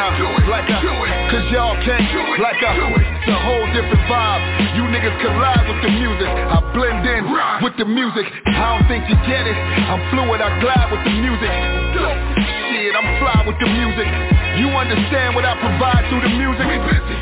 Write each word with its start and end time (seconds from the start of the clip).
up 0.00 0.16
like 0.48 0.64
a, 0.72 0.80
cause 1.28 1.46
y'all 1.52 1.76
can't 1.84 2.08
like 2.40 2.60
a, 2.64 2.72
it's 2.72 3.28
a 3.28 3.36
whole 3.36 3.66
different 3.76 4.00
vibe. 4.08 4.42
You 4.72 4.88
niggas 4.88 5.12
collide 5.20 5.64
with 5.68 5.80
the 5.84 5.92
music. 5.92 6.30
I 6.30 6.56
blend 6.72 7.04
in 7.04 7.22
with 7.60 7.76
the 7.76 7.84
music. 7.84 8.24
I 8.48 8.80
don't 8.80 8.88
think 8.88 9.04
you 9.12 9.16
get 9.28 9.44
it. 9.44 9.56
I'm 9.92 10.00
fluid, 10.08 10.40
I 10.40 10.48
glide 10.64 10.88
with 10.88 11.04
the 11.04 11.12
music. 11.20 11.52
Shit, 11.92 12.96
I'm 12.96 13.08
fly 13.20 13.44
with 13.44 13.60
the 13.60 13.68
music. 13.68 14.08
You 14.56 14.72
understand 14.72 15.36
what 15.36 15.44
I 15.44 15.52
provide 15.60 16.08
through 16.08 16.24
the 16.24 16.32
music? 16.32 16.64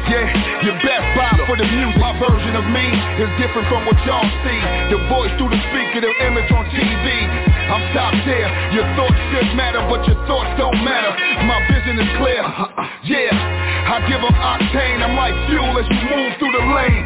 Yeah, 0.06 0.62
your 0.62 0.78
best 0.78 1.06
buy 1.18 1.34
for 1.50 1.58
the 1.58 1.66
music. 1.66 1.98
My 1.98 2.14
version 2.14 2.54
of 2.54 2.66
me 2.70 2.86
is 3.18 3.30
different 3.42 3.66
from 3.66 3.90
what 3.90 3.98
y'all 4.06 4.24
see. 4.46 4.60
The 4.94 4.98
voice 5.10 5.34
through 5.34 5.50
the 5.50 5.60
speaker, 5.66 6.06
the 6.06 6.14
image 6.30 6.50
on 6.54 6.62
TV. 6.70 7.47
I'm 7.68 7.84
top 7.92 8.12
tier. 8.24 8.48
Your 8.72 8.88
thoughts 8.96 9.20
should 9.32 9.52
matter, 9.56 9.84
but 9.88 10.00
your 10.08 10.16
thoughts 10.26 10.52
don't 10.56 10.80
matter. 10.84 11.12
My 11.44 11.60
vision 11.68 12.00
is 12.00 12.10
clear. 12.18 12.42
Yeah, 13.08 13.32
I 13.32 14.04
give 14.04 14.20
them 14.20 14.36
octane. 14.36 15.00
I'm 15.00 15.16
like 15.16 15.32
fuel 15.48 15.72
as 15.80 15.88
you 15.88 15.96
move 16.12 16.32
through 16.36 16.52
the 16.52 16.64
lane. 16.76 17.04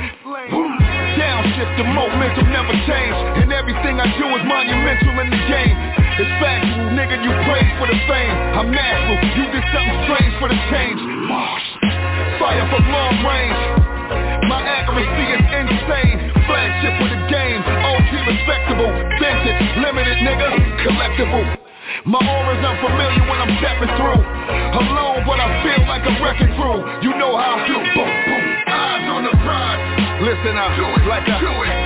Downshift, 1.14 1.78
the 1.78 1.86
momentum 1.86 2.50
never 2.50 2.74
change. 2.90 3.14
And 3.38 3.52
everything 3.54 4.02
I 4.02 4.10
do 4.18 4.26
is 4.34 4.42
monumental 4.42 5.14
in 5.22 5.28
the 5.30 5.42
game. 5.46 5.76
It's 6.18 6.32
factual, 6.42 6.90
nigga, 6.98 7.22
you 7.22 7.30
praise 7.46 7.70
for 7.78 7.86
the 7.86 7.98
fame. 8.10 8.34
I'm 8.58 8.74
natural, 8.74 9.14
you 9.30 9.44
did 9.54 9.64
something 9.70 9.98
strange 10.10 10.34
for 10.42 10.48
the 10.50 10.58
change. 10.74 10.98
Fire 12.42 12.66
from 12.66 12.82
long 12.90 13.14
range. 13.22 13.62
My 14.50 14.58
accuracy 14.58 15.26
is 15.38 15.44
insane. 15.54 16.18
Flagship 16.50 16.94
with 16.98 17.12
the 17.14 17.22
game. 17.30 17.60
OG 17.62 18.10
respectable. 18.26 18.90
Vintage, 19.22 19.62
limited, 19.92 20.18
nigga. 20.24 20.48
Collectible. 20.84 21.44
My 22.08 22.18
aura's 22.18 22.64
unfamiliar 22.64 23.24
when 23.28 23.38
I'm 23.44 23.52
stepping 23.60 23.92
through. 24.00 24.22
Alone, 24.80 25.20
but 25.28 25.36
I 25.36 25.48
feel 25.60 25.84
like 25.84 26.04
a 26.08 26.14
wrecking 26.24 26.52
crew. 26.56 26.80
You 27.04 27.12
know 27.20 27.36
how 27.36 27.60
I 27.60 27.68
do. 27.68 27.76
Boom, 27.76 28.08
boom. 28.08 28.42
Eyes 28.72 29.04
on 29.12 29.22
the 29.28 29.34
prize. 29.44 29.82
Listen 30.24 30.56
up, 30.56 30.72
Do 30.78 30.86
it 30.86 31.06
like 31.10 31.26
a, 31.26 31.34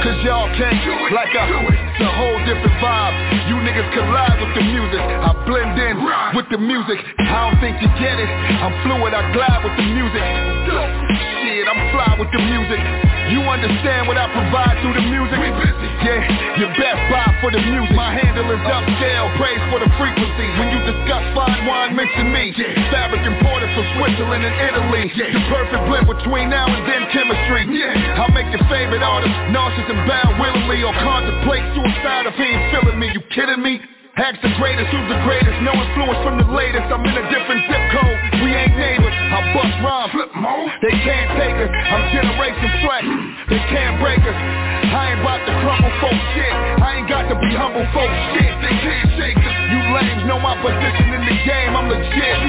cause 0.04 0.20
y'all 0.20 0.44
can't, 0.60 0.76
like 1.10 1.32
a, 1.32 1.44
it's 1.56 2.04
a 2.04 2.12
whole 2.20 2.36
different 2.44 2.76
vibe. 2.84 3.16
You 3.48 3.56
niggas 3.64 3.88
collide 3.96 4.36
with 4.38 4.52
the 4.54 4.60
music. 4.60 5.00
I 5.00 5.32
blend 5.48 5.72
in 5.80 5.96
with 6.36 6.44
the 6.52 6.58
music. 6.60 7.00
I 7.18 7.48
don't 7.48 7.60
think 7.64 7.80
you 7.80 7.88
get 7.96 8.20
it. 8.20 8.28
I'm 8.60 8.76
fluid, 8.84 9.14
I 9.16 9.32
glide 9.32 9.64
with 9.64 9.76
the 9.80 9.88
music. 9.88 11.25
Shit, 11.66 11.74
I'm 11.74 11.90
fly 11.90 12.14
with 12.18 12.30
the 12.30 12.38
music. 12.38 12.78
You 13.34 13.42
understand 13.42 14.06
what 14.06 14.14
I 14.14 14.30
provide 14.30 14.78
through 14.82 14.94
the 14.94 15.02
music? 15.02 15.34
Yeah, 16.06 16.62
your 16.62 16.70
best 16.78 17.00
buy 17.10 17.26
for 17.42 17.50
the 17.50 17.58
music. 17.58 17.90
My 17.98 18.14
handle 18.14 18.46
is 18.54 18.62
upscale, 18.62 19.26
praise 19.34 19.58
for 19.74 19.82
the 19.82 19.90
frequency. 19.98 20.46
When 20.62 20.70
you 20.70 20.78
discuss 20.86 21.26
fine 21.34 21.66
wine, 21.66 21.98
mention 21.98 22.30
me. 22.30 22.54
Fabric 22.94 23.26
imported 23.26 23.70
from 23.74 23.86
Switzerland 23.98 24.46
and 24.46 24.56
Italy. 24.62 25.10
The 25.10 25.42
perfect 25.50 25.82
blend 25.90 26.06
between 26.06 26.54
now 26.54 26.70
and 26.70 26.86
then 26.86 27.02
chemistry. 27.10 27.66
I'll 28.14 28.30
make 28.30 28.46
your 28.54 28.62
favorite 28.70 29.02
artist 29.02 29.34
nauseous 29.50 29.90
and 29.90 30.06
bound 30.06 30.38
willingly 30.38 30.86
or 30.86 30.94
contemplate 31.02 31.66
suicide 31.74 32.30
if 32.30 32.36
he 32.38 32.46
ain't 32.46 32.64
feeling 32.70 32.98
me. 33.02 33.10
You 33.10 33.22
kidding 33.34 33.62
me? 33.62 33.82
Ask 34.16 34.40
the 34.40 34.48
greatest, 34.56 34.88
who's 34.88 35.08
the 35.12 35.20
greatest? 35.28 35.60
No 35.60 35.76
influence 35.76 36.16
from 36.24 36.40
the 36.40 36.48
latest. 36.48 36.88
I'm 36.88 37.04
in 37.04 37.12
a 37.12 37.26
different 37.28 37.60
zip 37.68 37.84
code. 37.92 38.16
We 38.40 38.48
ain't 38.48 38.72
neighbors. 38.72 39.12
I 39.12 39.44
bust 39.52 39.76
rhymes. 39.84 40.08
Flip 40.16 40.32
mode. 40.40 40.72
They 40.80 40.96
can't 41.04 41.36
take 41.36 41.52
us. 41.60 41.68
I'm 41.68 42.00
generation 42.16 42.70
flex. 42.80 43.04
They 43.52 43.60
can't 43.68 44.00
break 44.00 44.24
us. 44.24 44.38
I 44.88 45.12
ain't 45.12 45.20
about 45.20 45.44
to 45.44 45.52
crumble 45.60 45.92
folk 46.00 46.16
shit. 46.32 46.54
I 46.80 46.96
ain't 46.96 47.08
got 47.12 47.28
to 47.28 47.36
be 47.36 47.52
humble 47.52 47.84
folk 47.92 48.08
shit. 48.32 48.52
They 48.64 48.74
can't 48.80 49.08
shake 49.20 49.36
us. 49.36 49.56
You 49.68 49.84
lames 49.92 50.24
know 50.24 50.40
my 50.40 50.56
position 50.64 51.12
in 51.12 51.20
the 51.20 51.36
game. 51.44 51.76
I'm 51.76 51.84
legit. 51.92 52.40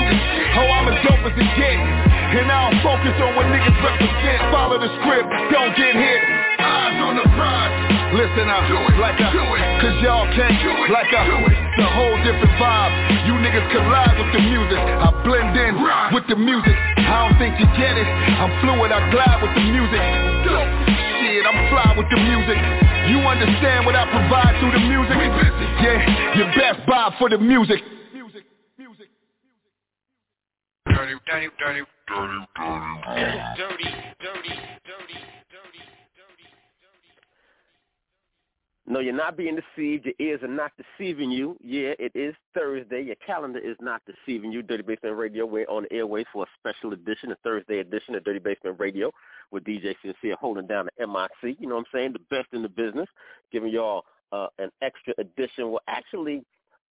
Oh, 0.55 0.71
I'm 0.71 0.87
as 0.87 1.03
dope 1.03 1.19
as 1.19 1.35
it 1.35 1.51
get. 1.59 1.79
And 1.83 2.47
I 2.47 2.71
don't 2.71 2.79
focus 2.79 3.15
on 3.19 3.35
what 3.35 3.43
niggas 3.51 3.75
represent. 3.83 4.39
Follow 4.55 4.79
the 4.79 4.87
script. 5.03 5.27
Don't 5.51 5.75
get 5.75 5.99
hit. 5.99 6.21
Eyes 6.63 6.95
on 7.03 7.19
the 7.19 7.27
prize. 7.35 7.96
Listen 8.07 8.47
up, 8.47 8.63
like 9.03 9.19
a, 9.19 9.27
cause 9.83 9.97
y'all 9.99 10.23
can't, 10.31 10.55
like 10.89 11.11
a, 11.11 11.21
it's 11.27 11.83
a 11.83 11.91
whole 11.91 12.15
different 12.23 12.55
vibe. 12.55 12.91
You 13.27 13.35
niggas 13.43 13.67
collide 13.67 14.15
with 14.15 14.31
the 14.31 14.39
music. 14.47 14.79
I 14.79 15.11
blend 15.27 15.51
in 15.59 15.75
with 16.15 16.23
the 16.31 16.39
music. 16.39 16.71
I 17.03 17.27
don't 17.27 17.35
think 17.35 17.59
you 17.59 17.67
get 17.75 17.99
it. 17.99 18.07
I'm 18.07 18.47
fluid, 18.63 18.95
I 18.95 19.03
glide 19.11 19.43
with 19.43 19.51
the 19.59 19.63
music. 19.67 19.99
Shit, 21.19 21.43
I'm 21.43 21.59
fly 21.67 21.99
with 21.99 22.07
the 22.07 22.15
music. 22.15 22.57
You 23.11 23.19
understand 23.27 23.85
what 23.85 23.95
I 23.95 24.07
provide 24.07 24.55
through 24.63 24.71
the 24.71 24.83
music? 24.87 25.17
Yeah, 25.83 26.39
your 26.39 26.47
best 26.55 26.87
buy 26.87 27.13
for 27.19 27.29
the 27.29 27.37
music. 27.37 27.83
Dirty, 30.87 31.13
dirty, 31.27 31.49
dirty, 31.59 31.83
dirty, 32.07 32.39
dirty, 32.55 32.87
dirty, 33.59 33.89
dirty, 34.23 34.55
dirty. 34.87 35.36
No, 38.89 39.01
you're 39.01 39.13
not 39.13 39.35
being 39.35 39.57
deceived. 39.57 40.05
Your 40.05 40.13
ears 40.17 40.41
are 40.43 40.47
not 40.47 40.71
deceiving 40.77 41.29
you. 41.29 41.57
Yeah, 41.61 41.91
it 41.99 42.13
is 42.15 42.33
Thursday. 42.53 43.01
Your 43.01 43.17
calendar 43.17 43.59
is 43.59 43.75
not 43.81 44.01
deceiving 44.05 44.49
you. 44.53 44.61
Dirty 44.63 44.83
Basement 44.83 45.17
Radio, 45.17 45.45
we're 45.45 45.65
on 45.67 45.83
the 45.83 45.93
airways 45.93 46.25
for 46.31 46.43
a 46.43 46.47
special 46.57 46.93
edition, 46.93 47.33
a 47.33 47.35
Thursday 47.43 47.79
edition 47.79 48.15
of 48.15 48.23
Dirty 48.23 48.39
Basement 48.39 48.79
Radio 48.79 49.11
with 49.51 49.65
DJ 49.65 49.93
Sincere 50.01 50.37
holding 50.39 50.67
down 50.67 50.87
the 50.97 51.05
MIC. 51.05 51.57
You 51.59 51.67
know 51.67 51.75
what 51.75 51.81
I'm 51.81 51.99
saying? 51.99 52.13
The 52.13 52.35
best 52.35 52.47
in 52.53 52.61
the 52.61 52.69
business, 52.69 53.09
giving 53.51 53.73
y'all 53.73 54.05
uh, 54.31 54.47
an 54.57 54.69
extra 54.81 55.13
edition. 55.17 55.69
Well, 55.69 55.81
actually, 55.89 56.45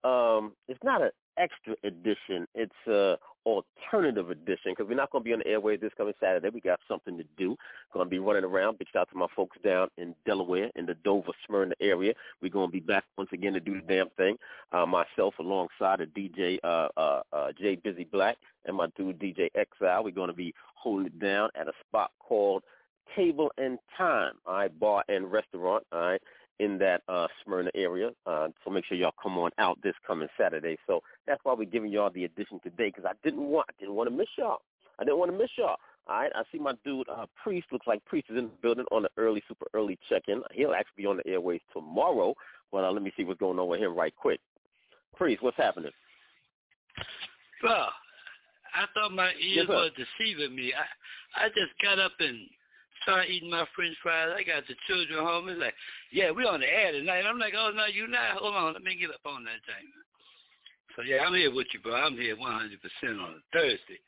um, 0.03 0.55
it's 0.67 0.83
not 0.83 1.01
an 1.01 1.11
extra 1.39 1.77
edition. 1.85 2.49
It's 2.57 2.73
a 2.89 3.19
alternative 3.47 4.31
edition 4.31 4.73
because 4.73 4.89
we're 4.89 4.97
not 4.97 5.11
going 5.11 5.23
to 5.23 5.25
be 5.25 5.33
on 5.33 5.41
the 5.41 5.47
airways 5.47 5.81
this 5.81 5.93
coming 5.97 6.15
Saturday. 6.21 6.49
We 6.49 6.61
got 6.61 6.81
something 6.89 7.17
to 7.17 7.25
do. 7.37 7.57
Going 7.93 8.07
to 8.07 8.11
be 8.11 8.19
running 8.19 8.45
around. 8.45 8.79
Big 8.79 8.89
shout 8.93 9.03
out 9.03 9.11
to 9.11 9.17
my 9.17 9.27
folks 9.35 9.57
down 9.65 9.89
in 9.99 10.15
Delaware 10.27 10.71
in 10.77 10.87
the 10.87 10.95
Dover, 11.05 11.33
Smyrna 11.47 11.75
area. 11.81 12.15
We're 12.41 12.51
going 12.51 12.69
to 12.69 12.73
be 12.73 12.81
back 12.81 13.05
once 13.17 13.31
again 13.33 13.53
to 13.53 13.61
do 13.61 13.75
the 13.75 13.87
damn 13.87 14.11
thing. 14.11 14.37
Uh, 14.73 14.87
myself 14.87 15.35
alongside 15.39 16.01
of 16.01 16.09
DJ 16.11 16.59
uh, 16.65 16.89
uh, 16.97 17.23
uh, 17.33 17.53
Jay 17.59 17.77
Busy 17.77 18.05
Black 18.05 18.37
and 18.65 18.77
my 18.77 18.87
dude 18.97 19.19
DJ 19.19 19.49
Exile. 19.55 20.05
We're 20.05 20.11
going 20.11 20.29
to 20.29 20.35
be 20.35 20.55
holding 20.75 21.07
it 21.07 21.19
down 21.19 21.51
at 21.55 21.69
a 21.69 21.73
spot 21.87 22.13
called 22.21 22.63
Table 23.15 23.53
and 23.59 23.79
Time, 23.97 24.33
right, 24.47 24.81
bar 24.81 25.05
and 25.09 25.31
restaurant, 25.31 25.85
all 25.93 26.01
right 26.01 26.23
in 26.61 26.79
that 26.79 27.03
uh, 27.09 27.27
Smyrna 27.43 27.71
area. 27.75 28.11
Uh, 28.27 28.49
so 28.65 28.71
make 28.71 28.85
sure 28.85 28.97
y'all 28.97 29.15
come 29.23 29.39
on 29.39 29.51
out 29.59 29.79
this 29.83 29.95
coming 30.07 30.29
Saturday. 30.39 30.77
So 30.87 31.01
that's 31.27 31.41
why 31.43 31.55
we're 31.55 31.65
giving 31.65 31.91
y'all 31.91 32.11
the 32.11 32.25
edition 32.25 32.61
today 32.63 32.89
because 32.95 33.05
I 33.05 33.13
didn't 33.25 33.49
want 33.49 33.67
I 33.71 33.73
didn't 33.81 33.95
want 33.95 34.11
to 34.11 34.17
miss 34.17 34.29
y'all. 34.39 34.59
I 34.99 35.05
didn't 35.05 35.19
want 35.19 35.33
to 35.33 35.39
miss 35.39 35.51
y'all. 35.57 35.77
All 36.07 36.21
right, 36.21 36.31
I 36.35 36.43
see 36.53 36.59
my 36.59 36.75
dude 36.85 37.09
uh, 37.09 37.27
Priest 37.43 37.69
looks 37.73 37.87
like 37.87 38.05
Priest 38.05 38.29
is 38.31 38.37
in 38.37 38.45
the 38.45 38.51
building 38.63 38.85
on 38.93 39.03
the 39.03 39.11
early, 39.17 39.43
super 39.49 39.67
early 39.73 39.99
check-in. 40.09 40.43
He'll 40.53 40.75
actually 40.75 41.03
be 41.03 41.07
on 41.07 41.17
the 41.17 41.27
airways 41.27 41.63
tomorrow. 41.73 42.35
But 42.71 42.85
uh, 42.85 42.93
let 42.93 43.03
me 43.03 43.13
see 43.17 43.25
what's 43.25 43.41
going 43.41 43.59
on 43.59 43.69
with 43.69 43.81
him 43.81 43.97
right 43.97 44.15
quick. 44.15 44.41
Priest, 45.17 45.43
what's 45.43 45.57
happening? 45.57 45.93
Well, 47.63 47.89
I 48.75 48.87
thought 48.93 49.13
my 49.13 49.31
ears 49.41 49.67
yes, 49.67 49.69
were 49.69 49.89
deceiving 49.97 50.55
me. 50.55 50.73
I 50.75 51.47
I 51.47 51.49
just 51.49 51.73
got 51.83 51.99
up 51.99 52.13
and 52.19 52.39
start 53.05 53.31
eating 53.31 53.51
my 53.51 53.65
french 53.77 53.95
fries. 54.03 54.35
I 54.35 54.43
got 54.43 54.67
the 54.67 54.75
children 54.89 55.23
home. 55.23 55.49
It's 55.49 55.61
like, 55.61 55.75
yeah, 56.11 56.33
we 56.33 56.45
on 56.45 56.61
the 56.61 56.67
air 56.67 56.91
tonight. 56.91 57.23
I'm 57.23 57.39
like, 57.39 57.55
oh, 57.57 57.71
no, 57.71 57.87
you 57.87 58.09
not. 58.09 58.43
Hold 58.43 58.55
on. 58.57 58.73
Let 58.73 58.83
me 58.83 58.97
get 58.99 59.15
up 59.15 59.23
on 59.25 59.45
that 59.45 59.63
thing. 59.69 59.87
So, 60.97 61.03
yeah, 61.03 61.23
I'm 61.23 61.35
here 61.35 61.55
with 61.55 61.69
you, 61.73 61.81
bro. 61.81 61.95
I'm 61.95 62.17
here 62.17 62.37
100% 62.37 62.43
on 62.43 63.39
a 63.39 63.43
Thursday. 63.53 64.01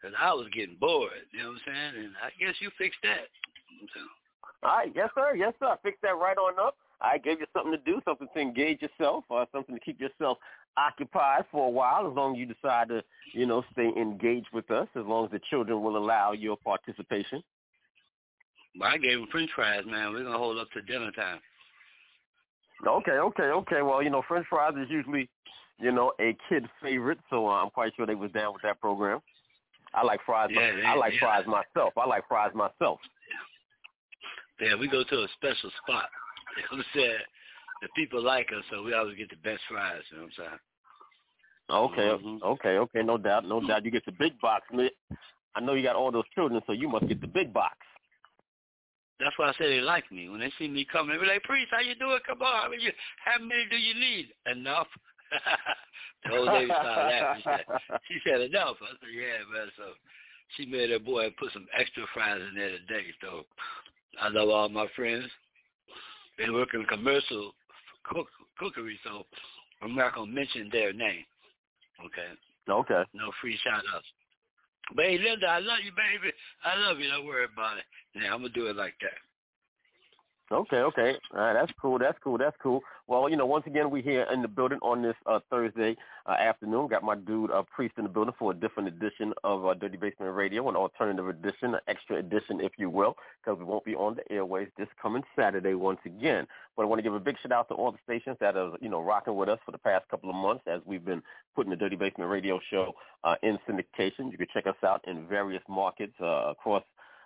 Because 0.00 0.16
I 0.20 0.32
was 0.32 0.48
getting 0.54 0.76
bored. 0.80 1.28
You 1.32 1.42
know 1.42 1.48
what 1.50 1.60
I'm 1.66 1.92
saying? 1.92 2.04
And 2.04 2.14
I 2.22 2.32
guess 2.40 2.54
you 2.60 2.70
fixed 2.78 3.00
that. 3.02 3.28
So. 3.92 4.00
All 4.62 4.76
right. 4.78 4.92
Yes, 4.94 5.10
sir. 5.14 5.34
Yes, 5.36 5.54
sir. 5.60 5.66
I 5.66 5.76
fixed 5.82 6.02
that 6.02 6.16
right 6.16 6.36
on 6.36 6.54
up. 6.58 6.76
I 7.00 7.18
gave 7.18 7.40
you 7.40 7.46
something 7.52 7.72
to 7.72 7.78
do, 7.84 8.00
something 8.04 8.28
to 8.34 8.40
engage 8.40 8.80
yourself, 8.80 9.24
or 9.28 9.46
something 9.52 9.74
to 9.74 9.80
keep 9.80 10.00
yourself 10.00 10.38
occupied 10.76 11.44
for 11.50 11.66
a 11.66 11.70
while, 11.70 12.08
as 12.08 12.16
long 12.16 12.34
as 12.34 12.38
you 12.38 12.46
decide 12.46 12.88
to, 12.88 13.02
you 13.32 13.46
know, 13.46 13.62
stay 13.72 13.90
engaged 13.96 14.48
with 14.52 14.70
us, 14.70 14.88
as 14.96 15.04
long 15.06 15.26
as 15.26 15.30
the 15.30 15.40
children 15.50 15.82
will 15.82 15.96
allow 15.96 16.32
your 16.32 16.56
participation. 16.56 17.42
But 18.78 18.88
I 18.88 18.98
gave 18.98 19.18
him 19.18 19.26
French 19.30 19.50
fries, 19.54 19.84
man. 19.86 20.12
We're 20.12 20.24
gonna 20.24 20.38
hold 20.38 20.58
up 20.58 20.70
to 20.72 20.82
dinner 20.82 21.12
time. 21.12 21.40
Okay, 22.86 23.12
okay, 23.12 23.42
okay. 23.44 23.82
Well, 23.82 24.02
you 24.02 24.10
know, 24.10 24.22
French 24.26 24.46
fries 24.48 24.74
is 24.76 24.90
usually, 24.90 25.28
you 25.78 25.92
know, 25.92 26.12
a 26.20 26.36
kid 26.48 26.66
favorite, 26.82 27.18
so 27.30 27.48
uh, 27.48 27.62
I'm 27.62 27.70
quite 27.70 27.92
sure 27.96 28.06
they 28.06 28.14
was 28.14 28.32
down 28.32 28.52
with 28.52 28.62
that 28.62 28.80
program. 28.80 29.20
I 29.94 30.02
like 30.02 30.20
fries. 30.26 30.50
Yeah, 30.52 30.72
my, 30.82 30.90
I 30.90 30.96
like 30.96 31.12
yeah. 31.14 31.20
fries 31.20 31.46
myself. 31.46 31.92
I 31.96 32.06
like 32.06 32.26
fries 32.28 32.50
myself. 32.54 32.98
Yeah, 34.60 34.76
we 34.78 34.88
go 34.88 35.04
to 35.04 35.16
a 35.16 35.28
special 35.36 35.70
spot. 35.82 36.06
You 36.56 36.62
know 36.62 36.68
what 36.70 36.86
I'm 36.86 37.00
saying? 37.00 37.18
The 37.82 37.88
people 37.96 38.22
like 38.22 38.46
us, 38.56 38.62
so 38.70 38.84
we 38.84 38.94
always 38.94 39.16
get 39.16 39.28
the 39.28 39.36
best 39.42 39.60
fries. 39.68 40.02
You 40.12 40.18
know 40.18 40.22
what 40.22 40.32
I'm 40.38 40.46
saying? 40.46 40.60
Okay, 41.68 42.24
mm-hmm. 42.24 42.44
okay, 42.44 42.78
okay. 42.78 43.02
No 43.02 43.18
doubt, 43.18 43.44
no 43.44 43.60
doubt. 43.66 43.84
You 43.84 43.90
get 43.90 44.04
the 44.04 44.12
big 44.12 44.38
box. 44.40 44.64
I 44.70 45.60
know 45.60 45.74
you 45.74 45.82
got 45.82 45.96
all 45.96 46.12
those 46.12 46.28
children, 46.32 46.62
so 46.64 46.72
you 46.72 46.88
must 46.88 47.08
get 47.08 47.20
the 47.20 47.26
big 47.26 47.52
box. 47.52 47.78
That's 49.20 49.38
why 49.38 49.48
I 49.48 49.52
say 49.52 49.68
they 49.68 49.80
like 49.80 50.10
me. 50.10 50.28
When 50.28 50.40
they 50.40 50.52
see 50.58 50.68
me 50.68 50.84
coming, 50.90 51.16
they 51.16 51.22
be 51.22 51.30
like, 51.30 51.42
Priest, 51.44 51.70
how 51.70 51.80
you 51.80 51.94
doing? 51.94 52.18
Come 52.26 52.42
on, 52.42 52.62
how 52.62 52.68
many, 52.68 52.82
how 53.24 53.44
many 53.44 53.66
do 53.70 53.76
you 53.76 53.94
need? 53.94 54.28
Enough. 54.50 54.88
the 56.24 56.36
old 56.36 56.52
lady 56.52 56.70
started 56.70 57.10
laughing. 57.10 57.42
She 57.42 57.50
said, 57.50 58.00
she 58.08 58.18
said 58.26 58.40
enough. 58.40 58.76
I 58.82 58.90
said, 59.00 59.14
yeah, 59.14 59.44
man. 59.52 59.68
So 59.76 59.94
she 60.56 60.66
made 60.66 60.90
her 60.90 60.98
boy 60.98 61.30
put 61.38 61.52
some 61.52 61.66
extra 61.78 62.04
fries 62.12 62.40
in 62.48 62.56
there 62.56 62.70
today. 62.70 63.06
So 63.20 63.44
I 64.20 64.28
love 64.28 64.48
all 64.48 64.68
my 64.68 64.86
friends. 64.96 65.26
They 66.38 66.50
work 66.50 66.74
in 66.74 66.84
commercial 66.84 67.52
cook, 68.02 68.26
cookery, 68.58 68.98
so 69.04 69.24
I'm 69.82 69.94
not 69.94 70.14
gonna 70.14 70.30
mention 70.30 70.68
their 70.72 70.92
name. 70.92 71.24
Okay. 72.04 72.34
Okay. 72.68 73.02
No 73.14 73.30
free 73.40 73.58
shout 73.62 73.84
outs. 73.94 74.06
But 74.94 75.06
hey, 75.06 75.18
Linda, 75.18 75.46
I 75.46 75.58
love 75.60 75.78
you, 75.84 75.92
baby. 75.92 76.32
I 76.64 76.76
love 76.76 76.98
you. 77.00 77.08
Don't 77.08 77.26
worry 77.26 77.46
about 77.46 77.78
it. 77.78 77.84
Yeah, 78.14 78.34
I'm 78.34 78.42
gonna 78.42 78.50
do 78.50 78.66
it 78.66 78.76
like 78.76 78.94
that. 79.00 79.18
Okay, 80.52 80.76
okay. 80.76 81.16
All 81.32 81.40
right, 81.40 81.52
that's 81.54 81.72
cool. 81.80 81.98
That's 81.98 82.18
cool. 82.22 82.36
That's 82.36 82.56
cool. 82.62 82.82
Well, 83.06 83.30
you 83.30 83.36
know, 83.36 83.46
once 83.46 83.66
again, 83.66 83.90
we're 83.90 84.02
here 84.02 84.26
in 84.30 84.42
the 84.42 84.48
building 84.48 84.78
on 84.82 85.00
this 85.00 85.14
uh, 85.24 85.40
Thursday 85.48 85.96
uh, 86.26 86.32
afternoon. 86.32 86.88
Got 86.88 87.02
my 87.02 87.14
dude 87.14 87.50
uh, 87.50 87.62
Priest 87.74 87.94
in 87.96 88.04
the 88.04 88.10
building 88.10 88.34
for 88.38 88.50
a 88.50 88.54
different 88.54 88.88
edition 88.88 89.32
of 89.42 89.64
uh, 89.64 89.72
Dirty 89.72 89.96
Basement 89.96 90.34
Radio, 90.34 90.68
an 90.68 90.76
alternative 90.76 91.28
edition, 91.28 91.74
an 91.74 91.80
extra 91.88 92.18
edition, 92.18 92.60
if 92.60 92.72
you 92.76 92.90
will, 92.90 93.16
because 93.42 93.58
we 93.58 93.64
won't 93.64 93.86
be 93.86 93.94
on 93.94 94.16
the 94.16 94.32
airways 94.32 94.68
this 94.76 94.88
coming 95.00 95.22
Saturday 95.34 95.72
once 95.72 96.00
again. 96.04 96.46
But 96.76 96.82
I 96.82 96.86
want 96.86 96.98
to 96.98 97.02
give 97.02 97.14
a 97.14 97.20
big 97.20 97.36
shout 97.42 97.52
out 97.52 97.68
to 97.68 97.74
all 97.74 97.90
the 97.90 97.98
stations 98.04 98.36
that 98.40 98.54
are, 98.54 98.72
you 98.82 98.90
know, 98.90 99.00
rocking 99.00 99.36
with 99.36 99.48
us 99.48 99.58
for 99.64 99.72
the 99.72 99.78
past 99.78 100.06
couple 100.10 100.28
of 100.28 100.36
months 100.36 100.64
as 100.66 100.80
we've 100.84 101.04
been 101.04 101.22
putting 101.56 101.70
the 101.70 101.76
Dirty 101.76 101.96
Basement 101.96 102.30
Radio 102.30 102.60
show 102.70 102.92
uh, 103.24 103.36
in 103.42 103.58
syndication. 103.66 104.30
You 104.30 104.36
can 104.36 104.48
check 104.52 104.66
us 104.66 104.76
out 104.84 105.02
in 105.06 105.26
various 105.26 105.62
markets 105.68 106.14
uh, 106.20 106.50
across 106.50 106.82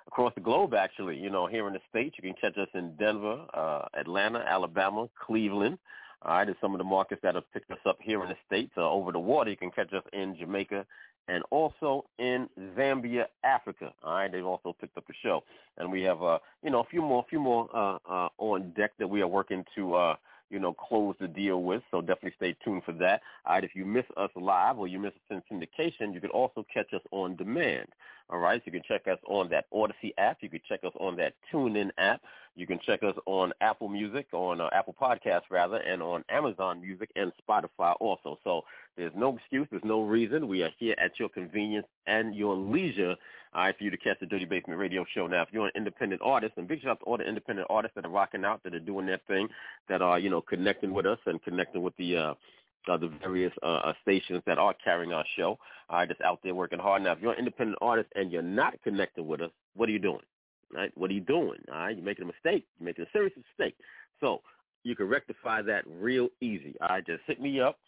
across 0.09 0.35
the 0.35 0.41
globe, 0.41 0.75
actually. 0.75 1.17
You 1.17 1.31
know, 1.31 1.47
here 1.47 1.69
in 1.69 1.75
the 1.75 1.81
States, 1.89 2.17
you 2.21 2.23
can 2.23 2.35
catch 2.41 2.59
us 2.59 2.69
in 2.75 2.97
Denver, 2.97 3.45
uh, 3.55 3.83
Atlanta, 3.95 4.41
Alabama, 4.41 5.09
Cleveland. 5.25 5.79
All 6.23 6.33
right, 6.33 6.49
and 6.49 6.57
some 6.61 6.75
of 6.75 6.79
the 6.79 6.85
markets 6.85 7.21
that 7.23 7.37
have 7.37 7.45
picked 7.53 7.71
us 7.71 7.79
up 7.87 7.99
here 8.03 8.21
in 8.25 8.29
the 8.29 8.37
States. 8.45 8.73
Uh, 8.77 8.91
over 8.91 9.13
the 9.13 9.21
water, 9.21 9.51
you 9.51 9.57
can 9.57 9.71
catch 9.71 9.93
us 9.93 10.03
in 10.13 10.37
Jamaica 10.37 10.85
and 11.29 11.45
also 11.51 12.07
in 12.19 12.49
Zambia, 12.77 13.27
Africa. 13.45 13.93
All 14.03 14.15
right, 14.15 14.33
they've 14.33 14.45
also 14.45 14.75
picked 14.81 14.97
up 14.97 15.07
the 15.07 15.15
show. 15.23 15.45
And 15.77 15.93
we 15.93 16.03
have, 16.03 16.21
uh, 16.23 16.39
you 16.65 16.71
know, 16.71 16.81
a 16.81 16.85
few 16.85 17.03
more, 17.03 17.23
a 17.25 17.29
few 17.29 17.39
more 17.39 17.69
uh, 17.73 17.99
uh, 18.11 18.29
on 18.39 18.73
deck 18.77 18.93
that 18.99 19.07
we 19.07 19.21
are 19.21 19.29
working 19.29 19.65
to, 19.77 19.95
uh, 19.95 20.17
you 20.51 20.59
know, 20.59 20.73
close 20.73 21.15
the 21.21 21.29
deal 21.29 21.63
with. 21.63 21.83
So 21.91 22.01
definitely 22.01 22.35
stay 22.37 22.57
tuned 22.65 22.83
for 22.85 22.93
that. 22.93 23.21
All 23.45 23.55
right, 23.55 23.65
if 23.65 23.75
you 23.75 23.85
miss 23.85 24.05
us 24.17 24.31
live 24.35 24.79
or 24.79 24.87
you 24.87 24.99
miss 24.99 25.13
us 25.13 25.43
in 25.51 25.59
syndication, 25.59 26.15
you 26.15 26.21
can 26.21 26.31
also 26.31 26.65
catch 26.73 26.93
us 26.95 27.03
on 27.11 27.37
demand. 27.37 27.89
All 28.31 28.39
right, 28.39 28.61
so 28.61 28.65
you 28.67 28.73
can 28.73 28.83
check 28.87 29.09
us 29.09 29.19
on 29.27 29.49
that 29.51 29.71
Audacy 29.73 30.13
app. 30.19 30.39
You 30.41 30.51
can 30.51 30.61
check 30.69 30.81
us 30.85 30.93
on 31.01 31.17
that 31.17 31.35
TuneIn 31.53 31.91
app. 31.99 32.21
You 32.59 32.67
can 32.67 32.81
check 32.85 33.05
us 33.05 33.15
on 33.27 33.53
Apple 33.61 33.89
Music, 33.89 34.27
on 34.33 34.61
uh, 34.61 34.69
Apple 34.73 34.97
Podcasts 35.01 35.49
rather, 35.49 35.77
and 35.77 36.03
on 36.03 36.25
Amazon 36.29 36.81
Music 36.81 37.09
and 37.15 37.31
Spotify 37.49 37.95
also. 38.01 38.37
So 38.43 38.63
there's 38.97 39.13
no 39.17 39.37
excuse, 39.37 39.69
there's 39.71 39.85
no 39.85 40.03
reason. 40.03 40.49
We 40.49 40.65
are 40.65 40.71
here 40.77 40.97
at 40.99 41.21
your 41.21 41.29
convenience 41.29 41.87
and 42.09 42.35
your 42.35 42.57
leisure 42.57 43.15
all 43.55 43.63
right, 43.63 43.79
for 43.79 43.85
you 43.85 43.91
to 43.91 43.97
catch 43.97 44.19
the 44.19 44.27
Dirty 44.27 44.45
Basement 44.45 44.81
Radio 44.81 45.05
Show. 45.15 45.29
Now, 45.29 45.43
if 45.43 45.49
you're 45.53 45.67
an 45.67 45.73
independent 45.77 46.21
artist, 46.23 46.55
and 46.57 46.67
big 46.67 46.83
shout 46.83 46.91
out 46.91 47.01
to 47.01 47.07
all 47.07 47.17
the 47.17 47.29
independent 47.29 47.69
artists 47.71 47.95
that 47.95 48.05
are 48.05 48.11
rocking 48.11 48.45
out, 48.45 48.61
that 48.65 48.75
are 48.75 48.81
doing 48.81 49.07
their 49.07 49.21
thing, 49.29 49.49
that 49.89 50.03
are 50.03 50.19
you 50.19 50.29
know 50.29 50.41
connecting 50.41 50.93
with 50.93 51.07
us 51.07 51.19
and 51.27 51.41
connecting 51.45 51.83
with 51.83 51.97
the 51.97 52.17
uh, 52.17 52.35
uh, 52.89 52.97
the 52.97 53.09
various 53.23 53.53
uh, 53.63 53.67
uh, 53.67 53.93
stations 54.03 54.43
that 54.47 54.59
are 54.59 54.75
carrying 54.83 55.13
our 55.13 55.25
show. 55.37 55.59
All 55.89 55.99
right, 55.99 56.09
just 56.09 56.21
out 56.23 56.41
there 56.43 56.57
working 56.57 56.81
hard. 56.81 57.03
Now, 57.03 57.13
if 57.13 57.21
you're 57.21 57.33
an 57.33 57.39
independent 57.39 57.79
artist 57.81 58.09
and 58.17 58.33
you're 58.33 58.43
not 58.43 58.75
connected 58.83 59.23
with 59.23 59.41
us, 59.43 59.51
what 59.75 59.89
are 59.89 59.93
you 59.93 60.01
doing? 60.01 60.23
Right? 60.73 60.93
What 60.97 61.11
are 61.11 61.15
you 61.15 61.21
doing? 61.21 61.59
All 61.73 61.79
right, 61.79 61.97
you're 61.97 62.05
making 62.05 62.25
a 62.25 62.27
mistake. 62.27 62.67
You're 62.79 62.87
making 62.87 63.05
a 63.05 63.09
serious 63.13 63.33
mistake. 63.37 63.77
So 64.21 64.43
you 64.85 64.95
can 64.95 65.09
rectify 65.09 65.63
that 65.63 65.85
real 65.87 66.29
easy. 66.41 66.75
All 66.81 66.89
right, 66.89 67.07
just 67.07 67.23
hit 67.27 67.41
me 67.41 67.61
up. 67.61 67.79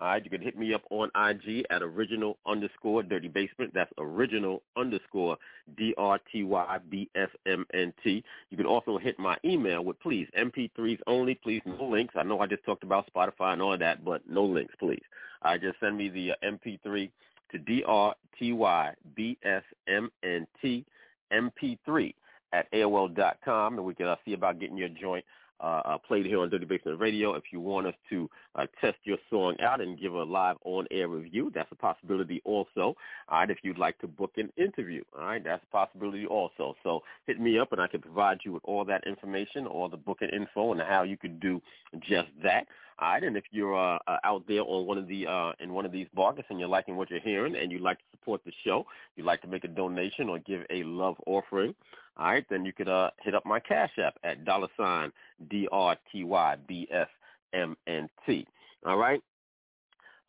All 0.00 0.06
right, 0.06 0.24
you 0.24 0.30
can 0.30 0.40
hit 0.40 0.56
me 0.56 0.72
up 0.74 0.82
on 0.90 1.10
IG 1.16 1.64
at 1.70 1.82
original 1.82 2.38
underscore 2.46 3.02
dirty 3.02 3.26
basement. 3.26 3.72
That's 3.74 3.90
original 3.98 4.62
underscore 4.76 5.36
D 5.76 5.92
R 5.98 6.20
T 6.30 6.44
Y 6.44 6.78
B 6.88 7.10
S 7.16 7.30
M 7.46 7.66
N 7.74 7.92
T. 8.04 8.22
You 8.50 8.56
can 8.56 8.66
also 8.66 8.96
hit 8.96 9.18
my 9.18 9.36
email 9.44 9.84
with 9.84 9.98
please 9.98 10.28
MP3s 10.38 11.00
only, 11.08 11.34
please 11.34 11.62
no 11.66 11.84
links. 11.84 12.14
I 12.16 12.22
know 12.22 12.38
I 12.38 12.46
just 12.46 12.64
talked 12.64 12.84
about 12.84 13.12
Spotify 13.12 13.54
and 13.54 13.62
all 13.62 13.76
that, 13.76 14.04
but 14.04 14.22
no 14.28 14.44
links, 14.44 14.74
please. 14.78 15.02
I 15.42 15.52
right, 15.52 15.60
just 15.60 15.80
send 15.80 15.96
me 15.96 16.08
the 16.08 16.30
uh, 16.32 16.34
MP3 16.44 17.10
to 17.50 17.58
D 17.58 17.82
R 17.84 18.14
T 18.38 18.52
Y 18.52 18.94
B 19.16 19.36
S 19.42 19.64
M 19.88 20.12
N 20.22 20.46
T 20.62 20.84
MP3 21.32 22.14
at 22.52 22.70
AOL 22.72 23.14
dot 23.14 23.38
com, 23.44 23.76
and 23.76 23.86
we 23.86 23.94
can 23.94 24.06
uh, 24.06 24.16
see 24.24 24.32
about 24.34 24.58
getting 24.60 24.76
your 24.76 24.88
joint 24.88 25.24
uh, 25.60 25.82
uh, 25.84 25.98
played 25.98 26.24
here 26.24 26.40
on 26.40 26.50
Dirty 26.50 26.64
Basement 26.64 27.00
Radio. 27.00 27.34
If 27.34 27.44
you 27.52 27.60
want 27.60 27.88
us 27.88 27.94
to 28.10 28.30
uh, 28.54 28.66
test 28.80 28.96
your 29.04 29.18
song 29.28 29.56
out 29.60 29.80
and 29.80 29.98
give 30.00 30.14
a 30.14 30.22
live 30.22 30.56
on-air 30.64 31.08
review, 31.08 31.50
that's 31.54 31.70
a 31.72 31.74
possibility 31.74 32.40
also. 32.44 32.94
All 33.28 33.40
right, 33.40 33.50
if 33.50 33.58
you'd 33.62 33.78
like 33.78 33.98
to 33.98 34.06
book 34.06 34.32
an 34.36 34.52
interview, 34.56 35.02
all 35.18 35.24
right, 35.24 35.42
that's 35.42 35.64
a 35.64 35.72
possibility 35.72 36.26
also. 36.26 36.76
So 36.84 37.02
hit 37.26 37.40
me 37.40 37.58
up 37.58 37.72
and 37.72 37.80
I 37.80 37.88
can 37.88 38.00
provide 38.00 38.38
you 38.44 38.52
with 38.52 38.62
all 38.64 38.84
that 38.84 39.04
information, 39.06 39.66
all 39.66 39.88
the 39.88 39.96
booking 39.96 40.28
info, 40.28 40.72
and 40.72 40.80
how 40.80 41.02
you 41.02 41.16
could 41.16 41.40
do 41.40 41.60
just 42.00 42.28
that. 42.42 42.66
All 43.00 43.10
right, 43.12 43.22
and 43.22 43.36
if 43.36 43.44
you're 43.52 43.76
uh, 43.76 43.98
uh, 44.08 44.18
out 44.24 44.42
there 44.48 44.62
on 44.62 44.86
one 44.86 44.98
of 44.98 45.06
the 45.06 45.24
uh, 45.26 45.52
in 45.60 45.72
one 45.72 45.86
of 45.86 45.92
these 45.92 46.08
markets 46.16 46.48
and 46.50 46.58
you're 46.58 46.68
liking 46.68 46.96
what 46.96 47.10
you're 47.10 47.20
hearing 47.20 47.54
and 47.54 47.70
you'd 47.70 47.80
like 47.80 47.98
to 47.98 48.04
support 48.10 48.40
the 48.44 48.52
show, 48.64 48.84
you'd 49.14 49.26
like 49.26 49.40
to 49.42 49.46
make 49.46 49.62
a 49.62 49.68
donation 49.68 50.28
or 50.28 50.40
give 50.40 50.62
a 50.70 50.82
love 50.82 51.14
offering, 51.26 51.76
all 52.18 52.26
right, 52.26 52.44
then 52.50 52.64
you 52.64 52.72
could 52.72 52.88
uh, 52.88 53.10
hit 53.22 53.34
up 53.34 53.46
my 53.46 53.60
Cash 53.60 53.92
App 54.02 54.14
at 54.24 54.44
dollar 54.44 54.68
sign 54.76 55.12
D 55.50 55.68
R 55.70 55.96
T 56.10 56.24
Y 56.24 56.56
B 56.66 56.88
S 56.90 57.08
M 57.52 57.76
N 57.86 58.08
T. 58.26 58.46
All 58.84 58.96
right. 58.96 59.22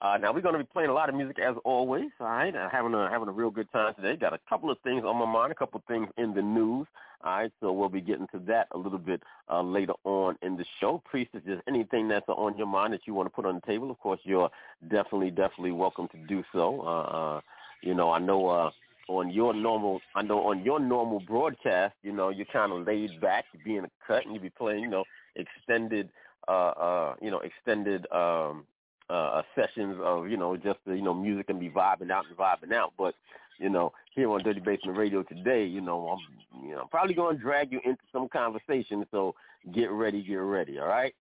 Uh, 0.02 0.18
now 0.18 0.32
we're 0.32 0.40
going 0.40 0.54
to 0.54 0.60
be 0.60 0.70
playing 0.72 0.90
a 0.90 0.94
lot 0.94 1.10
of 1.10 1.16
music 1.16 1.40
as 1.40 1.56
always. 1.66 2.10
All 2.22 2.28
right, 2.28 2.56
uh, 2.56 2.70
having 2.70 2.94
a 2.94 3.10
having 3.10 3.28
a 3.28 3.32
real 3.32 3.50
good 3.50 3.70
time 3.72 3.94
today. 3.96 4.16
Got 4.16 4.34
a 4.34 4.40
couple 4.48 4.72
of 4.72 4.78
things 4.80 5.04
on 5.04 5.18
my 5.18 5.26
mind, 5.26 5.52
a 5.52 5.56
couple 5.56 5.80
of 5.80 5.86
things 5.86 6.08
in 6.18 6.34
the 6.34 6.42
news. 6.42 6.88
All 7.22 7.32
right, 7.38 7.52
so 7.60 7.74
we'll 7.74 7.90
be 7.90 8.00
getting 8.00 8.28
to 8.28 8.40
that 8.48 8.68
a 8.72 8.78
little 8.78 8.98
bit 8.98 9.22
uh, 9.52 9.62
later 9.62 9.92
on 10.06 10.38
in 10.42 10.56
the 10.56 10.64
show. 10.80 11.02
Priest, 11.04 11.32
if 11.34 11.44
there's 11.44 11.62
anything 11.68 12.08
that's 12.08 12.30
on 12.30 12.58
your 12.58 12.68
mind 12.68 12.94
that 12.94 13.02
you 13.08 13.14
want 13.14 13.26
to 13.26 13.30
put 13.30 13.46
on 13.46 13.56
the 13.56 13.62
table, 13.62 13.92
of 13.92 14.00
course, 14.00 14.22
you're 14.24 14.50
definitely 14.90 15.32
definitely 15.32 15.74
welcome 15.74 16.08
to 16.10 16.18
do 16.30 16.46
so. 16.54 16.80
Uh, 16.80 17.02
uh, 17.02 17.42
you 17.82 17.94
know, 17.94 18.10
I 18.10 18.20
know 18.20 18.48
uh, 18.48 18.70
on 19.10 19.32
your 19.32 19.54
normal, 19.54 20.00
I 20.16 20.22
know 20.22 20.48
on 20.48 20.64
your 20.64 20.80
normal 20.80 21.20
broadcast, 21.20 21.96
you 22.04 22.14
know, 22.14 22.30
you're 22.30 22.46
kind 22.54 22.72
of 22.72 22.86
laid 22.86 23.20
back, 23.20 23.46
you 23.52 23.60
be 23.66 23.76
in 23.78 23.86
a 23.86 23.90
cut, 24.06 24.24
and 24.24 24.36
you 24.36 24.40
be 24.40 24.52
playing, 24.52 24.84
you 24.84 24.90
know, 24.90 25.04
extended, 25.36 26.10
uh, 26.48 26.52
uh, 26.52 27.16
you 27.20 27.32
know, 27.32 27.40
extended 27.40 28.06
um, 28.12 28.66
uh, 29.10 29.42
sessions 29.56 29.98
of, 30.04 30.30
you 30.30 30.38
know, 30.38 30.56
just 30.56 30.78
the, 30.86 30.96
you 30.96 31.02
know, 31.02 31.16
music 31.16 31.50
and 31.50 31.60
be 31.60 31.70
vibing 31.70 32.12
out 32.12 32.26
and 32.28 32.38
vibing 32.38 32.72
out. 32.72 32.94
But, 33.00 33.16
you 33.58 33.70
know, 33.70 33.92
here 34.14 34.30
on 34.30 34.44
Dirty 34.44 34.60
Basement 34.60 34.96
Radio 34.96 35.24
today, 35.24 35.66
you 35.66 35.82
know, 35.82 36.10
I'm, 36.10 36.64
you 36.64 36.76
know, 36.76 36.82
I'm 36.82 36.90
probably 36.90 37.16
going 37.16 37.36
to 37.36 37.42
drag 37.42 37.72
you 37.72 37.82
into 37.84 38.04
some 38.14 38.30
conversation. 38.30 39.08
So 39.10 39.34
get 39.74 39.90
ready, 39.90 40.24
get 40.24 40.36
ready. 40.36 40.78
All 40.78 40.88
right. 40.88 41.16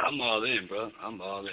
I'm 0.00 0.18
all 0.22 0.42
in, 0.44 0.66
bro. 0.68 0.90
I'm 1.02 1.20
all 1.20 1.46
in. 1.46 1.52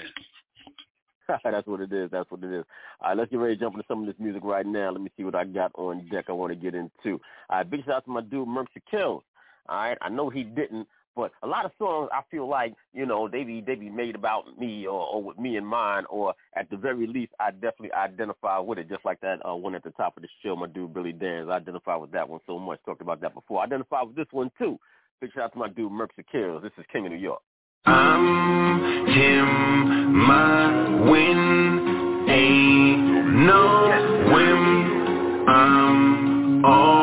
That's 1.44 1.68
what 1.68 1.82
it 1.82 1.94
is. 1.94 2.10
That's 2.12 2.30
what 2.32 2.44
it 2.44 2.52
is. 2.52 2.66
All 3.02 3.10
right, 3.10 3.18
let's 3.18 3.32
get 3.32 3.40
ready 3.40 3.56
to 3.56 3.60
jump 3.60 3.76
into 3.76 3.86
some 3.88 4.02
of 4.02 4.08
this 4.08 4.16
music 4.20 4.44
right 4.44 4.66
now. 4.66 4.92
Let 4.92 5.02
me 5.02 5.12
see 5.16 5.24
what 5.24 5.36
I 5.36 5.46
got 5.46 5.72
on 5.76 6.08
deck 6.10 6.26
I 6.30 6.34
want 6.34 6.52
to 6.52 6.56
get 6.56 6.76
into. 6.76 7.20
All 7.50 7.58
right, 7.58 7.70
big 7.70 7.86
shout 7.86 7.96
out 7.96 8.06
to 8.06 8.12
my 8.12 8.22
dude 8.22 8.48
Mercy 8.48 8.82
Kills. 8.90 9.24
All 9.68 9.76
right, 9.76 9.98
I 10.02 10.10
know 10.10 10.30
he 10.30 10.44
didn't, 10.44 10.88
but 11.16 11.32
a 11.44 11.48
lot 11.48 11.66
of 11.66 11.72
songs 11.78 12.10
I 12.12 12.22
feel 12.32 12.48
like 12.48 12.74
you 12.94 13.06
know 13.06 13.28
they 13.28 13.44
be 13.44 13.62
they 13.62 13.76
be 13.76 13.90
made 13.90 14.16
about 14.16 14.58
me 14.58 14.88
or, 14.88 15.06
or 15.06 15.22
with 15.22 15.38
me 15.38 15.58
in 15.58 15.66
mind, 15.66 16.08
or 16.10 16.34
at 16.56 16.70
the 16.70 16.78
very 16.78 17.06
least 17.06 17.34
I 17.40 17.52
definitely 17.52 17.94
identify 17.94 18.58
with 18.60 18.80
it. 18.80 18.90
Just 18.90 19.06
like 19.06 19.20
that 19.22 19.40
uh, 19.48 19.56
one 19.56 19.76
at 19.76 19.84
the 19.84 19.92
top 19.92 20.18
of 20.18 20.24
the 20.24 20.30
show, 20.44 20.56
my 20.56 20.68
dude 20.68 20.94
Billy 20.94 21.14
Danze. 21.14 21.52
I 21.52 21.58
identify 21.58 21.96
with 21.96 22.12
that 22.12 22.28
one 22.28 22.40
so 22.48 22.58
much. 22.58 22.80
Talked 22.86 23.02
about 23.02 23.22
that 23.22 23.34
before. 23.36 23.62
I 23.62 23.66
identify 23.66 24.02
with 24.02 24.16
this 24.16 24.28
one 24.32 24.50
too. 24.58 24.80
Big 25.22 25.34
shout 25.34 25.44
out 25.44 25.54
to 25.54 25.60
my 25.60 25.70
dude 25.70 25.92
Mercy 25.92 26.26
Kills. 26.32 26.64
This 26.64 26.72
is 26.78 26.86
King 26.92 27.06
of 27.06 27.12
New 27.12 27.18
York. 27.18 27.42
I'm 27.86 29.08
him, 29.08 30.28
my 30.28 31.10
win, 31.10 32.28
ain't 32.30 33.36
no 33.46 33.88
whim. 34.32 35.48
I'm 35.50 36.66
all 36.66 36.99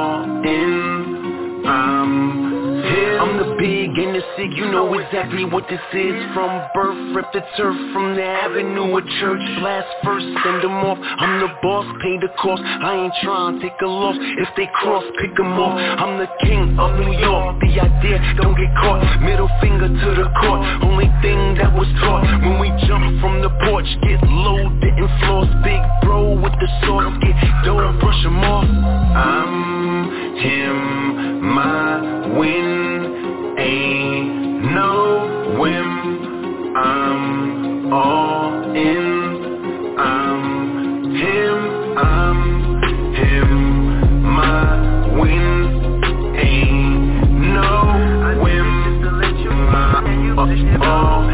you 4.57 4.73
know 4.73 4.89
exactly 4.99 5.45
what 5.45 5.69
this 5.69 5.85
is. 5.93 6.17
From 6.33 6.49
birth, 6.73 6.97
rip 7.15 7.29
the 7.33 7.45
turf 7.57 7.77
from 7.93 8.17
the 8.17 8.25
avenue 8.25 8.97
of 8.97 9.05
church. 9.21 9.45
Blast 9.61 9.87
first, 10.03 10.25
send 10.43 10.65
them 10.65 10.81
off. 10.81 10.97
I'm 10.97 11.41
the 11.45 11.53
boss, 11.61 11.85
pay 12.01 12.17
the 12.17 12.33
cost. 12.41 12.63
I 12.65 13.05
ain't 13.05 13.13
trying 13.23 13.61
to 13.61 13.69
take 13.69 13.77
a 13.85 13.87
loss. 13.87 14.17
If 14.17 14.49
they 14.57 14.67
cross, 14.81 15.05
pick 15.21 15.37
them 15.37 15.53
off. 15.61 15.77
I'm 15.77 16.17
the 16.17 16.29
king 16.41 16.73
of 16.81 16.97
New 16.97 17.13
York. 17.21 17.61
The 17.61 17.69
idea 17.85 18.17
don't 18.41 18.57
get 18.57 18.73
caught. 18.81 19.05
Middle 19.21 19.51
finger 19.61 19.89
to 19.93 20.09
the 20.25 20.29
court. 20.41 20.61
Only 20.89 21.13
thing 21.21 21.61
that 21.61 21.77
was 21.77 21.89
taught 22.01 22.25
when 22.41 22.57
we 22.57 22.73
jump 22.89 23.05
from 23.21 23.45
the 23.45 23.53
porch. 23.69 23.89
Get 24.09 24.25
low, 24.25 24.73
didn't 24.81 25.13
floss. 25.21 25.53
Big 25.61 25.85
bro 26.01 26.33
with 26.33 26.57
the 26.57 26.69
sauce. 26.81 27.13
Get 27.21 27.37
dough, 27.61 27.93
brush 28.01 28.23
them 28.25 28.41
off. 28.41 28.65
I'm 28.65 30.37
him, 30.41 31.45
my 31.45 32.39
win 32.39 33.57
ain't 33.59 34.36
no 34.75 35.57
whim, 35.61 36.77
I'm 36.77 37.93
all 37.93 38.77
in. 38.77 39.97
I'm 39.99 41.15
him, 41.15 41.99
I'm 41.99 43.15
him. 43.15 44.23
My 44.23 45.19
win 45.21 46.37
ain't 46.37 47.31
no 47.55 48.43
whim. 48.43 48.71
I'm 49.73 50.83
all 50.83 51.26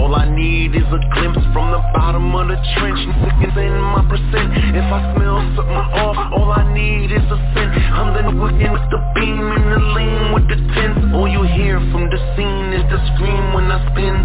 All 0.00 0.16
I 0.16 0.24
need 0.32 0.74
is 0.74 0.88
a 0.88 1.00
glimpse 1.12 1.44
from 1.52 1.76
the 1.76 1.82
bottom 1.92 2.32
of 2.32 2.48
the 2.48 2.56
trench. 2.72 3.00
Sickens 3.20 3.52
in 3.52 3.76
my 3.92 4.00
percent. 4.08 4.48
If 4.72 4.88
I 4.88 5.12
smell 5.12 5.44
something 5.52 5.84
off, 6.00 6.16
all 6.32 6.50
I 6.56 6.64
need 6.72 7.12
is 7.12 7.20
a 7.28 7.38
scent. 7.52 7.70
I'm 7.92 8.16
the 8.16 8.32
wicking 8.32 8.72
with 8.72 8.88
the 8.88 9.00
beam 9.12 9.44
and 9.44 9.66
the 9.68 9.80
lean 9.92 10.32
with 10.32 10.48
the 10.48 10.56
tent. 10.72 11.12
All 11.12 11.28
you 11.28 11.44
hear 11.52 11.76
from 11.92 12.08
the 12.08 12.16
scene 12.32 12.72
is 12.72 12.84
the 12.88 12.96
scream 13.12 13.52
when 13.52 13.68
I 13.68 13.76
spin. 13.92 14.16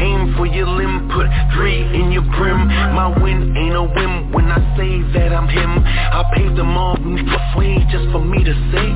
Aim 0.00 0.34
for 0.40 0.46
your 0.48 0.66
limb, 0.66 1.12
put 1.12 1.28
three 1.52 1.84
in 2.00 2.12
your 2.16 2.24
brim. 2.40 2.56
My 2.96 3.12
win 3.20 3.52
ain't 3.60 3.76
a 3.76 3.84
whim 3.84 4.32
when 4.32 4.48
I 4.48 4.56
say 4.80 5.04
that 5.20 5.36
I'm 5.36 5.48
him. 5.52 5.84
I 5.84 6.24
paved 6.32 6.56
them 6.56 6.72
all 6.80 6.96
free 7.52 7.76
just 7.92 8.08
for 8.08 8.24
me 8.24 8.42
to 8.42 8.54
say 8.72 8.88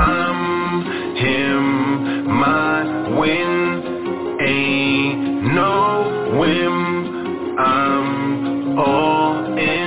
I'm 0.00 1.16
him, 1.20 2.24
my 2.40 3.20
win 3.20 3.97
ain't 4.48 5.42
no 5.54 6.38
whim 6.38 7.58
I'm 7.58 8.78
all 8.78 9.58
in, 9.58 9.77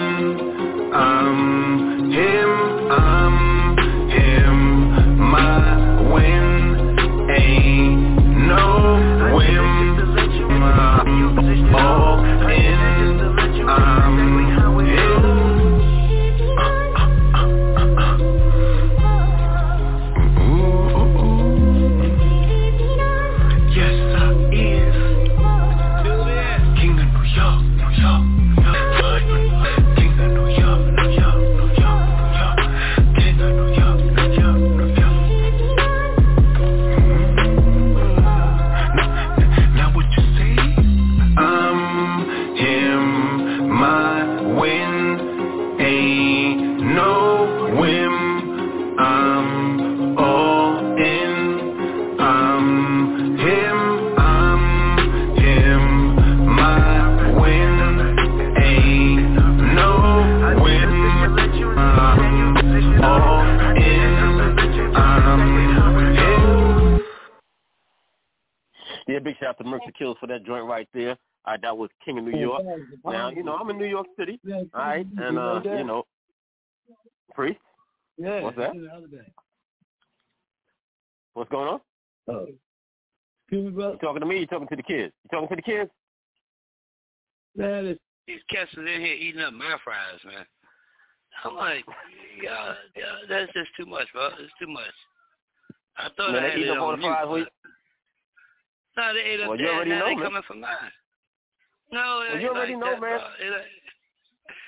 shout 69.42 69.50
out 69.50 69.58
to 69.58 69.64
Mercy 69.64 69.92
Kills 69.98 70.18
for 70.20 70.28
that 70.28 70.46
joint 70.46 70.66
right 70.66 70.88
there. 70.94 71.18
All 71.46 71.54
right, 71.54 71.62
that 71.64 71.76
was 71.76 71.90
King 72.06 72.20
of 72.20 72.26
New 72.26 72.40
York. 72.40 72.64
Now, 73.04 73.30
you 73.30 73.44
know, 73.44 73.56
I'm 73.56 73.70
in 73.72 73.78
New 73.78 73.86
York 73.86 74.06
City. 74.18 74.40
All 74.54 74.66
right, 74.76 75.08
and 75.18 75.40
uh, 75.40 75.62
you 75.64 75.84
know, 75.84 76.04
priest, 77.34 77.60
Yeah. 78.18 78.42
What's 78.42 78.58
that? 78.58 78.74
The 78.74 78.90
other 78.96 79.08
day. 79.08 79.32
what's 81.34 81.50
going 81.50 81.68
on? 81.68 81.80
Oh. 82.28 82.48
Excuse 83.48 83.66
me, 83.66 83.72
brother. 83.72 83.94
You 83.94 84.00
talking 84.00 84.20
to 84.22 84.26
me? 84.28 84.40
You 84.40 84.46
talking 84.46 84.68
to 84.68 84.76
the 84.76 84.84
kids? 84.84 85.14
You 85.24 85.30
talking 85.32 85.50
to 85.50 85.56
the 85.56 85.62
kids? 85.62 85.90
Man, 87.56 87.86
it's, 87.88 88.00
these 88.28 88.40
cats 88.50 88.70
are 88.78 88.86
in 88.88 89.02
here 89.02 89.14
eating 89.14 89.42
up 89.42 89.54
my 89.54 89.76
fries, 89.84 90.20
man. 90.26 90.46
I'm 91.44 91.56
like, 91.56 91.84
yeah, 92.42 92.74
yeah, 92.96 93.04
that's 93.28 93.52
just 93.54 93.70
too 93.78 93.86
much, 93.86 94.08
bro. 94.14 94.28
It's 94.40 94.54
too 94.60 94.68
much. 94.68 94.94
I 95.98 96.08
thought 96.16 96.32
Man, 96.34 96.44
I 96.44 96.48
they 96.48 96.50
had 96.52 96.60
eating 96.60 96.72
it 96.72 96.78
up 96.78 96.84
all 96.84 96.92
on 96.92 97.02
fries. 97.02 97.26
mute, 97.30 97.48
We, 99.02 99.08
but- 99.08 99.08
No, 99.08 99.14
they 99.14 99.20
ate 99.22 99.42
up 99.42 99.50
Well, 99.50 99.60
you 99.60 99.68
already 99.68 99.90
now 99.92 100.00
know, 100.00 100.06
they 100.06 100.16
man. 100.16 100.24
coming 100.24 100.42
for 100.48 100.54
mine. 100.56 100.92
No, 101.92 102.26
Well, 102.30 102.40
you 102.40 102.50
already 102.50 102.76
like 102.76 102.84
know, 102.84 102.92
that, 102.92 103.02
man. 103.02 103.20
It 103.40 103.66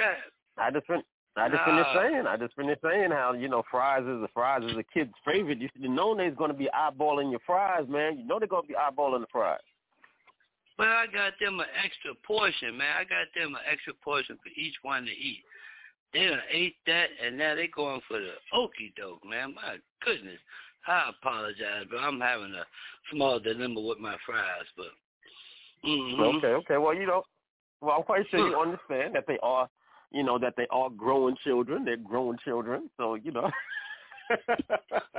I 0.58 0.72
just 0.72 0.88
fin- 0.88 1.04
I 1.36 1.50
just 1.50 1.64
finished 1.66 1.90
saying, 1.96 2.28
I 2.28 2.38
just 2.38 2.56
finished 2.56 2.82
saying 2.84 3.10
how 3.12 3.34
you 3.34 3.48
know 3.48 3.64
fries 3.72 4.04
is 4.04 4.22
a 4.22 4.28
fries 4.34 4.64
is 4.64 4.78
a 4.78 4.84
kid's 4.84 5.14
favorite. 5.26 5.60
You 5.60 5.70
should 5.74 5.84
have 5.84 5.92
known 5.92 6.18
they's 6.18 6.36
going 6.36 6.52
to 6.52 6.58
be 6.58 6.70
eyeballing 6.76 7.32
your 7.32 7.40
fries, 7.46 7.86
man. 7.90 8.20
You 8.20 8.26
know 8.26 8.38
they're 8.38 8.48
going 8.48 8.64
to 8.64 8.68
be 8.68 8.76
eyeballing 8.76 9.22
the 9.22 9.28
fries. 9.32 9.60
But 10.78 10.88
I 10.88 11.06
got 11.08 11.34
them 11.40 11.60
an 11.60 11.66
extra 11.84 12.14
portion, 12.26 12.78
man. 12.78 12.96
I 13.00 13.04
got 13.04 13.28
them 13.36 13.56
an 13.56 13.62
extra 13.72 13.94
portion 14.04 14.38
for 14.44 14.50
each 14.56 14.76
one 14.84 15.06
to 15.06 15.12
eat. 15.12 15.44
They 16.14 16.26
done 16.28 16.40
ate 16.52 16.76
that, 16.86 17.08
and 17.24 17.38
now 17.38 17.56
they 17.56 17.68
going 17.68 18.02
for 18.08 18.20
the 18.20 18.34
okey 18.54 18.94
doke, 18.96 19.26
man. 19.26 19.56
My 19.56 19.78
goodness. 20.06 20.40
I 20.88 21.10
apologize, 21.10 21.86
but 21.90 21.98
I'm 21.98 22.20
having 22.20 22.54
a 22.54 22.66
small 23.12 23.40
dilemma 23.40 23.82
with 23.82 24.00
my 24.00 24.16
fries, 24.26 24.66
but. 24.76 24.88
mhm. 25.86 26.38
Okay, 26.38 26.48
okay. 26.48 26.78
Well, 26.78 26.94
you 26.94 27.06
know, 27.06 27.24
well, 27.82 27.98
I'm 27.98 28.04
quite 28.04 28.26
sure 28.30 28.48
you 28.48 28.58
understand 28.58 29.16
that 29.16 29.26
they 29.28 29.38
are, 29.44 29.70
you 30.12 30.24
know, 30.24 30.38
that 30.40 30.54
they 30.58 30.68
are 30.72 30.90
growing 30.90 31.36
children. 31.44 31.84
They're 31.86 31.98
growing 31.98 32.38
children, 32.44 32.90
so 32.98 33.16
you 33.16 33.32
know. 33.32 33.50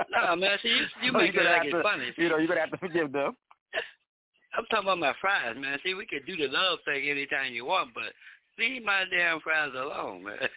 Nah, 0.09 0.35
man. 0.35 0.57
See, 0.61 0.69
you, 0.69 0.85
you 1.03 1.11
make 1.13 1.35
it 1.35 1.45
like 1.45 1.65
it's 1.65 1.83
funny. 1.83 2.11
You 2.17 2.29
know, 2.29 2.37
you're 2.37 2.47
gonna 2.47 2.61
have 2.61 2.71
to 2.71 2.77
forgive 2.77 3.11
them. 3.11 3.35
I'm 4.57 4.65
talking 4.65 4.87
about 4.87 4.99
my 4.99 5.13
fries, 5.19 5.55
man. 5.59 5.77
See, 5.83 5.93
we 5.93 6.05
could 6.05 6.25
do 6.25 6.35
the 6.37 6.47
love 6.47 6.79
thing 6.85 7.09
anytime 7.09 7.53
you 7.53 7.65
want, 7.65 7.93
but 7.93 8.13
leave 8.57 8.83
my 8.83 9.03
damn 9.11 9.39
fries 9.41 9.71
alone, 9.75 10.23
man. 10.23 10.37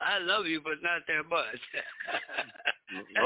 I 0.00 0.18
love 0.18 0.46
you, 0.46 0.60
but 0.60 0.80
not 0.82 1.02
that 1.08 1.28
much. 1.28 1.60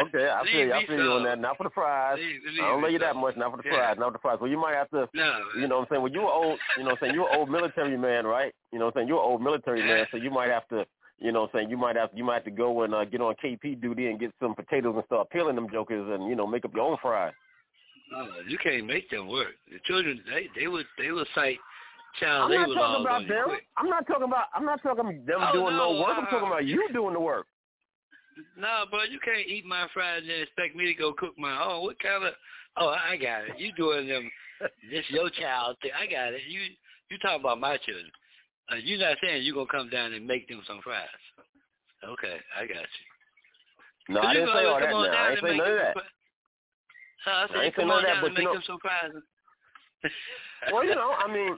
Okay, 0.07 0.29
I 0.29 0.43
feel 0.45 0.67
you. 0.67 0.73
I 0.73 0.87
feel 0.87 0.97
you 1.05 1.13
on 1.13 1.25
that. 1.25 1.39
Not 1.39 1.57
for 1.57 1.63
the 1.65 1.71
fries. 1.71 2.19
Leave- 2.19 2.41
leave 2.51 2.61
I 2.65 2.69
don't 2.69 2.83
love 2.83 2.91
you 2.91 2.99
that 2.99 3.15
much. 3.15 3.37
Not 3.37 3.53
for 3.53 3.59
the 3.59 3.69
Yeah. 3.69 3.75
fries. 3.77 3.97
Not 3.99 4.07
for 4.09 4.13
the 4.15 4.19
fries. 4.19 4.39
Well, 4.41 4.51
you 4.51 4.59
might 4.59 4.75
have 4.75 4.91
to. 4.91 5.09
No, 5.15 5.45
You 5.57 5.69
know 5.69 5.77
what 5.79 5.83
I'm 5.83 5.89
saying? 5.91 6.03
Well, 6.03 6.13
you 6.13 6.21
were 6.23 6.33
old. 6.33 6.59
You 6.77 6.83
know 6.83 6.91
what 6.91 6.99
I'm 7.03 7.07
saying? 7.07 7.15
You're 7.15 7.29
an 7.31 7.39
old 7.39 7.49
military 7.51 7.97
man, 7.97 8.27
right? 8.27 8.53
You 8.73 8.81
know 8.81 8.87
what 8.87 8.97
I'm 8.97 9.01
saying? 9.03 9.09
You're 9.09 9.19
an 9.23 9.25
old 9.31 9.41
military 9.43 9.83
man, 9.83 10.07
so 10.11 10.17
you 10.17 10.31
might 10.31 10.51
have 10.51 10.67
to. 10.69 10.85
You 11.19 11.31
know 11.31 11.43
what 11.43 11.51
I'm 11.55 11.61
saying? 11.61 11.71
You 11.71 11.77
might 11.77 11.95
have 11.95 12.11
you 12.13 12.25
might 12.25 12.35
have 12.35 12.45
to 12.45 12.51
go 12.51 12.83
and 12.83 12.93
uh, 12.93 13.05
get 13.05 13.21
on 13.21 13.37
KP 13.43 13.81
duty 13.81 14.09
and 14.09 14.19
get 14.19 14.33
some 14.41 14.57
potatoes 14.57 14.95
and 14.97 15.05
start 15.07 15.31
peeling 15.31 15.55
them 15.55 15.69
jokers 15.71 16.11
and 16.13 16.29
you 16.29 16.35
know 16.35 16.47
make 16.49 16.65
up 16.65 16.75
your 16.75 16.83
own 16.91 16.97
fries. 17.01 17.33
no, 18.11 18.27
you 18.49 18.59
can't 18.59 18.85
make 18.85 19.09
them 19.11 19.29
work. 19.29 19.55
The 19.71 19.79
children, 19.85 20.21
they 20.29 20.49
they 20.61 20.67
would 20.67 20.87
they 20.99 21.13
would 21.13 21.29
cite 21.37 21.59
child 22.21 22.53
I'm 22.53 22.61
not 22.61 22.75
talking 22.75 23.01
about 23.05 23.29
them. 23.29 23.45
quick. 23.49 23.67
I'm 23.77 23.89
not 23.89 24.07
talking 24.07 24.25
about. 24.25 24.47
I'm 24.55 24.65
not 24.65 24.83
talking 24.83 25.01
about 25.01 25.27
them 25.27 25.41
Oh, 25.41 25.53
doing 25.53 25.77
no, 25.77 25.93
no, 25.93 26.01
work. 26.01 26.15
I'm 26.17 26.25
uh, 26.25 26.31
talking 26.31 26.49
about 26.49 26.65
you 26.67 26.89
doing 26.93 27.15
the 27.15 27.21
work. 27.21 27.47
No, 28.57 28.85
bro, 28.91 29.03
you 29.05 29.21
can't 29.23 29.47
eat 29.47 29.67
my 29.67 29.87
fries 29.93 30.23
and 30.23 30.41
expect 30.43 30.75
me 30.75 30.87
to 30.87 30.95
go 30.95 31.13
cook 31.13 31.35
my 31.39 31.53
own. 31.63 31.83
What 31.85 31.99
kind 32.01 32.25
of? 32.25 32.33
Oh, 32.79 32.89
I 32.89 33.19
got 33.19 33.45
it. 33.45 33.59
You 33.61 33.73
doing 33.77 34.09
them? 34.09 34.31
This 34.91 35.05
your 35.11 35.29
child 35.29 35.77
thing. 35.83 35.91
I 35.93 36.07
got 36.07 36.33
it. 36.33 36.41
You 36.49 36.63
you 37.11 37.19
talking 37.19 37.41
about 37.41 37.61
my 37.61 37.77
children? 37.85 38.11
Uh, 38.73 38.77
you're 38.77 38.99
not 38.99 39.19
saying 39.23 39.43
you're 39.43 39.55
gonna 39.55 39.67
come 39.71 39.91
down 39.91 40.15
and 40.15 40.27
make 40.27 40.49
them 40.49 40.63
some 40.67 40.81
fries? 40.83 41.05
Okay, 42.09 42.39
I 42.59 42.63
got 42.67 42.77
you. 42.89 44.15
No, 44.15 44.21
I 44.23 44.33
didn't 44.33 44.49
say 44.49 44.65
all 44.65 44.81
that. 44.81 44.89
I 44.95 45.31
and 45.33 45.39
say 45.43 45.49
make 45.51 45.59
none 45.59 45.71
of 45.71 45.77
that. 45.77 45.95
some 45.95 46.03
fries. 46.03 46.09
Uh, 47.27 47.31
I 47.31 47.43
I 47.43 47.47
said 47.49 47.55
you 47.57 47.63
ain't 47.63 47.75
say 47.77 47.81
come 47.83 47.91
on 47.91 48.03
that, 48.05 48.17
but 48.23 48.27
and 48.29 48.37
you 48.39 48.39
make 48.39 48.45
know- 48.45 48.53
them 48.55 48.63
some 48.67 48.79
fries. 48.81 49.13
Well, 50.73 50.85
you 50.85 50.95
know, 50.95 51.13
I 51.19 51.27
mean, 51.33 51.57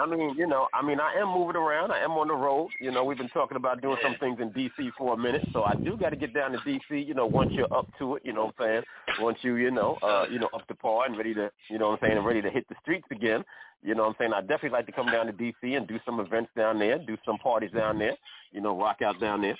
I 0.00 0.06
mean, 0.06 0.34
you 0.36 0.46
know, 0.46 0.66
I 0.74 0.82
mean, 0.82 0.98
I 0.98 1.14
am 1.20 1.28
moving 1.28 1.54
around. 1.54 1.92
I 1.92 2.00
am 2.00 2.12
on 2.12 2.26
the 2.26 2.34
road. 2.34 2.70
You 2.80 2.90
know, 2.90 3.04
we've 3.04 3.16
been 3.18 3.28
talking 3.28 3.56
about 3.56 3.80
doing 3.80 3.96
some 4.02 4.16
things 4.18 4.38
in 4.40 4.50
D.C. 4.50 4.90
for 4.98 5.14
a 5.14 5.16
minute, 5.16 5.42
so 5.52 5.62
I 5.62 5.76
do 5.76 5.96
got 5.96 6.10
to 6.10 6.16
get 6.16 6.34
down 6.34 6.50
to 6.50 6.58
D.C. 6.64 6.96
You 6.98 7.14
know, 7.14 7.26
once 7.26 7.52
you're 7.54 7.72
up 7.72 7.86
to 8.00 8.16
it, 8.16 8.22
you 8.24 8.32
know 8.32 8.46
what 8.46 8.54
I'm 8.58 8.64
saying. 8.66 8.82
Once 9.20 9.38
you, 9.42 9.54
you 9.54 9.70
know, 9.70 9.96
uh, 10.02 10.26
you 10.28 10.40
know, 10.40 10.48
up 10.52 10.66
to 10.66 10.74
par 10.74 11.06
and 11.06 11.16
ready 11.16 11.32
to, 11.34 11.48
you 11.70 11.78
know 11.78 11.90
what 11.90 12.02
I'm 12.02 12.08
saying, 12.08 12.16
and 12.18 12.26
ready 12.26 12.42
to 12.42 12.50
hit 12.50 12.68
the 12.68 12.74
streets 12.82 13.06
again. 13.12 13.44
You 13.82 13.94
know 13.94 14.02
what 14.02 14.08
I'm 14.08 14.14
saying. 14.18 14.32
I 14.32 14.40
definitely 14.40 14.70
like 14.70 14.86
to 14.86 14.92
come 14.92 15.06
down 15.06 15.26
to 15.26 15.32
D.C. 15.32 15.74
and 15.74 15.86
do 15.86 16.00
some 16.04 16.18
events 16.18 16.50
down 16.56 16.80
there, 16.80 16.98
do 16.98 17.16
some 17.24 17.38
parties 17.38 17.70
down 17.72 17.98
there. 17.98 18.16
You 18.50 18.62
know, 18.62 18.76
rock 18.76 19.00
out 19.00 19.20
down 19.20 19.42
there. 19.42 19.56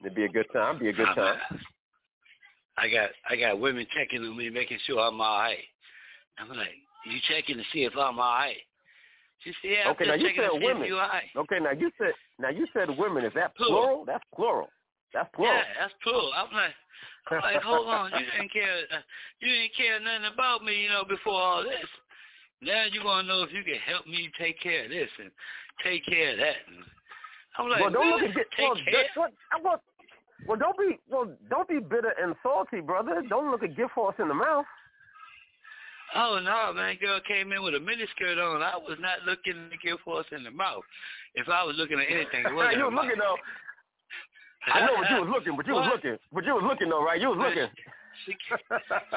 It'd 0.00 0.14
be 0.14 0.24
a 0.24 0.28
good 0.28 0.46
time. 0.52 0.78
Be 0.78 0.90
a 0.90 0.92
good 0.92 1.08
time. 1.16 1.38
I 2.76 2.88
got 2.88 3.10
I 3.28 3.36
got 3.36 3.60
women 3.60 3.86
checking 3.94 4.22
on 4.24 4.36
me, 4.36 4.48
making 4.48 4.78
sure 4.86 5.00
I'm 5.00 5.20
all 5.20 5.38
right. 5.38 5.58
I'm 6.38 6.48
like, 6.56 6.68
you 7.06 7.18
checking 7.28 7.56
to 7.56 7.64
see 7.72 7.84
if 7.84 7.92
I'm 7.94 8.18
all 8.18 8.34
right? 8.34 8.56
Said, 9.44 9.54
yeah, 9.64 9.90
Okay, 9.90 10.06
now 10.06 10.14
you 10.14 10.30
said 10.36 10.48
women. 10.52 10.82
if 10.82 10.88
you 10.88 10.94
all 10.96 11.08
right. 11.08 11.30
Okay, 11.36 11.58
now 11.60 11.72
you 11.72 11.90
said 11.98 12.12
now 12.38 12.50
you 12.50 12.66
said 12.72 12.88
women. 12.96 13.24
Is 13.24 13.32
that 13.34 13.56
Plural. 13.56 13.82
plural? 13.82 14.04
That's 14.06 14.24
plural. 14.34 14.68
That's 15.12 15.28
plural. 15.34 15.54
Yeah, 15.54 15.62
that's 15.78 15.94
plural. 16.02 16.30
I'm 16.34 16.52
like, 16.54 16.74
I'm 17.30 17.40
like, 17.54 17.62
hold 17.62 17.88
on, 17.88 18.10
you 18.12 18.24
didn't 18.36 18.52
care, 18.52 18.86
uh, 18.90 19.02
you 19.40 19.48
didn't 19.48 19.74
care 19.76 20.00
nothing 20.00 20.32
about 20.32 20.64
me, 20.64 20.82
you 20.82 20.88
know, 20.88 21.04
before 21.04 21.34
all 21.40 21.62
this. 21.62 21.90
Now 22.62 22.84
you 22.90 23.04
want 23.04 23.26
to 23.26 23.28
know 23.28 23.42
if 23.42 23.52
you 23.52 23.62
can 23.64 23.78
help 23.86 24.06
me 24.06 24.30
take 24.38 24.60
care 24.60 24.84
of 24.84 24.90
this 24.90 25.10
and 25.20 25.30
take 25.84 26.06
care 26.06 26.32
of 26.32 26.38
that. 26.38 26.56
And 26.68 26.84
I'm 27.58 27.68
like, 27.68 27.80
well, 27.80 27.90
don't 27.90 28.10
look 28.10 28.22
at 28.22 28.34
get 28.34 28.46
take 28.56 28.68
well, 28.68 28.76
care. 28.84 28.92
that- 29.02 29.18
what, 29.20 29.32
I 29.52 29.60
want, 29.60 29.80
well, 30.46 30.58
don't 30.58 30.78
be 30.78 30.98
well, 31.08 31.30
don't 31.50 31.68
be 31.68 31.78
bitter 31.78 32.14
and 32.20 32.34
salty, 32.42 32.80
brother. 32.80 33.22
Don't 33.28 33.50
look 33.50 33.62
a 33.62 33.68
gift 33.68 33.92
horse 33.92 34.16
in 34.18 34.28
the 34.28 34.34
mouth. 34.34 34.64
Oh 36.14 36.40
no, 36.42 36.72
man! 36.74 36.96
Girl 37.00 37.20
came 37.26 37.52
in 37.52 37.62
with 37.62 37.74
a 37.74 37.78
miniskirt 37.78 38.36
on. 38.36 38.62
I 38.62 38.76
was 38.76 38.98
not 39.00 39.24
looking 39.26 39.70
to 39.70 39.76
give 39.82 39.98
force 40.00 40.26
in 40.32 40.44
the 40.44 40.50
mouth. 40.50 40.84
If 41.34 41.48
I 41.48 41.64
was 41.64 41.76
looking 41.76 41.98
at 41.98 42.06
anything, 42.10 42.44
it 42.44 42.54
was 42.54 42.74
you 42.76 42.84
was 42.84 42.94
looking 42.94 43.18
though. 43.18 43.36
I 44.66 44.86
know 44.86 44.94
what 44.94 45.10
you 45.10 45.16
was 45.24 45.30
looking, 45.32 45.56
but 45.56 45.66
you 45.66 45.74
what? 45.74 45.84
was 45.84 45.92
looking. 45.96 46.18
But 46.32 46.44
you 46.44 46.54
was 46.54 46.64
looking 46.64 46.88
though, 46.88 47.04
right? 47.04 47.20
You 47.20 47.28
was 47.30 47.38
looking. 47.38 47.68
She, 48.26 48.36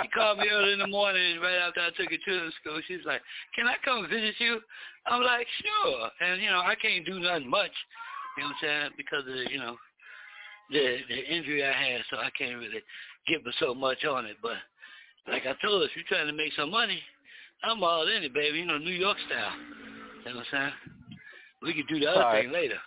she 0.01 0.07
called 0.15 0.39
me 0.39 0.47
early 0.49 0.73
in 0.73 0.79
the 0.79 0.87
morning 0.87 1.39
right 1.41 1.59
after 1.59 1.81
I 1.81 1.89
took 1.89 2.09
her 2.09 2.17
to 2.17 2.45
the 2.47 2.51
school. 2.61 2.79
She's 2.87 3.05
like, 3.05 3.21
"Can 3.53 3.67
I 3.67 3.75
come 3.83 4.07
visit 4.09 4.35
you?" 4.39 4.61
I'm 5.05 5.21
like, 5.21 5.47
"Sure." 5.61 6.09
And 6.21 6.41
you 6.41 6.49
know, 6.49 6.63
I 6.63 6.75
can't 6.75 7.05
do 7.05 7.19
nothing 7.19 7.49
much. 7.49 7.75
You 8.37 8.43
know 8.43 8.49
what 8.49 8.55
I'm 8.55 8.61
saying? 8.61 8.91
Because 8.97 9.23
of 9.27 9.51
you 9.51 9.59
know 9.59 9.75
the 10.71 10.97
the 11.09 11.19
injury 11.27 11.63
I 11.63 11.73
had, 11.73 12.01
so 12.09 12.17
I 12.17 12.29
can't 12.37 12.55
really 12.55 12.81
give 13.27 13.43
her 13.43 13.53
so 13.59 13.75
much 13.75 14.05
on 14.05 14.25
it. 14.25 14.37
But 14.41 14.57
like 15.27 15.43
I 15.45 15.53
told 15.65 15.83
if 15.83 15.91
you're 15.95 16.05
trying 16.07 16.27
to 16.27 16.33
make 16.33 16.53
some 16.57 16.71
money, 16.71 16.99
I'm 17.63 17.83
all 17.83 18.07
in 18.07 18.23
it, 18.23 18.33
baby. 18.33 18.59
You 18.59 18.65
know, 18.65 18.77
New 18.77 18.91
York 18.93 19.17
style. 19.27 19.51
You 20.25 20.31
know 20.31 20.37
what 20.37 20.45
I'm 20.53 20.71
saying? 20.71 20.73
We 21.61 21.73
could 21.73 21.87
do 21.87 21.99
the 21.99 22.07
other 22.07 22.41
thing 22.41 22.51
later. 22.51 22.77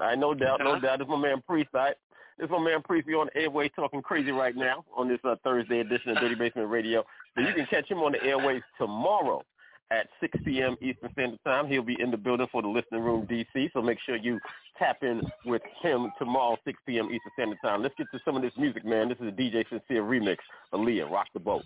All 0.00 0.08
right, 0.08 0.18
no 0.18 0.34
doubt, 0.34 0.60
no 0.62 0.78
doubt. 0.78 0.98
This 0.98 1.06
is 1.06 1.10
my 1.10 1.16
man 1.16 1.42
Priest, 1.46 1.70
all 1.74 1.80
right? 1.80 1.96
This 2.38 2.46
is 2.46 2.50
my 2.50 2.58
man 2.58 2.82
Priest. 2.82 3.06
You're 3.08 3.20
on 3.20 3.28
the 3.34 3.40
airways 3.40 3.70
talking 3.74 4.02
crazy 4.02 4.30
right 4.30 4.54
now 4.54 4.84
on 4.94 5.08
this 5.08 5.20
uh, 5.24 5.36
Thursday 5.42 5.80
edition 5.80 6.10
of 6.10 6.18
Dirty 6.18 6.34
Basement 6.34 6.68
Radio. 6.68 7.02
So 7.34 7.40
you 7.40 7.54
can 7.54 7.66
catch 7.66 7.90
him 7.90 7.98
on 7.98 8.12
the 8.12 8.22
airways 8.22 8.62
tomorrow 8.78 9.42
at 9.90 10.08
6 10.20 10.38
p.m. 10.44 10.76
Eastern 10.80 11.10
Standard 11.12 11.40
Time. 11.44 11.66
He'll 11.68 11.82
be 11.82 11.96
in 12.00 12.10
the 12.10 12.16
building 12.16 12.46
for 12.50 12.62
the 12.62 12.68
Listening 12.68 13.02
Room 13.02 13.26
DC, 13.26 13.70
so 13.72 13.80
make 13.80 13.98
sure 14.04 14.16
you 14.16 14.40
tap 14.78 14.98
in 15.02 15.22
with 15.44 15.62
him 15.82 16.10
tomorrow, 16.18 16.56
6 16.64 16.78
p.m. 16.86 17.06
Eastern 17.06 17.32
Standard 17.34 17.58
Time. 17.62 17.82
Let's 17.82 17.94
get 17.96 18.06
to 18.12 18.20
some 18.24 18.36
of 18.36 18.42
this 18.42 18.52
music, 18.56 18.84
man. 18.84 19.08
This 19.08 19.18
is 19.20 19.28
a 19.28 19.32
DJ 19.32 19.64
Sincere 19.68 20.02
remix 20.02 20.38
Aaliyah, 20.72 21.10
Rock 21.10 21.26
the 21.34 21.40
Boat. 21.40 21.62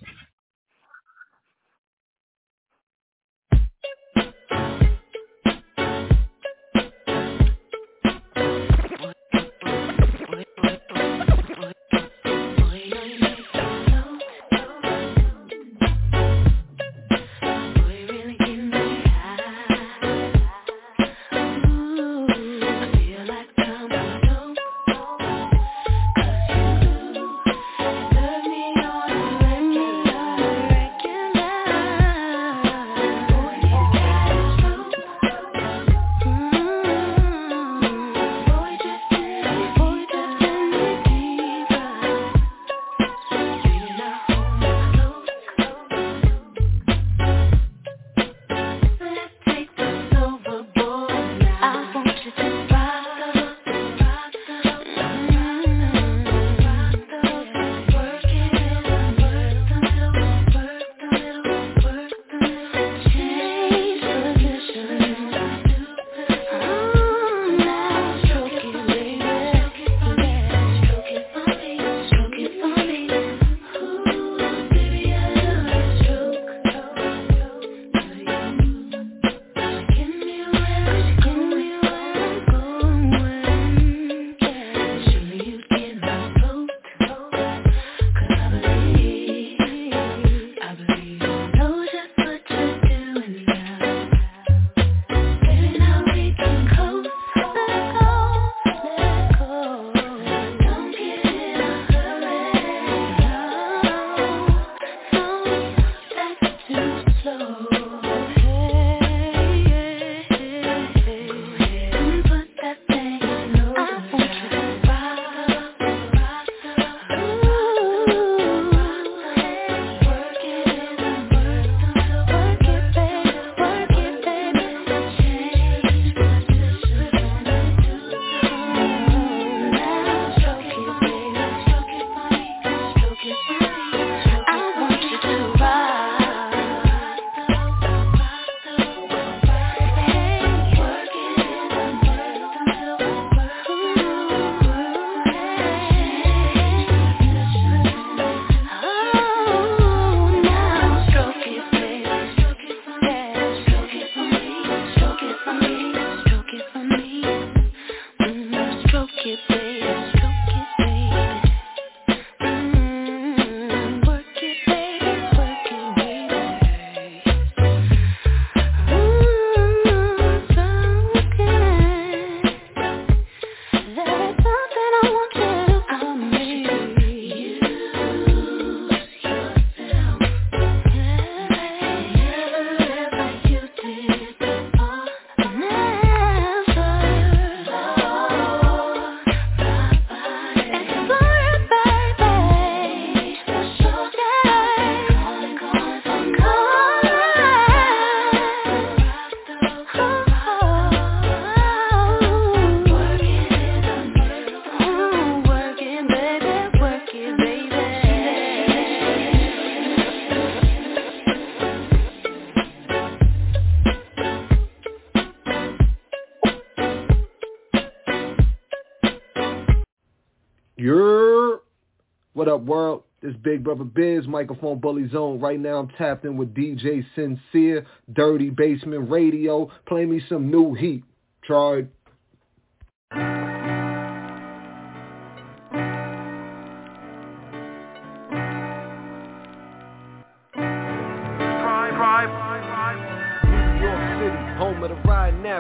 up, 222.61 222.66
world? 222.66 223.03
This 223.23 223.35
Big 223.42 223.64
Brother 223.64 223.85
Biz, 223.85 224.27
microphone 224.27 224.79
bully 224.79 225.09
zone. 225.11 225.40
Right 225.40 225.61
now 225.61 225.79
I'm 225.79 225.88
tapped 225.99 226.25
in 226.25 226.37
with 226.37 226.55
DJ 226.55 227.05
Sincere, 227.14 227.87
Dirty 228.12 228.51
Basement 228.51 229.11
Radio. 229.11 229.70
Play 229.87 230.07
me 230.07 230.23
some 230.29 230.51
new 230.51 230.75
heat, 230.75 231.05
Tried. 231.44 231.88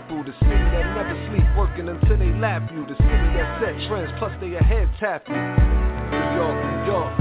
Apple, 0.00 0.24
the 0.24 0.32
city 0.40 0.48
that 0.48 0.94
never 0.94 1.28
sleep, 1.28 1.44
working 1.58 1.88
until 1.88 2.16
they 2.16 2.32
lap 2.40 2.70
you, 2.72 2.86
the 2.86 2.94
city 2.94 3.28
that 3.36 3.60
set 3.60 3.88
trends, 3.88 4.10
plus 4.18 4.32
they 4.40 4.54
ahead 4.54 4.88
tap 4.98 5.28
you. 5.28 5.34
New 5.34 6.36
York 6.40 6.69
York. 6.86 7.12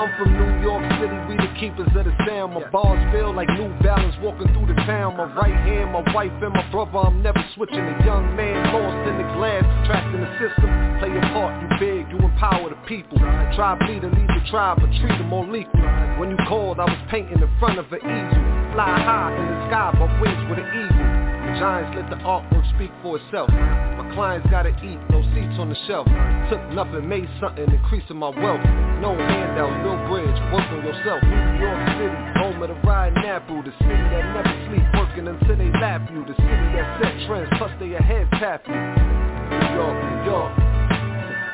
I'm 0.00 0.08
from 0.16 0.32
New 0.32 0.64
York 0.64 0.80
City, 0.96 1.12
we 1.28 1.36
the 1.36 1.52
keepers 1.60 1.92
of 1.92 2.08
the 2.08 2.14
sound. 2.24 2.54
My 2.54 2.64
bars 2.72 2.96
feel 3.12 3.34
like 3.36 3.48
New 3.52 3.68
Balance 3.84 4.16
walking 4.22 4.48
through 4.56 4.72
the 4.72 4.80
town. 4.88 5.16
My 5.16 5.28
right 5.36 5.52
hand, 5.52 5.92
my 5.92 6.00
wife 6.14 6.32
and 6.40 6.54
my 6.54 6.64
brother, 6.72 7.04
I'm 7.04 7.22
never 7.22 7.44
switching. 7.54 7.84
A 7.84 7.96
young 8.06 8.34
man 8.34 8.72
lost 8.72 8.96
in 9.12 9.20
the 9.20 9.28
glass, 9.36 9.60
trapped 9.84 10.08
in 10.14 10.24
the 10.24 10.32
system. 10.40 10.72
Play 11.04 11.12
your 11.12 11.26
part, 11.36 11.52
you 11.60 11.68
big, 11.76 12.08
you 12.08 12.16
empower 12.16 12.70
the 12.70 12.80
people. 12.88 13.18
Tribe 13.52 13.84
leader, 13.84 14.08
lead 14.08 14.30
the 14.32 14.40
tribe, 14.48 14.80
but 14.80 14.88
treat 15.04 15.18
them 15.20 15.32
all 15.32 15.44
equal. 15.54 15.84
When 16.16 16.30
you 16.30 16.38
called, 16.48 16.80
I 16.80 16.88
was 16.88 17.00
painting 17.10 17.36
in 17.36 17.50
front 17.60 17.78
of 17.78 17.92
an 17.92 18.00
easel 18.00 18.72
Fly 18.72 18.88
high 19.04 19.36
in 19.36 19.46
the 19.52 19.66
sky, 19.68 19.92
but 20.00 20.08
wings 20.22 20.48
with 20.48 20.64
an 20.64 20.68
eagle 20.72 21.29
Giants 21.58 21.96
let 21.96 22.10
the 22.10 22.20
artwork 22.22 22.64
speak 22.76 22.92
for 23.02 23.18
itself. 23.18 23.50
My 23.50 24.06
clients 24.14 24.46
gotta 24.50 24.70
eat, 24.84 25.00
no 25.10 25.20
seats 25.34 25.56
on 25.58 25.68
the 25.68 25.78
shelf. 25.86 26.06
Took 26.48 26.62
nothing, 26.72 27.08
made 27.08 27.28
something, 27.40 27.66
increasing 27.68 28.16
my 28.16 28.30
wealth. 28.30 28.62
No 29.00 29.16
handouts, 29.16 29.80
no 29.82 29.96
bridge, 30.08 30.38
work 30.52 30.68
on 30.70 30.84
yourself. 30.84 31.20
New 31.24 31.46
York 31.60 31.80
City, 31.98 32.18
home 32.40 32.62
of 32.62 32.68
the 32.68 32.78
riding 32.86 33.24
apple. 33.24 33.62
The 33.62 33.72
city 33.82 34.04
that 34.12 34.24
never 34.32 34.54
sleep, 34.68 34.86
working 34.94 35.26
until 35.28 35.56
they 35.56 35.70
lap 35.80 36.08
you. 36.12 36.24
The 36.24 36.36
city 36.36 36.66
that 36.76 36.86
set 37.02 37.14
trends, 37.26 37.50
plus 37.58 37.72
they 37.80 37.92
ahead 37.94 38.28
tap 38.38 38.64
you. 38.68 38.74
New 38.74 39.68
York, 39.74 39.96
New 40.00 40.18
York. 40.28 40.52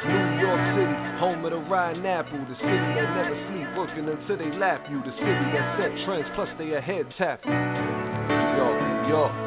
New 0.06 0.26
York 0.38 0.62
City, 0.78 0.94
home 1.18 1.44
of 1.44 1.50
the 1.50 1.62
riding 1.66 2.06
apple. 2.06 2.38
The 2.38 2.54
city 2.62 2.78
that 2.94 3.08
never 3.16 3.34
sleep, 3.50 3.66
working 3.74 4.06
until 4.06 4.38
they 4.38 4.56
lap 4.56 4.86
you. 4.90 5.02
The 5.02 5.10
city 5.18 5.46
that 5.50 5.78
set 5.78 5.90
trends, 6.06 6.28
plus 6.34 6.48
they 6.58 6.74
ahead 6.74 7.06
tap 7.18 7.42
you. 7.44 7.50
New 7.50 8.46
York, 8.54 8.76
New 8.82 9.08
York. 9.10 9.45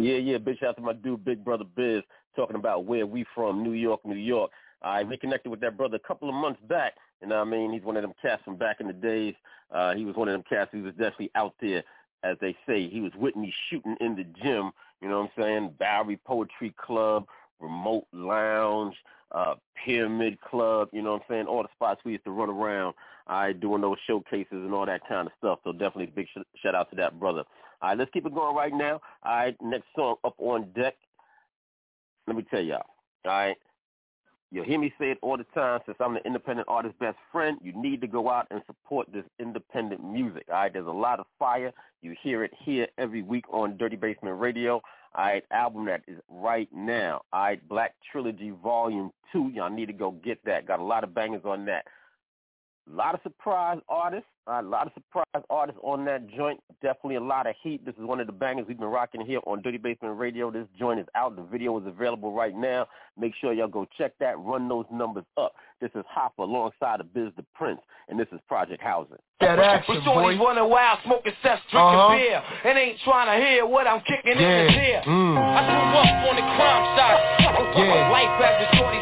Yeah, 0.00 0.16
yeah, 0.16 0.38
big 0.38 0.58
shout 0.58 0.70
out 0.70 0.76
to 0.76 0.82
my 0.82 0.94
dude, 0.94 1.26
Big 1.26 1.44
Brother 1.44 1.64
Biz, 1.76 2.02
talking 2.34 2.56
about 2.56 2.86
where 2.86 3.06
we 3.06 3.26
from, 3.34 3.62
New 3.62 3.72
York, 3.72 4.00
New 4.06 4.16
York. 4.16 4.50
I 4.80 5.00
reconnected 5.00 5.50
with 5.50 5.60
that 5.60 5.76
brother 5.76 5.96
a 5.96 6.08
couple 6.08 6.26
of 6.26 6.34
months 6.34 6.60
back, 6.68 6.94
you 7.20 7.28
know 7.28 7.36
what 7.36 7.48
I 7.48 7.50
mean? 7.50 7.70
He's 7.70 7.82
one 7.82 7.98
of 7.98 8.02
them 8.02 8.14
cats 8.22 8.40
from 8.42 8.56
back 8.56 8.80
in 8.80 8.86
the 8.86 8.94
days. 8.94 9.34
Uh, 9.70 9.94
he 9.94 10.06
was 10.06 10.16
one 10.16 10.26
of 10.28 10.32
them 10.32 10.42
cats 10.48 10.70
who 10.72 10.82
was 10.82 10.92
definitely 10.94 11.30
out 11.34 11.54
there, 11.60 11.84
as 12.22 12.38
they 12.40 12.56
say. 12.66 12.88
He 12.88 13.02
was 13.02 13.12
with 13.14 13.36
me 13.36 13.52
shooting 13.68 13.94
in 14.00 14.16
the 14.16 14.24
gym, 14.42 14.70
you 15.02 15.08
know 15.10 15.20
what 15.20 15.30
I'm 15.36 15.42
saying? 15.42 15.74
Bowery 15.78 16.18
Poetry 16.24 16.74
Club, 16.82 17.26
Remote 17.60 18.06
Lounge, 18.12 18.94
uh, 19.32 19.54
Pyramid 19.84 20.40
Club, 20.40 20.88
you 20.92 21.02
know 21.02 21.12
what 21.12 21.22
I'm 21.22 21.26
saying? 21.28 21.46
All 21.46 21.62
the 21.62 21.68
spots 21.74 22.00
we 22.04 22.12
used 22.12 22.24
to 22.24 22.30
run 22.30 22.50
around, 22.50 22.94
I 23.26 23.46
right, 23.46 23.60
doing 23.60 23.80
those 23.80 23.98
showcases 24.06 24.46
and 24.50 24.74
all 24.74 24.86
that 24.86 25.02
kind 25.08 25.26
of 25.26 25.32
stuff. 25.38 25.60
So 25.64 25.72
definitely 25.72 26.06
big 26.06 26.26
sh- 26.26 26.60
shout 26.62 26.74
out 26.74 26.90
to 26.90 26.96
that 26.96 27.20
brother. 27.20 27.44
All 27.82 27.90
right, 27.90 27.98
let's 27.98 28.10
keep 28.12 28.26
it 28.26 28.34
going 28.34 28.56
right 28.56 28.72
now. 28.72 29.00
All 29.22 29.36
right, 29.36 29.56
next 29.62 29.86
song 29.94 30.16
up 30.24 30.34
on 30.38 30.72
deck. 30.72 30.94
Let 32.26 32.36
me 32.36 32.44
tell 32.50 32.60
y'all. 32.60 32.82
All 33.24 33.32
right. 33.32 33.56
You'll 34.52 34.64
hear 34.64 34.80
me 34.80 34.92
say 34.98 35.12
it 35.12 35.18
all 35.22 35.36
the 35.36 35.46
time 35.54 35.80
since 35.86 35.96
I'm 36.00 36.14
the 36.14 36.26
independent 36.26 36.66
artist 36.68 36.98
best 36.98 37.16
friend. 37.30 37.58
You 37.62 37.72
need 37.80 38.00
to 38.00 38.08
go 38.08 38.28
out 38.28 38.48
and 38.50 38.60
support 38.66 39.06
this 39.12 39.24
independent 39.38 40.02
music. 40.02 40.46
All 40.48 40.56
right, 40.56 40.72
there's 40.72 40.88
a 40.88 40.90
lot 40.90 41.20
of 41.20 41.26
fire. 41.38 41.72
You 42.02 42.16
hear 42.20 42.42
it 42.42 42.50
here 42.64 42.88
every 42.98 43.22
week 43.22 43.44
on 43.52 43.76
Dirty 43.76 43.94
Basement 43.94 44.40
Radio. 44.40 44.82
All 45.14 45.24
right, 45.24 45.44
album 45.50 45.86
that 45.86 46.02
is 46.06 46.18
right 46.28 46.68
now. 46.72 47.22
All 47.32 47.42
right, 47.42 47.68
Black 47.68 47.94
Trilogy 48.12 48.50
Volume 48.62 49.10
2. 49.32 49.50
Y'all 49.54 49.68
need 49.70 49.86
to 49.86 49.92
go 49.92 50.12
get 50.12 50.44
that. 50.44 50.66
Got 50.66 50.78
a 50.78 50.84
lot 50.84 51.02
of 51.02 51.14
bangers 51.14 51.42
on 51.44 51.64
that. 51.66 51.86
A 52.88 52.96
lot 52.96 53.14
of 53.14 53.20
surprise 53.22 53.78
artists. 53.88 54.26
a 54.46 54.62
lot 54.62 54.86
of 54.86 54.92
surprise 54.94 55.44
artists 55.48 55.80
on 55.84 56.04
that 56.06 56.28
joint. 56.30 56.60
Definitely 56.82 57.16
a 57.16 57.20
lot 57.20 57.46
of 57.46 57.54
heat. 57.62 57.84
This 57.84 57.94
is 57.96 58.04
one 58.04 58.20
of 58.20 58.26
the 58.26 58.32
bangers 58.32 58.66
we've 58.66 58.78
been 58.78 58.88
rocking 58.88 59.24
here 59.24 59.40
on 59.46 59.62
Dirty 59.62 59.78
Basement 59.78 60.18
Radio. 60.18 60.50
This 60.50 60.66
joint 60.78 60.98
is 60.98 61.06
out. 61.14 61.36
The 61.36 61.42
video 61.42 61.78
is 61.78 61.86
available 61.86 62.32
right 62.32 62.56
now. 62.56 62.86
Make 63.18 63.32
sure 63.40 63.52
y'all 63.52 63.68
go 63.68 63.86
check 63.96 64.12
that. 64.18 64.38
Run 64.38 64.68
those 64.68 64.86
numbers 64.90 65.24
up. 65.36 65.52
This 65.80 65.90
is 65.94 66.04
Hopper 66.08 66.42
alongside 66.42 67.00
of 67.00 67.12
Biz 67.14 67.30
the 67.36 67.44
Prince, 67.54 67.80
and 68.08 68.18
this 68.18 68.28
is 68.32 68.40
Project 68.48 68.82
Housing. 68.82 69.16
That 69.40 69.58
action, 69.58 70.02
boy. 70.04 70.36
running 70.36 70.68
wild, 70.68 70.98
smoking 71.04 71.32
cess, 71.42 71.60
drinking 71.70 72.00
uh-huh. 72.00 72.16
beer, 72.16 72.42
and 72.64 72.78
ain't 72.78 72.98
trying 73.04 73.32
to 73.32 73.46
hear 73.46 73.64
what 73.64 73.86
I'm 73.86 74.00
kicking 74.00 74.36
yeah. 74.36 74.60
in 74.60 74.68
his 74.68 74.76
ear. 74.76 75.02
Mm. 75.06 75.36
I 75.40 75.60
grew 75.64 76.00
up 76.00 76.28
on 76.28 76.36
the 76.36 76.46
crime 76.58 76.84
side. 76.98 77.40
Yeah. 77.70 78.10
Life 78.10 78.34
after 78.44 78.66
shorty 78.76 78.99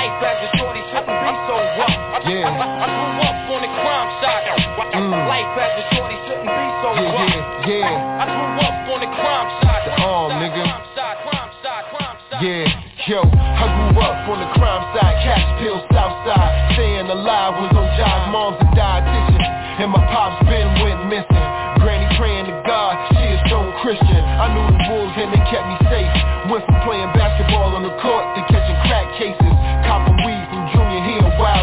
Life 0.00 0.24
as 0.24 0.48
a 0.48 0.56
shorty 0.56 0.80
shouldn't 0.88 1.12
be 1.12 1.32
so 1.44 1.60
rough. 1.76 2.24
Yeah. 2.24 2.48
I, 2.48 2.56
I, 2.56 2.88
grew 2.88 3.20
up 3.20 3.36
on 3.52 3.60
the 3.60 3.68
crime 3.68 4.10
side. 4.24 4.48
Mm. 4.96 5.12
Life 5.28 5.52
as 5.60 5.72
a 5.76 5.84
shorty 5.92 6.16
shouldn't 6.24 6.48
be 6.48 6.68
so 6.80 6.88
yeah, 6.96 7.20
rough. 7.20 7.68
Yeah, 7.68 7.84
yeah. 7.84 8.16
I 8.16 8.24
grew 8.24 8.64
up 8.64 8.76
on 8.96 8.98
the 9.04 9.10
crime 9.12 9.48
side. 9.60 9.82
The 9.84 9.92
arm, 10.00 10.40
nigga. 10.40 10.64
Crime 10.64 10.88
side, 10.96 11.16
crime 11.20 11.52
side, 11.60 11.84
crime 11.92 12.16
side. 12.32 12.40
Yeah. 12.40 13.12
Yo, 13.12 13.20
I 13.28 13.64
grew 13.76 14.00
up 14.00 14.24
on 14.24 14.40
the 14.40 14.48
crime 14.56 14.84
side, 14.96 15.20
cash 15.20 15.44
pills, 15.60 15.84
south 15.92 16.16
side. 16.24 16.48
Staying 16.80 17.12
alive 17.12 17.60
was 17.60 17.68
on 17.76 17.84
jobs, 18.00 18.24
mom's 18.32 18.56
a 18.56 18.72
dietitian. 18.72 19.44
And 19.84 19.92
my 19.92 20.00
pops 20.08 20.40
been 20.48 20.80
went 20.80 21.12
missing. 21.12 21.44
Granny 21.84 22.08
praying 22.16 22.48
to 22.48 22.56
God, 22.64 22.96
she 23.12 23.20
a 23.20 23.36
stone 23.52 23.68
Christian. 23.84 24.24
I 24.24 24.48
knew 24.48 24.64
the 24.64 24.80
wolves 24.96 25.12
and 25.20 25.28
they 25.28 25.44
kept 25.52 25.68
me 25.68 25.76
safe. 25.92 26.12
Went 26.48 26.64
from 26.64 26.80
playing 26.88 27.12
basketball 27.12 27.76
on 27.76 27.84
the 27.84 27.92
court 28.00 28.24
to 28.36 28.40
catching 28.48 28.80
crack 28.88 29.08
cases. 29.20 29.49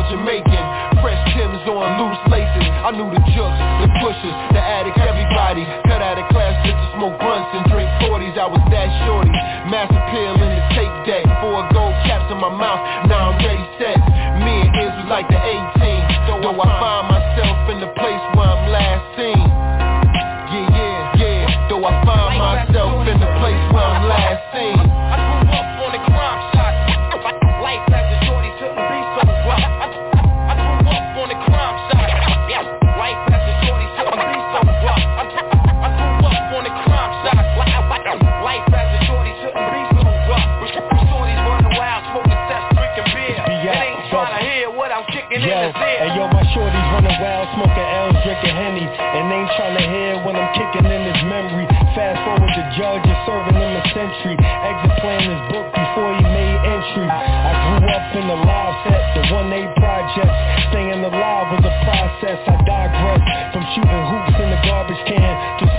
Jamaican. 0.09 0.63
Fresh 1.03 1.21
Timbs 1.35 1.61
on 1.69 1.87
loose 2.01 2.21
laces. 2.31 2.67
I 2.81 2.89
knew 2.95 3.07
the 3.11 3.21
jooks, 3.35 3.59
the 3.83 3.89
pushers, 4.01 4.35
the 4.55 4.61
addicts, 4.61 4.97
everybody. 5.03 5.63
Cut 5.85 6.01
out 6.01 6.17
of 6.17 6.25
class 6.33 6.57
just 6.65 6.77
to 6.77 6.87
smoke 6.97 7.19
blunts 7.19 7.51
and 7.53 7.63
drink 7.69 7.89
40s. 8.01 8.35
I 8.39 8.47
was 8.47 8.63
that 8.71 8.89
shorty. 9.05 9.26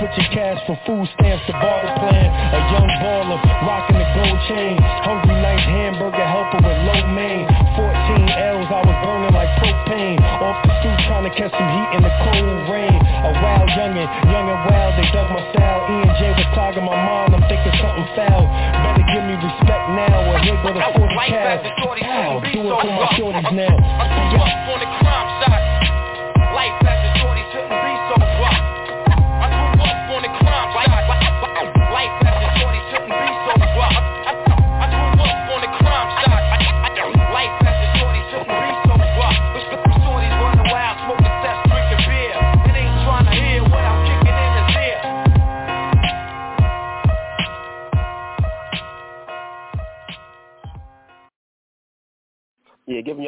Switching 0.09 0.31
cash 0.33 0.59
for 0.65 0.77
food 0.85 1.05
stamps 1.17 1.45
to 1.47 1.53
barter 1.53 1.93
plan. 2.01 2.29
A 2.29 2.59
young 2.73 2.89
baller 3.01 3.39
rocking 3.65 3.97
the 3.97 4.07
gold 4.15 4.39
chain. 4.49 4.77
Hungry 5.05 5.35
nights, 5.41 5.63
hamburger 5.65 6.25
helper 6.25 6.61
with 6.65 6.79
low 6.85 7.01
main. 7.13 7.45
14 7.77 8.29
L's, 8.29 8.69
I 8.69 8.81
was 8.85 8.97
burning 9.05 9.33
like 9.33 9.51
propane. 9.61 10.19
Off 10.41 10.57
the 10.65 10.71
stoop 10.81 10.97
trying 11.05 11.25
to 11.29 11.33
catch 11.33 11.53
some 11.53 11.69
heat 11.69 11.89
in 11.97 12.01
the 12.03 12.13
cold 12.25 12.57
rain. 12.73 12.97
A 12.97 13.31
wild 13.41 13.69
youngin', 13.77 14.09
young 14.29 14.47
and 14.49 14.61
wild, 14.69 14.93
they 14.97 15.07
dug 15.13 15.29
my 15.29 15.43
style. 15.53 15.81
E 15.89 15.95
and 16.05 16.13
J 16.17 16.21
was 16.33 16.47
clogging 16.53 16.85
my 16.85 16.97
mind, 16.97 17.35
I'm 17.35 17.43
thinking 17.45 17.75
something 17.77 18.07
foul. 18.17 18.45
Better 18.45 19.05
give 19.13 19.23
me 19.25 19.35
respect 19.37 19.85
now, 19.93 20.31
or 20.31 20.37
here 20.41 20.57
go 20.63 20.69
the 20.73 20.83
40 20.95 21.15
cows. 21.29 21.61
Ow, 21.99 22.41
do 22.49 22.59
it 22.65 22.75
for 22.81 22.91
my 22.93 23.07
shorties 23.17 23.51
now. 23.53 23.75
Grew 23.77 24.41
up 24.41 24.69
on 24.73 24.79
the 24.79 24.89
crime 25.01 25.38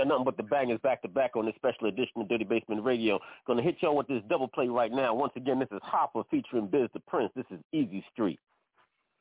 Yeah, 0.02 0.06
giving 0.06 0.10
you 0.10 0.10
nothing 0.10 0.26
but 0.26 0.38
the 0.38 0.44
bangers 0.44 0.80
back 0.82 1.02
to 1.04 1.08
back 1.08 1.36
on 1.36 1.46
this 1.46 1.56
special 1.56 1.88
edition 1.88 2.22
of 2.22 2.30
Dirty 2.30 2.44
Basement 2.44 2.84
Radio. 2.84 3.20
Gonna 3.46 3.62
hit 3.62 3.78
y'all 3.82 3.96
with 3.96 4.08
this 4.08 4.22
double 4.30 4.48
play 4.48 4.68
right 4.68 4.92
now. 4.92 5.14
Once 5.14 5.34
again, 5.36 5.60
this 5.60 5.68
is 5.72 5.80
Hopper 5.84 6.24
featuring 6.30 6.68
Biz 6.68 6.90
the 6.94 7.00
Prince. 7.02 7.32
This 7.36 7.46
is 7.52 7.60
Easy 7.72 8.04
Street. 8.12 8.40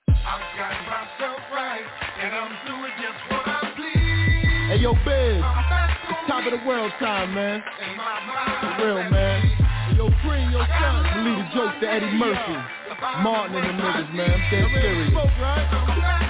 I've 0.08 0.40
got 0.56 0.72
myself 0.86 1.40
right, 1.52 1.84
and 2.22 2.34
I'm 2.34 2.52
doing 2.66 2.92
just 2.96 3.30
what 3.30 3.46
I 3.46 3.72
please. 3.76 4.70
Hey 4.70 4.78
yo, 4.80 4.92
Biz, 4.92 5.42
it's 6.08 6.28
top 6.28 6.46
of 6.46 6.58
the 6.58 6.66
world 6.66 6.92
time, 6.98 7.34
man. 7.34 7.62
For 8.60 8.86
real, 8.86 9.10
man. 9.10 9.42
Hey, 9.42 9.96
yo, 9.96 10.08
Cream, 10.22 10.50
your 10.50 10.66
son. 10.66 11.24
Lead 11.24 11.38
a 11.38 11.50
joke 11.54 11.80
to 11.80 11.88
Eddie 11.88 12.12
Murphy. 12.16 12.56
Martin 13.22 13.56
and 13.56 13.78
the 13.78 13.82
niggas, 13.82 14.14
man. 14.14 14.30
I'm 14.30 14.50
dead 14.50 14.68
serious. 14.82 16.29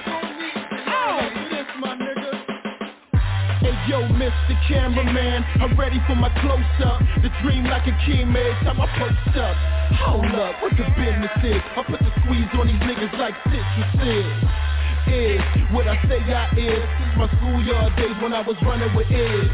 Yo, 3.91 4.07
Mr. 4.07 4.55
Cameraman, 4.69 5.43
I'm 5.59 5.77
ready 5.77 5.99
for 6.07 6.15
my 6.15 6.31
close-up. 6.39 7.03
The 7.27 7.31
dream 7.43 7.65
like 7.65 7.91
a 7.91 7.97
king 8.07 8.31
every 8.31 8.55
time 8.63 8.81
I 8.81 8.87
post 8.87 9.35
up. 9.35 9.57
Hold 10.07 10.31
up, 10.31 10.63
what 10.63 10.71
the 10.79 10.87
business 10.95 11.35
is? 11.43 11.59
I 11.75 11.83
put 11.83 11.99
the 11.99 12.13
squeeze 12.23 12.47
on 12.55 12.71
these 12.71 12.79
niggas 12.87 13.11
like 13.19 13.35
citrus 13.51 13.91
is 14.07 14.31
Is 15.11 15.43
what 15.75 15.91
I 15.91 15.99
say 16.07 16.23
I 16.23 16.55
is 16.55 16.87
Since 16.87 17.15
my 17.19 17.27
schoolyard 17.35 17.97
days 17.99 18.15
when 18.23 18.33
I 18.33 18.47
was 18.47 18.55
running 18.63 18.95
with 18.95 19.11
is. 19.11 19.51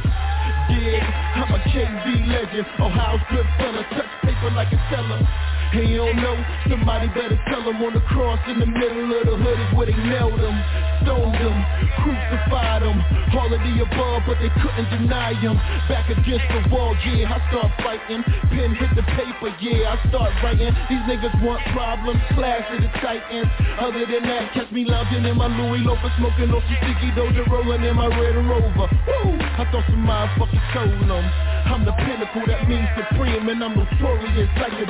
Dig, 0.68 1.00
I'm 1.00 1.56
a 1.56 1.60
KB 1.72 2.04
legend 2.28 2.66
Ohio's 2.76 3.24
good 3.32 3.46
fella, 3.56 3.88
touch 3.96 4.12
paper 4.20 4.52
like 4.52 4.68
a 4.68 4.76
teller 4.92 5.55
you 5.74 5.96
don't 5.96 6.16
know, 6.16 6.36
somebody 6.70 7.08
better 7.08 7.38
tell 7.48 7.64
them 7.64 7.82
on 7.82 7.92
the 7.94 8.00
cross 8.12 8.38
in 8.48 8.60
the 8.60 8.66
middle 8.66 9.10
of 9.10 9.26
the 9.26 9.36
hood 9.36 9.58
is 9.58 9.70
where 9.74 9.86
they 9.86 9.98
nailed 9.98 10.38
them, 10.38 10.56
stoned 11.02 11.34
them, 11.34 11.56
crucified 12.00 12.82
them, 12.82 12.98
all 13.34 13.50
of 13.50 13.60
the 13.60 13.74
above, 13.82 14.22
but 14.26 14.38
they 14.38 14.52
couldn't 14.62 14.88
deny 14.94 15.34
him. 15.34 15.58
Back 15.90 16.08
against 16.08 16.46
the 16.48 16.62
wall, 16.70 16.96
yeah, 17.04 17.34
I 17.34 17.38
start 17.50 17.70
fighting, 17.82 18.22
pen 18.48 18.74
hit 18.78 18.92
the 18.94 19.04
paper, 19.18 19.50
yeah, 19.60 19.94
I 19.94 20.08
start 20.08 20.32
writing. 20.42 20.72
These 20.88 21.04
niggas 21.10 21.34
want 21.42 21.60
problems, 21.74 22.22
class 22.32 22.62
of 22.72 22.80
the 22.80 22.90
titans. 23.02 23.50
Other 23.78 24.06
than 24.06 24.22
that, 24.22 24.52
catch 24.54 24.70
me 24.72 24.84
lounging 24.86 25.24
in 25.24 25.36
my 25.36 25.50
Louis 25.50 25.82
Loafer, 25.84 26.12
smoking 26.18 26.50
on 26.50 26.62
some 26.62 26.78
sticky 26.80 27.10
doja, 27.12 27.44
rolling 27.50 27.84
in 27.84 27.96
my 27.96 28.08
Red 28.08 28.36
Rover. 28.38 28.86
Woo! 28.86 29.36
I 29.36 29.66
thought 29.72 29.84
some 29.90 30.04
motherfuckers 30.06 30.64
told 30.72 31.10
them. 31.10 31.26
I'm 31.66 31.84
the 31.84 31.92
pinnacle, 31.92 32.46
that 32.46 32.68
means 32.68 32.88
supreme, 32.94 33.48
and 33.48 33.62
I'm 33.62 33.74
notorious 33.74 34.50
like 34.56 34.72
the 34.78 34.86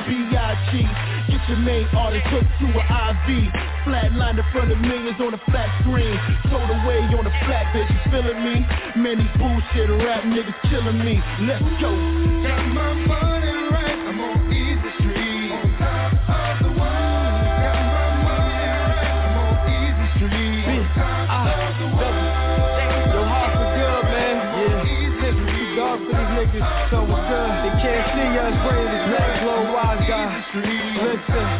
B.I. 0.71 1.27
Get 1.29 1.49
your 1.49 1.57
main 1.59 1.87
artist 1.95 2.27
hooked 2.27 2.51
to 2.59 2.67
an 2.67 2.85
IV. 2.87 3.51
Flatline 3.85 4.39
in 4.39 4.45
front 4.51 4.71
of 4.71 4.79
millions 4.79 5.19
on 5.19 5.33
a 5.33 5.41
flat 5.49 5.69
screen. 5.81 6.15
Sold 6.49 6.69
away 6.69 7.03
on 7.15 7.25
a 7.25 7.33
flat 7.45 7.71
bitch, 7.73 7.87
you 7.87 8.11
feeling 8.11 8.43
me? 8.43 8.65
Man, 8.99 9.17
these 9.19 9.35
bullshit 9.37 9.89
rap 10.03 10.23
niggas 10.23 10.55
killing 10.69 10.99
me. 11.03 11.21
Let's 11.47 11.63
go. 11.81 11.91
Got 12.43 12.67
my 12.73 12.93
money 13.07 13.36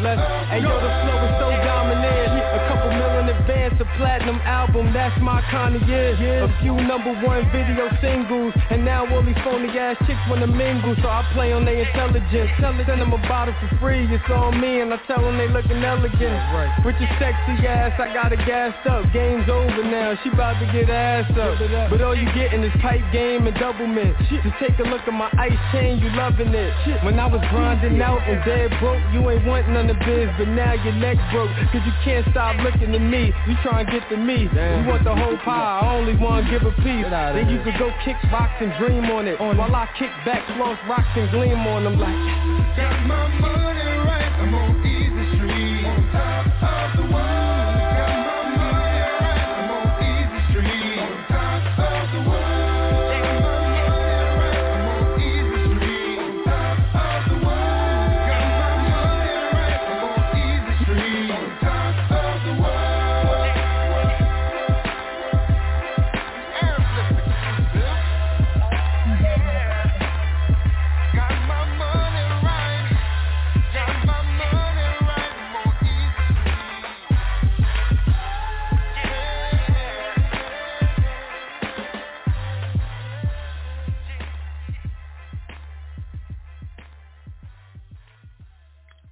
Let's. 0.03 0.21
Hey, 0.51 0.59
yo, 0.59 0.69
the 0.69 0.91
flow 1.01 1.17
is 1.23 1.33
so 1.39 1.47
dominant. 1.63 2.35
A 2.35 2.61
couple 2.67 2.91
million 2.91 3.29
advance, 3.31 3.79
a 3.79 3.87
platinum 3.97 4.26
album. 4.43 4.91
That's 4.91 5.15
my 5.21 5.39
kind 5.49 5.75
of 5.75 5.87
year. 5.87 6.11
A 6.43 6.51
few 6.59 6.75
number 6.75 7.15
one 7.23 7.47
video 7.55 7.87
singles. 8.01 8.53
And 8.69 8.83
now 8.83 9.07
all 9.07 9.23
these 9.23 9.39
phony 9.43 9.71
ass 9.79 9.95
chicks 10.05 10.19
wanna 10.29 10.47
mingle. 10.47 10.95
So 11.01 11.07
I 11.07 11.23
play 11.33 11.53
on 11.53 11.63
their 11.63 11.79
intelligence. 11.79 12.51
Tell 12.59 12.75
it, 12.75 12.85
send 12.85 12.99
them 12.99 13.13
a 13.13 13.21
bottle 13.27 13.55
for 13.63 13.69
free. 13.79 14.03
It's 14.11 14.23
on 14.29 14.59
me. 14.59 14.81
And 14.81 14.93
I 14.93 14.99
tell 15.07 15.21
them 15.21 15.37
they 15.37 15.47
looking 15.47 15.83
elegant. 15.83 16.35
Right. 16.51 16.71
With 16.83 16.99
your 16.99 17.09
sexy 17.15 17.63
ass, 17.67 17.95
I 17.99 18.13
got 18.13 18.33
it 18.33 18.43
gassed 18.43 18.85
up. 18.87 19.07
Game's 19.13 19.47
over 19.47 19.83
now. 19.87 20.19
She 20.23 20.29
about 20.29 20.59
to 20.59 20.67
get 20.73 20.89
ass 20.89 21.31
up. 21.39 21.57
But 21.89 22.01
all 22.01 22.15
you 22.15 22.27
getting 22.35 22.63
is 22.63 22.73
pipe 22.81 23.03
game 23.13 23.47
and 23.47 23.55
double 23.55 23.87
mint. 23.87 24.15
Just 24.27 24.43
take 24.59 24.77
a 24.79 24.83
look 24.83 25.07
at 25.07 25.15
my 25.15 25.31
ice 25.39 25.57
chain. 25.71 25.99
You 25.99 26.09
loving 26.11 26.53
it. 26.53 26.73
When 27.03 27.19
I 27.19 27.27
was 27.27 27.41
grinding 27.49 28.01
out 28.01 28.21
and 28.27 28.43
dead 28.43 28.71
broke, 28.79 29.01
you 29.13 29.23
ain't 29.29 29.45
want 29.45 29.69
none 29.69 29.89
of 29.89 29.97
biz, 29.99 30.29
but 30.37 30.47
now 30.49 30.73
your 30.73 30.93
neck 30.93 31.17
broke. 31.31 31.51
Cause 31.71 31.83
you 31.85 31.93
can't 32.03 32.25
stop 32.31 32.55
looking 32.63 32.93
at 32.95 33.01
me. 33.01 33.33
You 33.47 33.55
try 33.63 33.81
and 33.81 33.89
get 33.89 34.07
to 34.17 34.23
me. 34.25 34.43
You 34.43 34.88
want 34.88 35.03
the 35.03 35.15
whole 35.15 35.38
pie, 35.38 35.80
I 35.82 35.95
only 35.95 36.15
wanna 36.15 36.49
give 36.49 36.63
a 36.63 36.71
piece. 36.82 37.06
Then 37.10 37.49
you 37.49 37.62
could 37.63 37.77
go 37.77 37.91
kick 38.03 38.17
box 38.32 38.51
and 38.62 38.73
dream 38.77 39.06
on 39.12 39.27
it. 39.27 39.39
While 39.39 39.75
I 39.75 39.88
kick 39.97 40.12
back, 40.25 40.45
floss 40.58 40.77
rocks 40.89 41.08
and 41.15 41.30
gleam 41.32 41.60
on 41.67 41.84
them 41.84 41.99
like 41.99 42.77
Got 42.77 43.06
my 43.06 43.27
money 43.39 43.96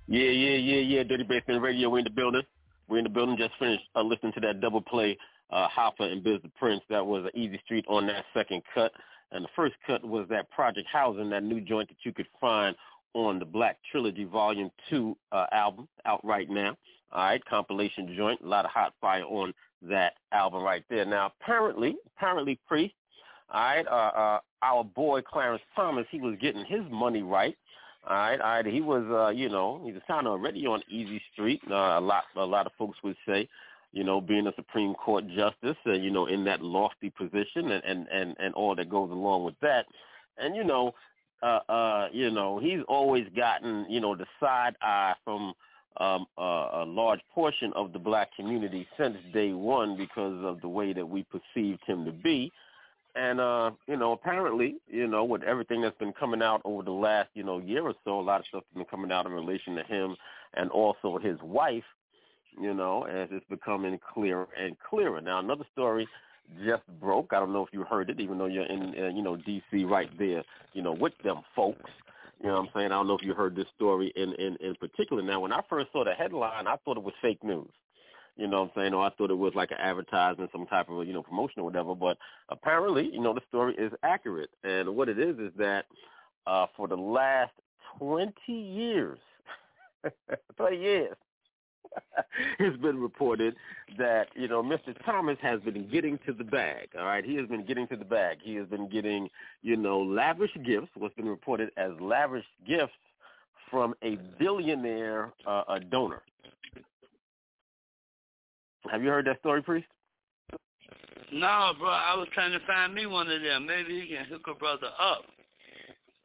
Yeah, 0.08 0.30
yeah, 0.30 0.58
yeah, 0.58 0.82
yeah. 0.82 1.04
Dirty 1.04 1.24
Basement 1.24 1.62
Radio, 1.62 1.90
we're 1.90 2.00
in 2.00 2.04
the 2.04 2.12
building. 2.12 2.44
We're 2.88 3.00
in 3.00 3.06
the 3.06 3.10
building. 3.10 3.38
Just 3.38 3.54
finished 3.58 3.84
uh, 3.96 4.04
listening 4.04 4.34
to 4.34 4.40
that 4.42 4.62
double 4.62 4.82
play, 4.82 5.18
uh, 5.50 5.68
Hopper 5.68 6.04
and 6.04 6.24
Biz 6.24 6.42
the 6.44 6.50
Prince. 6.60 6.82
That 6.90 7.06
was 7.06 7.26
an 7.26 7.32
easy 7.40 7.60
street 7.66 7.86
on 7.88 8.06
that 8.08 8.26
second 8.34 8.62
cut. 8.74 8.92
And 9.32 9.44
the 9.44 9.50
first 9.56 9.74
cut 9.88 10.06
was 10.06 10.28
that 10.30 10.50
Project 10.52 10.88
Housing, 10.92 11.32
that 11.32 11.44
new 11.44 11.60
joint 11.60 11.90
that 11.90 11.98
you 12.04 12.14
could 12.14 12.28
find 12.40 12.76
on 13.16 13.40
the 13.40 13.46
Black 13.46 13.78
Trilogy 13.92 14.26
Volume 14.26 14.70
2 14.92 15.18
uh, 15.32 15.46
album 15.52 15.88
out 16.06 16.24
right 16.24 16.50
now. 16.50 16.78
All 17.12 17.24
right, 17.24 17.44
compilation 17.46 18.14
joint. 18.16 18.42
A 18.42 18.48
lot 18.48 18.66
of 18.66 18.72
hot 18.72 18.94
fire 19.02 19.24
on 19.24 19.54
that 19.82 20.14
album 20.32 20.62
right 20.62 20.84
there. 20.90 21.06
Now, 21.06 21.32
apparently, 21.42 21.96
apparently, 22.16 22.60
Priest, 22.68 22.94
all 23.52 23.62
right, 23.62 23.88
uh, 23.88 23.92
uh, 24.18 24.40
our 24.62 24.84
boy 24.84 25.22
Clarence 25.22 25.62
Thomas, 25.76 26.06
he 26.12 26.20
was 26.20 26.36
getting 26.42 26.66
his 26.66 26.82
money 26.92 27.22
right. 27.24 27.56
All 28.08 28.16
right, 28.16 28.40
all 28.40 28.50
right. 28.50 28.66
He 28.66 28.82
was, 28.82 29.04
uh, 29.10 29.30
you 29.30 29.50
know, 29.50 29.82
he 29.84 29.92
was 29.92 30.02
kind 30.08 30.28
of 30.28 30.34
already 30.34 30.68
on 30.68 30.82
easy 30.90 31.22
street. 31.34 31.62
Uh, 31.70 31.74
a 31.74 32.02
lot, 32.02 32.26
a 32.36 32.46
lot 32.46 32.68
of 32.68 32.72
folks 32.78 33.00
would 33.04 33.18
say, 33.28 33.50
you 33.94 34.04
know, 34.04 34.22
being 34.22 34.46
a 34.46 34.54
Supreme 34.56 34.94
Court 34.94 35.26
justice, 35.30 35.78
uh, 35.88 35.94
you 35.94 36.12
know, 36.12 36.28
in 36.28 36.44
that 36.46 36.62
lofty 36.62 37.10
position, 37.10 37.72
and 37.72 37.84
and 37.84 38.08
and 38.10 38.36
and 38.40 38.54
all 38.54 38.76
that 38.76 38.90
goes 38.90 39.10
along 39.10 39.46
with 39.46 39.56
that. 39.62 39.86
And 40.38 40.56
you 40.56 40.64
know, 40.64 40.94
uh, 41.42 41.60
uh, 41.68 42.08
you 42.12 42.30
know, 42.30 42.60
he's 42.60 42.80
always 42.88 43.26
gotten, 43.36 43.86
you 43.90 44.02
know, 44.02 44.16
the 44.16 44.26
side 44.40 44.76
eye 44.82 45.14
from 45.24 45.54
um, 45.98 46.26
uh, 46.38 46.70
a 46.74 46.86
large 46.86 47.22
portion 47.34 47.72
of 47.76 47.94
the 47.94 48.00
black 48.00 48.30
community 48.36 48.88
since 49.00 49.18
day 49.34 49.54
one 49.54 49.98
because 49.98 50.44
of 50.44 50.62
the 50.62 50.68
way 50.68 50.94
that 50.94 51.08
we 51.08 51.24
perceived 51.24 51.82
him 51.86 52.06
to 52.06 52.12
be. 52.12 52.52
And 53.16 53.40
uh, 53.40 53.72
you 53.88 53.96
know, 53.96 54.12
apparently, 54.12 54.76
you 54.88 55.08
know, 55.08 55.24
with 55.24 55.44
everything 55.44 55.82
that's 55.82 55.98
been 55.98 56.12
coming 56.14 56.42
out 56.42 56.62
over 56.66 56.84
the 56.84 56.92
last, 56.92 57.30
you 57.34 57.44
know, 57.44 57.60
year 57.60 57.84
or 57.84 57.96
so, 58.04 58.20
a 58.20 58.22
lot 58.22 58.42
of 58.42 58.46
stuff 58.48 58.64
has 58.74 58.78
been 58.78 58.86
coming 58.86 59.12
out 59.12 59.26
in 59.26 59.32
relation 59.32 59.76
to 59.76 59.84
him 59.84 60.18
and 60.54 60.70
also 60.70 61.18
his 61.18 61.38
wife, 61.42 61.84
you 62.62 62.74
know, 62.74 63.04
as 63.04 63.30
it's 63.32 63.46
becoming 63.50 63.98
clearer 64.14 64.48
and 64.60 64.76
clearer. 64.90 65.22
Now, 65.22 65.40
another 65.40 65.66
story 65.72 66.08
just 66.66 66.84
broke. 67.00 67.32
I 67.32 67.40
don't 67.40 67.54
know 67.54 67.66
if 67.66 67.74
you 67.74 67.84
heard 67.84 68.10
it, 68.10 68.20
even 68.20 68.38
though 68.38 68.46
you're 68.48 68.66
in, 68.66 68.94
uh, 68.98 69.08
you 69.08 69.22
know, 69.22 69.38
D.C. 69.38 69.86
right 69.86 70.10
there, 70.20 70.44
you 70.74 70.82
know, 70.82 70.94
with 70.94 71.14
them 71.24 71.38
folks. 71.56 71.90
You 72.42 72.48
know 72.48 72.56
what 72.56 72.62
I'm 72.64 72.70
saying? 72.76 72.86
I 72.88 72.96
don't 72.96 73.08
know 73.08 73.18
if 73.18 73.24
you 73.24 73.34
heard 73.34 73.56
this 73.56 73.66
story 73.76 74.12
in, 74.18 74.34
in, 74.34 74.58
in 74.58 74.76
particular. 74.76 75.24
Now, 75.24 75.40
when 75.40 75.54
I 75.54 75.62
first 75.70 75.92
saw 75.94 76.04
the 76.04 76.14
headline, 76.14 76.68
I 76.68 76.76
thought 76.84 76.98
it 76.98 77.04
was 77.04 77.14
fake 77.22 77.44
news. 77.44 77.70
You 78.38 78.48
know 78.48 78.64
what 78.64 78.72
I'm 78.76 78.82
saying? 78.82 78.94
Or 78.94 79.06
I 79.06 79.10
thought 79.12 79.32
it 79.32 79.38
was 79.38 79.54
like 79.56 79.72
an 79.72 79.78
advertisement, 79.80 80.52
some 80.52 80.66
type 80.68 80.90
of, 80.90 81.08
you 81.08 81.14
know, 81.14 81.24
promotion 81.24 81.62
or 81.62 81.64
whatever. 81.64 81.96
But 81.96 82.18
apparently, 82.50 83.10
you 83.12 83.22
know, 83.22 83.34
the 83.34 83.42
story 83.48 83.76
is 83.76 83.92
accurate. 84.04 84.50
And 84.64 84.96
what 84.96 85.10
it 85.10 85.20
is 85.20 85.38
is 85.40 85.52
that 85.58 85.86
uh, 86.46 86.68
for 86.76 86.88
the 86.88 86.98
last 86.98 87.54
20 88.00 88.34
years, 88.52 89.20
20 90.58 90.78
years, 90.78 91.16
it's 92.60 92.78
been 92.82 93.00
reported 93.00 93.56
that 93.98 94.28
you 94.36 94.48
know 94.48 94.62
Mr. 94.62 94.94
Thomas 95.06 95.38
has 95.42 95.62
been 95.62 95.88
getting 95.90 96.20
to 96.26 96.34
the 96.34 96.44
bag. 96.44 96.90
All 96.98 97.06
right, 97.06 97.24
he 97.24 97.36
has 97.36 97.48
been 97.48 97.66
getting 97.66 97.88
to 97.88 97.96
the 97.96 98.06
bag. 98.06 98.38
He 98.44 98.56
has 98.56 98.68
been 98.68 98.90
getting 98.90 99.30
you 99.62 99.78
know 99.78 100.00
lavish 100.02 100.52
gifts. 100.66 100.90
What's 100.96 101.16
been 101.16 101.30
reported 101.30 101.70
as 101.78 101.92
lavish 102.00 102.46
gifts 102.68 102.94
from 103.70 103.96
a 104.04 104.18
billionaire 104.40 105.34
uh, 105.46 105.64
a 105.70 105.80
donor. 105.80 106.22
Have 108.92 109.04
you 109.04 109.10
heard 109.10 109.26
that 109.28 109.40
story, 109.40 109.62
Priest? 109.62 109.88
No, 111.32 111.74
bro. 111.80 111.90
I 111.90 112.16
was 112.16 112.28
trying 112.34 112.52
to 112.52 112.66
find 112.66 112.94
me 112.94 113.06
one 113.06 113.30
of 113.30 113.42
them. 113.42 113.66
Maybe 113.66 114.02
he 114.02 114.16
can 114.16 114.26
hook 114.26 114.44
a 114.50 114.54
brother 114.54 114.88
up. 115.00 115.24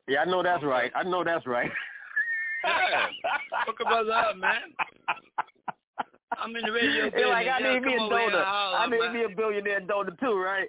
Yeah, 0.06 0.20
I 0.20 0.24
know 0.24 0.42
that's 0.42 0.62
right. 0.62 0.90
I 0.94 1.02
know 1.02 1.24
that's 1.24 1.46
right. 1.46 1.70
yeah, 2.64 3.06
hook 3.66 3.78
a 3.80 3.84
brother 3.84 4.12
up, 4.12 4.36
man. 4.36 4.74
I'm 6.38 6.54
in 6.54 6.62
the 6.64 6.72
radio 6.72 7.04
business. 7.06 7.24
like 7.28 7.46
I 7.48 7.58
need 7.58 7.82
me 7.82 7.94
a 7.94 7.98
donor. 7.98 8.44
Holler, 8.44 8.78
I 8.78 8.86
need 8.88 9.00
man. 9.00 9.14
me 9.14 9.24
a 9.24 9.28
billionaire 9.28 9.80
donor 9.80 10.16
too, 10.20 10.40
right? 10.40 10.68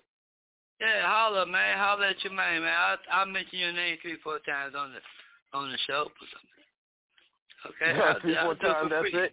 Yeah, 0.80 1.06
holler, 1.06 1.46
man. 1.46 1.78
Holler 1.78 2.06
at 2.06 2.24
your 2.24 2.34
man, 2.34 2.62
man. 2.62 2.74
I'll, 2.74 2.98
I'll 3.12 3.26
mention 3.26 3.60
your 3.60 3.74
name 3.74 3.98
three, 4.02 4.18
four 4.24 4.40
times 4.40 4.74
on 4.78 4.94
the 4.94 5.58
on 5.58 5.72
the 5.72 5.78
show 5.86 6.08
or 6.10 6.28
something. 6.34 7.82
Okay. 7.82 7.98
Yeah, 7.98 8.04
I'll, 8.04 8.22
three, 8.22 8.38
I'll 8.38 8.46
four 8.46 8.56
times. 8.56 8.90
That's 8.90 9.10
free. 9.10 9.20
it. 9.26 9.32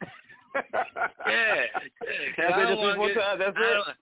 Yeah, 1.26 1.64
I 1.74 2.62
it. 2.62 2.66
don't 2.66 2.68
Just 2.68 2.98
wanna 2.98 3.14
get- 3.14 3.22
times. 3.22 3.40
That's 3.44 3.56
I 3.56 3.90
it. 3.90 3.96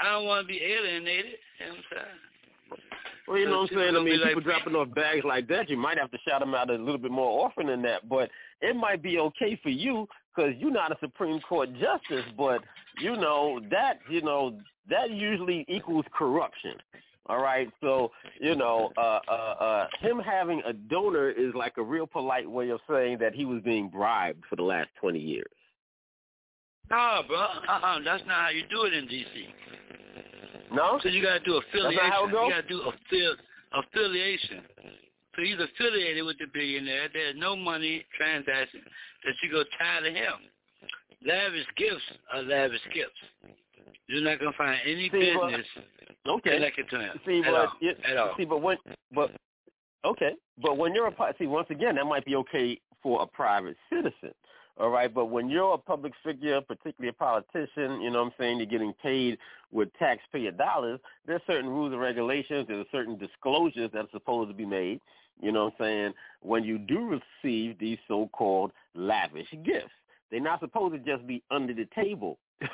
I 0.00 0.12
don't 0.12 0.24
want 0.26 0.46
to 0.46 0.48
be 0.52 0.62
alienated. 0.62 1.32
You 1.58 1.66
know 1.66 1.72
what 1.72 1.78
I'm 1.78 1.84
saying? 1.90 2.80
Well, 3.28 3.38
you 3.38 3.44
know 3.46 3.58
what 3.60 3.70
I'm 3.72 3.78
saying? 3.78 3.96
I 3.96 3.98
mean, 3.98 4.04
be 4.04 4.16
like, 4.16 4.28
people 4.28 4.42
dropping 4.42 4.74
off 4.74 4.94
bags 4.94 5.24
like 5.24 5.46
that, 5.48 5.68
you 5.68 5.76
might 5.76 5.98
have 5.98 6.10
to 6.10 6.18
shout 6.26 6.40
them 6.40 6.54
out 6.54 6.70
a 6.70 6.74
little 6.74 6.98
bit 6.98 7.10
more 7.10 7.44
often 7.46 7.66
than 7.66 7.82
that. 7.82 8.08
But 8.08 8.30
it 8.60 8.74
might 8.74 9.02
be 9.02 9.18
okay 9.18 9.58
for 9.62 9.68
you 9.68 10.08
because 10.34 10.52
you're 10.58 10.72
not 10.72 10.90
a 10.92 10.96
Supreme 11.00 11.40
Court 11.40 11.68
justice. 11.74 12.24
But 12.36 12.62
you 12.98 13.16
know 13.16 13.60
that 13.70 13.98
you 14.08 14.22
know 14.22 14.58
that 14.88 15.10
usually 15.10 15.64
equals 15.68 16.04
corruption. 16.16 16.72
All 17.30 17.40
right, 17.40 17.68
so 17.80 18.10
you 18.40 18.56
know, 18.56 18.90
uh, 18.98 19.20
uh, 19.28 19.32
uh, 19.32 19.86
him 20.00 20.18
having 20.18 20.62
a 20.66 20.72
donor 20.72 21.30
is 21.30 21.54
like 21.54 21.74
a 21.76 21.82
real 21.82 22.04
polite 22.04 22.50
way 22.50 22.70
of 22.70 22.80
saying 22.90 23.18
that 23.20 23.34
he 23.34 23.44
was 23.44 23.62
being 23.62 23.88
bribed 23.88 24.42
for 24.50 24.56
the 24.56 24.64
last 24.64 24.88
twenty 25.00 25.20
years. 25.20 25.46
No, 26.90 27.22
bro. 27.28 27.38
Uh-uh. 27.38 28.00
That's 28.04 28.24
not 28.26 28.42
how 28.42 28.48
you 28.48 28.64
do 28.68 28.82
it 28.82 28.92
in 28.92 29.06
D.C. 29.06 29.46
No, 30.72 30.98
So 31.00 31.08
you 31.08 31.22
got 31.22 31.38
to 31.38 31.44
do 31.44 31.56
affiliation. 31.58 32.00
That's 32.02 32.12
how 32.12 32.26
it 32.26 32.32
go? 32.32 32.48
You 32.48 32.50
got 32.50 32.62
to 32.62 32.68
do 32.68 32.82
affi- 32.82 33.84
affiliation. 33.84 34.62
So 35.36 35.42
he's 35.42 35.54
affiliated 35.54 36.24
with 36.24 36.38
the 36.38 36.46
billionaire. 36.52 37.08
There's 37.12 37.36
no 37.36 37.54
money 37.54 38.04
transaction 38.16 38.80
that 39.24 39.34
you 39.40 39.52
go 39.52 39.62
tie 39.78 40.00
to 40.00 40.10
him. 40.10 40.34
Lavish 41.24 41.66
gifts 41.76 42.02
are 42.34 42.42
lavish 42.42 42.80
gifts. 42.92 43.54
You're 44.06 44.22
not 44.22 44.38
gonna 44.38 44.52
find 44.56 44.80
any 44.84 45.08
See, 45.10 45.32
but- 45.34 45.50
business 45.50 45.66
okay. 46.26 46.54
connected 46.56 46.88
to 46.90 47.00
him 47.00 47.20
See, 47.26 47.38
at 47.40 47.44
but 47.46 47.54
all. 47.54 47.72
you- 47.80 47.96
at 48.04 48.16
all. 48.16 48.36
see, 48.36 48.44
but 48.44 48.58
when, 48.62 48.76
but 49.12 49.32
okay, 50.04 50.32
but 50.58 50.76
when 50.76 50.94
you're 50.94 51.06
a 51.08 51.34
see, 51.38 51.46
once 51.46 51.68
again, 51.70 51.94
that 51.96 52.04
might 52.06 52.24
be 52.24 52.36
okay 52.36 52.80
for 53.02 53.22
a 53.22 53.26
private 53.26 53.76
citizen, 53.88 54.34
all 54.76 54.90
right. 54.90 55.12
But 55.12 55.26
when 55.26 55.48
you're 55.48 55.74
a 55.74 55.78
public 55.78 56.12
figure, 56.24 56.60
particularly 56.60 57.08
a 57.10 57.12
politician, 57.12 58.00
you 58.00 58.10
know 58.10 58.20
what 58.22 58.26
I'm 58.32 58.32
saying, 58.38 58.56
you're 58.58 58.66
getting 58.66 58.92
paid 59.02 59.38
with 59.70 59.92
taxpayer 59.98 60.50
dollars. 60.52 61.00
There's 61.26 61.42
certain 61.46 61.68
rules 61.68 61.92
and 61.92 62.00
regulations. 62.00 62.66
There's 62.68 62.86
certain 62.92 63.16
disclosures 63.18 63.90
that 63.92 64.04
are 64.04 64.10
supposed 64.10 64.50
to 64.50 64.54
be 64.54 64.66
made. 64.66 65.00
You 65.40 65.52
know 65.52 65.64
what 65.66 65.74
I'm 65.80 65.84
saying? 65.86 66.12
When 66.42 66.64
you 66.64 66.76
do 66.78 67.18
receive 67.42 67.78
these 67.78 67.98
so-called 68.06 68.72
lavish 68.94 69.50
gifts, 69.64 69.92
they're 70.30 70.40
not 70.40 70.60
supposed 70.60 70.92
to 70.94 70.98
just 70.98 71.26
be 71.26 71.42
under 71.50 71.72
the 71.72 71.86
table. 71.94 72.38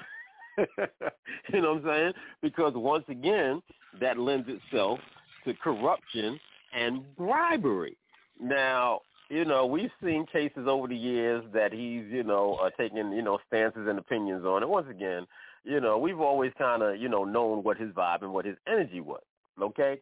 you 1.53 1.61
know 1.61 1.75
what 1.75 1.85
I'm 1.85 1.85
saying? 1.85 2.13
Because 2.43 2.73
once 2.75 3.05
again, 3.09 3.63
that 4.01 4.19
lends 4.19 4.49
itself 4.49 4.99
to 5.45 5.55
corruption 5.55 6.39
and 6.75 7.03
bribery. 7.17 7.97
Now, 8.41 9.01
you 9.29 9.45
know, 9.45 9.67
we've 9.67 9.91
seen 10.03 10.27
cases 10.27 10.67
over 10.69 10.87
the 10.87 10.97
years 10.97 11.45
that 11.53 11.73
he's, 11.73 12.05
you 12.11 12.23
know, 12.23 12.59
uh, 12.63 12.71
taking, 12.79 13.13
you 13.13 13.23
know, 13.23 13.39
stances 13.47 13.87
and 13.89 13.99
opinions 13.99 14.45
on. 14.45 14.63
And 14.63 14.71
once 14.71 14.87
again, 14.89 15.27
you 15.65 15.81
know, 15.81 15.99
we've 15.99 16.21
always 16.21 16.53
kind 16.59 16.83
of, 16.83 16.97
you 16.97 17.09
know, 17.09 17.25
known 17.25 17.65
what 17.65 17.77
his 17.77 17.91
vibe 17.91 18.23
and 18.23 18.33
what 18.33 18.45
his 18.45 18.57
energy 18.69 19.01
was. 19.01 19.23
Okay, 19.61 20.01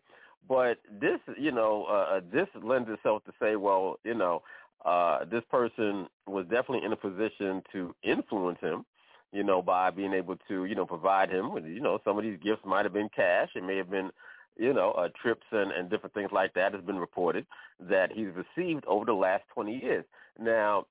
but 0.49 0.79
this, 1.01 1.21
you 1.38 1.53
know, 1.53 1.85
uh, 1.85 2.21
this 2.33 2.49
lends 2.62 2.90
itself 2.90 3.25
to 3.25 3.33
say, 3.40 3.57
well, 3.57 3.99
you 4.05 4.14
know, 4.14 4.43
uh, 4.85 5.25
this 5.25 5.43
person 5.51 6.07
was 6.27 6.45
definitely 6.47 6.85
in 6.85 6.93
a 6.93 6.97
position 6.97 7.62
to 7.73 7.95
influence 8.03 8.59
him 8.61 8.85
you 9.35 9.42
know, 9.42 9.61
by 9.61 9.90
being 9.90 10.12
able 10.12 10.37
to, 10.47 10.64
you 10.64 10.77
know, 10.77 10.87
provide 10.87 11.29
him 11.29 11.53
with, 11.53 11.64
you 11.64 11.81
know, 11.81 11.99
some 12.05 12.16
of 12.16 12.23
these 12.23 12.38
gifts 12.42 12.62
might 12.64 12.85
have 12.85 12.92
been 12.92 13.09
cash. 13.14 13.49
It 13.57 13.64
may 13.64 13.77
have 13.77 13.90
been, 13.90 14.11
you 14.57 14.73
know, 14.73 14.92
uh, 14.92 15.09
trips 15.20 15.44
and, 15.51 15.73
and 15.73 15.90
different 15.90 16.14
things 16.14 16.31
like 16.33 16.55
that 16.55 16.73
has 16.73 16.85
been 16.85 16.99
reported 16.99 17.44
that 17.81 18.12
he's 18.12 18.29
received 18.29 18.85
over 18.87 19.05
the 19.05 19.12
last 19.12 19.42
20 19.53 19.77
years. 19.77 20.05
Now, 20.40 20.87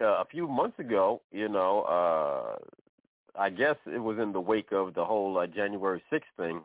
uh, 0.00 0.06
a 0.06 0.24
few 0.30 0.48
months 0.48 0.78
ago, 0.78 1.20
you 1.32 1.50
know, 1.50 1.82
uh, 1.82 3.38
I 3.38 3.50
guess 3.50 3.76
it 3.86 3.98
was 3.98 4.18
in 4.18 4.32
the 4.32 4.40
wake 4.40 4.72
of 4.72 4.94
the 4.94 5.04
whole 5.04 5.36
uh, 5.38 5.46
January 5.46 6.02
6th 6.10 6.22
thing 6.38 6.62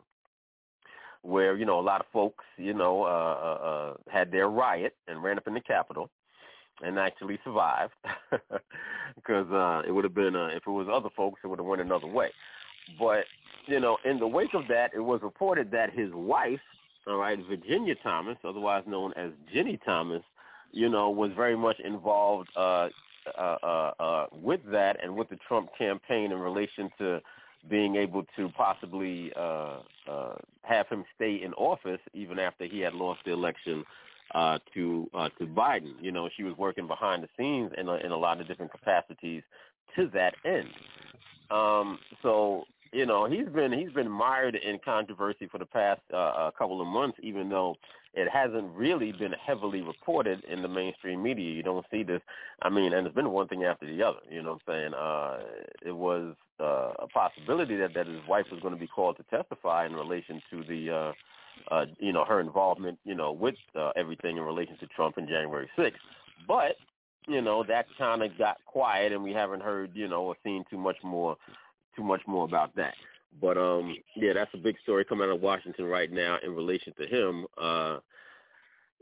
where, 1.20 1.56
you 1.58 1.66
know, 1.66 1.78
a 1.78 1.82
lot 1.82 2.00
of 2.00 2.06
folks, 2.10 2.44
you 2.56 2.72
know, 2.72 3.02
uh, 3.02 3.06
uh, 3.06 3.66
uh, 3.68 3.94
had 4.08 4.30
their 4.30 4.48
riot 4.48 4.96
and 5.08 5.22
ran 5.22 5.36
up 5.36 5.46
in 5.46 5.52
the 5.52 5.60
Capitol 5.60 6.08
and 6.82 6.98
actually 6.98 7.38
survived 7.44 7.92
because 9.16 9.50
uh, 9.50 9.82
it 9.86 9.92
would 9.92 10.04
have 10.04 10.14
been 10.14 10.36
uh, 10.36 10.48
if 10.48 10.66
it 10.66 10.70
was 10.70 10.88
other 10.92 11.08
folks, 11.16 11.40
it 11.42 11.46
would 11.46 11.58
have 11.58 11.66
went 11.66 11.80
another 11.80 12.06
way. 12.06 12.30
But 12.98 13.24
you 13.66 13.80
know, 13.80 13.98
in 14.04 14.18
the 14.18 14.26
wake 14.26 14.54
of 14.54 14.68
that, 14.68 14.92
it 14.94 15.00
was 15.00 15.20
reported 15.22 15.70
that 15.72 15.92
his 15.92 16.12
wife, 16.12 16.60
all 17.06 17.16
right, 17.16 17.38
Virginia 17.48 17.94
Thomas, 18.02 18.36
otherwise 18.44 18.84
known 18.86 19.12
as 19.16 19.30
Ginni 19.54 19.78
Thomas, 19.84 20.22
you 20.72 20.88
know, 20.88 21.10
was 21.10 21.32
very 21.34 21.56
much 21.56 21.80
involved 21.80 22.48
uh, 22.56 22.88
uh, 23.36 23.56
uh, 23.62 23.92
uh, 23.98 24.26
with 24.32 24.60
that 24.70 25.02
and 25.02 25.16
with 25.16 25.28
the 25.28 25.38
Trump 25.48 25.70
campaign 25.76 26.32
in 26.32 26.38
relation 26.38 26.90
to 26.98 27.20
being 27.68 27.96
able 27.96 28.24
to 28.36 28.48
possibly 28.50 29.32
uh, 29.36 29.80
uh, 30.08 30.34
have 30.62 30.86
him 30.88 31.04
stay 31.14 31.42
in 31.42 31.52
office 31.54 32.00
even 32.14 32.38
after 32.38 32.64
he 32.66 32.80
had 32.80 32.94
lost 32.94 33.20
the 33.24 33.32
election 33.32 33.84
uh, 34.36 34.58
to 34.74 35.08
uh, 35.14 35.30
to 35.38 35.46
Biden. 35.46 35.94
You 36.00 36.12
know, 36.12 36.28
she 36.36 36.42
was 36.42 36.54
working 36.58 36.86
behind 36.86 37.22
the 37.22 37.28
scenes 37.38 37.72
in 37.78 37.88
a, 37.88 37.94
in 37.94 38.12
a 38.12 38.16
lot 38.16 38.40
of 38.40 38.46
different 38.46 38.70
capacities 38.70 39.42
to 39.96 40.08
that 40.12 40.34
end. 40.44 40.68
Um, 41.50 41.98
so 42.22 42.64
you 42.92 43.06
know, 43.06 43.24
he's 43.28 43.48
been 43.48 43.72
he's 43.72 43.92
been 43.92 44.10
mired 44.10 44.54
in 44.54 44.78
controversy 44.84 45.48
for 45.50 45.58
the 45.58 45.66
past 45.66 46.02
uh, 46.14 46.50
couple 46.56 46.82
of 46.82 46.86
months, 46.86 47.18
even 47.22 47.48
though 47.48 47.76
it 48.12 48.28
hasn't 48.30 48.70
really 48.74 49.12
been 49.12 49.32
heavily 49.32 49.80
reported 49.80 50.44
in 50.44 50.60
the 50.60 50.68
mainstream 50.68 51.22
media. 51.22 51.50
You 51.54 51.62
don't 51.62 51.86
see 51.90 52.02
this. 52.02 52.20
I 52.60 52.68
mean, 52.68 52.92
and 52.92 53.06
it's 53.06 53.16
been 53.16 53.30
one 53.30 53.48
thing 53.48 53.64
after 53.64 53.86
the 53.86 54.02
other. 54.02 54.20
You 54.30 54.42
know 54.42 54.58
what 54.66 54.74
I'm 54.74 54.74
saying? 54.74 54.94
Uh, 54.94 55.38
it 55.84 55.96
was 55.96 56.34
uh, 56.60 56.92
a 56.98 57.06
possibility 57.08 57.76
that 57.76 57.94
that 57.94 58.06
his 58.06 58.20
wife 58.28 58.46
was 58.50 58.60
going 58.60 58.74
to 58.74 58.80
be 58.80 58.86
called 58.86 59.16
to 59.16 59.22
testify 59.34 59.86
in 59.86 59.94
relation 59.94 60.42
to 60.50 60.62
the. 60.62 60.94
Uh, 60.94 61.12
uh, 61.70 61.86
you 61.98 62.12
know, 62.12 62.24
her 62.24 62.40
involvement, 62.40 62.98
you 63.04 63.14
know, 63.14 63.32
with 63.32 63.56
uh, 63.74 63.90
everything 63.96 64.36
in 64.36 64.42
relation 64.42 64.76
to 64.78 64.86
Trump 64.88 65.18
in 65.18 65.26
January 65.26 65.68
6th. 65.78 65.92
But, 66.46 66.76
you 67.26 67.40
know, 67.40 67.64
that 67.64 67.86
kind 67.98 68.22
of 68.22 68.36
got 68.38 68.58
quiet 68.66 69.12
and 69.12 69.22
we 69.22 69.32
haven't 69.32 69.62
heard, 69.62 69.90
you 69.94 70.08
know, 70.08 70.22
or 70.22 70.36
seen 70.44 70.64
too 70.70 70.78
much 70.78 70.96
more, 71.02 71.36
too 71.96 72.04
much 72.04 72.22
more 72.26 72.44
about 72.44 72.74
that. 72.76 72.94
But, 73.40 73.58
um, 73.58 73.96
yeah, 74.14 74.32
that's 74.32 74.54
a 74.54 74.58
big 74.58 74.76
story 74.82 75.04
coming 75.04 75.28
out 75.28 75.34
of 75.34 75.42
Washington 75.42 75.86
right 75.86 76.10
now 76.10 76.38
in 76.42 76.54
relation 76.54 76.92
to 76.98 77.06
him. 77.06 77.46
Uh, 77.58 77.98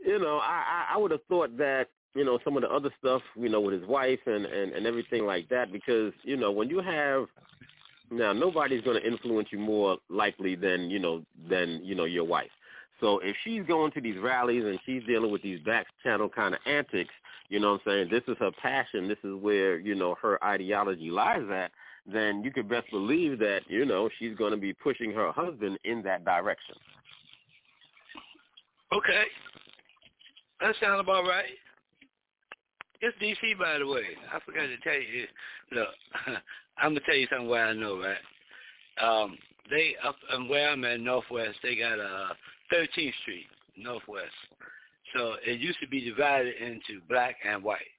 you 0.03 0.19
know, 0.19 0.39
I, 0.41 0.87
I 0.93 0.97
would 0.97 1.11
have 1.11 1.23
thought 1.29 1.57
that, 1.57 1.87
you 2.15 2.23
know, 2.25 2.39
some 2.43 2.55
of 2.55 2.63
the 2.63 2.69
other 2.69 2.91
stuff, 2.99 3.21
you 3.35 3.49
know, 3.49 3.61
with 3.61 3.79
his 3.79 3.87
wife 3.87 4.19
and, 4.25 4.45
and, 4.45 4.73
and 4.73 4.87
everything 4.87 5.25
like 5.25 5.49
that, 5.49 5.71
because, 5.71 6.13
you 6.23 6.37
know, 6.37 6.51
when 6.51 6.69
you 6.69 6.79
have 6.79 7.25
now, 8.11 8.33
nobody's 8.33 8.81
going 8.81 9.01
to 9.01 9.07
influence 9.07 9.49
you 9.51 9.59
more 9.59 9.97
likely 10.09 10.55
than 10.55 10.89
you 10.89 10.99
know 10.99 11.23
than 11.49 11.81
you 11.83 11.95
know 11.95 12.05
your 12.05 12.23
wife. 12.23 12.51
So 13.01 13.19
if 13.19 13.35
she's 13.43 13.63
going 13.67 13.91
to 13.93 14.01
these 14.01 14.17
rallies 14.17 14.63
and 14.63 14.79
she's 14.85 15.03
dealing 15.05 15.31
with 15.31 15.41
these 15.41 15.59
back 15.61 15.87
channel 16.03 16.29
kind 16.29 16.53
of 16.53 16.61
antics, 16.65 17.13
you 17.49 17.59
know 17.59 17.73
what 17.73 17.81
I'm 17.85 17.91
saying? 17.91 18.07
This 18.09 18.23
is 18.27 18.37
her 18.39 18.51
passion. 18.61 19.07
This 19.07 19.17
is 19.23 19.35
where 19.35 19.79
you 19.79 19.95
know 19.95 20.15
her 20.21 20.43
ideology 20.43 21.09
lies 21.09 21.43
at. 21.51 21.71
Then 22.05 22.43
you 22.43 22.51
could 22.51 22.69
best 22.69 22.89
believe 22.91 23.39
that 23.39 23.61
you 23.67 23.85
know 23.85 24.09
she's 24.19 24.35
going 24.35 24.51
to 24.51 24.57
be 24.57 24.73
pushing 24.73 25.11
her 25.11 25.31
husband 25.31 25.79
in 25.83 26.03
that 26.03 26.23
direction. 26.23 26.75
Okay, 28.93 29.23
that 30.61 30.75
sounds 30.79 30.99
about 30.99 31.25
right. 31.25 31.45
It's 33.05 33.15
DC, 33.19 33.59
by 33.59 33.77
the 33.77 33.85
way. 33.85 34.01
I 34.33 34.39
forgot 34.39 34.65
to 34.65 34.77
tell 34.77 34.99
you. 34.99 35.27
Look, 35.71 35.89
I'm 36.77 36.95
gonna 36.95 37.01
tell 37.05 37.15
you 37.15 37.27
something 37.29 37.47
where 37.47 37.67
I 37.67 37.73
know, 37.73 37.99
right? 37.99 38.17
Um, 38.99 39.37
they 39.69 39.95
up 40.03 40.15
and 40.31 40.49
where 40.49 40.69
I'm 40.69 40.83
at 40.85 40.99
Northwest, 40.99 41.57
they 41.61 41.75
got 41.75 41.99
uh 41.99 42.33
13th 42.73 43.13
Street 43.21 43.45
Northwest. 43.77 44.33
So 45.15 45.35
it 45.45 45.59
used 45.59 45.79
to 45.81 45.87
be 45.87 46.03
divided 46.03 46.55
into 46.55 46.99
black 47.07 47.35
and 47.47 47.63
white 47.63 47.93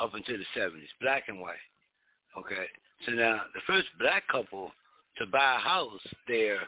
up 0.00 0.14
until 0.14 0.36
the 0.36 0.60
70s, 0.60 0.88
black 1.00 1.28
and 1.28 1.38
white. 1.40 1.54
Okay. 2.36 2.66
So 3.06 3.12
now 3.12 3.42
the 3.54 3.60
first 3.68 3.86
black 4.00 4.26
couple 4.26 4.72
to 5.18 5.26
buy 5.26 5.58
a 5.58 5.60
house 5.60 6.04
there, 6.26 6.58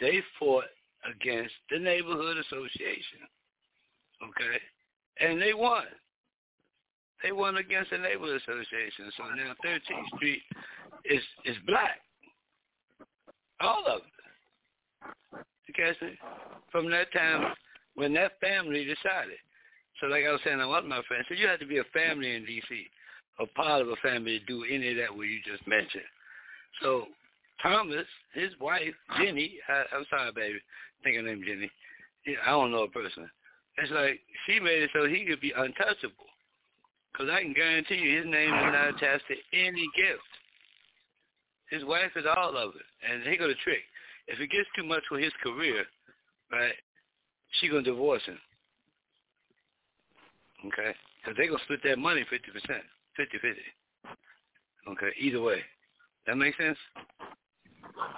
they 0.00 0.20
fought 0.38 0.64
against 1.10 1.54
the 1.70 1.78
neighborhood 1.78 2.36
association. 2.36 3.24
Okay. 4.22 4.60
And 5.18 5.40
they 5.40 5.54
won. 5.54 5.84
They 7.22 7.32
won 7.32 7.56
against 7.56 7.90
the 7.90 7.98
neighborhood 7.98 8.40
association. 8.42 9.10
So 9.16 9.24
now 9.34 9.54
13th 9.64 10.16
Street 10.16 10.42
is 11.04 11.22
is 11.44 11.56
black. 11.66 12.00
All 13.60 13.84
of 13.86 14.02
it. 14.02 15.44
You 15.66 15.74
catch 15.74 16.00
me? 16.02 16.18
From 16.70 16.90
that 16.90 17.12
time 17.12 17.54
when 17.94 18.12
that 18.14 18.38
family 18.40 18.84
decided. 18.84 19.38
So 20.00 20.06
like 20.06 20.24
I 20.28 20.32
was 20.32 20.40
saying, 20.44 20.60
I 20.60 20.66
want 20.66 20.86
my 20.86 21.00
friends. 21.08 21.24
So 21.28 21.34
you 21.34 21.46
have 21.46 21.60
to 21.60 21.66
be 21.66 21.78
a 21.78 21.84
family 21.94 22.36
in 22.36 22.44
D.C 22.44 22.86
a 23.38 23.46
part 23.46 23.82
of 23.82 23.88
a 23.88 23.96
family 23.96 24.38
to 24.38 24.44
do 24.46 24.64
any 24.64 24.90
of 24.90 24.96
that 24.96 25.14
what 25.14 25.26
you 25.26 25.38
just 25.44 25.66
mentioned. 25.66 26.04
So 26.82 27.06
Thomas, 27.62 28.06
his 28.34 28.50
wife, 28.60 28.94
Ginni, 29.18 29.52
I, 29.68 29.84
I'm 29.96 30.04
sorry, 30.10 30.32
baby, 30.32 30.58
I 30.58 31.04
think 31.04 31.16
her 31.16 31.22
name 31.22 31.42
Ginni. 31.42 31.70
I 32.44 32.50
don't 32.50 32.70
know 32.70 32.84
a 32.84 32.88
person. 32.88 33.30
It's 33.78 33.92
like 33.92 34.20
she 34.46 34.58
made 34.58 34.82
it 34.82 34.90
so 34.92 35.06
he 35.06 35.24
could 35.24 35.40
be 35.40 35.52
untouchable. 35.56 36.26
Because 37.16 37.32
I 37.32 37.40
can 37.42 37.54
guarantee 37.54 37.94
you 37.96 38.18
his 38.18 38.26
name 38.26 38.52
is 38.52 38.72
not 38.72 38.88
attached 38.88 39.24
to 39.28 39.58
any 39.58 39.88
gift. 39.96 40.20
His 41.70 41.84
wife 41.84 42.10
is 42.14 42.24
all 42.36 42.56
of 42.56 42.74
it. 42.74 43.10
And 43.10 43.22
he 43.22 43.38
got 43.38 43.48
a 43.48 43.54
trick. 43.56 43.80
If 44.28 44.38
it 44.38 44.50
gets 44.50 44.68
too 44.76 44.84
much 44.84 45.02
for 45.08 45.18
his 45.18 45.32
career, 45.42 45.84
right, 46.52 46.74
she 47.52 47.68
going 47.68 47.84
to 47.84 47.90
divorce 47.90 48.22
him. 48.26 48.38
Okay? 50.66 50.94
Because 51.22 51.36
they 51.38 51.46
going 51.46 51.58
to 51.58 51.64
split 51.64 51.80
that 51.84 51.98
money 51.98 52.24
50%. 52.30 52.80
50-50. 53.18 53.54
Okay, 54.92 55.10
either 55.18 55.40
way. 55.40 55.60
That 56.26 56.36
makes 56.36 56.58
sense? 56.58 56.78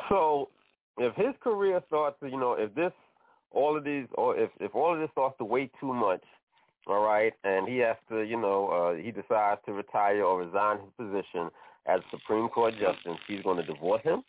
So 0.08 0.48
if 0.98 1.14
his 1.14 1.34
career 1.40 1.80
starts 1.86 2.16
to, 2.20 2.28
you 2.28 2.38
know, 2.38 2.54
if 2.54 2.74
this, 2.74 2.92
all 3.52 3.76
of 3.76 3.84
these, 3.84 4.06
or 4.14 4.36
if, 4.36 4.50
if 4.58 4.74
all 4.74 4.92
of 4.94 5.00
this 5.00 5.10
starts 5.12 5.38
to 5.38 5.44
weigh 5.44 5.70
too 5.80 5.94
much, 5.94 6.22
all 6.88 7.04
right, 7.04 7.32
and 7.44 7.68
he 7.68 7.78
has 7.78 7.96
to, 8.08 8.22
you 8.22 8.40
know, 8.40 8.68
uh, 8.68 8.94
he 9.00 9.10
decides 9.10 9.60
to 9.66 9.72
retire 9.72 10.24
or 10.24 10.40
resign 10.40 10.78
his 10.80 10.90
position 10.96 11.50
as 11.88 12.00
Supreme 12.10 12.48
Court 12.48 12.74
Justice, 12.78 13.18
he's 13.26 13.42
going 13.42 13.56
to 13.56 13.62
divorce 13.62 14.02
him? 14.02 14.22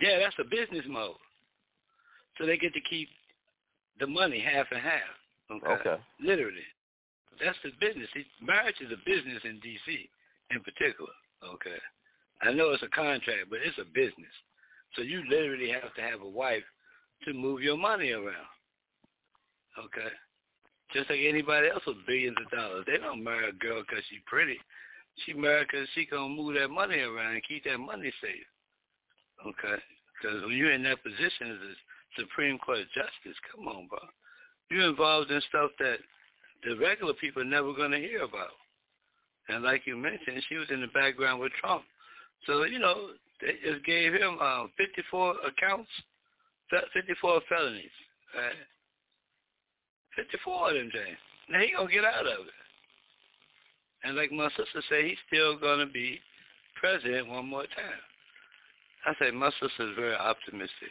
Yeah, 0.00 0.18
that's 0.18 0.36
a 0.38 0.44
business 0.44 0.84
mode. 0.88 1.16
So 2.38 2.44
they 2.44 2.58
get 2.58 2.74
to 2.74 2.80
keep 2.80 3.08
the 3.98 4.06
money 4.06 4.40
half 4.40 4.66
and 4.70 4.80
half. 4.80 5.14
Okay. 5.50 5.88
okay. 5.88 6.02
Literally. 6.20 6.66
That's 7.42 7.56
the 7.62 7.70
business. 7.80 8.08
marriage 8.42 8.76
is 8.80 8.90
a 8.92 8.98
business 9.06 9.42
in 9.44 9.60
D.C. 9.60 10.08
in 10.50 10.60
particular. 10.60 11.12
Okay. 11.54 11.78
I 12.42 12.52
know 12.52 12.70
it's 12.70 12.82
a 12.82 12.88
contract, 12.88 13.48
but 13.48 13.60
it's 13.64 13.78
a 13.78 13.84
business. 13.84 14.32
So 14.96 15.02
you 15.02 15.22
literally 15.30 15.70
have 15.70 15.94
to 15.94 16.02
have 16.02 16.20
a 16.20 16.28
wife 16.28 16.64
to 17.24 17.32
move 17.32 17.62
your 17.62 17.76
money 17.76 18.10
around. 18.10 18.50
Okay. 19.78 20.08
Just 20.92 21.10
like 21.10 21.20
anybody 21.26 21.68
else 21.68 21.82
with 21.86 22.06
billions 22.06 22.36
of 22.38 22.50
dollars. 22.50 22.84
They 22.86 22.98
don't 22.98 23.24
marry 23.24 23.48
a 23.48 23.52
girl 23.52 23.82
because 23.82 24.04
she's 24.08 24.22
pretty. 24.26 24.56
She 25.24 25.32
married 25.32 25.68
because 25.70 25.88
she 25.94 26.06
can 26.06 26.36
move 26.36 26.54
that 26.54 26.68
money 26.68 27.00
around 27.00 27.34
and 27.34 27.42
keep 27.44 27.64
that 27.64 27.78
money 27.78 28.12
safe. 28.22 28.46
Okay. 29.46 29.82
Because 30.16 30.42
when 30.42 30.56
you're 30.56 30.72
in 30.72 30.82
that 30.84 31.02
position 31.02 31.50
as 31.50 31.58
a 31.58 32.20
Supreme 32.20 32.58
Court 32.58 32.86
justice, 32.94 33.38
come 33.54 33.68
on, 33.68 33.88
bro. 33.88 33.98
You're 34.70 34.88
involved 34.88 35.30
in 35.30 35.40
stuff 35.48 35.70
that 35.78 35.98
the 36.64 36.76
regular 36.76 37.14
people 37.14 37.42
are 37.42 37.46
never 37.46 37.72
going 37.72 37.92
to 37.92 37.98
hear 37.98 38.22
about. 38.22 38.54
And 39.48 39.62
like 39.62 39.86
you 39.86 39.96
mentioned, 39.96 40.42
she 40.48 40.56
was 40.56 40.68
in 40.70 40.80
the 40.80 40.88
background 40.88 41.40
with 41.40 41.52
Trump. 41.60 41.82
So, 42.46 42.64
you 42.64 42.78
know, 42.78 43.10
they 43.40 43.54
just 43.64 43.84
gave 43.84 44.12
him 44.12 44.38
uh, 44.40 44.64
54 44.76 45.34
accounts, 45.46 45.90
54 46.70 47.40
felonies. 47.48 47.84
Right? 48.34 48.54
54 50.16 50.70
of 50.70 50.74
them, 50.74 50.90
James. 50.92 51.18
Now 51.48 51.60
he 51.60 51.72
to 51.72 51.92
get 51.92 52.04
out 52.04 52.26
of 52.26 52.46
it. 52.46 52.60
And 54.04 54.16
like 54.16 54.32
my 54.32 54.48
sister 54.50 54.82
said, 54.88 55.04
he's 55.04 55.18
still 55.26 55.58
to 55.78 55.86
be 55.86 56.20
president 56.80 57.28
one 57.28 57.48
more 57.48 57.64
time. 57.64 58.02
I 59.06 59.14
said, 59.18 59.34
my 59.34 59.50
sister 59.60 59.90
is 59.90 59.96
very 59.96 60.14
optimistic. 60.14 60.90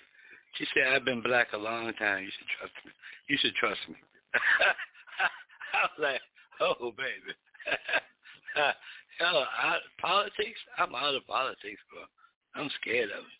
She 0.56 0.66
said, 0.74 0.94
I've 0.94 1.06
been 1.06 1.22
black 1.22 1.48
a 1.54 1.58
long 1.58 1.92
time. 2.00 2.24
You 2.24 2.32
should 2.32 2.48
trust 2.60 2.74
me. 2.86 2.92
You 3.28 3.38
should 3.40 3.56
trust 3.56 3.82
me. 3.90 3.96
I 5.74 5.82
was 5.84 6.00
like, 6.00 6.22
oh, 6.62 6.94
baby. 6.96 7.36
Hell, 9.20 9.48
I, 9.48 9.78
politics, 10.00 10.60
I'm 10.78 10.96
out 10.96 11.16
of 11.16 11.28
politics, 11.28 11.82
bro. 11.92 12.04
I'm 12.56 12.70
scared 12.82 13.12
of 13.12 13.24
it. 13.24 13.40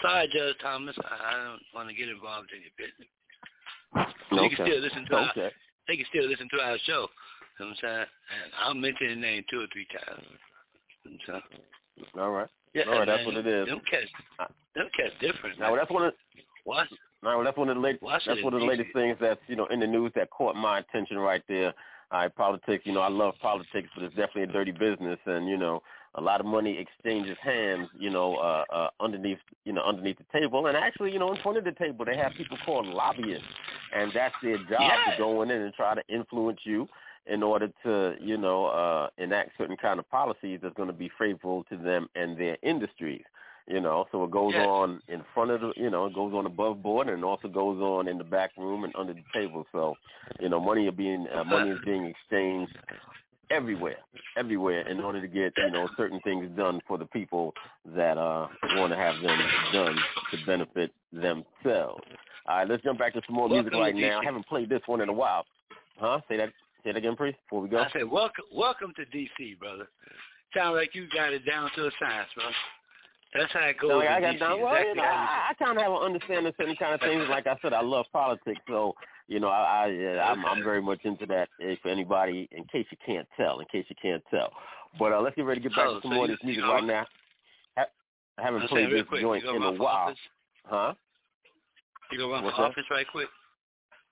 Sorry, 0.00 0.28
Judge 0.32 0.56
Thomas. 0.62 0.96
I, 1.04 1.32
I 1.32 1.44
don't 1.44 1.62
want 1.74 1.88
to 1.88 1.94
get 1.94 2.08
involved 2.08 2.48
in 2.54 2.62
your 2.62 2.76
business. 2.78 3.08
Okay. 3.96 4.10
You 4.30 4.56
can 4.56 4.66
still 4.66 4.80
listen 4.80 5.06
to 5.10 5.16
okay. 5.16 5.42
our, 5.42 5.50
they 5.88 5.96
can 5.96 6.06
still 6.08 6.28
listen 6.28 6.48
to 6.52 6.60
our 6.60 6.78
show. 6.84 7.08
You 7.58 7.66
know 7.66 7.66
what 7.66 7.66
I'm 7.66 7.74
saying? 7.80 8.06
And 8.44 8.52
I'll 8.62 8.74
mention 8.74 9.08
the 9.08 9.16
name 9.16 9.44
two 9.50 9.60
or 9.60 9.66
three 9.72 9.86
times. 9.90 10.22
So, 11.26 12.20
All 12.20 12.30
right. 12.30 12.48
Yeah, 12.74 12.82
All 12.84 12.98
right, 12.98 13.08
man, 13.08 13.16
that's 13.16 13.26
what 13.26 13.36
it 13.36 13.46
is. 13.46 13.66
Them 13.66 13.80
cats, 13.90 14.06
them 14.74 14.88
cats 14.96 15.14
different. 15.20 15.58
Now, 15.58 15.74
that's 15.74 15.90
one 15.90 16.04
of 16.04 16.12
what? 16.64 16.86
No, 17.22 17.36
well, 17.36 17.44
that's 17.44 17.56
one 17.56 17.68
of 17.68 17.76
the 17.76 17.80
latest. 17.80 18.04
That's 18.26 18.44
one 18.44 18.54
of 18.54 18.60
the 18.60 18.66
latest 18.66 18.90
things 18.92 19.16
that's 19.20 19.40
you 19.48 19.56
know 19.56 19.66
in 19.66 19.80
the 19.80 19.86
news 19.86 20.12
that 20.14 20.30
caught 20.30 20.54
my 20.54 20.80
attention 20.80 21.18
right 21.18 21.42
there. 21.48 21.72
All 22.10 22.20
right, 22.20 22.34
politics. 22.34 22.86
You 22.86 22.92
know, 22.92 23.00
I 23.00 23.08
love 23.08 23.34
politics, 23.40 23.88
but 23.94 24.02
it's 24.02 24.14
definitely 24.14 24.44
a 24.44 24.46
dirty 24.46 24.72
business, 24.72 25.18
and 25.26 25.46
you 25.46 25.58
know, 25.58 25.82
a 26.14 26.22
lot 26.22 26.40
of 26.40 26.46
money 26.46 26.78
exchanges 26.78 27.36
hands. 27.42 27.88
You 27.98 28.08
know, 28.08 28.36
uh, 28.36 28.64
uh, 28.72 28.88
underneath 28.98 29.38
you 29.64 29.74
know 29.74 29.82
underneath 29.82 30.16
the 30.16 30.38
table, 30.38 30.66
and 30.66 30.76
actually, 30.76 31.12
you 31.12 31.18
know, 31.18 31.32
in 31.32 31.42
front 31.42 31.58
of 31.58 31.64
the 31.64 31.72
table, 31.72 32.06
they 32.06 32.16
have 32.16 32.32
people 32.32 32.56
called 32.64 32.86
lobbyists, 32.86 33.44
and 33.94 34.10
that's 34.14 34.34
their 34.42 34.56
job 34.56 34.80
yeah. 34.80 35.12
to 35.12 35.18
go 35.18 35.42
in 35.42 35.50
and 35.50 35.74
try 35.74 35.94
to 35.94 36.02
influence 36.08 36.60
you 36.64 36.88
in 37.26 37.42
order 37.42 37.68
to 37.84 38.14
you 38.20 38.38
know 38.38 38.66
uh, 38.66 39.08
enact 39.18 39.50
certain 39.58 39.76
kind 39.76 39.98
of 39.98 40.08
policies 40.08 40.60
that's 40.62 40.74
going 40.76 40.88
to 40.88 40.94
be 40.94 41.10
favorable 41.18 41.64
to 41.64 41.76
them 41.76 42.08
and 42.14 42.38
their 42.38 42.56
industries 42.62 43.24
you 43.68 43.80
know. 43.80 44.06
So 44.10 44.24
it 44.24 44.30
goes 44.30 44.52
yes. 44.54 44.66
on 44.66 45.00
in 45.08 45.22
front 45.34 45.50
of 45.50 45.60
the, 45.60 45.72
you 45.76 45.90
know, 45.90 46.06
it 46.06 46.14
goes 46.14 46.32
on 46.34 46.46
above 46.46 46.82
board, 46.82 47.08
and 47.08 47.24
also 47.24 47.48
goes 47.48 47.80
on 47.80 48.08
in 48.08 48.18
the 48.18 48.24
back 48.24 48.50
room 48.56 48.84
and 48.84 48.92
under 48.96 49.12
the 49.12 49.22
table. 49.34 49.66
So, 49.72 49.94
you 50.40 50.48
know, 50.48 50.60
money 50.60 50.86
are 50.88 50.92
being 50.92 51.26
uh, 51.34 51.44
money 51.44 51.70
is 51.70 51.78
being 51.84 52.06
exchanged 52.06 52.76
everywhere, 53.50 53.98
everywhere, 54.36 54.86
in 54.88 55.00
order 55.00 55.20
to 55.20 55.28
get 55.28 55.52
you 55.56 55.70
know 55.70 55.88
certain 55.96 56.20
things 56.20 56.50
done 56.56 56.80
for 56.86 56.98
the 56.98 57.06
people 57.06 57.52
that 57.94 58.18
uh 58.18 58.48
want 58.74 58.92
to 58.92 58.96
have 58.96 59.20
them 59.22 59.38
done 59.72 59.96
to 60.30 60.46
benefit 60.46 60.92
themselves. 61.12 62.02
All 62.46 62.56
right, 62.56 62.68
let's 62.68 62.82
jump 62.82 62.98
back 62.98 63.12
to 63.12 63.20
some 63.26 63.36
more 63.36 63.48
welcome 63.48 63.66
music 63.66 63.78
right 63.78 63.94
now. 63.94 64.20
I 64.20 64.24
haven't 64.24 64.46
played 64.46 64.68
this 64.68 64.80
one 64.86 65.00
in 65.00 65.08
a 65.08 65.12
while. 65.12 65.44
Huh? 65.98 66.20
Say 66.28 66.36
that. 66.38 66.50
Say 66.84 66.92
that 66.92 66.96
again, 66.96 67.16
please. 67.16 67.34
Before 67.44 67.60
we 67.60 67.68
go. 67.68 67.78
I 67.78 67.90
said, 67.92 68.08
welcome, 68.08 68.44
welcome 68.54 68.92
to 68.96 69.02
DC, 69.04 69.58
brother. 69.58 69.88
Sounds 70.56 70.76
like 70.76 70.94
you 70.94 71.08
got 71.12 71.32
it 71.32 71.44
down 71.44 71.70
to 71.74 71.86
a 71.86 71.90
science, 72.00 72.28
bro. 72.36 72.44
That's 73.34 73.52
how 73.52 73.60
it 73.60 73.78
goes. 73.78 73.90
No, 73.90 74.00
I 74.00 74.20
got. 74.20 74.40
Well, 74.40 74.74
exactly 74.74 74.88
you 74.88 74.94
know, 74.94 75.02
I, 75.02 75.50
I 75.50 75.54
kind 75.58 75.76
of 75.76 75.82
have 75.82 75.92
an 75.92 75.98
understanding 75.98 76.46
of 76.46 76.54
certain 76.56 76.76
kind 76.76 76.94
of 76.94 77.00
things. 77.00 77.24
Like 77.28 77.46
I 77.46 77.56
said, 77.60 77.74
I 77.74 77.82
love 77.82 78.06
politics, 78.12 78.60
so 78.66 78.94
you 79.26 79.38
know, 79.38 79.48
I, 79.48 79.86
I 79.86 80.30
I'm, 80.30 80.44
I'm 80.46 80.64
very 80.64 80.80
much 80.80 81.00
into 81.04 81.26
that. 81.26 81.48
If 81.58 81.84
anybody, 81.84 82.48
in 82.52 82.64
case 82.64 82.86
you 82.90 82.96
can't 83.04 83.28
tell, 83.36 83.60
in 83.60 83.66
case 83.70 83.84
you 83.88 83.96
can't 84.00 84.22
tell. 84.30 84.50
But 84.98 85.12
uh, 85.12 85.20
let's 85.20 85.36
get 85.36 85.44
ready 85.44 85.60
to 85.60 85.68
get 85.68 85.76
back 85.76 85.86
oh, 85.88 85.94
to 85.96 86.00
some 86.02 86.10
so 86.10 86.14
more 86.14 86.24
of 86.24 86.30
this 86.30 86.38
music 86.42 86.62
you 86.62 86.66
know, 86.66 86.74
right 86.74 86.84
now. 86.84 87.06
I, 87.76 87.84
I 88.38 88.42
haven't 88.42 88.66
played 88.68 88.90
this 88.90 89.02
quick, 89.06 89.20
joint 89.20 89.44
in 89.44 89.62
a 89.62 89.72
while. 89.72 89.86
Office? 89.86 90.18
Huh? 90.64 90.94
You 92.10 92.18
go 92.18 92.30
run 92.30 92.44
What's 92.44 92.56
that? 92.56 92.62
office 92.62 92.84
right 92.90 93.06
quick? 93.10 93.28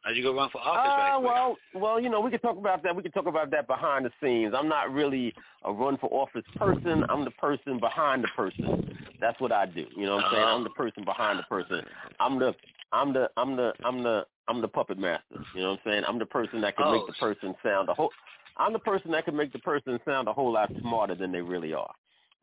Are 0.06 0.12
you 0.12 0.22
gonna 0.22 0.36
run 0.36 0.50
for 0.50 0.60
office 0.60 0.80
uh, 0.84 0.96
right 0.96 1.12
quick? 1.18 1.26
well, 1.26 1.56
well, 1.74 2.00
you 2.00 2.08
know, 2.08 2.20
we 2.20 2.30
can 2.30 2.38
talk 2.38 2.56
about 2.56 2.84
that. 2.84 2.94
We 2.94 3.02
can 3.02 3.10
talk 3.10 3.26
about 3.26 3.50
that 3.50 3.66
behind 3.66 4.06
the 4.06 4.12
scenes. 4.22 4.54
I'm 4.56 4.68
not 4.68 4.92
really 4.92 5.34
a 5.64 5.72
run 5.72 5.98
for 5.98 6.08
office 6.12 6.44
person. 6.56 7.02
I'm 7.08 7.24
the 7.24 7.32
person 7.32 7.80
behind 7.80 8.22
the 8.22 8.28
person. 8.36 8.96
That's 9.20 9.38
what 9.40 9.50
I 9.50 9.66
do. 9.66 9.84
You 9.96 10.06
know 10.06 10.16
what 10.16 10.26
I'm 10.26 10.32
saying? 10.32 10.44
I'm 10.44 10.64
the 10.64 10.70
person 10.70 11.04
behind 11.04 11.40
the 11.40 11.42
person. 11.42 11.82
I'm 12.20 12.38
the 12.38 12.54
I'm 12.92 13.12
the 13.12 13.28
I'm 13.36 13.56
the 13.56 13.72
I'm 13.84 14.02
the 14.04 14.26
I'm 14.46 14.60
the 14.60 14.68
puppet 14.68 14.96
master. 14.96 15.40
You 15.56 15.62
know 15.62 15.70
what 15.70 15.80
I'm 15.84 15.90
saying? 15.90 16.04
I'm 16.06 16.20
the 16.20 16.26
person 16.26 16.60
that 16.60 16.76
can 16.76 16.86
Oh. 16.86 16.92
make 16.92 17.06
the 17.08 17.12
person 17.14 17.56
sound 17.64 17.88
a 17.88 17.94
whole 17.94 18.12
I'm 18.58 18.72
the 18.72 18.78
person 18.78 19.10
that 19.10 19.24
can 19.24 19.36
make 19.36 19.52
the 19.52 19.58
person 19.58 19.98
sound 20.04 20.28
a 20.28 20.32
whole 20.32 20.52
lot 20.52 20.70
smarter 20.80 21.16
than 21.16 21.32
they 21.32 21.42
really 21.42 21.74
are. 21.74 21.92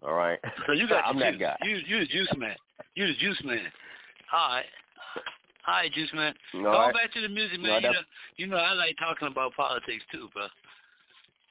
All 0.04 0.14
right. 0.14 0.40
So 0.66 0.74
you 0.74 0.88
got 0.90 1.06
I'm 1.06 1.18
the 1.18 1.24
that 1.24 1.40
guy. 1.40 1.58
You 1.64 1.78
you 1.88 2.00
the 2.00 2.08
juice 2.08 2.34
man. 2.36 2.58
You 2.96 3.08
the 3.08 3.16
juice 3.16 3.42
man. 3.46 3.72
All 4.34 4.50
right. 4.50 4.66
All 5.68 5.74
right, 5.76 5.92
juice 5.94 6.12
man. 6.14 6.34
Going 6.52 6.66
right. 6.66 6.94
back 6.94 7.14
to 7.14 7.22
the 7.22 7.30
music, 7.30 7.60
No, 7.60 7.70
man. 7.70 7.82
you, 7.84 7.92
know, 7.92 8.00
you 8.38 8.48
know 8.48 8.58
I 8.58 8.74
like 8.74 8.98
talking 9.00 9.28
about 9.30 9.54
politics 9.56 10.04
too, 10.12 10.28
bro. 10.34 10.48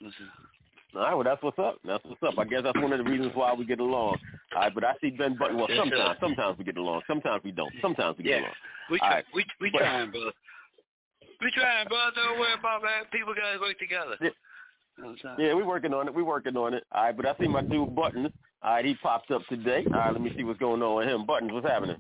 Listen. 0.01 0.29
All 0.95 1.01
right, 1.03 1.15
well, 1.15 1.25
that's 1.25 1.43
what's 1.43 1.59
up. 1.59 1.79
That's 1.87 2.05
what's 2.05 2.23
up. 2.23 2.39
I 2.39 2.45
guess 2.45 2.61
that's 2.65 2.77
one 2.79 2.93
of 2.93 2.99
the 3.03 3.11
reasons 3.11 3.33
why 3.35 3.55
we 3.55 3.65
get 3.65 3.81
along. 3.81 4.19
All 4.55 4.61
right, 4.61 4.75
but 4.75 4.85
I 4.85 4.93
see 5.01 5.09
Ben 5.11 5.37
Button. 5.39 5.57
Well, 5.57 5.69
sometimes, 5.77 6.19
sometimes 6.21 6.59
we 6.59 6.65
get 6.65 6.77
along. 6.77 7.01
Sometimes 7.07 7.43
we 7.43 7.51
don't. 7.53 7.73
Sometimes 7.81 8.19
we 8.19 8.25
get 8.25 8.31
Yeah. 8.33 8.41
along. 8.41 8.55
We 8.91 8.99
try, 8.99 9.09
right. 9.15 9.25
we 9.35 9.47
we 9.61 9.71
But- 9.71 9.79
trying, 9.79 10.11
bro. 10.11 10.31
We 11.41 11.51
trying, 11.51 11.89
bro. 11.89 11.99
Don't 12.15 12.39
worry 12.39 12.53
about 12.59 12.83
that. 12.83 13.11
People 13.11 13.33
gotta 13.35 13.59
work 13.59 13.79
together. 13.79 14.17
Yeah. 14.21 14.31
Yeah, 15.39 15.55
we 15.55 15.63
working 15.63 15.95
on 15.95 16.07
it. 16.07 16.15
We're 16.15 16.23
working 16.25 16.57
on 16.57 16.75
it. 16.75 16.85
All 16.93 17.05
right, 17.05 17.17
but 17.17 17.25
I 17.27 17.35
see 17.41 17.49
my 17.49 17.63
dude 17.63 17.95
Buttons. 17.97 18.29
All 18.63 18.75
right, 18.75 18.85
he 18.85 18.95
popped 18.97 19.31
up 19.31 19.41
today. 19.49 19.85
All 19.87 19.99
right, 19.99 20.13
let 20.13 20.21
me 20.21 20.33
see 20.37 20.45
what's 20.45 20.61
going 20.61 20.83
on 20.83 20.97
with 20.97 21.09
him. 21.09 21.25
Buttons, 21.25 21.51
what's 21.53 21.67
happening? 21.67 21.97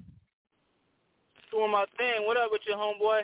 Doing 1.52 1.70
my 1.70 1.84
thing. 1.98 2.26
What 2.26 2.36
up 2.36 2.50
with 2.50 2.62
your 2.66 2.78
homeboy? 2.78 3.20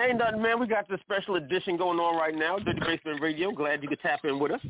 Ain't 0.00 0.18
nothing, 0.18 0.42
man. 0.42 0.60
We 0.60 0.66
got 0.66 0.88
the 0.88 0.98
special 1.02 1.36
edition 1.36 1.76
going 1.76 1.98
on 1.98 2.16
right 2.16 2.34
now. 2.34 2.58
Dirty 2.58 2.80
Basement 2.80 3.20
Radio. 3.20 3.50
Glad 3.50 3.82
you 3.82 3.88
could 3.88 4.00
tap 4.00 4.20
in 4.24 4.38
with 4.38 4.52
us. 4.52 4.60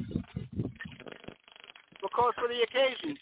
Calls 2.14 2.34
for 2.36 2.48
the 2.48 2.62
occasion? 2.62 3.18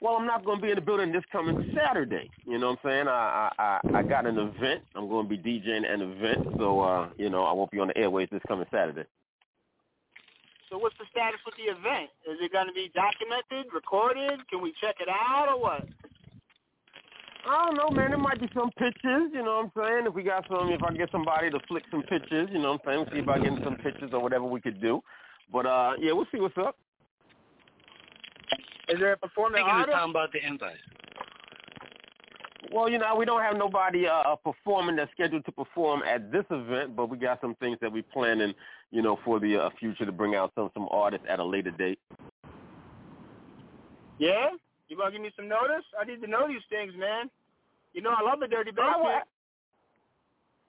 Well, 0.00 0.14
I'm 0.14 0.26
not 0.26 0.46
going 0.46 0.58
to 0.58 0.62
be 0.62 0.70
in 0.70 0.76
the 0.76 0.80
building 0.80 1.12
this 1.12 1.24
coming 1.30 1.70
Saturday. 1.76 2.30
You 2.46 2.56
know 2.56 2.70
what 2.70 2.78
I'm 2.84 2.90
saying? 2.90 3.08
I 3.08 3.52
I 3.58 3.80
I 3.98 4.02
got 4.02 4.24
an 4.24 4.38
event. 4.38 4.82
I'm 4.94 5.08
going 5.08 5.28
to 5.28 5.36
be 5.36 5.36
DJing 5.36 5.84
an 5.84 6.00
event, 6.00 6.56
so 6.56 6.80
uh, 6.80 7.08
you 7.18 7.28
know 7.28 7.42
I 7.42 7.52
won't 7.52 7.70
be 7.70 7.80
on 7.80 7.88
the 7.88 7.98
airways 7.98 8.28
this 8.32 8.40
coming 8.48 8.64
Saturday. 8.70 9.04
So 10.70 10.78
what's 10.78 10.96
the 10.98 11.04
status 11.10 11.40
with 11.44 11.56
the 11.56 11.64
event? 11.64 12.08
Is 12.24 12.38
it 12.40 12.50
going 12.50 12.68
to 12.68 12.72
be 12.72 12.90
documented, 12.94 13.74
recorded? 13.74 14.48
Can 14.48 14.62
we 14.62 14.72
check 14.80 14.96
it 15.00 15.08
out 15.08 15.48
or 15.48 15.60
what? 15.60 15.86
I 17.46 17.64
don't 17.66 17.76
know, 17.76 17.90
man. 17.90 18.10
There 18.10 18.18
might 18.18 18.40
be 18.40 18.48
some 18.54 18.70
pictures, 18.78 19.30
you 19.32 19.42
know 19.42 19.70
what 19.74 19.82
I'm 19.84 19.90
saying? 19.94 20.06
If 20.06 20.14
we 20.14 20.22
got 20.22 20.46
some, 20.48 20.68
if 20.70 20.82
I 20.82 20.92
get 20.92 21.10
somebody 21.10 21.50
to 21.50 21.58
flick 21.68 21.84
some 21.90 22.02
pictures, 22.02 22.48
you 22.52 22.58
know 22.58 22.72
what 22.72 22.80
I'm 22.86 22.86
saying? 22.86 22.98
We'll 22.98 23.14
see 23.14 23.22
if 23.22 23.28
I 23.28 23.38
get 23.38 23.64
some 23.64 23.76
pictures 23.76 24.10
or 24.12 24.20
whatever 24.20 24.44
we 24.44 24.60
could 24.60 24.80
do. 24.80 25.02
But, 25.50 25.66
uh, 25.66 25.92
yeah, 25.98 26.12
we'll 26.12 26.26
see 26.32 26.40
what's 26.40 26.58
up. 26.58 26.76
Is 28.88 28.98
there 28.98 29.12
a 29.12 29.16
performing 29.16 29.64
I 29.64 29.70
artist? 29.70 29.96
talking 29.96 30.10
about 30.10 30.32
the 30.32 30.46
invite. 30.46 30.76
Well, 32.72 32.90
you 32.90 32.98
know, 32.98 33.14
we 33.16 33.24
don't 33.24 33.40
have 33.40 33.56
nobody 33.56 34.06
uh, 34.06 34.36
performing 34.36 34.96
that's 34.96 35.10
scheduled 35.12 35.44
to 35.46 35.52
perform 35.52 36.02
at 36.02 36.30
this 36.30 36.44
event, 36.50 36.96
but 36.96 37.08
we 37.08 37.16
got 37.16 37.40
some 37.40 37.54
things 37.56 37.78
that 37.80 37.90
we're 37.90 38.02
planning, 38.02 38.52
you 38.90 39.00
know, 39.00 39.18
for 39.24 39.40
the 39.40 39.56
uh, 39.56 39.70
future 39.78 40.04
to 40.04 40.12
bring 40.12 40.34
out 40.34 40.52
some 40.54 40.70
some 40.74 40.86
artists 40.90 41.26
at 41.30 41.38
a 41.38 41.44
later 41.44 41.70
date. 41.70 41.98
Yeah? 44.18 44.50
You 44.88 44.96
going 44.96 45.12
to 45.12 45.18
give 45.18 45.22
me 45.22 45.30
some 45.36 45.48
notice? 45.48 45.84
I 46.00 46.04
need 46.04 46.20
to 46.22 46.26
know 46.26 46.48
these 46.48 46.64
things, 46.70 46.92
man. 46.98 47.30
You 47.92 48.02
know 48.02 48.10
I 48.10 48.22
love 48.22 48.40
the 48.40 48.48
dirty 48.48 48.70
basement. 48.70 49.02
well, 49.02 49.22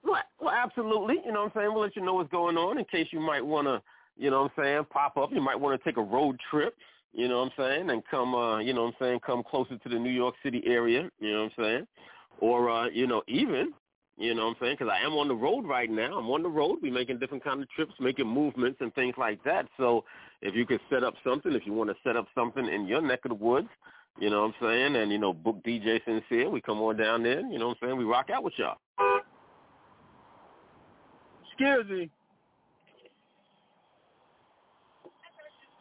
Well, 0.04 0.22
well, 0.40 0.54
absolutely. 0.54 1.16
You 1.24 1.32
know 1.32 1.44
what 1.44 1.52
I'm 1.56 1.60
saying? 1.62 1.74
We'll 1.74 1.82
let 1.82 1.96
you 1.96 2.02
know 2.02 2.14
what's 2.14 2.30
going 2.30 2.56
on 2.56 2.78
in 2.78 2.84
case 2.84 3.08
you 3.12 3.20
might 3.20 3.44
want 3.44 3.66
to, 3.66 3.82
you 4.16 4.30
know 4.30 4.42
what 4.42 4.52
I'm 4.56 4.64
saying, 4.64 4.86
pop 4.90 5.16
up. 5.16 5.30
You 5.32 5.40
might 5.40 5.58
want 5.58 5.80
to 5.80 5.84
take 5.84 5.96
a 5.96 6.02
road 6.02 6.38
trip, 6.50 6.74
you 7.12 7.28
know 7.28 7.40
what 7.40 7.46
I'm 7.46 7.52
saying, 7.56 7.90
and 7.90 8.02
come, 8.10 8.34
uh, 8.34 8.58
you 8.58 8.72
know 8.72 8.84
what 8.84 8.94
I'm 9.00 9.06
saying, 9.06 9.20
come 9.24 9.42
closer 9.42 9.76
to 9.76 9.88
the 9.88 9.98
New 9.98 10.10
York 10.10 10.34
City 10.42 10.62
area, 10.66 11.10
you 11.18 11.32
know 11.32 11.44
what 11.44 11.52
I'm 11.58 11.64
saying? 11.64 11.86
Or, 12.40 12.70
uh, 12.70 12.88
you 12.88 13.06
know, 13.06 13.22
even, 13.28 13.72
you 14.16 14.34
know 14.34 14.46
what 14.46 14.50
I'm 14.50 14.56
saying, 14.60 14.76
because 14.78 14.92
I 14.94 15.04
am 15.04 15.12
on 15.12 15.28
the 15.28 15.34
road 15.34 15.66
right 15.66 15.90
now. 15.90 16.18
I'm 16.18 16.30
on 16.30 16.42
the 16.42 16.48
road. 16.48 16.78
We're 16.82 16.92
making 16.92 17.18
different 17.18 17.44
kind 17.44 17.62
of 17.62 17.70
trips, 17.70 17.92
making 18.00 18.26
movements 18.26 18.78
and 18.80 18.94
things 18.94 19.14
like 19.18 19.42
that. 19.44 19.66
So 19.78 20.04
if 20.42 20.54
you 20.54 20.66
could 20.66 20.80
set 20.90 21.04
up 21.04 21.14
something, 21.24 21.52
if 21.52 21.66
you 21.66 21.72
want 21.72 21.90
to 21.90 21.96
set 22.04 22.16
up 22.16 22.26
something 22.34 22.66
in 22.66 22.86
your 22.86 23.00
neck 23.00 23.20
of 23.24 23.30
the 23.30 23.34
woods, 23.34 23.68
you 24.20 24.30
know 24.30 24.42
what 24.42 24.48
I'm 24.48 24.54
saying, 24.60 24.96
and, 24.96 25.10
you 25.10 25.18
know, 25.18 25.32
book 25.32 25.62
DJ 25.66 26.00
Sincere, 26.04 26.50
we 26.50 26.60
come 26.60 26.80
on 26.80 26.96
down 26.96 27.22
there, 27.22 27.40
you 27.40 27.58
know 27.58 27.68
what 27.68 27.78
I'm 27.82 27.88
saying, 27.88 27.96
we 27.96 28.04
rock 28.04 28.28
out 28.30 28.44
with 28.44 28.54
y'all. 28.58 28.76
Excuse 31.60 31.90
me. 31.90 32.10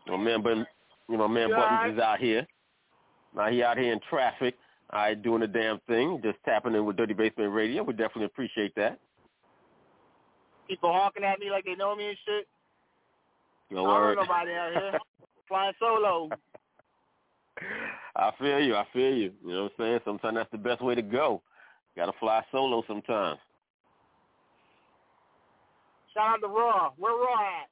My 0.08 0.18
man, 0.18 0.42
but 0.42 0.58
you 0.58 1.18
know, 1.18 1.28
my 1.28 1.34
man 1.34 1.50
You 1.50 1.56
Buttons 1.56 1.94
is 1.94 2.02
out 2.02 2.20
here. 2.20 2.46
Now 3.36 3.50
he 3.50 3.62
out 3.64 3.78
here 3.78 3.94
in 3.94 4.00
traffic. 4.10 4.56
I 4.92 5.10
right, 5.10 5.22
doing 5.22 5.42
the 5.42 5.48
damn 5.48 5.80
thing, 5.88 6.20
just 6.24 6.40
tapping 6.46 6.74
in 6.74 6.84
with 6.84 6.98
Dirty 6.98 7.14
Basement 7.14 7.54
Radio. 7.54 7.84
We 7.84 7.94
definitely 7.94 8.26
appreciate 8.26 8.74
that. 8.76 9.00
People 10.68 10.92
honking 10.92 11.24
at 11.24 11.40
me 11.40 11.52
like 11.52 11.66
they 11.66 11.76
know 11.76 11.96
me 11.96 12.08
and 12.08 12.18
shit. 12.26 12.48
No 13.70 13.86
I 13.86 14.00
don't 14.00 14.16
know 14.16 14.22
nobody 14.24 14.52
out 14.52 14.72
here. 14.74 15.00
Flying 15.48 15.74
solo. 15.80 16.30
I 18.20 18.32
feel 18.40 18.60
you. 18.60 18.76
I 18.76 18.86
feel 18.94 19.14
you. 19.14 19.32
You 19.46 19.52
know 19.54 19.64
what 19.64 19.72
I'm 19.80 19.86
saying? 19.86 20.00
Sometimes 20.06 20.38
that's 20.38 20.52
the 20.52 20.58
best 20.58 20.82
way 20.82 20.96
to 20.96 21.02
go. 21.02 21.42
Got 21.96 22.08
to 22.08 22.14
fly 22.20 22.44
solo 22.52 22.84
sometimes. 22.88 23.40
Shout 26.14 26.36
out 26.36 26.42
to 26.42 26.48
Raw. 26.48 26.92
Where 26.98 27.14
Raw 27.14 27.34
at? 27.34 27.70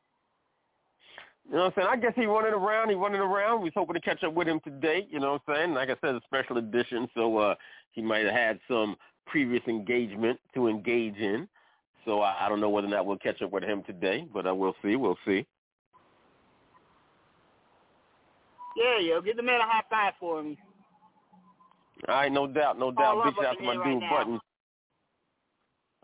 You 1.50 1.56
know 1.56 1.64
what 1.64 1.66
I'm 1.66 1.74
saying? 1.76 1.88
I 1.92 1.96
guess 1.98 2.14
he 2.16 2.26
running 2.26 2.54
around. 2.54 2.90
He 2.90 2.96
running 2.96 3.22
around. 3.22 3.62
We 3.62 3.66
was 3.66 3.74
hoping 3.76 3.94
to 3.94 4.02
catch 4.02 4.24
up 4.24 4.34
with 4.34 4.48
him 4.48 4.60
today. 4.64 5.08
You 5.10 5.20
know 5.20 5.34
what 5.34 5.42
I'm 5.48 5.56
saying? 5.56 5.74
Like 5.74 5.90
I 5.90 5.96
said, 6.02 6.16
a 6.16 6.22
special 6.26 6.58
edition, 6.58 7.08
so 7.16 7.38
uh 7.38 7.56
he 7.94 8.02
might 8.02 8.26
have 8.26 8.36
had 8.36 8.60
some 8.68 8.96
previous 9.26 9.64
engagement 9.68 10.40
to 10.54 10.68
engage 10.68 11.16
in. 11.16 11.48
So 12.06 12.22
I, 12.22 12.46
I 12.46 12.50
don't 12.50 12.62
know 12.62 12.70
whether 12.70 12.88
or 12.88 12.92
not 12.92 13.06
we'll 13.06 13.18
catch 13.18 13.42
up 13.42 13.52
with 13.52 13.64
him 13.64 13.84
today, 13.84 14.28
but 14.34 14.48
uh, 14.48 14.54
we'll 14.54 14.76
see. 14.84 14.96
We'll 14.96 15.18
see. 15.26 15.46
Yeah, 18.78 19.00
yo. 19.00 19.22
Give 19.22 19.36
the 19.36 19.44
man 19.44 19.60
a 19.60 19.66
high 19.66 19.84
five 19.90 20.14
for 20.20 20.44
me. 20.44 20.58
All 22.08 22.16
right, 22.16 22.32
no 22.32 22.46
doubt, 22.46 22.78
no 22.78 22.92
doubt. 22.92 23.24
Big 23.26 23.34
shout 23.36 23.46
out 23.46 23.58
to 23.58 23.64
my 23.64 23.74
dude 23.74 24.02
right. 24.04 24.10
Button. 24.12 24.40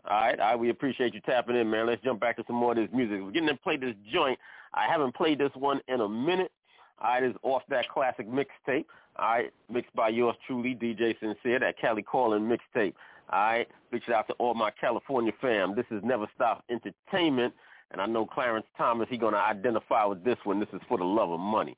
All 0.06 0.20
right, 0.20 0.38
all 0.38 0.46
right, 0.50 0.58
we 0.58 0.68
appreciate 0.68 1.14
you 1.14 1.20
tapping 1.20 1.56
in, 1.56 1.70
man. 1.70 1.86
Let's 1.86 2.02
jump 2.02 2.20
back 2.20 2.36
to 2.36 2.44
some 2.46 2.56
more 2.56 2.72
of 2.72 2.76
this 2.76 2.90
music. 2.92 3.20
We're 3.22 3.30
getting 3.30 3.48
to 3.48 3.56
play 3.56 3.76
this 3.76 3.94
joint. 4.12 4.38
I 4.74 4.86
haven't 4.86 5.14
played 5.14 5.38
this 5.38 5.52
one 5.54 5.80
in 5.88 6.00
a 6.00 6.08
minute. 6.08 6.52
All 7.00 7.10
right, 7.10 7.22
it's 7.22 7.38
off 7.42 7.62
that 7.70 7.88
classic 7.88 8.28
mixtape. 8.28 8.84
All 9.16 9.26
right, 9.26 9.52
mixed 9.70 9.94
by 9.94 10.08
yours 10.08 10.36
truly, 10.46 10.74
DJ 10.74 11.18
Sincere, 11.20 11.60
that 11.60 11.78
Cali 11.78 12.02
Calling 12.02 12.42
mixtape. 12.42 12.94
All 13.30 13.38
right, 13.40 13.68
big 13.90 14.04
shout 14.04 14.16
out 14.16 14.26
to 14.26 14.34
all 14.34 14.52
my 14.52 14.70
California 14.72 15.32
fam. 15.40 15.74
This 15.74 15.86
is 15.90 16.02
Never 16.04 16.26
Stop 16.34 16.64
Entertainment, 16.68 17.54
and 17.90 18.00
I 18.00 18.06
know 18.06 18.26
Clarence 18.26 18.66
Thomas, 18.76 19.08
he 19.08 19.16
going 19.16 19.32
to 19.32 19.40
identify 19.40 20.04
with 20.04 20.22
this 20.24 20.36
one. 20.44 20.60
This 20.60 20.68
is 20.74 20.80
for 20.88 20.98
the 20.98 21.04
love 21.04 21.30
of 21.30 21.40
money. 21.40 21.76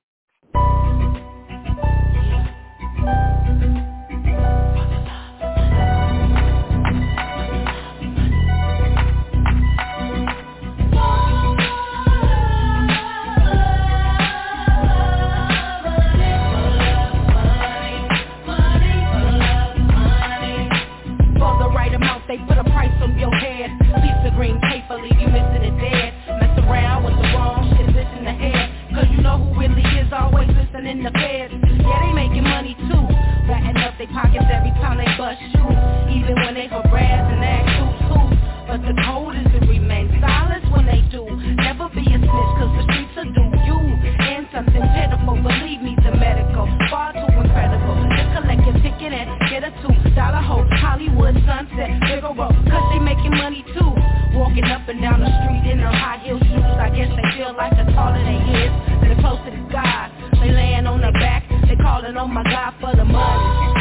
They 22.36 22.44
put 22.44 22.58
a 22.58 22.64
price 22.70 22.92
on 23.00 23.18
your 23.18 23.32
head. 23.32 23.70
Piece 23.80 24.22
of 24.28 24.34
green 24.36 24.60
paper, 24.68 25.00
leave 25.00 25.16
you 25.16 25.28
missing 25.28 25.64
it 25.64 25.76
dead. 25.80 26.12
Mess 26.40 26.58
around 26.64 27.04
with 27.04 27.16
the 27.16 27.26
wrong 27.32 27.64
shit, 27.76 27.88
listen 27.96 28.24
to 28.24 28.32
head. 28.32 28.68
Cause 28.92 29.08
you 29.10 29.20
know 29.22 29.40
who 29.40 29.60
really 29.60 29.84
is 29.96 30.12
always 30.12 30.48
listening 30.48 31.04
to 31.04 31.10
feds. 31.12 31.52
Yeah, 31.52 32.00
they 32.04 32.12
making 32.12 32.44
money 32.44 32.76
too. 32.88 33.04
Ratting 33.48 33.76
up 33.80 33.96
their 33.96 34.08
pockets 34.12 34.44
every 34.52 34.72
time 34.80 35.00
they 35.00 35.08
bust 35.16 35.40
you. 35.40 35.64
Even 36.12 36.34
when 36.44 36.54
they 36.54 36.68
harass 36.68 37.24
and 37.32 37.44
act 37.44 37.68
who's 37.80 38.00
who. 38.08 38.20
But 38.68 38.80
the 38.84 38.94
code 39.04 39.36
is 39.36 39.48
to 39.56 39.60
remain 39.64 40.12
silent 40.20 40.64
when 40.72 40.84
they 40.84 41.00
do. 41.08 41.24
Never 41.56 41.88
be 41.92 42.04
a 42.04 42.18
snitch 42.20 42.52
cause 42.60 42.72
the 42.76 42.82
streets 42.92 43.14
will 43.16 43.32
do 43.32 43.44
you. 43.64 43.78
And 43.80 44.44
something 44.52 44.84
pitiful, 44.92 45.40
believe 45.40 45.80
me, 45.80 45.96
the 46.04 46.12
medical. 46.12 46.68
Far 46.90 47.12
too 47.12 47.32
incredible. 47.32 47.85
And 49.12 49.38
get 49.48 49.62
a 49.62 49.70
two 49.82 49.94
dollar 50.14 50.42
hope. 50.42 50.66
Hollywood, 50.82 51.34
sunset, 51.46 51.94
Figueroa. 52.02 52.48
Cause 52.66 52.86
they 52.92 52.98
making 52.98 53.30
money 53.38 53.62
too. 53.70 53.92
Walking 54.34 54.64
up 54.64 54.88
and 54.88 55.00
down 55.00 55.20
the 55.20 55.30
street 55.30 55.70
in 55.70 55.78
their 55.78 55.94
high 55.94 56.18
heel 56.24 56.38
shoes. 56.38 56.74
I 56.78 56.90
guess 56.90 57.08
they 57.14 57.38
feel 57.38 57.54
like 57.56 57.70
the 57.78 57.86
taller 57.92 58.18
they 58.18 58.42
is. 58.66 58.72
They're 59.02 59.20
closer 59.22 59.50
to 59.54 59.68
God. 59.70 60.10
They 60.42 60.50
laying 60.50 60.86
on 60.86 61.00
their 61.00 61.12
back. 61.12 61.44
They 61.68 61.76
calling 61.76 62.16
on 62.16 62.34
my 62.34 62.42
God 62.42 62.74
for 62.80 62.96
the 62.96 63.04
money. 63.04 63.75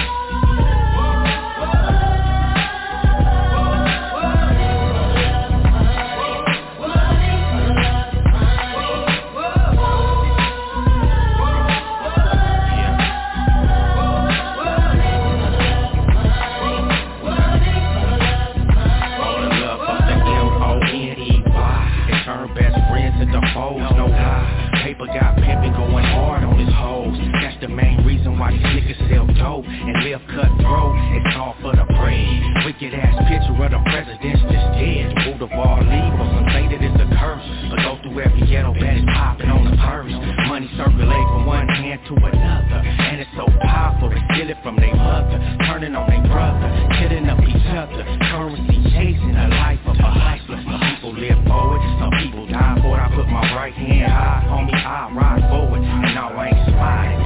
cutthroat, 30.36 30.94
it's 31.16 31.36
all 31.40 31.56
for 31.64 31.72
the 31.72 31.88
praise. 31.96 32.44
Wicked 32.68 32.92
ass 32.92 33.16
picture 33.32 33.56
of 33.56 33.72
the 33.72 33.80
president's 33.88 34.44
just 34.44 34.68
dead. 34.76 35.16
Boulevard 35.24 35.88
legal, 35.88 36.28
some 36.36 36.48
say 36.52 36.68
that 36.68 36.82
it's 36.84 37.00
a 37.00 37.08
curse. 37.16 37.48
But 37.72 37.80
go 37.88 37.96
through 38.04 38.20
every 38.20 38.44
ghetto 38.44 38.76
it's 38.76 39.06
popping 39.16 39.48
on 39.48 39.64
the 39.64 39.76
purse. 39.80 40.12
Money 40.52 40.68
circulate 40.76 41.28
from 41.32 41.48
one 41.48 41.68
hand 41.72 42.04
to 42.12 42.14
another. 42.20 42.80
And 42.84 43.24
it's 43.24 43.32
so 43.40 43.48
powerful, 43.64 44.12
to 44.12 44.20
steal 44.36 44.52
it 44.52 44.60
from 44.60 44.76
their 44.76 44.96
mother. 44.96 45.40
Turning 45.72 45.96
on 45.96 46.04
their 46.12 46.24
brother, 46.28 46.68
killing 47.00 47.32
up 47.32 47.40
each 47.40 47.68
other. 47.72 48.04
Currency 48.36 48.78
chasing 48.92 49.36
a 49.40 49.48
life 49.48 49.84
of 49.88 49.96
a 49.96 50.12
hustler. 50.12 50.60
Some 50.68 50.84
people 50.84 51.14
live 51.16 51.40
forward, 51.48 51.80
some 52.04 52.12
people 52.20 52.44
die 52.52 52.76
for 52.84 53.00
it. 53.00 53.02
I 53.02 53.08
put 53.16 53.28
my 53.32 53.46
right 53.56 53.74
hand 53.74 54.12
high, 54.12 54.44
homie, 54.52 54.76
I 54.76 55.12
ride 55.16 55.44
forward. 55.48 55.80
And 55.80 56.20
I 56.20 56.52
ain't 56.52 56.60
smiling 56.68 57.25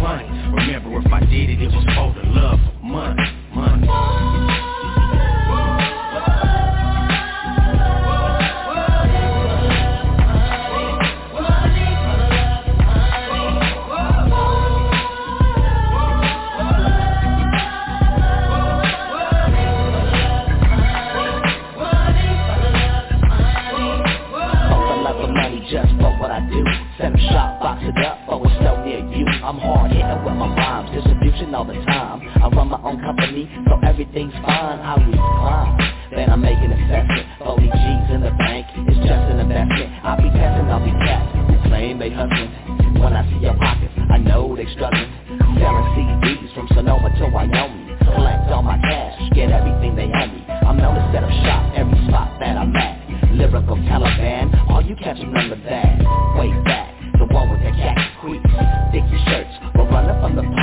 money. 0.00 0.24
Remember 0.54 0.98
if 0.98 1.12
I 1.12 1.20
did 1.20 1.50
it, 1.50 1.62
it 1.62 1.72
was 1.72 1.84
for 1.94 2.14
the 2.14 2.28
love 2.30 2.60
of 2.60 2.82
money, 2.82 3.22
money. 3.54 4.17
Time. 31.88 32.20
I 32.42 32.48
run 32.54 32.68
my 32.68 32.80
own 32.84 33.00
company, 33.00 33.48
so 33.66 33.80
everything's 33.86 34.32
fine. 34.44 34.78
I 34.80 34.94
recline. 35.00 35.72
Then 36.12 36.30
I 36.30 36.36
make 36.36 36.58
an 36.58 36.72
assessment 36.72 37.26
40 37.38 37.68
G's 37.68 38.08
in 38.12 38.20
the 38.24 38.32
bank, 38.36 38.66
it's 38.88 39.00
just 39.04 39.24
an 39.32 39.40
investment. 39.40 39.88
I'll 40.04 40.16
be 40.16 40.30
testing, 40.32 40.68
I'll 40.68 40.84
be 40.84 40.92
who 40.92 41.68
claim 41.68 41.98
they 41.98 42.10
hustling. 42.10 42.50
When 43.00 43.12
I 43.12 43.24
see 43.28 43.40
your 43.44 43.54
pockets, 43.54 43.92
I 44.10 44.18
know 44.18 44.56
they 44.56 44.66
struggling. 44.72 45.08
Selling 45.60 45.88
CDs 45.96 46.54
from 46.54 46.68
Sonoma 46.74 47.12
to 47.18 47.28
Wyoming. 47.28 47.98
Collect 48.04 48.48
all 48.50 48.62
my 48.62 48.78
cash, 48.78 49.20
get 49.34 49.50
everything 49.50 49.96
they 49.96 50.08
owe 50.08 50.28
me. 50.32 50.44
I'm 50.48 50.78
known 50.78 50.96
to 50.96 51.04
set 51.12 51.24
up 51.24 51.30
shop 51.44 51.72
every 51.76 51.98
spot 52.08 52.40
that 52.40 52.56
I'm 52.56 52.74
at. 52.74 53.32
Lyrical 53.36 53.76
Taliban, 53.84 54.48
all 54.70 54.82
you 54.82 54.96
catch 54.96 55.18
remember 55.18 55.56
that? 55.68 55.98
Way 56.40 56.50
back, 56.64 56.88
the 57.18 57.26
one 57.28 57.50
with 57.50 57.60
the 57.60 57.70
cat 57.76 57.96
squeaks 58.18 58.87
we're 59.28 59.84
run 59.90 60.08
up 60.08 60.24
on 60.24 60.36
the 60.36 60.57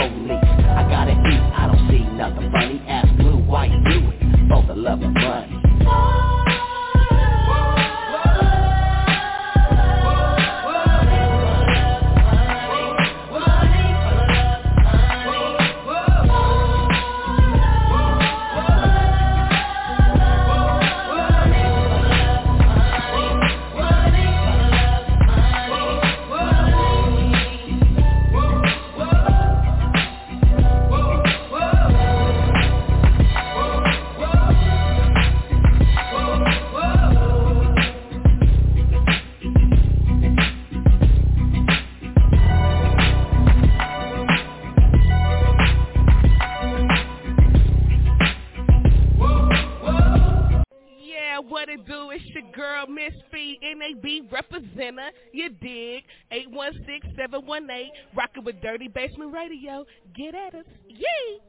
representer, 53.94 55.10
you 55.32 55.50
dig, 55.50 56.04
816-718, 56.32 57.90
rocking 58.16 58.44
with 58.44 58.62
Dirty 58.62 58.88
Basement 58.88 59.34
Radio. 59.34 59.86
Get 60.16 60.36
at 60.36 60.56
us. 60.56 60.66
Yay! 60.88 61.40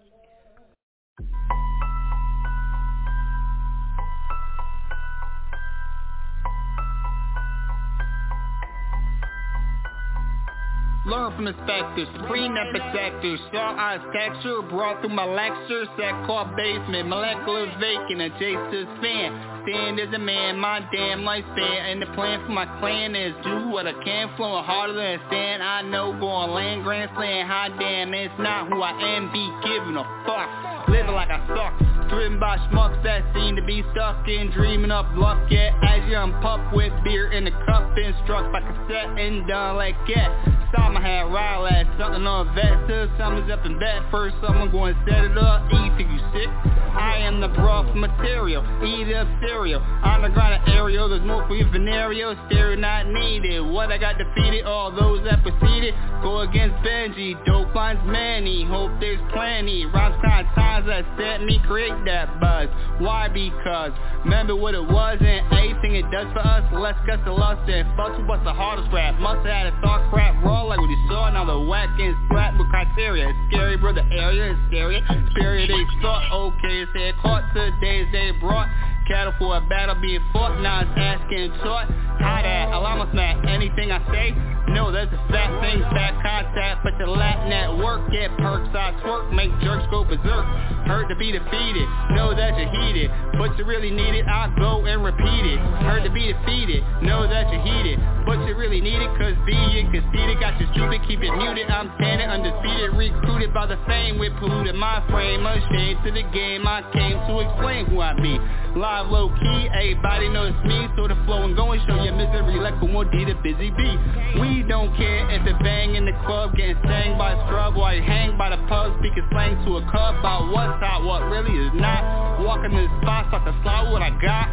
Learn 11.06 11.30
from 11.36 11.46
inspectors, 11.46 12.08
supreme 12.18 12.58
epidectors, 12.58 13.38
star 13.46 13.78
eyes 13.78 14.02
texture 14.10 14.60
brought 14.62 15.00
through 15.00 15.14
my 15.14 15.24
lectures, 15.24 15.86
that 15.98 16.26
car 16.26 16.50
basement, 16.56 17.06
molecular 17.06 17.70
vacant, 17.78 18.26
adjacent 18.26 18.90
fan. 18.98 19.30
Stand 19.62 20.00
as 20.00 20.12
a 20.12 20.18
man, 20.18 20.58
my 20.58 20.82
damn 20.90 21.20
lifespan, 21.22 21.92
and 21.92 22.02
the 22.02 22.06
plan 22.18 22.44
for 22.44 22.50
my 22.50 22.66
clan 22.80 23.14
is 23.14 23.32
do 23.44 23.70
what 23.70 23.86
I 23.86 23.94
can, 24.02 24.34
flowing 24.36 24.64
harder 24.64 24.94
than 24.94 25.20
stand. 25.28 25.62
I 25.62 25.82
know 25.82 26.10
going 26.18 26.50
land 26.50 26.82
grand 26.82 27.08
slam, 27.14 27.46
high 27.46 27.70
damn, 27.78 28.12
it's 28.12 28.34
not 28.40 28.66
who 28.66 28.82
I 28.82 28.90
am, 28.90 29.30
be 29.30 29.46
giving 29.62 29.94
a 29.94 30.02
fuck, 30.26 30.88
living 30.88 31.14
like 31.14 31.30
I 31.30 31.38
suck. 31.46 31.86
Driven 32.10 32.40
by 32.40 32.58
schmucks 32.66 33.00
that 33.04 33.22
seem 33.32 33.54
to 33.54 33.62
be 33.62 33.84
stuck 33.92 34.26
in 34.26 34.50
dreaming 34.50 34.90
up 34.90 35.06
luck. 35.14 35.38
Yet 35.50 35.72
as 35.86 36.08
young 36.10 36.32
pup 36.42 36.74
with 36.74 36.92
beer 37.04 37.32
in 37.32 37.44
the 37.44 37.50
cup 37.66 37.94
Been 37.96 38.14
struck 38.24 38.52
by 38.52 38.60
cassette 38.60 39.18
and 39.18 39.46
done 39.48 39.76
like 39.76 39.96
that 40.14 40.65
Saw 40.76 40.92
my 40.92 41.00
hand 41.00 41.32
rile 41.32 41.66
at 41.66 41.86
something 41.98 42.26
on 42.26 42.48
a 42.48 42.52
vet 42.52 42.86
Till 42.86 43.08
someone's 43.16 43.50
up 43.50 43.64
in 43.64 43.78
bed 43.78 44.04
First 44.10 44.36
someone 44.44 44.70
going 44.70 44.94
to 44.94 45.00
set 45.08 45.24
it 45.24 45.38
up. 45.38 45.64
Eat 45.72 45.96
you 45.96 46.20
sick. 46.36 46.48
I 46.92 47.16
am 47.24 47.40
the 47.40 47.48
broth 47.48 47.94
material 47.96 48.60
Eat 48.84 49.08
up 49.16 49.26
cereal. 49.40 49.80
On 49.80 50.20
the 50.20 50.28
ground 50.28 50.60
aerial 50.68 51.08
There's 51.08 51.24
more 51.24 51.46
for 51.48 51.56
your 51.56 51.70
venereal. 51.72 52.36
Stereo 52.46 52.76
not 52.76 53.08
needed. 53.08 53.60
What 53.64 53.90
I 53.90 53.96
got 53.96 54.18
defeated 54.18 54.66
All 54.66 54.92
those 54.92 55.24
that 55.24 55.42
preceded 55.42 55.94
Go 56.22 56.40
against 56.40 56.76
Benji 56.84 57.32
Dope 57.46 57.74
lines 57.74 58.00
many. 58.04 58.64
Hope 58.64 58.90
there's 59.00 59.20
plenty. 59.32 59.86
Rhymes 59.86 60.16
kind 60.24 60.46
times 60.54 60.86
that 60.86 61.04
set 61.16 61.44
me 61.44 61.60
create 61.66 61.94
that 62.06 62.40
buzz. 62.40 62.68
Why? 62.98 63.28
Because 63.28 63.92
remember 64.24 64.56
what 64.56 64.74
it 64.74 64.82
was 64.82 65.18
and 65.20 65.52
anything 65.52 65.96
it 65.96 66.10
does 66.10 66.26
for 66.32 66.40
us. 66.40 66.64
Let's 66.72 66.98
get 67.06 67.24
the 67.24 67.32
lust 67.32 67.68
and 67.68 67.86
fuck 67.96 68.16
what's 68.26 68.44
the 68.44 68.52
hardest 68.52 68.88
rap. 68.92 69.20
Must 69.20 69.46
have 69.46 69.46
had 69.46 69.66
a 69.66 69.80
thought 69.82 70.10
crap 70.10 70.42
raw 70.44 70.65
like 70.68 70.80
what 70.80 70.90
you 70.90 70.98
saw. 71.08 71.30
Now 71.30 71.44
the 71.44 71.58
whack 71.58 71.90
and 71.98 72.16
slap 72.28 72.58
with 72.58 72.68
criteria. 72.68 73.28
It's 73.28 73.38
scary 73.48 73.76
bro 73.76 73.92
the 73.92 74.04
area 74.10 74.52
is 74.52 74.58
scary. 74.68 75.02
Spirit 75.30 75.68
they 75.68 76.02
thought. 76.02 76.30
Okay 76.32 76.82
it's 76.82 76.92
head 76.92 77.14
caught 77.22 77.44
today's 77.54 78.06
they 78.12 78.32
brought 78.40 78.68
Cattle 79.06 79.34
for 79.38 79.56
a 79.56 79.60
battle 79.68 79.94
being 80.02 80.20
fought, 80.32 80.60
now 80.60 80.82
asking 80.82 81.50
taught. 81.62 81.86
How 82.18 82.42
that, 82.42 82.72
oh, 82.72 82.80
allow 82.80 83.06
smack 83.12 83.44
anything 83.46 83.92
I 83.92 84.00
say. 84.10 84.34
No, 84.72 84.90
that's 84.90 85.12
a 85.12 85.22
fat 85.30 85.62
thing, 85.62 85.78
bad 85.94 86.18
contact 86.26 86.82
But 86.82 86.98
the 86.98 87.06
Latin 87.06 87.52
at 87.52 87.70
work, 87.78 88.10
get 88.10 88.34
perks, 88.38 88.68
I 88.74 88.98
twerk 89.04 89.30
Make 89.32 89.50
jerks 89.62 89.86
go 89.90 90.02
berserk, 90.02 90.44
hurt 90.90 91.06
to 91.08 91.14
be 91.14 91.30
defeated 91.30 91.86
Know 92.18 92.34
that 92.34 92.58
you're 92.58 92.72
heated, 92.82 93.10
but 93.38 93.56
you 93.56 93.64
really 93.64 93.90
need 93.90 94.18
it 94.18 94.26
I 94.26 94.50
go 94.58 94.84
and 94.86 95.04
repeat 95.04 95.44
it, 95.46 95.58
hurt 95.86 96.02
to 96.02 96.10
be 96.10 96.32
defeated 96.32 96.82
Know 96.98 97.28
that 97.28 97.46
you're 97.52 97.62
heated, 97.62 98.00
but 98.26 98.42
you 98.42 98.56
really 98.56 98.80
need 98.80 98.98
it 98.98 99.10
Cause 99.14 99.38
being 99.46 99.92
conceited 99.92 100.40
got 100.40 100.58
you 100.58 100.66
stupid 100.74 101.06
Keep 101.06 101.22
it 101.22 101.32
muted, 101.38 101.70
I'm 101.70 101.92
standing 102.02 102.26
undefeated 102.26 102.90
Recruited 102.98 103.54
by 103.54 103.66
the 103.66 103.78
fame 103.86 104.18
with 104.18 104.32
polluted 104.40 104.74
my 104.74 105.04
frame. 105.10 105.44
Ashamed 105.44 106.00
to 106.04 106.10
the 106.10 106.24
game, 106.32 106.66
I 106.66 106.80
came 106.92 107.20
to 107.28 107.40
explain 107.44 107.84
who 107.86 108.00
I 108.00 108.14
be. 108.14 108.38
Live 108.76 108.95
live 108.96 109.12
low 109.12 109.28
key, 109.28 109.68
everybody 109.74 110.28
knows 110.28 110.54
me. 110.64 110.88
So 110.96 111.06
the 111.06 111.16
flow 111.26 111.44
and 111.44 111.54
going, 111.54 111.80
show 111.86 112.02
your 112.02 112.14
misery 112.14 112.56
like 112.56 112.80
a 112.80 112.86
more 112.86 113.04
D 113.04 113.26
to 113.26 113.34
busy 113.42 113.68
bee. 113.70 113.96
We 114.40 114.64
don't 114.64 114.96
care 114.96 115.28
if 115.30 115.46
it 115.46 115.58
bang 115.60 115.96
in 115.96 116.06
the 116.06 116.16
club 116.24 116.56
Getting 116.56 116.80
sang 116.84 117.18
by 117.18 117.32
a 117.32 117.46
scrub 117.46 117.76
while 117.76 117.94
you 117.94 118.02
hang 118.02 118.38
by 118.38 118.48
the 118.48 118.56
pub 118.68 118.96
Speaking 119.00 119.26
slang 119.30 119.62
to 119.66 119.76
a 119.76 119.82
cub 119.92 120.16
about 120.16 120.50
what's 120.50 120.80
hot, 120.80 121.04
what 121.04 121.28
really 121.28 121.52
is 121.66 121.72
not. 121.74 122.40
Walking 122.40 122.72
the 122.72 122.88
spot, 123.02 123.28
start 123.28 123.44
to 123.44 123.52
slide 123.62 123.92
what 123.92 124.00
I 124.00 124.10
got. 124.16 124.48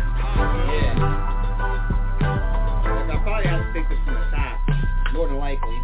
Yeah. 0.67 1.39
I 3.13 3.19
probably 3.23 3.47
have 3.47 3.63
to 3.63 3.71
think 3.71 3.87
this 3.87 3.99
from 4.03 4.15
the 4.15 4.27
top 4.27 4.59
More 5.13 5.27
than 5.27 5.37
likely. 5.37 5.79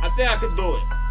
I 0.00 0.08
think 0.16 0.28
I 0.28 0.40
could 0.40 0.56
do 0.56 0.76
it. 0.76 1.03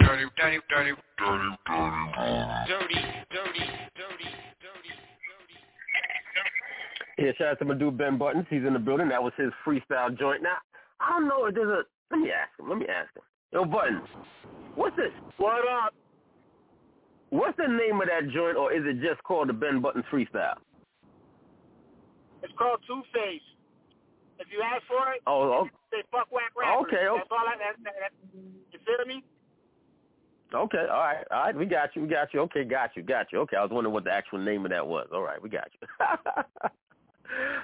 Dirty, 0.00 0.24
dirty, 0.36 0.58
dirty, 0.68 0.92
dirty, 1.18 1.50
dirty, 1.66 1.94
dirty, 2.68 2.98
dirty, 3.30 3.64
dirty, 3.96 4.92
Yeah, 7.18 7.32
shout 7.38 7.48
out 7.48 7.58
to 7.58 7.64
my 7.64 7.74
dude 7.74 7.98
Ben 7.98 8.18
Buttons. 8.18 8.46
He's 8.50 8.64
in 8.64 8.72
the 8.72 8.78
building. 8.78 9.08
That 9.08 9.22
was 9.22 9.32
his 9.36 9.50
freestyle 9.66 10.16
joint. 10.18 10.42
Now, 10.42 10.56
I 11.00 11.18
don't 11.18 11.28
know 11.28 11.46
if 11.46 11.54
there's 11.54 11.68
a. 11.68 11.82
Let 12.10 12.20
me 12.20 12.30
ask 12.30 12.58
him. 12.58 12.68
Let 12.68 12.78
me 12.78 12.86
ask 12.86 13.14
him. 13.16 13.22
Yo, 13.52 13.64
Buttons, 13.64 14.06
what's 14.74 14.96
this? 14.96 15.12
What 15.36 15.66
up? 15.68 15.94
What's 17.30 17.56
the 17.58 17.68
name 17.68 18.00
of 18.00 18.08
that 18.08 18.30
joint, 18.32 18.56
or 18.56 18.72
is 18.72 18.82
it 18.86 19.00
just 19.02 19.22
called 19.24 19.48
the 19.48 19.52
Ben 19.52 19.80
Buttons 19.80 20.04
freestyle? 20.12 20.56
It's 22.42 22.52
called 22.56 22.80
Two 22.86 23.02
Face. 23.12 23.42
If 24.38 24.46
you 24.54 24.62
ask 24.62 24.86
for 24.86 25.12
it, 25.12 25.20
oh, 25.26 25.42
oh. 25.42 25.66
okay. 25.66 25.70
say 25.90 26.02
fuck 26.12 26.30
whack 26.30 26.54
rappers. 26.54 26.86
Okay, 26.86 27.10
okay. 27.10 27.18
That's 27.18 27.34
all 27.34 27.42
I. 27.42 27.58
That, 27.58 27.74
that, 27.82 27.94
that, 27.98 28.12
you 28.72 28.78
feel 28.86 29.04
me? 29.04 29.24
Okay, 30.54 30.86
all 30.90 31.00
right, 31.00 31.24
all 31.30 31.42
right, 31.44 31.56
we 31.56 31.66
got 31.66 31.94
you, 31.94 32.02
we 32.02 32.08
got 32.08 32.32
you. 32.32 32.40
Okay, 32.40 32.64
got 32.64 32.96
you, 32.96 33.02
got 33.02 33.30
you. 33.32 33.40
Okay, 33.40 33.56
I 33.56 33.62
was 33.62 33.70
wondering 33.70 33.92
what 33.92 34.04
the 34.04 34.12
actual 34.12 34.38
name 34.38 34.64
of 34.64 34.70
that 34.70 34.86
was. 34.86 35.06
All 35.12 35.22
right, 35.22 35.42
we 35.42 35.50
got 35.50 35.68
you. 35.80 35.88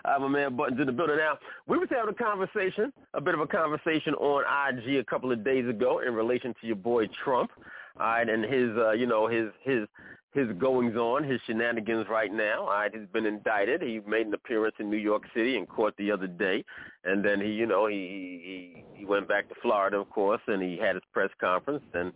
I'm 0.04 0.22
a 0.22 0.28
man 0.28 0.54
Buttons 0.54 0.78
in 0.78 0.86
the 0.86 0.92
building 0.92 1.16
now. 1.16 1.38
We 1.66 1.78
was 1.78 1.88
having 1.90 2.14
a 2.14 2.22
conversation, 2.22 2.92
a 3.14 3.20
bit 3.22 3.32
of 3.32 3.40
a 3.40 3.46
conversation 3.46 4.14
on 4.14 4.44
IG 4.68 4.96
a 4.96 5.04
couple 5.04 5.32
of 5.32 5.42
days 5.42 5.66
ago 5.66 6.00
in 6.06 6.14
relation 6.14 6.54
to 6.60 6.66
your 6.66 6.76
boy 6.76 7.06
Trump, 7.24 7.50
all 7.98 8.06
right, 8.06 8.28
and 8.28 8.44
his, 8.44 8.76
uh, 8.76 8.92
you 8.92 9.06
know, 9.06 9.28
his 9.28 9.48
his 9.62 9.86
his 10.34 10.48
goings 10.58 10.96
on, 10.96 11.22
his 11.22 11.40
shenanigans 11.46 12.06
right 12.10 12.32
now. 12.32 12.62
All 12.62 12.66
right, 12.66 12.92
he's 12.92 13.08
been 13.12 13.24
indicted. 13.24 13.80
He 13.80 14.00
made 14.06 14.26
an 14.26 14.34
appearance 14.34 14.74
in 14.78 14.90
New 14.90 14.98
York 14.98 15.22
City 15.32 15.56
in 15.56 15.64
court 15.64 15.94
the 15.96 16.10
other 16.10 16.26
day, 16.26 16.64
and 17.04 17.24
then 17.24 17.40
he, 17.40 17.52
you 17.52 17.66
know, 17.66 17.86
he 17.86 18.84
he 18.94 18.98
he 18.98 19.04
went 19.04 19.28
back 19.28 19.48
to 19.48 19.54
Florida, 19.62 19.98
of 19.98 20.10
course, 20.10 20.42
and 20.48 20.62
he 20.62 20.76
had 20.76 20.96
his 20.96 21.04
press 21.12 21.30
conference 21.40 21.84
and 21.94 22.12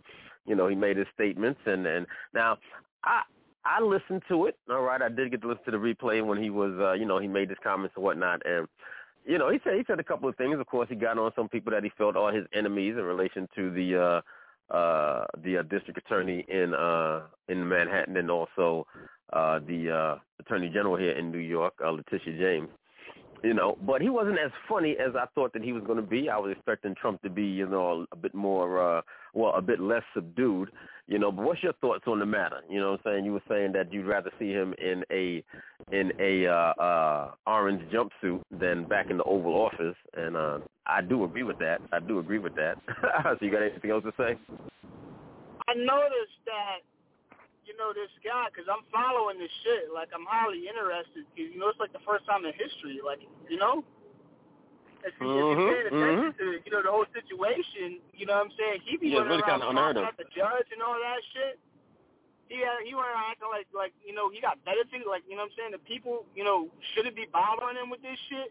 you 0.49 0.55
know, 0.55 0.67
he 0.67 0.75
made 0.75 0.97
his 0.97 1.07
statements 1.13 1.61
and 1.65 1.85
and 1.87 2.05
now 2.33 2.57
I 3.03 3.21
I 3.63 3.81
listened 3.81 4.23
to 4.29 4.47
it. 4.47 4.57
All 4.69 4.81
right, 4.81 5.01
I 5.01 5.09
did 5.09 5.31
get 5.31 5.41
to 5.41 5.47
listen 5.47 5.65
to 5.65 5.71
the 5.71 5.77
replay 5.77 6.25
when 6.25 6.41
he 6.41 6.49
was, 6.49 6.73
uh, 6.79 6.93
you 6.93 7.05
know, 7.05 7.19
he 7.19 7.27
made 7.27 7.49
his 7.49 7.57
comments 7.63 7.93
and 7.95 8.03
whatnot, 8.03 8.41
and 8.45 8.67
you 9.25 9.37
know, 9.37 9.51
he 9.51 9.59
said 9.63 9.75
he 9.75 9.83
said 9.85 9.99
a 9.99 10.03
couple 10.03 10.27
of 10.27 10.35
things. 10.35 10.59
Of 10.59 10.65
course, 10.65 10.89
he 10.89 10.95
got 10.95 11.17
on 11.17 11.31
some 11.35 11.49
people 11.49 11.71
that 11.71 11.83
he 11.83 11.91
felt 11.97 12.15
are 12.15 12.33
his 12.33 12.45
enemies 12.53 12.95
in 12.97 13.03
relation 13.03 13.47
to 13.55 13.69
the 13.69 14.23
uh, 14.71 14.75
uh, 14.75 15.25
the 15.43 15.57
uh, 15.57 15.63
district 15.63 15.97
attorney 15.97 16.45
in 16.47 16.73
uh, 16.73 17.21
in 17.47 17.67
Manhattan 17.67 18.17
and 18.17 18.31
also 18.31 18.87
uh, 19.33 19.59
the 19.67 19.91
uh, 19.91 20.15
attorney 20.39 20.69
general 20.69 20.95
here 20.95 21.11
in 21.11 21.31
New 21.31 21.37
York, 21.39 21.73
uh, 21.83 21.91
Letitia 21.91 22.37
James 22.39 22.69
you 23.43 23.53
know, 23.53 23.77
but 23.85 24.01
he 24.01 24.09
wasn't 24.09 24.37
as 24.39 24.51
funny 24.67 24.95
as 24.99 25.15
I 25.15 25.25
thought 25.33 25.53
that 25.53 25.63
he 25.63 25.73
was 25.73 25.83
going 25.83 25.97
to 25.97 26.05
be. 26.05 26.29
I 26.29 26.37
was 26.37 26.51
expecting 26.51 26.95
Trump 26.95 27.21
to 27.21 27.29
be, 27.29 27.43
you 27.43 27.67
know, 27.67 28.05
a 28.11 28.15
bit 28.15 28.33
more, 28.33 28.97
uh, 28.97 29.01
well, 29.33 29.53
a 29.55 29.61
bit 29.61 29.79
less 29.79 30.03
subdued, 30.13 30.69
you 31.07 31.19
know. 31.19 31.31
But 31.31 31.45
what's 31.45 31.63
your 31.63 31.73
thoughts 31.73 32.03
on 32.07 32.19
the 32.19 32.25
matter? 32.25 32.61
You 32.69 32.79
know, 32.79 32.91
what 32.91 33.01
I'm 33.05 33.13
saying 33.13 33.25
you 33.25 33.33
were 33.33 33.43
saying 33.47 33.71
that 33.73 33.93
you'd 33.93 34.05
rather 34.05 34.31
see 34.39 34.51
him 34.51 34.73
in 34.77 35.03
a 35.11 35.43
in 35.91 36.11
a 36.19 36.47
uh, 36.47 36.73
uh, 36.81 37.31
orange 37.47 37.81
jumpsuit 37.91 38.41
than 38.51 38.85
back 38.85 39.09
in 39.09 39.17
the 39.17 39.23
Oval 39.23 39.53
Office, 39.53 39.95
and 40.15 40.35
uh, 40.35 40.59
I 40.85 41.01
do 41.01 41.23
agree 41.23 41.43
with 41.43 41.59
that. 41.59 41.79
I 41.91 41.99
do 41.99 42.19
agree 42.19 42.39
with 42.39 42.55
that. 42.55 42.75
so 43.23 43.37
you 43.41 43.51
got 43.51 43.63
anything 43.63 43.91
else 43.91 44.03
to 44.03 44.13
say? 44.17 44.37
I 45.67 45.75
noticed 45.75 46.39
that 46.45 46.81
you 47.69 47.77
know, 47.77 47.93
this 47.93 48.09
guy, 48.25 48.49
because 48.49 48.65
I'm 48.65 48.81
following 48.89 49.37
this 49.37 49.53
shit. 49.61 49.93
Like, 49.93 50.09
I'm 50.09 50.25
highly 50.25 50.65
interested. 50.65 51.21
Cause, 51.37 51.53
you 51.53 51.61
know, 51.61 51.69
it's 51.69 51.77
like 51.77 51.93
the 51.93 52.01
first 52.01 52.25
time 52.25 52.41
in 52.49 52.57
history. 52.57 52.97
Like, 53.05 53.21
you 53.45 53.61
know? 53.61 53.85
If, 55.05 55.13
you, 55.21 55.29
mm-hmm, 55.29 55.53
if 55.53 55.93
you're 55.93 55.93
paying 55.93 55.93
attention 55.93 56.33
mm-hmm. 56.33 56.41
to, 56.41 56.47
you 56.65 56.71
know, 56.73 56.81
the 56.81 56.89
whole 56.89 57.07
situation, 57.13 58.01
you 58.17 58.25
know 58.25 58.41
what 58.41 58.49
I'm 58.49 58.53
saying? 58.57 58.81
He 58.83 58.97
be 58.97 59.13
yeah, 59.13 59.21
running 59.21 59.37
really 59.37 59.45
around 59.45 59.61
kind 59.69 60.01
of 60.01 60.17
the 60.17 60.27
judge 60.33 60.67
and 60.73 60.81
all 60.81 60.97
that 60.97 61.21
shit. 61.31 61.61
He 62.49 62.65
uh, 62.65 62.81
he 62.81 62.97
went 62.97 63.05
around 63.05 63.37
acting 63.37 63.53
like, 63.53 63.69
like, 63.71 63.93
you 64.01 64.17
know, 64.17 64.33
he 64.33 64.41
got 64.41 64.57
better 64.65 64.81
things. 64.89 65.05
Like, 65.05 65.21
you 65.29 65.37
know 65.37 65.45
what 65.45 65.53
I'm 65.53 65.69
saying? 65.69 65.71
The 65.77 65.85
people, 65.85 66.25
you 66.33 66.41
know, 66.41 66.73
shouldn't 66.97 67.13
be 67.13 67.29
bothering 67.29 67.77
him 67.77 67.93
with 67.93 68.01
this 68.01 68.17
shit. 68.27 68.49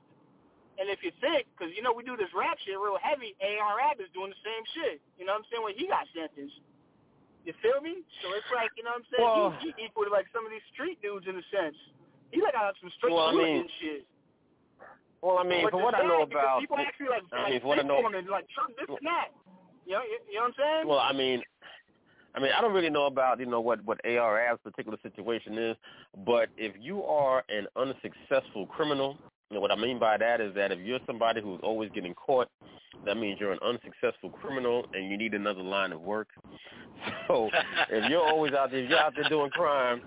And 0.78 0.86
if 0.86 1.02
you 1.02 1.10
think, 1.18 1.50
because, 1.52 1.74
you 1.74 1.82
know, 1.82 1.90
we 1.90 2.06
do 2.06 2.14
this 2.14 2.30
rap 2.30 2.54
shit 2.62 2.78
real 2.78 3.02
heavy, 3.02 3.34
AR-Ab 3.42 3.98
is 3.98 4.06
doing 4.14 4.30
the 4.30 4.40
same 4.46 4.62
shit. 4.78 5.02
You 5.18 5.26
know 5.26 5.34
what 5.34 5.42
I'm 5.42 5.48
saying? 5.50 5.64
When 5.66 5.74
he 5.74 5.90
got 5.90 6.06
sentenced. 6.14 6.62
You 7.44 7.54
feel 7.62 7.80
me? 7.80 8.04
So 8.22 8.34
it's 8.36 8.48
like, 8.52 8.70
you 8.76 8.84
know 8.84 8.96
what 8.96 9.04
I'm 9.04 9.08
saying? 9.08 9.24
Well, 9.24 9.56
he, 9.62 9.72
he 9.76 9.88
equal 9.88 10.04
to 10.04 10.12
like 10.12 10.26
some 10.34 10.44
of 10.44 10.50
these 10.52 10.64
street 10.74 11.00
dudes 11.00 11.26
in 11.26 11.36
a 11.36 11.44
sense. 11.48 11.76
He 12.30 12.42
like 12.42 12.52
got 12.52 12.74
some 12.80 12.92
straight 12.98 13.14
Well, 13.14 13.28
I 13.28 13.32
shooting 13.32 13.46
mean, 13.46 13.60
and 13.64 13.70
shit. 13.80 14.02
Well, 15.22 15.38
I 15.38 15.44
mean, 15.44 15.64
But 15.64 15.72
from 15.72 15.82
what 15.82 15.94
I 15.94 16.02
know 16.04 16.22
sad 16.28 16.32
about, 16.32 16.60
people 16.60 16.78
actually 16.78 17.08
like, 17.08 17.22
I 17.32 17.42
like 17.42 17.50
mean, 17.52 17.60
from 17.60 17.68
what 17.68 17.78
I 17.78 17.82
know, 17.82 18.04
and 18.04 18.28
like 18.28 18.46
Trump 18.54 18.76
this 18.76 18.86
and 18.88 19.06
that. 19.06 19.28
You 19.86 19.94
know, 19.96 20.02
you, 20.04 20.18
you 20.28 20.34
know 20.36 20.40
what 20.42 20.46
I'm 20.46 20.54
saying? 20.58 20.84
Well, 20.86 21.00
I 21.00 21.12
mean, 21.12 21.42
I 22.34 22.40
mean, 22.40 22.52
I 22.56 22.60
don't 22.60 22.72
really 22.72 22.90
know 22.90 23.06
about 23.06 23.40
you 23.40 23.46
know 23.46 23.60
what 23.60 23.82
what 23.84 23.98
AR-Ab's 24.04 24.60
particular 24.62 24.98
situation 25.02 25.58
is, 25.58 25.76
but 26.26 26.48
if 26.56 26.72
you 26.78 27.02
are 27.04 27.42
an 27.48 27.66
unsuccessful 27.74 28.66
criminal, 28.66 29.16
know, 29.56 29.60
what 29.60 29.70
I 29.70 29.76
mean 29.76 29.98
by 29.98 30.16
that 30.18 30.40
is 30.40 30.54
that 30.54 30.72
if 30.72 30.80
you're 30.80 31.00
somebody 31.06 31.40
who's 31.40 31.60
always 31.62 31.90
getting 31.94 32.14
caught, 32.14 32.48
that 33.04 33.16
means 33.16 33.38
you're 33.40 33.52
an 33.52 33.58
unsuccessful 33.62 34.30
criminal 34.30 34.84
and 34.92 35.10
you 35.10 35.16
need 35.16 35.34
another 35.34 35.62
line 35.62 35.92
of 35.92 36.00
work. 36.00 36.28
So 37.28 37.48
if 37.90 38.10
you're 38.10 38.26
always 38.26 38.54
out 38.54 38.70
there, 38.70 38.80
if 38.80 38.90
you're 38.90 38.98
out 38.98 39.14
there 39.14 39.28
doing 39.28 39.50
crime. 39.50 40.00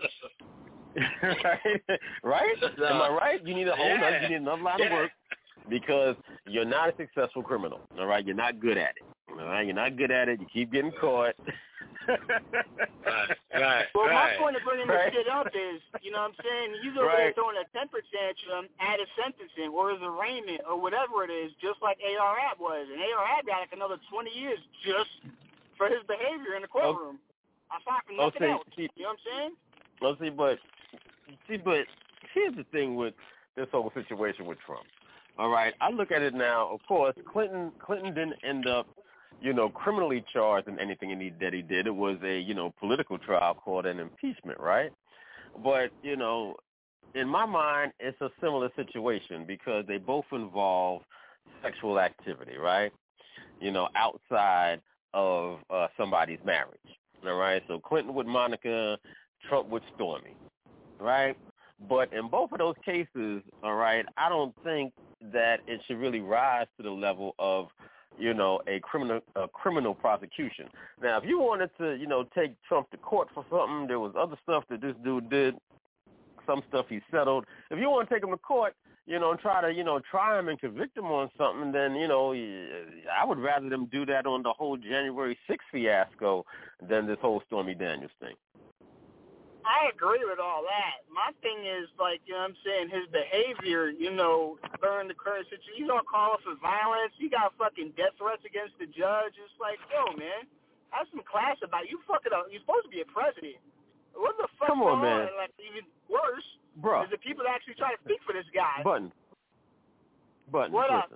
right? 1.23 1.81
right? 2.23 2.55
Am 2.63 3.01
I 3.01 3.09
right? 3.09 3.47
You 3.47 3.55
need 3.55 3.67
a 3.67 3.75
whole 3.75 3.87
Yeah. 3.87 3.97
nother, 3.97 4.19
you 4.23 4.29
need 4.29 4.35
another 4.35 4.61
line 4.61 4.81
of 4.81 4.91
work 4.91 5.11
because 5.69 6.15
you're 6.47 6.65
not 6.65 6.89
a 6.89 6.93
successful 6.97 7.43
criminal. 7.43 7.79
All 7.97 8.07
right, 8.07 8.25
you're 8.25 8.35
not 8.35 8.59
good 8.59 8.77
at 8.77 8.95
it. 8.97 9.03
All 9.39 9.45
right, 9.47 9.65
you're 9.65 9.75
not 9.75 9.95
good 9.97 10.11
at 10.11 10.29
it. 10.29 10.39
You 10.39 10.47
keep 10.51 10.71
getting 10.71 10.91
caught. 10.99 11.35
right, 12.07 12.19
right, 13.53 13.85
Well, 13.95 14.07
right. 14.07 14.33
my 14.33 14.37
point 14.37 14.55
of 14.57 14.63
bringing 14.63 14.87
Right. 14.87 15.11
this 15.13 15.23
shit 15.23 15.27
up 15.31 15.47
is, 15.53 15.81
you 16.01 16.11
know 16.11 16.19
what 16.21 16.33
I'm 16.33 16.37
saying? 16.43 16.75
He's 16.81 16.91
over 16.97 17.07
Right. 17.07 17.17
there 17.17 17.33
throwing 17.33 17.57
a 17.57 17.65
temper 17.77 17.99
tantrum 18.11 18.67
at 18.79 18.99
his 18.99 19.07
sentencing 19.15 19.69
or 19.73 19.91
his 19.91 20.01
arraignment 20.01 20.61
or 20.67 20.79
whatever 20.79 21.23
it 21.23 21.31
is, 21.31 21.51
just 21.61 21.81
like 21.81 21.97
AR-Ab 22.03 22.59
was. 22.59 22.87
And 22.91 22.99
A.R. 23.01 23.25
Ab 23.39 23.45
got 23.45 23.59
like 23.61 23.73
another 23.73 23.97
20 24.11 24.31
years 24.31 24.59
just 24.83 25.09
for 25.77 25.87
his 25.87 26.01
behavior 26.07 26.55
in 26.55 26.61
the 26.63 26.69
oh. 26.75 26.93
courtroom. 26.93 27.19
I 27.71 27.79
thought 27.85 28.03
for 28.05 28.13
Oh, 28.19 28.25
nothing 28.27 28.41
see, 28.41 28.51
else. 28.51 28.63
see- 28.75 28.89
You 28.95 29.03
know 29.03 29.09
what 29.09 29.19
I'm 29.19 29.25
saying? 29.25 29.51
Well, 30.01 30.17
see, 30.19 30.29
but 30.29 30.57
see, 31.47 31.57
but 31.57 31.85
here's 32.33 32.55
the 32.55 32.65
thing 32.71 32.95
with 32.95 33.13
this 33.55 33.67
whole 33.71 33.91
situation 33.93 34.45
with 34.45 34.57
Trump. 34.65 34.85
All 35.37 35.49
right, 35.49 35.73
I 35.79 35.89
look 35.89 36.11
at 36.11 36.21
it 36.21 36.33
now. 36.33 36.67
Of 36.69 36.81
course, 36.87 37.15
Clinton 37.31 37.71
Clinton 37.79 38.13
didn't 38.13 38.35
end 38.43 38.67
up, 38.67 38.87
you 39.41 39.53
know, 39.53 39.69
criminally 39.69 40.23
charged 40.31 40.67
in 40.67 40.79
anything 40.79 41.09
that 41.39 41.53
he 41.53 41.61
did. 41.61 41.87
It 41.87 41.95
was 41.95 42.17
a 42.23 42.39
you 42.39 42.53
know 42.53 42.73
political 42.79 43.17
trial 43.17 43.53
called 43.55 43.85
an 43.85 43.99
impeachment, 43.99 44.59
right? 44.59 44.91
But 45.63 45.91
you 46.03 46.15
know, 46.15 46.55
in 47.15 47.27
my 47.27 47.45
mind, 47.45 47.93
it's 47.99 48.19
a 48.21 48.29
similar 48.39 48.69
situation 48.75 49.45
because 49.45 49.85
they 49.87 49.97
both 49.97 50.25
involve 50.31 51.01
sexual 51.61 51.99
activity, 51.99 52.57
right? 52.57 52.91
You 53.59 53.71
know, 53.71 53.89
outside 53.95 54.81
of 55.13 55.59
uh, 55.69 55.87
somebody's 55.97 56.39
marriage. 56.45 56.79
All 57.25 57.35
right, 57.35 57.61
so 57.67 57.79
Clinton 57.79 58.15
with 58.15 58.25
Monica, 58.25 58.97
Trump 59.47 59.69
with 59.69 59.83
Stormy, 59.95 60.35
right? 60.99 61.37
But 61.87 62.11
in 62.13 62.29
both 62.29 62.51
of 62.51 62.59
those 62.59 62.75
cases, 62.83 63.41
all 63.63 63.75
right, 63.75 64.05
I 64.17 64.29
don't 64.29 64.55
think 64.63 64.93
that 65.31 65.59
it 65.67 65.81
should 65.87 65.97
really 65.97 66.19
rise 66.19 66.67
to 66.77 66.83
the 66.83 66.91
level 66.91 67.35
of, 67.37 67.67
you 68.19 68.33
know, 68.33 68.61
a 68.67 68.79
criminal 68.79 69.21
a 69.35 69.47
criminal 69.47 69.93
prosecution. 69.93 70.67
Now, 71.01 71.17
if 71.17 71.23
you 71.25 71.39
wanted 71.39 71.71
to, 71.79 71.95
you 71.95 72.07
know, 72.07 72.25
take 72.35 72.53
Trump 72.67 72.89
to 72.91 72.97
court 72.97 73.29
for 73.33 73.45
something, 73.49 73.87
there 73.87 73.99
was 73.99 74.13
other 74.17 74.37
stuff 74.43 74.63
that 74.69 74.81
this 74.81 74.95
dude 75.03 75.29
did, 75.29 75.55
some 76.45 76.61
stuff 76.69 76.85
he 76.89 77.01
settled. 77.09 77.45
If 77.69 77.79
you 77.79 77.89
want 77.89 78.09
to 78.09 78.15
take 78.15 78.23
him 78.23 78.31
to 78.31 78.37
court, 78.37 78.75
you 79.07 79.19
know, 79.19 79.31
and 79.31 79.39
try 79.39 79.61
to, 79.61 79.73
you 79.73 79.83
know, 79.83 79.99
try 79.99 80.37
him 80.37 80.47
and 80.47 80.59
convict 80.59 80.97
him 80.97 81.05
on 81.05 81.29
something, 81.37 81.71
then, 81.71 81.95
you 81.95 82.07
know, 82.07 82.33
I 82.33 83.25
would 83.25 83.39
rather 83.39 83.67
them 83.67 83.87
do 83.91 84.05
that 84.05 84.25
on 84.25 84.43
the 84.43 84.53
whole 84.53 84.77
January 84.77 85.37
6th 85.49 85.57
fiasco 85.71 86.45
than 86.87 87.07
this 87.07 87.17
whole 87.21 87.41
Stormy 87.47 87.73
Daniels 87.73 88.11
thing. 88.19 88.35
I 89.65 89.89
agree 89.93 90.23
with 90.25 90.39
all 90.41 90.63
that. 90.65 91.05
My 91.11 91.31
thing 91.45 91.65
is 91.65 91.87
like, 91.99 92.21
you 92.25 92.33
know 92.33 92.45
what 92.45 92.55
I'm 92.55 92.59
saying, 92.65 92.85
his 92.89 93.05
behavior, 93.13 93.89
you 93.93 94.09
know, 94.11 94.57
during 94.81 95.07
the 95.07 95.17
current 95.17 95.45
situation, 95.47 95.85
he's 95.85 95.91
on 95.91 96.03
call 96.09 96.37
for 96.43 96.57
violence. 96.59 97.13
He 97.17 97.29
got 97.29 97.53
fucking 97.57 97.93
death 97.95 98.17
threats 98.17 98.41
against 98.45 98.75
the 98.81 98.89
judge. 98.89 99.37
It's 99.37 99.57
like, 99.61 99.77
yo, 99.93 100.13
man, 100.17 100.49
have 100.89 101.07
some 101.13 101.21
class 101.23 101.57
about 101.63 101.85
it. 101.85 101.93
You 101.93 101.99
fucking 102.07 102.33
up. 102.33 102.49
You're 102.49 102.63
supposed 102.65 102.89
to 102.89 102.93
be 102.93 103.01
a 103.01 103.09
president. 103.09 103.61
What 104.17 104.35
the 104.37 104.47
fuck 104.59 104.73
Come 104.73 104.81
on, 104.83 105.01
man. 105.01 105.31
on? 105.31 105.39
Like 105.39 105.55
even 105.61 105.87
worse 106.11 106.47
Bruh. 106.81 107.05
is 107.05 107.11
the 107.11 107.21
people 107.21 107.45
that 107.47 107.55
actually 107.55 107.75
try 107.79 107.95
to 107.95 108.01
speak 108.03 108.19
for 108.27 108.33
this 108.33 108.47
guy. 108.53 108.83
Button. 108.83 109.11
Button. 110.51 110.73
What 110.73 110.89
up? 110.91 111.11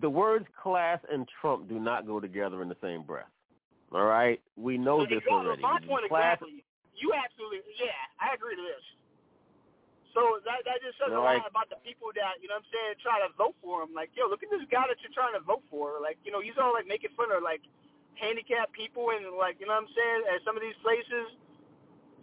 The 0.00 0.10
words 0.10 0.46
class 0.60 1.00
and 1.10 1.28
Trump 1.40 1.68
do 1.68 1.78
not 1.80 2.06
go 2.06 2.20
together 2.20 2.62
in 2.62 2.68
the 2.68 2.76
same 2.82 3.02
breath. 3.02 3.28
All 3.92 4.04
right? 4.04 4.40
We 4.56 4.76
know 4.78 5.04
So 5.04 5.14
this 5.14 5.22
already. 5.30 5.62
Class, 5.62 5.80
exactly. 6.38 6.64
You 6.96 7.12
absolutely, 7.12 7.60
yeah, 7.76 7.92
I 8.16 8.32
agree 8.34 8.56
to 8.56 8.64
this. 8.64 8.84
So 10.16 10.40
that 10.48 10.64
that 10.64 10.80
just 10.80 10.96
says 10.96 11.12
a 11.12 11.20
Right. 11.20 11.36
lot 11.44 11.48
about 11.52 11.68
the 11.68 11.76
people 11.84 12.08
that 12.16 12.40
you 12.40 12.48
know 12.48 12.56
what 12.56 12.64
I'm 12.64 12.72
saying 12.72 13.04
try 13.04 13.20
to 13.20 13.28
vote 13.36 13.52
for 13.60 13.84
him. 13.84 13.92
Like, 13.92 14.16
yo, 14.16 14.24
look 14.32 14.40
at 14.40 14.48
this 14.48 14.64
guy 14.72 14.88
that 14.88 14.96
you're 15.04 15.12
trying 15.12 15.36
to 15.36 15.44
vote 15.44 15.60
for. 15.68 16.00
Like, 16.00 16.16
you 16.24 16.32
know, 16.32 16.40
he's 16.40 16.56
all 16.56 16.72
like 16.72 16.88
making 16.88 17.12
fun 17.20 17.28
of 17.30 17.44
like 17.44 17.60
handicapped 18.16 18.72
people 18.72 19.12
and 19.12 19.36
like 19.36 19.60
you 19.60 19.68
know 19.68 19.76
what 19.76 19.84
I'm 19.84 19.92
saying 19.92 20.20
at 20.32 20.40
some 20.48 20.56
of 20.56 20.64
these 20.64 20.76
places. 20.80 21.36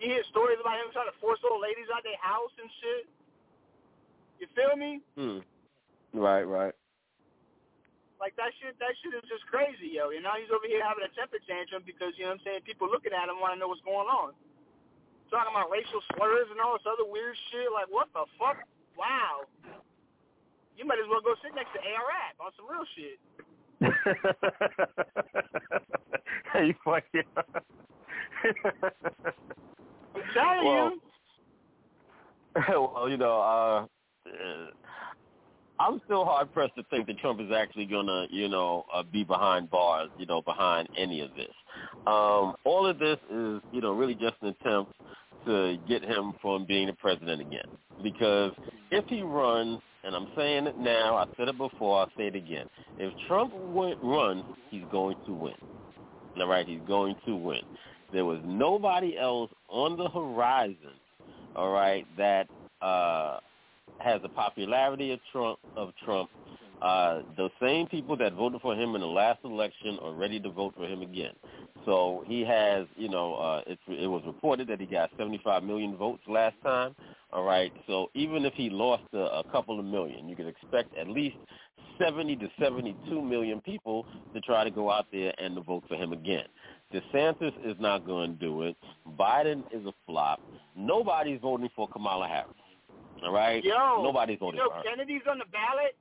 You 0.01 0.09
hear 0.09 0.25
stories 0.33 0.57
about 0.57 0.81
him 0.81 0.89
trying 0.89 1.05
to 1.13 1.17
force 1.21 1.37
old 1.45 1.61
ladies 1.61 1.85
out 1.93 2.01
their 2.01 2.17
house 2.17 2.51
and 2.57 2.69
shit. 2.81 3.03
You 4.41 4.47
feel 4.57 4.73
me? 4.73 4.99
Hmm. 5.13 5.39
Right, 6.17 6.43
right. 6.49 6.73
Like 8.19 8.33
that 8.41 8.51
shit, 8.57 8.73
that 8.81 8.97
shit 9.03 9.13
is 9.13 9.25
just 9.29 9.45
crazy, 9.53 9.93
yo. 9.93 10.09
And 10.09 10.25
now 10.25 10.33
he's 10.39 10.49
over 10.49 10.65
here 10.65 10.81
having 10.81 11.05
a 11.05 11.13
temper 11.13 11.37
tantrum 11.45 11.83
because 11.85 12.17
you 12.17 12.25
know 12.25 12.33
what 12.33 12.41
I'm 12.41 12.45
saying. 12.47 12.65
People 12.65 12.89
looking 12.89 13.13
at 13.13 13.29
him 13.29 13.37
want 13.37 13.53
to 13.53 13.59
know 13.61 13.69
what's 13.69 13.85
going 13.85 14.09
on. 14.09 14.33
Talking 15.33 15.49
about 15.49 15.73
racial 15.73 15.97
slurs 16.13 16.45
and 16.53 16.61
all 16.61 16.77
this 16.77 16.85
other 16.85 17.09
weird 17.09 17.33
shit. 17.49 17.65
Like 17.73 17.89
what 17.89 18.05
the 18.13 18.29
fuck? 18.37 18.61
Wow. 18.93 19.49
You 20.77 20.85
might 20.85 21.01
as 21.01 21.09
well 21.09 21.25
go 21.25 21.33
sit 21.41 21.57
next 21.57 21.73
to 21.73 21.81
AR-Ab 21.81 22.37
on 22.37 22.53
some 22.53 22.69
real 22.69 22.85
shit. 22.93 23.17
you 26.67 26.75
funny. 26.85 27.25
I'm 30.13 30.21
telling 30.33 30.65
well, 30.65 30.91
you. 30.91 31.01
well, 32.93 33.09
you 33.09 33.17
know, 33.17 33.41
uh, 33.41 33.85
I'm 35.79 36.01
still 36.05 36.25
hard 36.25 36.53
pressed 36.53 36.75
to 36.75 36.83
think 36.89 37.07
that 37.07 37.17
Trump 37.19 37.41
is 37.41 37.51
actually 37.51 37.85
gonna, 37.85 38.27
you 38.29 38.47
know, 38.47 38.85
uh, 38.93 39.03
be 39.03 39.23
behind 39.23 39.69
bars, 39.69 40.09
you 40.17 40.25
know, 40.25 40.41
behind 40.41 40.87
any 40.97 41.21
of 41.21 41.31
this. 41.35 41.53
Um, 42.05 42.55
all 42.63 42.85
of 42.85 42.99
this 42.99 43.17
is, 43.31 43.61
you 43.71 43.81
know, 43.81 43.93
really 43.93 44.13
just 44.13 44.35
an 44.41 44.49
attempt 44.49 44.93
to 45.45 45.77
get 45.87 46.03
him 46.03 46.33
from 46.41 46.65
being 46.65 46.87
the 46.87 46.93
president 46.93 47.41
again. 47.41 47.65
Because 48.01 48.51
if 48.91 49.05
he 49.07 49.21
runs, 49.21 49.79
and 50.03 50.15
I'm 50.15 50.27
saying 50.35 50.67
it 50.67 50.77
now, 50.77 51.15
I 51.15 51.25
said 51.37 51.47
it 51.47 51.57
before, 51.57 51.99
I'll 51.99 52.11
say 52.17 52.27
it 52.27 52.35
again. 52.35 52.67
If 52.97 53.13
Trump 53.27 53.53
win, 53.53 53.97
runs, 54.01 54.43
he's 54.69 54.83
going 54.91 55.17
to 55.25 55.33
win. 55.33 55.53
All 56.39 56.47
right, 56.47 56.67
he's 56.67 56.81
going 56.87 57.15
to 57.25 57.35
win. 57.35 57.61
There 58.11 58.25
was 58.25 58.39
nobody 58.45 59.17
else 59.17 59.49
on 59.69 59.97
the 59.97 60.09
horizon, 60.09 60.93
all 61.55 61.71
right, 61.71 62.05
that 62.17 62.47
uh, 62.81 63.39
has 63.99 64.21
the 64.21 64.29
popularity 64.29 65.11
of 65.11 65.19
Trump 65.31 65.59
of 65.75 65.93
Trump. 66.03 66.29
Uh, 66.81 67.21
the 67.37 67.49
same 67.61 67.87
people 67.87 68.17
that 68.17 68.33
voted 68.33 68.61
for 68.61 68.75
him 68.75 68.93
in 68.95 69.01
the 69.01 69.07
last 69.07 69.39
election 69.45 69.97
are 70.01 70.11
ready 70.11 70.39
to 70.39 70.49
vote 70.49 70.73
for 70.75 70.85
him 70.85 71.01
again. 71.01 71.31
So 71.85 72.23
he 72.27 72.41
has, 72.41 72.85
you 72.95 73.09
know, 73.09 73.35
uh, 73.35 73.61
it, 73.67 73.79
it 73.87 74.07
was 74.07 74.23
reported 74.25 74.67
that 74.69 74.79
he 74.79 74.85
got 74.85 75.09
75 75.17 75.63
million 75.63 75.97
votes 75.97 76.23
last 76.27 76.55
time. 76.63 76.95
All 77.31 77.43
right. 77.43 77.73
So 77.87 78.09
even 78.13 78.45
if 78.45 78.53
he 78.53 78.69
lost 78.69 79.03
a, 79.13 79.17
a 79.17 79.43
couple 79.51 79.79
of 79.79 79.85
million, 79.85 80.29
you 80.29 80.35
could 80.35 80.47
expect 80.47 80.95
at 80.97 81.07
least 81.07 81.35
70 81.99 82.35
to 82.37 82.47
72 82.59 83.21
million 83.21 83.61
people 83.61 84.05
to 84.33 84.41
try 84.41 84.63
to 84.63 84.71
go 84.71 84.91
out 84.91 85.07
there 85.11 85.33
and 85.37 85.55
to 85.55 85.61
vote 85.61 85.83
for 85.87 85.95
him 85.95 86.13
again. 86.13 86.45
DeSantis 86.93 87.53
is 87.65 87.75
not 87.79 88.05
going 88.05 88.33
to 88.33 88.39
do 88.39 88.63
it. 88.63 88.75
Biden 89.19 89.63
is 89.71 89.85
a 89.85 89.93
flop. 90.05 90.39
Nobody's 90.75 91.39
voting 91.41 91.69
for 91.75 91.87
Kamala 91.87 92.27
Harris. 92.27 92.53
All 93.23 93.33
right? 93.33 93.63
Yo, 93.63 94.03
Nobody's 94.03 94.39
voting 94.39 94.59
you 94.59 94.63
know, 94.65 94.69
for 94.69 94.75
her. 94.77 94.83
Kennedy's 94.83 95.21
on 95.29 95.39
the 95.39 95.45
ballot. 95.51 95.95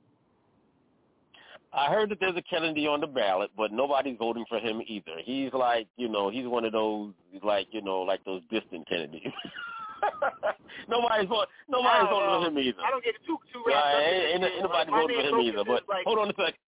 I 1.75 1.89
heard 1.89 2.09
that 2.11 2.19
there's 2.19 2.35
a 2.37 2.41
Kennedy 2.43 2.87
on 2.87 3.01
the 3.01 3.07
ballot, 3.07 3.49
but 3.57 3.71
nobody's 3.71 4.17
voting 4.19 4.45
for 4.47 4.59
him 4.59 4.81
either. 4.85 5.17
He's 5.23 5.51
like, 5.53 5.87
you 5.97 6.07
know, 6.07 6.29
he's 6.29 6.45
one 6.45 6.65
of 6.65 6.71
those, 6.71 7.13
like, 7.43 7.67
you 7.71 7.81
know, 7.81 8.01
like 8.01 8.23
those 8.25 8.41
distant 8.51 8.87
Kennedys. 8.87 9.21
nobody's 10.89 11.27
voting. 11.27 11.49
Nobody's 11.67 12.09
voting 12.09 12.29
for 12.29 12.47
him 12.47 12.59
either. 12.59 12.81
I 12.85 12.91
don't 12.91 13.03
get 13.03 13.15
it 13.15 13.21
too 13.25 13.37
too 13.51 13.63
Right, 13.65 13.73
wrapped 13.73 13.95
up 13.95 14.01
ain't, 14.01 14.43
ain't, 14.43 14.53
shit. 14.53 14.61
nobody 14.61 14.91
My 14.91 15.01
voting 15.01 15.17
for 15.17 15.27
him 15.27 15.41
either. 15.41 15.63
But 15.65 15.83
like, 15.89 16.05
hold 16.05 16.19
on 16.19 16.29
a 16.29 16.33
second. 16.37 16.61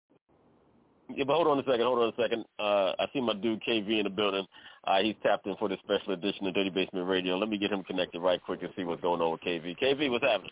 Yeah, 1.15 1.25
but 1.25 1.35
hold 1.35 1.47
on 1.47 1.59
a 1.59 1.63
second. 1.63 1.81
Hold 1.81 1.99
on 1.99 2.09
a 2.09 2.21
second. 2.21 2.45
Uh, 2.57 2.93
I 2.97 3.05
see 3.11 3.19
my 3.19 3.33
dude 3.33 3.61
KV 3.67 3.99
in 3.99 4.03
the 4.05 4.09
building. 4.09 4.45
Uh, 4.85 5.01
he's 5.01 5.15
tapped 5.21 5.45
in 5.47 5.55
for 5.57 5.67
the 5.67 5.77
special 5.83 6.13
edition 6.13 6.47
of 6.47 6.53
Dirty 6.53 6.69
Basement 6.69 7.07
Radio. 7.07 7.37
Let 7.37 7.49
me 7.49 7.57
get 7.57 7.71
him 7.71 7.83
connected 7.83 8.21
right 8.21 8.41
quick 8.41 8.63
and 8.63 8.71
see 8.75 8.83
what's 8.83 9.01
going 9.01 9.21
on 9.21 9.31
with 9.31 9.41
KV. 9.41 9.77
KV, 9.79 10.09
what's 10.09 10.23
happening? 10.23 10.51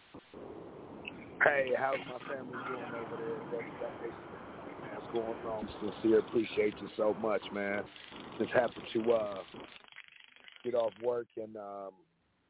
Hey, 1.43 1.71
how's 1.75 1.97
my 2.05 2.19
family 2.27 2.53
doing 2.67 2.83
over 2.93 3.17
there? 3.17 3.50
Dirty 5.13 5.23
Basement? 5.23 5.43
What's 5.43 5.43
going 5.43 5.53
on? 5.53 5.93
Sincere, 6.01 6.19
appreciate 6.19 6.73
you 6.81 6.89
so 6.97 7.15
much, 7.21 7.41
man. 7.53 7.83
Just 8.39 8.51
happened 8.51 8.85
to 8.93 9.11
uh, 9.13 9.37
get 10.63 10.75
off 10.75 10.93
work 11.03 11.27
and 11.37 11.55
um, 11.57 11.91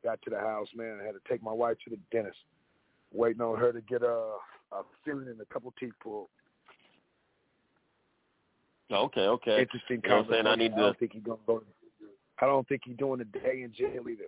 got 0.03 0.22
to 0.24 0.30
the 0.30 0.39
house, 0.39 0.68
man. 0.76 0.99
I 1.01 1.05
had 1.05 1.14
to 1.14 1.22
take 1.30 1.43
my 1.43 1.53
wife 1.53 1.78
to 1.86 1.89
the 1.89 1.99
dentist. 2.12 2.38
Waiting 3.14 3.41
on 3.41 3.59
her 3.59 3.74
to 3.74 3.82
get 3.82 4.03
a, 4.03 4.36
a 4.72 4.84
filling 5.03 5.28
and 5.28 5.41
a 5.41 5.45
couple 5.53 5.74
teeth 5.80 5.91
pulled. 6.01 6.30
Okay, 8.91 9.22
okay. 9.22 9.62
Interesting 9.62 10.01
You 10.03 10.09
know 10.09 10.16
I'm 10.18 10.28
saying? 10.30 10.43
conversation. 10.43 10.47
I 10.47 10.55
need 10.55 10.76
to. 10.76 10.82
don't 10.82 10.99
think 10.99 11.14
he's 11.14 11.24
gonna 11.24 11.39
go. 11.45 11.64
I 12.41 12.45
don't 12.45 12.68
think 12.68 12.82
he's 12.86 12.97
doing 12.97 13.22
a 13.22 13.26
day 13.26 13.62
in 13.64 13.74
jail 13.78 14.03
either. 14.09 14.26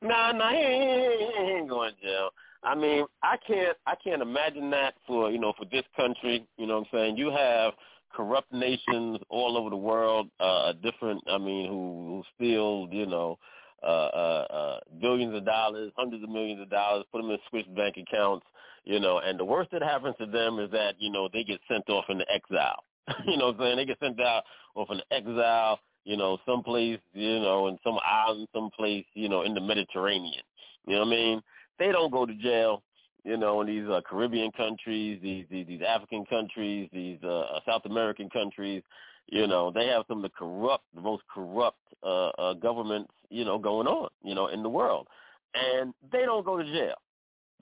Nah, 0.00 0.32
nah, 0.32 0.50
he 0.50 0.58
ain't, 0.58 1.36
he 1.36 1.42
ain't 1.54 1.68
going 1.68 1.92
to 1.94 2.00
jail. 2.00 2.30
I 2.62 2.74
mean, 2.74 3.04
I 3.22 3.36
can't, 3.46 3.76
I 3.86 3.94
can't 4.02 4.22
imagine 4.22 4.70
that 4.70 4.94
for 5.06 5.30
you 5.30 5.38
know 5.38 5.52
for 5.56 5.64
this 5.70 5.84
country. 5.96 6.46
You 6.56 6.66
know 6.66 6.78
what 6.78 6.88
I'm 6.92 6.98
saying? 6.98 7.16
You 7.16 7.30
have 7.30 7.72
corrupt 8.12 8.52
nations 8.52 9.18
all 9.28 9.56
over 9.56 9.70
the 9.70 9.76
world, 9.76 10.28
uh, 10.40 10.72
different. 10.82 11.22
I 11.28 11.38
mean, 11.38 11.68
who 11.68 12.06
who 12.06 12.22
steal, 12.34 12.88
you 12.90 13.06
know, 13.06 13.38
uh, 13.82 13.86
uh, 13.86 14.46
uh, 14.50 14.80
billions 15.00 15.34
of 15.36 15.44
dollars, 15.44 15.92
hundreds 15.96 16.24
of 16.24 16.30
millions 16.30 16.60
of 16.60 16.70
dollars, 16.70 17.04
put 17.12 17.22
them 17.22 17.30
in 17.30 17.38
Swiss 17.50 17.64
bank 17.76 17.96
accounts. 17.96 18.46
You 18.84 19.00
know, 19.00 19.18
and 19.18 19.38
the 19.38 19.44
worst 19.44 19.70
that 19.72 19.82
happens 19.82 20.16
to 20.18 20.26
them 20.26 20.58
is 20.58 20.70
that 20.72 20.94
you 20.98 21.10
know 21.10 21.28
they 21.32 21.44
get 21.44 21.60
sent 21.70 21.88
off 21.88 22.06
into 22.08 22.24
exile. 22.32 22.82
you 23.26 23.36
know 23.36 23.46
what 23.46 23.56
I'm 23.56 23.60
saying? 23.60 23.76
They 23.76 23.84
get 23.84 23.98
sent 24.00 24.20
out 24.20 24.44
off 24.74 24.88
into 24.90 25.04
exile 25.10 25.78
you 26.04 26.16
know, 26.16 26.38
someplace, 26.46 26.98
you 27.12 27.38
know, 27.38 27.66
in 27.68 27.76
some 27.84 27.98
island, 28.02 28.48
someplace, 28.54 29.04
you 29.12 29.28
know, 29.28 29.42
in 29.42 29.52
the 29.52 29.60
Mediterranean. 29.60 30.42
You 30.86 30.94
know 30.94 31.00
what 31.00 31.08
I 31.08 31.10
mean? 31.10 31.42
They 31.78 31.92
don't 31.92 32.10
go 32.10 32.26
to 32.26 32.34
jail, 32.34 32.82
you 33.24 33.36
know, 33.36 33.60
in 33.60 33.66
these 33.66 33.88
uh, 33.88 34.00
Caribbean 34.08 34.50
countries, 34.52 35.20
these, 35.22 35.46
these 35.50 35.66
these 35.66 35.82
African 35.86 36.24
countries, 36.26 36.88
these 36.92 37.22
uh, 37.22 37.60
South 37.66 37.82
American 37.84 38.28
countries. 38.30 38.82
You 39.26 39.46
know, 39.46 39.70
they 39.70 39.86
have 39.88 40.04
some 40.08 40.18
of 40.18 40.22
the 40.22 40.30
corrupt, 40.30 40.84
the 40.94 41.02
most 41.02 41.22
corrupt 41.32 41.78
uh, 42.02 42.28
uh, 42.38 42.54
governments, 42.54 43.12
you 43.28 43.44
know, 43.44 43.58
going 43.58 43.86
on, 43.86 44.08
you 44.22 44.34
know, 44.34 44.46
in 44.46 44.62
the 44.62 44.68
world, 44.70 45.06
and 45.54 45.92
they 46.10 46.22
don't 46.22 46.44
go 46.44 46.56
to 46.56 46.64
jail. 46.64 46.94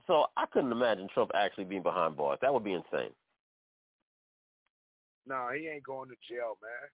So 0.06 0.26
I 0.36 0.46
couldn't 0.46 0.70
imagine 0.70 1.08
Trump 1.12 1.32
actually 1.34 1.64
being 1.64 1.82
behind 1.82 2.16
bars. 2.16 2.38
That 2.40 2.54
would 2.54 2.62
be 2.62 2.74
insane. 2.74 3.10
No, 5.26 5.48
he 5.52 5.66
ain't 5.66 5.82
going 5.82 6.08
to 6.08 6.14
jail, 6.28 6.56
man. 6.62 6.88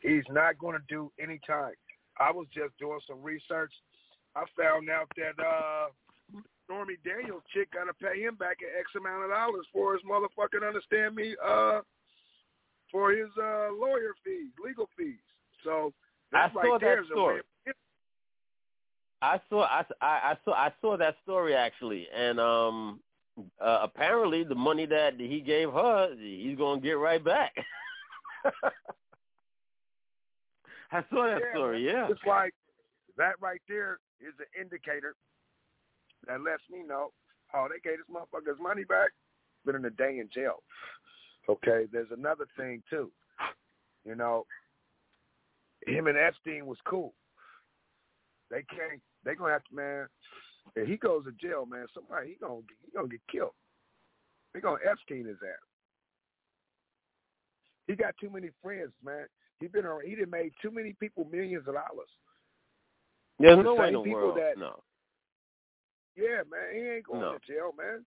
He's 0.00 0.24
not 0.30 0.58
going 0.58 0.74
to 0.74 0.82
do 0.88 1.12
any 1.22 1.38
time. 1.46 1.74
I 2.18 2.30
was 2.30 2.46
just 2.54 2.76
doing 2.78 3.00
some 3.06 3.22
research. 3.22 3.72
I 4.34 4.44
found 4.58 4.88
out 4.88 5.08
that 5.16 5.42
uh 5.42 5.88
Stormy 6.72 6.96
Daniels 7.04 7.42
chick 7.52 7.70
got 7.72 7.84
to 7.84 7.92
pay 7.92 8.22
him 8.22 8.34
back 8.34 8.56
an 8.62 8.68
X 8.78 8.88
amount 8.96 9.24
of 9.24 9.30
dollars 9.30 9.66
for 9.72 9.92
his 9.92 10.00
motherfucking 10.08 10.66
understand 10.66 11.14
me 11.14 11.36
uh 11.44 11.80
for 12.90 13.12
his 13.12 13.28
uh 13.38 13.68
lawyer 13.78 14.14
fees, 14.24 14.50
legal 14.64 14.88
fees. 14.96 15.20
So 15.64 15.92
that 16.32 16.50
I 16.50 16.54
right 16.54 16.66
saw 16.66 16.78
there 16.78 16.96
that 16.96 17.06
story. 17.06 17.42
I 19.20 19.38
saw 19.50 19.64
I, 19.64 19.84
I, 20.00 20.06
I 20.06 20.36
saw 20.44 20.52
I 20.54 20.72
saw 20.80 20.96
that 20.96 21.16
story 21.22 21.54
actually, 21.54 22.08
and 22.14 22.40
um, 22.40 23.00
uh, 23.60 23.80
apparently 23.82 24.42
the 24.42 24.54
money 24.54 24.86
that 24.86 25.20
he 25.20 25.40
gave 25.40 25.70
her, 25.70 26.16
he's 26.18 26.56
gonna 26.56 26.80
get 26.80 26.92
right 26.92 27.22
back. 27.22 27.54
I 30.90 31.04
saw 31.10 31.26
that 31.26 31.40
Yeah, 31.40 31.52
story. 31.54 31.86
Yeah, 31.86 32.08
It's 32.08 32.20
like 32.26 32.54
that 33.18 33.34
right 33.40 33.60
there 33.68 33.98
is 34.20 34.32
an 34.38 34.46
indicator 34.58 35.14
that 36.26 36.42
lets 36.42 36.62
me 36.70 36.82
know, 36.86 37.12
oh, 37.54 37.68
they 37.68 37.80
gave 37.88 37.98
this 37.98 38.14
motherfucker's 38.14 38.60
money 38.60 38.84
back. 38.84 39.10
Been 39.64 39.76
in 39.76 39.84
a 39.84 39.90
day 39.90 40.18
in 40.18 40.28
jail. 40.32 40.62
Okay, 41.48 41.86
there's 41.92 42.10
another 42.16 42.46
thing 42.56 42.82
too. 42.88 43.10
You 44.04 44.14
know, 44.14 44.46
him 45.86 46.06
and 46.06 46.18
Epstein 46.18 46.66
was 46.66 46.78
cool. 46.84 47.14
They 48.50 48.64
can't. 48.68 49.00
They 49.24 49.34
gonna 49.34 49.52
have 49.52 49.64
to, 49.64 49.74
man. 49.74 50.06
If 50.76 50.88
he 50.88 50.96
goes 50.96 51.24
to 51.24 51.32
jail, 51.32 51.66
man, 51.66 51.86
somebody 51.94 52.28
he 52.30 52.34
gonna 52.40 52.60
he 52.84 52.92
gonna 52.92 53.08
get 53.08 53.20
killed. 53.30 53.54
They 54.54 54.60
gonna 54.60 54.78
Epstein 54.88 55.26
his 55.26 55.36
ass. 55.42 55.68
He 57.86 57.94
got 57.94 58.14
too 58.20 58.30
many 58.30 58.50
friends, 58.62 58.92
man. 59.04 59.26
He 59.60 59.66
been 59.68 59.84
around. 59.84 60.06
He 60.06 60.14
done 60.14 60.30
made 60.30 60.52
too 60.60 60.70
many 60.70 60.94
people 60.98 61.26
millions 61.30 61.66
of 61.66 61.74
dollars. 61.74 62.08
there's 63.38 63.56
the 63.56 63.62
no 63.62 63.74
way 63.74 63.88
in 63.88 63.94
the 63.94 64.00
world. 64.00 64.36
that- 64.36 64.58
no, 64.58 64.82
Yeah, 66.16 66.42
man, 66.50 66.74
he 66.74 66.80
ain't 66.88 67.04
going 67.04 67.20
No. 67.20 67.32
to 67.38 67.38
jail, 67.46 67.72
man. 67.76 68.04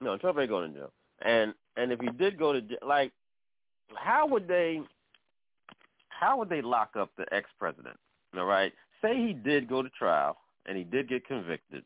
no, 0.00 0.16
Trump 0.18 0.38
ain't 0.38 0.48
going 0.48 0.72
to 0.72 0.78
jail. 0.78 0.92
And 1.22 1.54
and 1.76 1.92
if 1.92 2.00
he 2.00 2.10
did 2.10 2.38
go 2.38 2.52
to 2.52 2.60
jail, 2.60 2.78
like, 2.86 3.12
how 3.94 4.26
would 4.26 4.46
they? 4.48 4.80
How 6.08 6.36
would 6.38 6.48
they 6.48 6.60
lock 6.62 6.90
up 6.96 7.10
the 7.16 7.26
ex-president? 7.34 7.98
All 8.36 8.44
right. 8.44 8.72
Say 9.00 9.16
he 9.16 9.32
did 9.32 9.68
go 9.68 9.82
to 9.82 9.88
trial 9.90 10.36
and 10.66 10.76
he 10.78 10.84
did 10.84 11.08
get 11.08 11.26
convicted, 11.26 11.84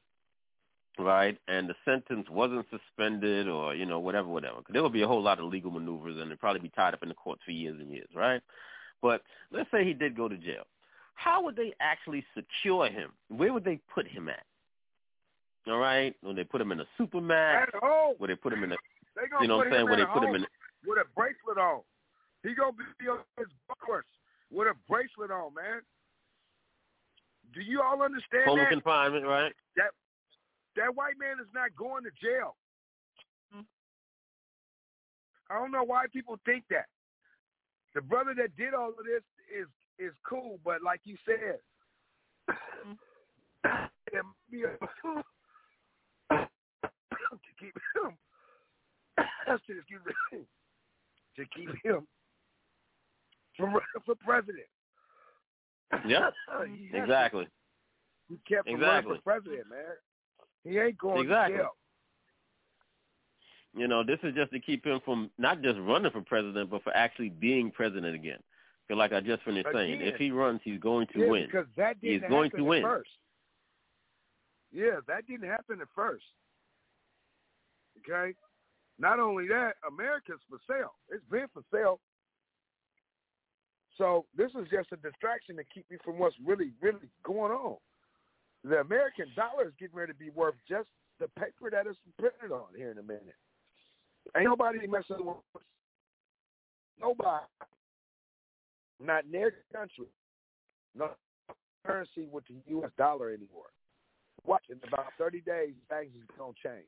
right? 0.99 1.39
And 1.49 1.69
the 1.69 1.75
sentence 1.85 2.29
wasn't 2.29 2.67
suspended 2.71 3.49
or 3.49 3.75
you 3.75 3.87
know 3.87 3.99
whatever, 4.01 4.29
whatever. 4.29 4.57
'Cause 4.63 4.73
there 4.73 4.83
would 4.83 4.93
be 4.93 5.03
a 5.03 5.09
whole 5.09 5.23
lot 5.23 5.39
of 5.39 5.47
legal 5.47 5.71
maneuvers 5.71 6.17
and 6.17 6.27
it'd 6.27 6.41
probably 6.41 6.61
be 6.61 6.69
tied 6.71 6.95
up 6.95 7.03
in 7.03 7.09
the 7.09 7.15
courts 7.15 7.43
for 7.45 7.53
years 7.53 7.79
and 7.81 7.91
years, 7.91 8.09
right? 8.15 8.43
But 9.01 9.23
let's 9.51 9.71
say 9.71 9.85
he 9.85 9.95
did 9.95 10.17
go 10.17 10.29
to 10.29 10.37
jail. 10.37 10.65
How 11.15 11.43
would 11.43 11.57
they 11.57 11.75
actually 11.81 12.25
secure 12.35 12.89
him? 12.89 13.13
Where 13.29 13.53
would 13.55 13.65
they 13.65 13.77
put 13.89 14.07
him 14.07 14.29
at? 14.29 14.45
All 15.69 15.79
right, 15.79 16.15
when 16.23 16.37
they 16.37 16.45
put 16.45 16.61
him 16.61 16.71
in 16.73 16.81
a 16.81 16.87
supermax? 16.99 17.63
At 17.63 17.75
home, 17.83 18.15
Would 18.21 18.31
they 18.31 18.37
put 18.37 18.53
him 18.53 18.63
in 18.65 18.73
a 18.73 18.77
you 19.41 19.49
know 19.49 19.57
what 19.59 19.67
I'm 19.67 19.73
saying? 19.73 19.83
him 19.83 19.89
Where 19.89 19.97
they 19.97 20.05
put 20.05 20.23
him 20.23 20.29
home 20.29 20.35
in 20.37 20.47
with 20.87 20.99
a 20.99 21.05
bracelet 21.17 21.59
on. 21.59 21.81
He 22.43 22.55
gonna 22.55 22.73
be 22.99 23.09
on 23.09 23.19
his 23.39 23.49
horse 23.81 24.07
with 24.53 24.69
a 24.69 24.75
bracelet 24.89 25.31
on, 25.31 25.55
man. 25.55 25.83
Do 27.55 27.61
you 27.61 27.83
all 27.83 28.03
understand 28.03 28.45
home 28.47 28.59
that? 28.59 28.71
confinement, 28.71 29.27
right? 29.27 29.53
That 29.77 29.91
that 30.77 30.95
white 30.95 31.19
man 31.19 31.41
is 31.41 31.51
not 31.55 31.75
going 31.77 32.05
to 32.05 32.11
jail. 32.23 32.55
Mm-hmm. 33.55 33.67
I 35.51 35.59
don't 35.59 35.73
know 35.73 35.85
why 35.85 36.07
people 36.13 36.39
think 36.45 36.65
that. 36.71 36.87
The 37.95 38.03
brother 38.03 38.35
that 38.37 38.57
did 38.57 38.75
all 38.75 38.91
of 38.91 39.05
this 39.05 39.25
is 39.51 39.67
is 39.99 40.13
cool, 40.29 40.61
but 40.65 40.83
like 40.83 41.01
you 41.05 41.17
said, 41.25 41.59
mm-hmm. 42.51 42.93
it 44.13 44.23
might 44.23 44.51
be 44.51 44.63
a- 44.63 44.79
to 44.79 45.23
keep 47.59 47.75
him. 47.95 48.17
excuse 49.49 50.01
me, 50.33 50.39
to 51.37 51.45
keep 51.55 51.71
him 51.85 52.07
for 53.57 53.83
for 54.05 54.15
president. 54.17 54.67
Yeah, 56.07 56.31
to- 56.63 56.97
exactly. 56.99 57.47
He 58.29 58.39
kept 58.49 58.69
from 58.69 58.81
running 58.81 59.05
for 59.15 59.21
president, 59.23 59.69
man. 59.71 59.79
He 60.65 60.79
ain't 60.79 60.99
going 60.99 61.23
Exactly. 61.23 61.57
to 61.59 61.63
jail. 61.63 61.77
You 63.77 63.87
know, 63.87 64.03
this 64.03 64.19
is 64.23 64.35
just 64.35 64.51
to 64.53 64.59
keep 64.59 64.85
him 64.85 65.01
from 65.05 65.31
not 65.39 65.63
just 65.63 65.79
running 65.81 66.11
for 66.11 66.23
president, 66.23 66.71
but 66.71 66.83
for 66.83 66.97
actually 66.97 67.29
being 67.29 67.71
president 67.71 68.15
again. 68.17 68.39
feel 68.89 68.97
like 68.97 69.13
I 69.13 69.21
just 69.21 69.43
finished 69.45 69.69
Again, 69.69 69.81
saying, 69.81 70.01
if 70.01 70.17
he 70.17 70.31
runs, 70.31 70.61
he's 70.65 70.81
going 70.81 71.07
to 71.09 71.21
yeah, 71.21 71.29
win. 71.29 71.47
because 71.47 71.67
that 71.77 72.01
didn't 72.01 72.21
He's 72.23 72.29
going 72.29 72.45
happen 72.51 72.59
to 72.61 72.65
at 72.65 72.69
win. 72.69 72.83
first. 72.83 73.11
Yeah, 74.73 74.97
that 75.07 75.27
didn't 75.27 75.49
happen 75.49 75.81
at 75.81 75.89
first. 75.95 76.25
Okay. 78.09 78.35
Not 78.99 79.21
only 79.21 79.47
that, 79.49 79.75
America's 79.87 80.41
for 80.49 80.59
sale. 80.67 80.95
It's 81.11 81.25
been 81.31 81.47
for 81.53 81.63
sale. 81.73 82.01
So 83.99 84.25
this 84.37 84.51
is 84.53 84.69
just 84.71 84.93
a 84.93 84.97
distraction 84.97 85.57
to 85.57 85.65
keep 85.65 85.87
you 85.91 85.99
from 86.05 86.19
what's 86.19 86.37
really, 86.45 86.73
really 86.81 87.09
going 87.25 87.53
on. 87.53 87.77
The 88.65 88.81
American 88.81 89.27
dollar 89.37 89.69
is 89.69 89.75
getting 89.79 89.97
ready 89.97 90.13
to 90.13 90.19
be 90.19 90.31
worth 90.31 90.55
just 90.69 90.89
the 91.21 91.29
paper 91.29 91.71
that 91.71 91.87
it's 91.87 91.99
printed 92.19 92.53
on 92.53 92.67
here 92.77 92.91
in 92.91 92.99
a 92.99 93.03
minute. 93.03 93.37
Ain't 94.37 94.47
nobody 94.47 94.87
messing 94.87 95.25
with 95.25 95.63
nobody. 97.01 97.45
Not 99.01 99.25
in 99.25 99.33
their 99.33 99.53
country. 99.73 100.07
No 100.97 101.11
currency 101.87 102.27
with 102.31 102.45
the 102.49 102.55
U.S. 102.69 102.91
dollar 102.99 103.29
anymore. 103.29 103.71
Watch 104.45 104.65
in 104.71 104.81
about 104.89 105.07
30 105.19 105.41
days, 105.43 105.75
things 105.89 106.13
is 106.15 106.29
going 106.37 106.55
to 106.55 106.69
change 106.69 106.87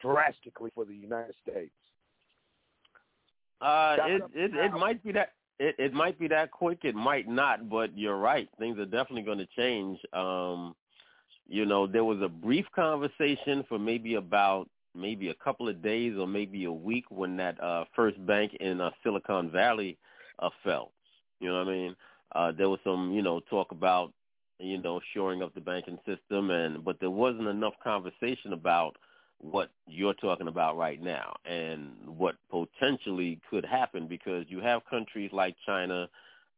drastically 0.00 0.70
for 0.74 0.84
the 0.84 0.94
United 0.94 1.34
States. 1.42 1.72
Uh, 3.60 3.96
it 4.00 4.22
it 4.34 4.54
it 4.54 4.72
might 4.72 5.02
be 5.04 5.12
that 5.12 5.32
it 5.58 5.74
it 5.78 5.92
might 5.92 6.18
be 6.18 6.28
that 6.28 6.50
quick. 6.50 6.78
It 6.82 6.94
might 6.94 7.28
not, 7.28 7.68
but 7.68 7.96
you're 7.96 8.16
right. 8.16 8.48
Things 8.58 8.78
are 8.78 8.86
definitely 8.86 9.22
going 9.22 9.38
to 9.38 9.48
change. 9.56 9.98
Um, 10.12 10.74
you 11.46 11.66
know, 11.66 11.86
there 11.86 12.04
was 12.04 12.22
a 12.22 12.28
brief 12.28 12.64
conversation 12.74 13.64
for 13.68 13.78
maybe 13.78 14.14
about 14.14 14.68
maybe 14.94 15.28
a 15.28 15.34
couple 15.34 15.68
of 15.68 15.82
days 15.82 16.16
or 16.18 16.26
maybe 16.26 16.64
a 16.64 16.72
week 16.72 17.04
when 17.10 17.36
that 17.36 17.62
uh, 17.62 17.84
first 17.94 18.24
bank 18.26 18.54
in 18.60 18.80
uh, 18.80 18.90
Silicon 19.02 19.50
Valley 19.50 19.98
uh, 20.38 20.50
fell. 20.64 20.92
You 21.40 21.48
know 21.48 21.58
what 21.58 21.68
I 21.68 21.72
mean? 21.72 21.96
Uh, 22.34 22.52
there 22.56 22.68
was 22.68 22.80
some 22.84 23.12
you 23.12 23.22
know 23.22 23.40
talk 23.50 23.72
about 23.72 24.12
you 24.58 24.80
know 24.80 25.00
shoring 25.12 25.42
up 25.42 25.54
the 25.54 25.60
banking 25.60 25.98
system, 26.06 26.50
and 26.50 26.84
but 26.84 26.98
there 27.00 27.10
wasn't 27.10 27.48
enough 27.48 27.74
conversation 27.82 28.52
about 28.52 28.96
what 29.40 29.70
you're 29.86 30.14
talking 30.14 30.48
about 30.48 30.76
right 30.76 31.02
now 31.02 31.34
and 31.44 31.92
what 32.06 32.36
potentially 32.50 33.40
could 33.48 33.64
happen 33.64 34.06
because 34.06 34.44
you 34.48 34.60
have 34.60 34.82
countries 34.88 35.30
like 35.32 35.56
China 35.64 36.08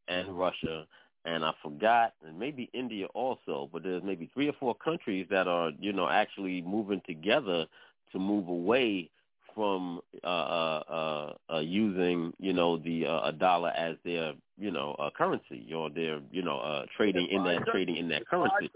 and 0.08 0.36
Russia 0.36 0.86
and 1.24 1.44
I 1.44 1.52
forgot 1.62 2.14
and 2.26 2.38
maybe 2.38 2.68
India 2.72 3.06
also, 3.14 3.68
but 3.72 3.84
there's 3.84 4.02
maybe 4.02 4.28
three 4.34 4.48
or 4.48 4.54
four 4.58 4.74
countries 4.74 5.26
that 5.30 5.46
are, 5.46 5.70
you 5.78 5.92
know, 5.92 6.08
actually 6.08 6.62
moving 6.62 7.00
together 7.06 7.66
to 8.10 8.18
move 8.18 8.48
away 8.48 9.08
from 9.54 10.00
uh, 10.24 10.26
uh, 10.26 10.82
uh, 10.88 11.54
uh, 11.54 11.58
using, 11.60 12.32
you 12.38 12.52
know, 12.52 12.78
the 12.78 13.06
uh, 13.06 13.28
a 13.28 13.32
dollar 13.32 13.70
as 13.70 13.96
their, 14.04 14.32
you 14.58 14.70
know, 14.70 14.96
uh, 14.98 15.10
currency 15.16 15.70
or 15.74 15.90
their, 15.90 16.20
you 16.30 16.42
know, 16.42 16.58
uh, 16.58 16.86
trading 16.96 17.28
in 17.30 17.44
that 17.44 17.64
trading 17.70 17.96
in 17.96 18.08
that 18.08 18.26
currency. 18.26 18.70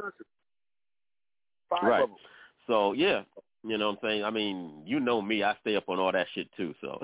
Five 1.69 1.83
Right. 1.83 2.09
So 2.67 2.93
yeah, 2.93 3.23
you 3.67 3.79
know 3.79 3.89
what 3.89 3.99
I'm 4.03 4.09
saying. 4.09 4.25
I 4.25 4.31
mean, 4.31 4.83
you 4.85 5.01
know 5.01 5.21
me, 5.21 5.43
I 5.43 5.57
stay 5.61 5.77
up 5.77 5.89
on 5.89 5.99
all 5.99 6.13
that 6.13 6.27
shit 6.35 6.49
too. 6.57 6.75
So, 6.81 7.01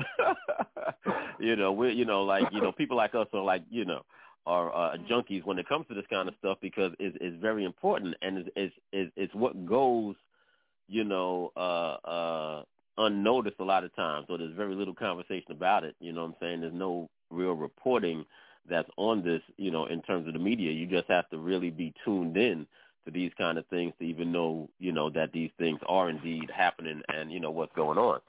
you 1.41 1.57
know, 1.57 1.73
we, 1.73 1.89
are 1.89 1.91
you 1.91 2.05
know, 2.05 2.23
like 2.23 2.45
you 2.53 2.61
know, 2.61 2.73
people 2.73 2.97
like 2.97 3.15
us 3.15 3.27
are 3.33 3.43
like 3.43 3.63
you 3.71 3.85
know, 3.85 4.03
are 4.47 4.75
uh, 4.75 4.97
junkies 5.11 5.45
when 5.45 5.59
it 5.59 5.69
comes 5.69 5.87
to 5.89 5.95
this 5.95 6.05
kind 6.11 6.29
of 6.29 6.35
stuff 6.39 6.59
because 6.61 6.93
it's, 6.99 7.17
it's 7.21 7.41
very 7.41 7.65
important 7.65 8.15
and 8.23 8.39
it's, 8.39 8.51
it's 8.57 8.75
it's 8.93 9.13
it's 9.17 9.35
what 9.35 9.67
goes, 9.67 10.15
you 10.89 11.05
know, 11.05 11.53
uh, 11.57 11.97
uh, 12.07 12.63
unnoticed 12.99 13.57
a 13.59 13.65
lot 13.65 13.85
of 13.85 13.95
times. 13.97 14.27
So 14.29 14.37
there's 14.37 14.55
very 14.57 14.75
little 14.75 14.95
conversation 14.95 15.53
about 15.53 15.85
it. 15.85 15.97
You 16.01 16.13
know 16.13 16.23
what 16.23 16.29
I'm 16.29 16.37
saying? 16.41 16.61
There's 16.61 16.73
no 16.73 17.11
real 17.31 17.55
reporting 17.55 18.25
that's 18.69 18.89
on 18.97 19.25
this, 19.25 19.43
you 19.57 19.73
know, 19.73 19.87
in 19.87 20.03
terms 20.03 20.29
of 20.29 20.35
the 20.35 20.39
media. 20.39 20.71
You 20.71 20.87
just 20.87 21.09
have 21.09 21.29
to 21.31 21.39
really 21.39 21.71
be 21.71 21.93
tuned 22.05 22.37
in 22.37 22.67
to 23.05 23.11
these 23.11 23.33
kind 23.37 23.59
of 23.59 23.67
things 23.67 23.93
to 23.99 24.05
even 24.05 24.33
know, 24.33 24.69
you 24.79 24.93
know, 24.93 25.11
that 25.11 25.33
these 25.33 25.51
things 25.59 25.79
are 25.87 26.09
indeed 26.09 26.51
happening 26.55 27.03
and, 27.09 27.33
you 27.33 27.41
know, 27.41 27.51
what's 27.51 27.75
going 27.75 27.99
on. 27.99 28.21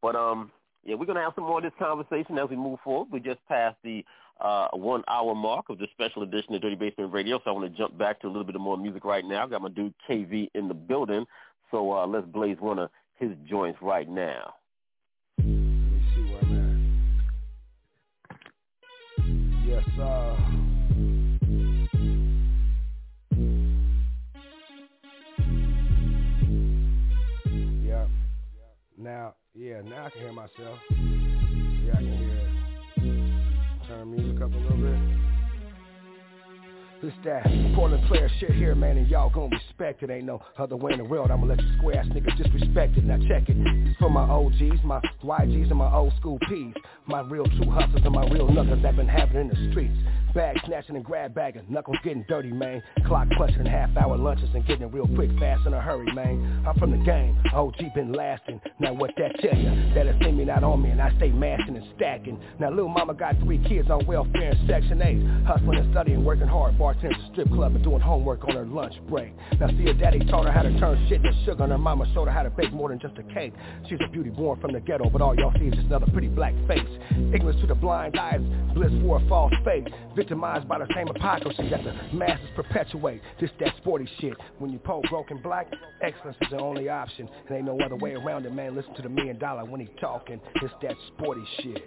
But 0.00 0.16
um 0.16 0.50
yeah, 0.84 0.96
we're 0.96 1.06
gonna 1.06 1.22
have 1.22 1.34
some 1.34 1.44
more 1.44 1.58
of 1.58 1.64
this 1.64 1.72
conversation 1.78 2.38
as 2.38 2.50
we 2.50 2.56
move 2.56 2.80
forward. 2.82 3.08
We 3.12 3.20
just 3.20 3.40
passed 3.48 3.76
the 3.84 4.04
uh 4.40 4.68
one 4.72 5.04
hour 5.08 5.34
mark 5.34 5.68
of 5.68 5.78
the 5.78 5.86
special 5.92 6.22
edition 6.22 6.54
of 6.54 6.62
Dirty 6.62 6.74
Basement 6.74 7.12
Radio, 7.12 7.38
so 7.38 7.50
I 7.50 7.52
want 7.52 7.70
to 7.72 7.78
jump 7.78 7.96
back 7.96 8.20
to 8.20 8.26
a 8.26 8.28
little 8.28 8.44
bit 8.44 8.56
of 8.56 8.60
more 8.60 8.76
music 8.76 9.04
right 9.04 9.24
now. 9.24 9.44
I've 9.44 9.50
got 9.50 9.62
my 9.62 9.68
dude 9.68 9.94
KV 10.08 10.50
in 10.54 10.68
the 10.68 10.74
building. 10.74 11.24
So 11.70 11.92
uh 11.92 12.06
let's 12.06 12.26
blaze 12.26 12.58
one 12.58 12.78
of 12.78 12.90
his 13.16 13.30
joints 13.48 13.78
right 13.80 14.08
now. 14.08 14.54
Yes, 19.64 19.84
uh. 19.98 20.51
Now, 29.02 29.34
yeah, 29.52 29.80
now 29.80 30.06
I 30.06 30.10
can 30.10 30.20
hear 30.20 30.32
myself. 30.32 30.78
Yeah, 30.90 31.92
I 31.92 31.96
can 31.96 32.18
hear 32.18 32.38
it. 32.38 33.88
Turn 33.88 34.14
music 34.14 34.40
up 34.40 34.52
a 34.52 34.56
little 34.56 34.76
bit. 34.76 35.22
This 37.02 37.12
that 37.24 37.42
Portland 37.74 38.06
player 38.06 38.30
shit 38.38 38.52
here, 38.52 38.76
man, 38.76 38.96
and 38.98 39.08
y'all 39.08 39.28
gon' 39.28 39.50
respect 39.50 40.04
it. 40.04 40.10
Ain't 40.10 40.26
no 40.26 40.40
other 40.56 40.76
way 40.76 40.92
in 40.92 40.98
the 40.98 41.04
world. 41.04 41.32
I'ma 41.32 41.46
let 41.46 41.60
you 41.60 41.76
square 41.78 41.98
ass 41.98 42.06
niggas 42.06 42.36
disrespect 42.44 42.96
it. 42.96 43.02
Now 43.02 43.18
check 43.26 43.48
it. 43.48 43.56
This 43.84 43.96
for 43.98 44.08
my 44.08 44.22
OGs, 44.22 44.84
my 44.84 45.00
YGs, 45.24 45.70
and 45.70 45.78
my 45.78 45.92
old 45.92 46.12
school 46.20 46.38
P's. 46.48 46.74
My 47.06 47.22
real 47.22 47.46
true 47.46 47.72
hustlers 47.72 48.02
and 48.04 48.14
my 48.14 48.28
real 48.30 48.48
knuckles 48.48 48.84
that 48.84 48.94
been 48.94 49.08
having 49.08 49.36
in 49.36 49.48
the 49.48 49.70
streets. 49.72 49.98
Bag 50.34 50.56
snatching 50.64 50.96
and 50.96 51.04
grab 51.04 51.34
bagging, 51.34 51.64
knuckles 51.68 51.98
getting 52.02 52.24
dirty, 52.26 52.50
man. 52.50 52.82
Clock 53.06 53.28
punching 53.36 53.66
half 53.66 53.94
hour 53.98 54.16
lunches 54.16 54.48
and 54.54 54.66
getting 54.66 54.90
real 54.90 55.06
quick, 55.14 55.30
fast 55.38 55.66
in 55.66 55.74
a 55.74 55.80
hurry, 55.80 56.10
man. 56.14 56.64
I'm 56.66 56.78
from 56.78 56.90
the 56.90 57.04
game, 57.04 57.38
OG 57.52 57.76
been 57.94 58.12
lasting. 58.12 58.58
Now 58.80 58.94
what 58.94 59.10
that 59.18 59.38
tell 59.40 59.54
ya? 59.54 59.70
That 59.94 60.06
it's 60.06 60.24
in 60.26 60.38
me, 60.38 60.46
not 60.46 60.64
on 60.64 60.80
me, 60.80 60.88
and 60.88 61.02
I 61.02 61.14
stay 61.18 61.30
mashing 61.30 61.76
and 61.76 61.84
stacking. 61.96 62.40
Now 62.58 62.70
little 62.70 62.88
mama 62.88 63.12
got 63.12 63.38
three 63.40 63.58
kids 63.68 63.90
on 63.90 64.06
welfare 64.06 64.52
and 64.52 64.68
Section 64.68 65.02
8. 65.02 65.46
Hustling 65.46 65.78
and 65.78 65.92
studying, 65.92 66.24
working 66.24 66.48
hard, 66.48 66.78
bartending 66.78 67.32
strip 67.32 67.48
club 67.48 67.74
and 67.74 67.84
doing 67.84 68.00
homework 68.00 68.42
on 68.44 68.54
her 68.54 68.64
lunch 68.64 68.94
break. 69.10 69.34
Now 69.60 69.68
see 69.68 69.84
her 69.84 69.92
daddy 69.92 70.20
taught 70.30 70.46
her 70.46 70.52
how 70.52 70.62
to 70.62 70.80
turn 70.80 71.04
shit 71.10 71.22
to 71.22 71.32
sugar, 71.44 71.64
and 71.64 71.72
her 71.72 71.78
mama 71.78 72.10
showed 72.14 72.26
her 72.26 72.32
how 72.32 72.42
to 72.42 72.50
bake 72.50 72.72
more 72.72 72.88
than 72.88 72.98
just 72.98 73.18
a 73.18 73.34
cake. 73.34 73.52
She's 73.86 73.98
a 74.02 74.08
beauty 74.10 74.30
born 74.30 74.58
from 74.60 74.72
the 74.72 74.80
ghetto, 74.80 75.10
but 75.10 75.20
all 75.20 75.34
y'all 75.36 75.52
see 75.58 75.66
is 75.66 75.74
just 75.74 75.88
another 75.88 76.06
pretty 76.10 76.28
black 76.28 76.54
face. 76.66 76.88
Ignorance 77.34 77.60
to 77.60 77.66
the 77.66 77.74
blind 77.74 78.18
eyes, 78.18 78.40
bliss 78.72 78.92
for 79.02 79.20
a 79.20 79.28
false 79.28 79.52
faith. 79.62 79.86
Victimized 80.22 80.68
by 80.68 80.78
the 80.78 80.86
same 80.94 81.08
hypocrisy 81.08 81.68
that 81.68 81.82
the 81.82 82.16
masses 82.16 82.48
perpetuate. 82.54 83.20
This 83.40 83.50
that 83.58 83.74
sporty 83.78 84.08
shit. 84.20 84.34
When 84.60 84.70
you 84.70 84.78
poll 84.78 85.02
broken 85.10 85.42
black, 85.42 85.66
excellence 86.00 86.36
is 86.40 86.48
the 86.48 86.60
only 86.60 86.88
option. 86.88 87.28
And 87.48 87.56
ain't 87.56 87.66
no 87.66 87.76
other 87.80 87.96
way 87.96 88.12
around 88.12 88.46
it, 88.46 88.54
man. 88.54 88.76
Listen 88.76 88.94
to 88.94 89.02
the 89.02 89.08
million 89.08 89.36
dollar 89.40 89.64
when 89.64 89.80
he 89.80 89.88
talking. 90.00 90.40
It's 90.54 90.72
that 90.82 90.94
sporty 91.08 91.42
shit. 91.60 91.82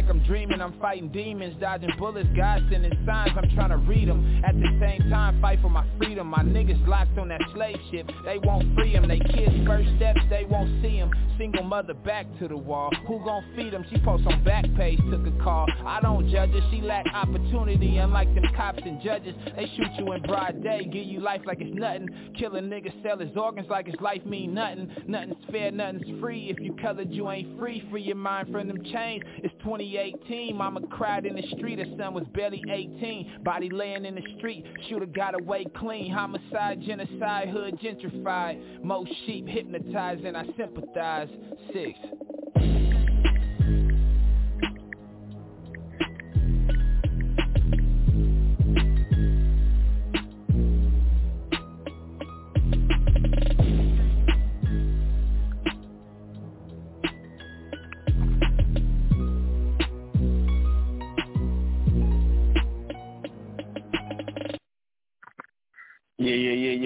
Like 0.00 0.10
I'm 0.10 0.22
dreaming. 0.24 0.60
I'm 0.62 0.78
fighting 0.80 1.08
demons, 1.10 1.56
dodging 1.60 1.90
bullets, 1.98 2.28
God 2.34 2.66
sending 2.70 2.92
signs. 3.06 3.32
I'm 3.36 3.50
trying 3.54 3.70
to 3.70 3.76
read 3.76 4.08
them 4.08 4.42
At 4.44 4.54
the 4.54 4.68
same 4.80 5.10
time, 5.10 5.40
fight 5.40 5.60
for 5.60 5.68
my 5.68 5.84
freedom. 5.98 6.28
My 6.28 6.42
niggas 6.42 6.86
locked 6.86 7.18
on 7.18 7.28
that 7.28 7.40
slave 7.54 7.76
ship, 7.90 8.10
they 8.24 8.38
won't 8.38 8.74
free 8.74 8.92
them 8.92 9.08
They 9.08 9.18
kids 9.18 9.54
first 9.66 9.88
steps, 9.96 10.20
they 10.30 10.44
won't 10.44 10.82
see 10.82 10.98
them 10.98 11.10
Single 11.40 11.62
mother 11.64 11.94
back 11.94 12.26
to 12.38 12.48
the 12.48 12.56
wall. 12.56 12.90
Who 13.06 13.18
gon' 13.24 13.42
feed 13.56 13.72
them? 13.72 13.84
She 13.90 13.98
posts 14.00 14.26
on 14.30 14.44
back 14.44 14.64
page, 14.76 14.98
took 15.10 15.26
a 15.26 15.42
call. 15.42 15.66
I 15.86 15.98
don't 16.02 16.28
judge 16.30 16.50
her, 16.50 16.60
she 16.70 16.82
lack 16.82 17.06
opportunity 17.14 17.96
Unlike 17.96 18.34
them 18.34 18.44
cops 18.54 18.80
and 18.84 19.00
judges. 19.02 19.34
They 19.56 19.64
shoot 19.76 19.88
you 19.98 20.12
in 20.12 20.22
broad 20.22 20.62
day, 20.62 20.84
give 20.84 21.06
you 21.06 21.20
life 21.20 21.40
like 21.46 21.62
it's 21.62 21.74
nothing. 21.74 22.34
Kill 22.38 22.56
a 22.56 22.60
nigga, 22.60 22.92
sell 23.02 23.18
his 23.18 23.34
organs 23.36 23.68
like 23.70 23.86
his 23.86 23.98
life 24.02 24.24
mean 24.26 24.52
nothing. 24.52 24.90
Nothing's 25.06 25.36
fair, 25.50 25.70
nothing's 25.70 26.20
free. 26.20 26.50
If 26.50 26.60
you 26.60 26.76
colored, 26.80 27.10
you 27.10 27.30
ain't 27.30 27.58
free. 27.58 27.86
Free 27.90 28.02
your 28.02 28.16
mind 28.16 28.52
from 28.52 28.68
them 28.68 28.84
chains. 28.84 29.22
It's 29.38 29.54
2018, 29.90 30.56
mama 30.56 30.80
cried 30.88 31.26
in 31.26 31.34
the 31.34 31.42
street 31.56 31.78
Her 31.78 31.96
son 31.98 32.14
was 32.14 32.24
barely 32.34 32.62
18 32.70 33.40
Body 33.44 33.68
laying 33.70 34.04
in 34.04 34.14
the 34.14 34.22
street, 34.38 34.64
shooter 34.88 35.06
got 35.06 35.34
away 35.40 35.66
clean. 35.76 36.12
Homicide, 36.12 36.80
genocide, 36.82 37.48
hood 37.48 37.78
gentrified. 37.80 38.82
Most 38.82 39.10
sheep 39.26 39.46
hypnotized 39.46 40.24
and 40.24 40.36
I 40.36 40.44
sympathize. 40.56 41.28
Six 41.72 41.98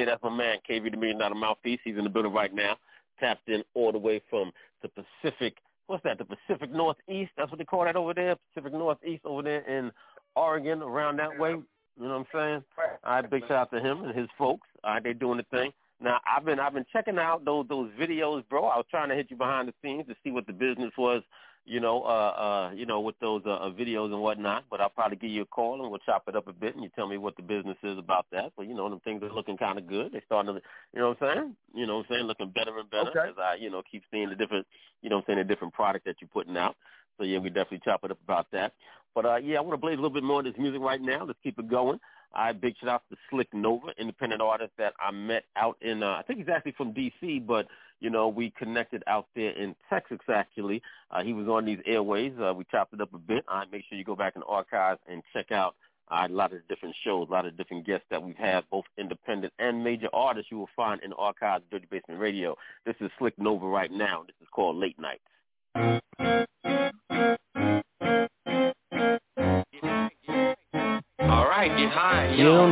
That's 0.05 0.23
my 0.23 0.31
man, 0.31 0.59
KV 0.69 0.91
the 0.91 0.97
Million 0.97 1.19
Dollar 1.19 1.35
Mouthpiece. 1.35 1.81
He's 1.85 1.97
in 1.97 2.05
the 2.05 2.11
building 2.11 2.33
right 2.33 2.55
now, 2.55 2.77
tapped 3.21 3.49
in 3.49 3.63
all 3.75 3.93
the 3.93 3.99
way 3.99 4.21
from 4.31 4.53
the 4.83 4.89
Pacific. 4.89 5.57
What's 5.87 6.03
that? 6.05 6.19
The 6.19 6.25
Pacific 6.25 6.73
Northeast. 6.73 7.33
That's 7.37 7.51
what 7.51 7.59
they 7.59 7.65
call 7.65 7.85
that 7.85 7.97
over 7.97 8.15
there. 8.15 8.37
Pacific 8.53 8.73
Northeast 8.73 9.25
over 9.25 9.43
there 9.43 9.61
in 9.61 9.93
Oregon, 10.37 10.83
around 10.83 11.19
that 11.19 11.39
way. 11.39 11.51
You 11.51 11.65
know 12.09 12.09
what 12.09 12.15
I'm 12.15 12.27
saying? 12.33 12.65
All 13.05 13.13
right, 13.13 13.31
big 13.31 13.43
shout 13.43 13.53
out 13.53 13.71
to 13.73 13.81
him 13.81 14.05
and 14.05 14.17
his 14.17 14.29
folks. 14.37 14.67
All 14.83 14.95
right, 14.95 15.05
they 15.05 15.13
doing 15.13 15.39
the 15.39 15.57
thing. 15.57 15.73
Now 16.01 16.21
I've 16.27 16.45
been 16.45 16.59
I've 16.59 16.75
been 16.75 16.87
checking 16.93 17.19
out 17.19 17.45
those 17.45 17.67
those 17.69 17.91
videos, 17.99 18.43
bro. 18.49 18.65
I 18.65 18.77
was 18.77 18.87
trying 18.91 19.09
to 19.11 19.15
hit 19.15 19.31
you 19.31 19.37
behind 19.37 19.69
the 19.69 19.75
scenes 19.83 20.07
to 20.09 20.17
see 20.25 20.31
what 20.33 20.47
the 20.47 20.53
business 20.53 20.91
was 20.99 21.23
you 21.67 21.81
know, 21.81 22.03
uh, 22.03 22.09
uh, 22.09 22.71
you 22.75 22.85
know, 22.85 23.01
with 23.01 23.19
those 23.21 23.43
uh, 23.47 23.71
videos 23.79 24.12
and 24.12 24.21
whatnot. 24.21 24.65
But 24.71 24.81
I'll 24.81 24.91
probably 24.91 25.17
give 25.17 25.31
you 25.31 25.43
a 25.43 25.47
call 25.47 25.83
and 25.83 25.91
we'll 25.91 26.01
chop 26.01 26.25
it 26.29 26.37
up 26.37 26.47
a 26.49 26.53
bit, 26.53 26.75
and 26.75 26.83
you 26.83 26.91
tell 26.95 27.09
me 27.09 27.17
what 27.17 27.37
the 27.37 27.43
business 27.43 27.77
is 27.83 27.99
about 27.99 28.27
that. 28.33 28.53
But 28.57 28.69
you 28.69 28.75
know, 28.75 28.89
them 28.91 29.01
things 29.01 29.23
are 29.23 29.33
looking 29.33 29.57
kind 29.57 29.79
of 29.79 29.87
good. 29.87 30.12
They 30.12 30.23
starting 30.27 30.55
to, 30.55 30.61
you 30.93 31.01
know, 31.01 31.09
what 31.09 31.23
I'm 31.23 31.37
saying, 31.37 31.57
you 31.75 31.87
know, 31.87 31.97
what 31.97 32.07
I'm 32.11 32.17
saying, 32.17 32.27
looking 32.27 32.51
better 32.51 32.79
and 32.79 32.91
better 32.91 33.11
okay. 33.11 33.31
as 33.31 33.37
I, 33.39 33.57
you 33.61 33.71
know, 33.71 33.83
keep 33.91 34.03
seeing 34.11 34.29
the 34.29 34.37
different, 34.37 34.67
you 35.03 35.11
know, 35.11 35.17
what 35.17 35.25
I'm 35.29 35.35
saying 35.35 35.47
the 35.47 35.55
different 35.55 35.75
product 35.75 36.05
that 36.05 36.17
you're 36.21 36.29
putting 36.29 36.57
out. 36.57 36.77
So 37.19 37.25
yeah, 37.25 37.39
we 37.39 37.49
definitely 37.49 37.83
chop 37.85 38.05
it 38.05 38.11
up 38.11 38.19
about 38.25 38.47
that. 38.53 38.73
But 39.15 39.27
uh, 39.27 39.37
yeah, 39.37 39.59
I 39.59 39.61
want 39.61 39.75
to 39.75 39.79
blaze 39.79 39.95
a 39.95 40.03
little 40.03 40.11
bit 40.11 40.25
more 40.25 40.41
of 40.41 40.47
this 40.47 40.55
music 40.59 40.81
right 40.81 41.01
now. 41.01 41.25
Let's 41.25 41.39
keep 41.43 41.59
it 41.59 41.69
going. 41.69 42.01
I 42.35 42.53
big 42.53 42.75
shout 42.81 42.89
out 42.89 43.03
to 43.11 43.17
Slick 43.31 43.53
Nova, 43.55 43.89
independent 43.99 44.43
artist 44.43 44.73
that 44.77 44.95
I 44.99 45.12
met 45.12 45.45
out 45.57 45.77
in. 45.81 46.03
Uh, 46.03 46.17
I 46.19 46.23
think 46.27 46.41
he's 46.41 46.49
actually 46.49 46.73
from 46.73 46.93
D.C., 46.93 47.39
but 47.47 47.67
you 48.01 48.11
know 48.11 48.29
we 48.29 48.51
connected 48.51 49.03
out 49.07 49.27
there 49.35 49.51
in 49.51 49.75
Texas. 49.91 50.19
Actually, 50.33 50.83
uh, 51.11 51.23
he 51.23 51.33
was 51.33 51.49
on 51.49 51.65
these 51.65 51.81
airways. 51.87 52.33
Uh, 52.41 52.53
we 52.55 52.65
chopped 52.71 52.95
it 52.95 53.01
up 53.01 53.13
a 53.15 53.19
bit. 53.19 53.45
I 53.49 53.61
right, 53.61 53.73
make 53.73 53.85
sure 53.89 53.99
you 53.99 54.05
go 54.05 54.17
back 54.17 54.35
in 54.37 54.41
the 54.41 54.47
archives 54.47 55.01
and 55.09 55.23
check 55.33 55.53
out 55.53 55.75
uh, 56.11 56.27
a 56.29 56.33
lot 56.33 56.53
of 56.53 56.67
different 56.69 56.95
shows, 57.05 57.29
a 57.29 57.33
lot 57.33 57.47
of 57.47 57.57
different 57.57 57.87
guests 57.87 58.07
that 58.11 58.23
we've 58.23 58.37
had, 58.37 58.65
both 58.71 58.85
independent 58.99 59.53
and 59.59 59.83
major 59.83 60.09
artists 60.13 60.51
you 60.51 60.59
will 60.59 60.69
find 60.77 61.03
in 61.03 61.11
the 61.11 61.17
archives 61.17 61.65
of 61.65 61.71
Dirty 61.71 61.89
Basement 61.91 62.21
Radio. 62.21 62.57
This 62.85 62.97
is 63.01 63.11
Slick 63.19 63.39
Nova 63.39 63.67
right 63.67 63.91
now. 63.91 64.25
This 64.27 64.37
is 64.41 64.49
called 64.53 64.77
Late 64.77 64.99
Nights. 64.99 65.23
right, 71.69 71.79
get 71.79 71.91
high. 71.91 72.35
You 72.35 72.45
know, 72.45 72.65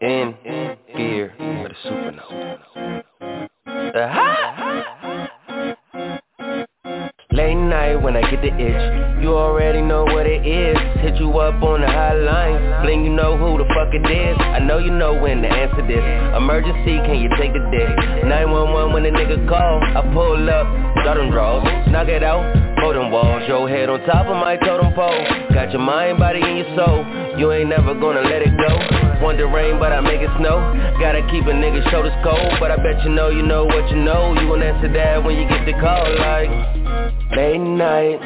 in 0.00 0.34
gear 0.94 1.34
with 1.38 1.72
a 1.72 1.88
supernova. 1.88 3.03
Uh-huh. 3.94 4.82
Late 7.30 7.54
night 7.54 7.94
when 8.02 8.16
I 8.16 8.28
get 8.28 8.42
the 8.42 8.50
itch, 8.50 9.22
you 9.22 9.34
already 9.34 9.82
know 9.82 10.02
what 10.02 10.26
it 10.26 10.44
is. 10.46 10.76
Hit 10.98 11.14
you 11.22 11.30
up 11.38 11.62
on 11.62 11.80
the 11.80 11.86
hotline, 11.86 12.82
bling 12.82 13.04
you 13.04 13.12
know 13.14 13.38
who 13.38 13.58
the 13.58 13.66
fuck 13.70 13.94
it 13.94 14.02
is. 14.02 14.36
I 14.38 14.58
know 14.58 14.78
you 14.78 14.90
know 14.90 15.14
when 15.14 15.42
to 15.42 15.48
answer 15.48 15.86
this. 15.86 16.02
Emergency, 16.34 16.98
can 17.06 17.22
you 17.22 17.30
take 17.38 17.52
the 17.52 17.62
dick? 17.70 17.86
911 18.26 18.92
when 18.94 19.06
a 19.06 19.10
nigga 19.10 19.48
call, 19.48 19.78
I 19.82 20.02
pull 20.12 20.50
up, 20.50 20.66
start 21.02 21.18
them 21.18 21.30
draws, 21.30 21.62
knock 21.90 22.08
it 22.08 22.24
out. 22.24 22.42
Totem 22.82 23.12
walls, 23.12 23.42
your 23.46 23.68
head 23.68 23.88
on 23.88 24.00
top 24.06 24.26
of 24.26 24.36
my 24.36 24.56
totem 24.56 24.92
pole 24.94 25.24
Got 25.54 25.70
your 25.70 25.80
mind, 25.80 26.18
body, 26.18 26.40
and 26.42 26.58
your 26.58 26.76
soul 26.76 27.06
You 27.38 27.52
ain't 27.52 27.70
never 27.70 27.94
gonna 27.94 28.20
let 28.20 28.42
it 28.42 28.52
go 28.58 28.93
The 29.34 29.46
rain, 29.46 29.80
but 29.80 29.92
I 29.92 30.00
make 30.00 30.20
it 30.20 30.30
snow. 30.38 30.62
Gotta 31.00 31.22
keep 31.26 31.42
a 31.42 31.50
nigga 31.50 31.90
shoulders 31.90 32.12
cold 32.22 32.54
But 32.60 32.70
I 32.70 32.76
bet 32.76 33.02
you 33.02 33.10
know 33.10 33.30
you 33.30 33.42
know 33.42 33.64
what 33.64 33.90
you 33.90 33.96
know. 33.96 34.32
You 34.38 34.46
gon' 34.46 34.62
answer 34.62 34.92
that 34.92 35.24
when 35.24 35.34
you 35.34 35.48
get 35.48 35.66
the 35.66 35.72
call 35.72 36.06
like 36.22 36.50
Late 37.34 37.58
night, 37.58 38.22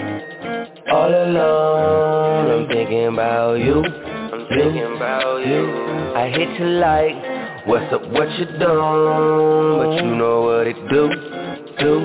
all 0.92 1.08
alone. 1.08 2.50
I'm 2.50 2.68
thinking 2.68 3.06
about 3.06 3.54
you. 3.54 3.82
I'm 3.82 4.46
thinking 4.48 4.96
about 4.96 5.46
you. 5.46 5.88
I 6.14 6.28
hit 6.28 6.60
you 6.60 6.66
like 6.76 7.66
What's 7.66 7.90
up, 7.92 8.02
what 8.10 8.28
you 8.38 8.44
done 8.58 9.78
But 9.78 10.04
you 10.04 10.14
know 10.14 10.42
what 10.42 10.66
it 10.66 10.76
do, 10.90 11.08
do. 11.80 12.04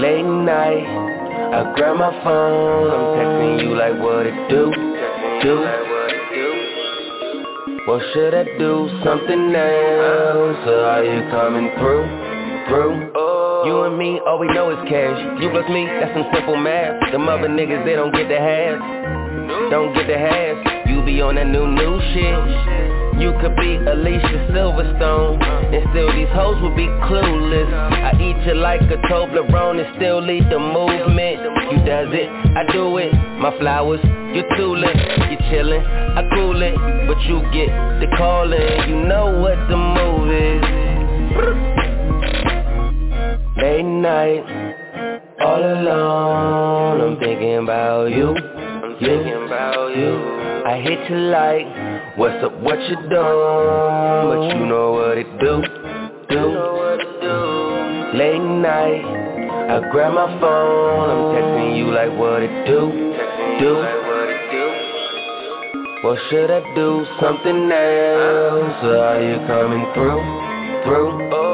Late 0.00 0.22
night 0.22 0.86
I 1.54 1.74
grab 1.74 1.96
my 1.96 2.10
phone, 2.22 2.90
I'm 2.90 3.04
texting 3.18 3.64
you 3.64 3.76
like 3.76 4.00
what 4.00 4.26
it 4.26 4.48
do, 4.48 4.70
do 5.42 5.91
What 7.84 8.00
should 8.14 8.32
I 8.32 8.44
do, 8.44 8.86
something 9.02 9.50
else. 9.50 10.62
Or 10.70 10.86
are 10.86 11.02
you 11.02 11.28
coming 11.34 11.66
through, 11.82 12.06
through? 12.70 13.10
Oh. 13.16 13.64
You 13.66 13.82
and 13.82 13.98
me, 13.98 14.20
all 14.24 14.38
we 14.38 14.46
know 14.54 14.70
is 14.70 14.78
cash. 14.88 15.18
You 15.42 15.50
plus 15.50 15.68
me, 15.68 15.86
that's 15.98 16.14
some 16.14 16.30
simple 16.32 16.56
math. 16.56 17.10
Them 17.10 17.28
other 17.28 17.48
niggas, 17.48 17.84
they 17.84 17.94
don't 17.98 18.14
get 18.14 18.28
the 18.28 18.38
half. 18.38 18.78
Don't 19.74 19.92
get 19.94 20.06
the 20.06 20.14
half. 20.14 20.86
You 20.86 21.02
be 21.02 21.20
on 21.22 21.34
that 21.34 21.48
new, 21.48 21.66
new 21.66 21.98
shit. 22.14 23.18
You 23.18 23.34
could 23.42 23.56
be 23.58 23.74
Alicia 23.74 24.54
Silverstone. 24.54 25.42
And 25.42 25.82
still 25.90 26.06
these 26.14 26.30
hoes 26.30 26.62
will 26.62 26.76
be 26.76 26.86
clueless. 27.10 27.66
I 27.66 28.14
eat 28.14 28.46
you 28.46 28.54
like 28.54 28.82
a 28.82 28.98
Toblerone 29.10 29.82
and 29.82 29.96
still 29.96 30.22
lead 30.22 30.46
the 30.50 30.58
movement. 30.58 31.42
You 31.66 31.82
does 31.82 32.14
it, 32.14 32.30
I 32.30 32.62
do 32.70 32.98
it. 32.98 33.12
My 33.42 33.50
flowers, 33.58 33.98
you're 34.34 34.56
tooling 34.56 34.98
You 35.30 35.38
chillin', 35.48 35.84
I 36.16 36.22
cool 36.34 36.62
it 36.62 36.74
But 37.06 37.20
you 37.22 37.40
get 37.52 37.70
the 38.00 38.06
callin' 38.16 38.88
You 38.88 39.04
know 39.04 39.40
what 39.40 39.58
the 39.68 39.76
move 39.76 40.30
is. 40.32 40.62
Late 43.62 43.84
night 43.84 44.44
All 45.40 45.62
alone. 45.62 47.00
I'm 47.00 47.18
thinking 47.18 47.56
about 47.58 48.06
you 48.06 48.34
I'm 48.34 48.98
thinking 48.98 49.46
about 49.46 49.96
you. 49.96 50.12
I 50.66 50.80
hit 50.80 51.10
you 51.10 51.16
like 51.16 51.92
What's 52.18 52.44
up, 52.44 52.52
what 52.60 52.78
you 52.90 52.96
done? 52.96 53.08
But 53.08 54.54
you 54.54 54.66
know 54.66 54.92
what 54.92 55.16
it 55.16 55.26
do, 55.40 55.62
do. 56.28 56.44
Late 58.18 58.38
night, 58.38 59.02
I 59.70 59.90
grab 59.90 60.12
my 60.12 60.26
phone. 60.38 61.08
I'm 61.08 61.34
texting 61.34 61.78
you 61.78 61.90
like 61.90 62.12
what 62.18 62.42
it 62.42 62.66
do, 62.66 62.90
do 63.60 64.01
What 66.02 66.18
should 66.30 66.50
I 66.50 66.58
do? 66.74 67.06
Something 67.20 67.70
else 67.70 68.82
Or 68.82 68.96
are 68.96 69.22
you 69.22 69.36
coming 69.46 69.86
through, 69.94 70.20
through? 70.82 71.30
Oh. 71.32 71.52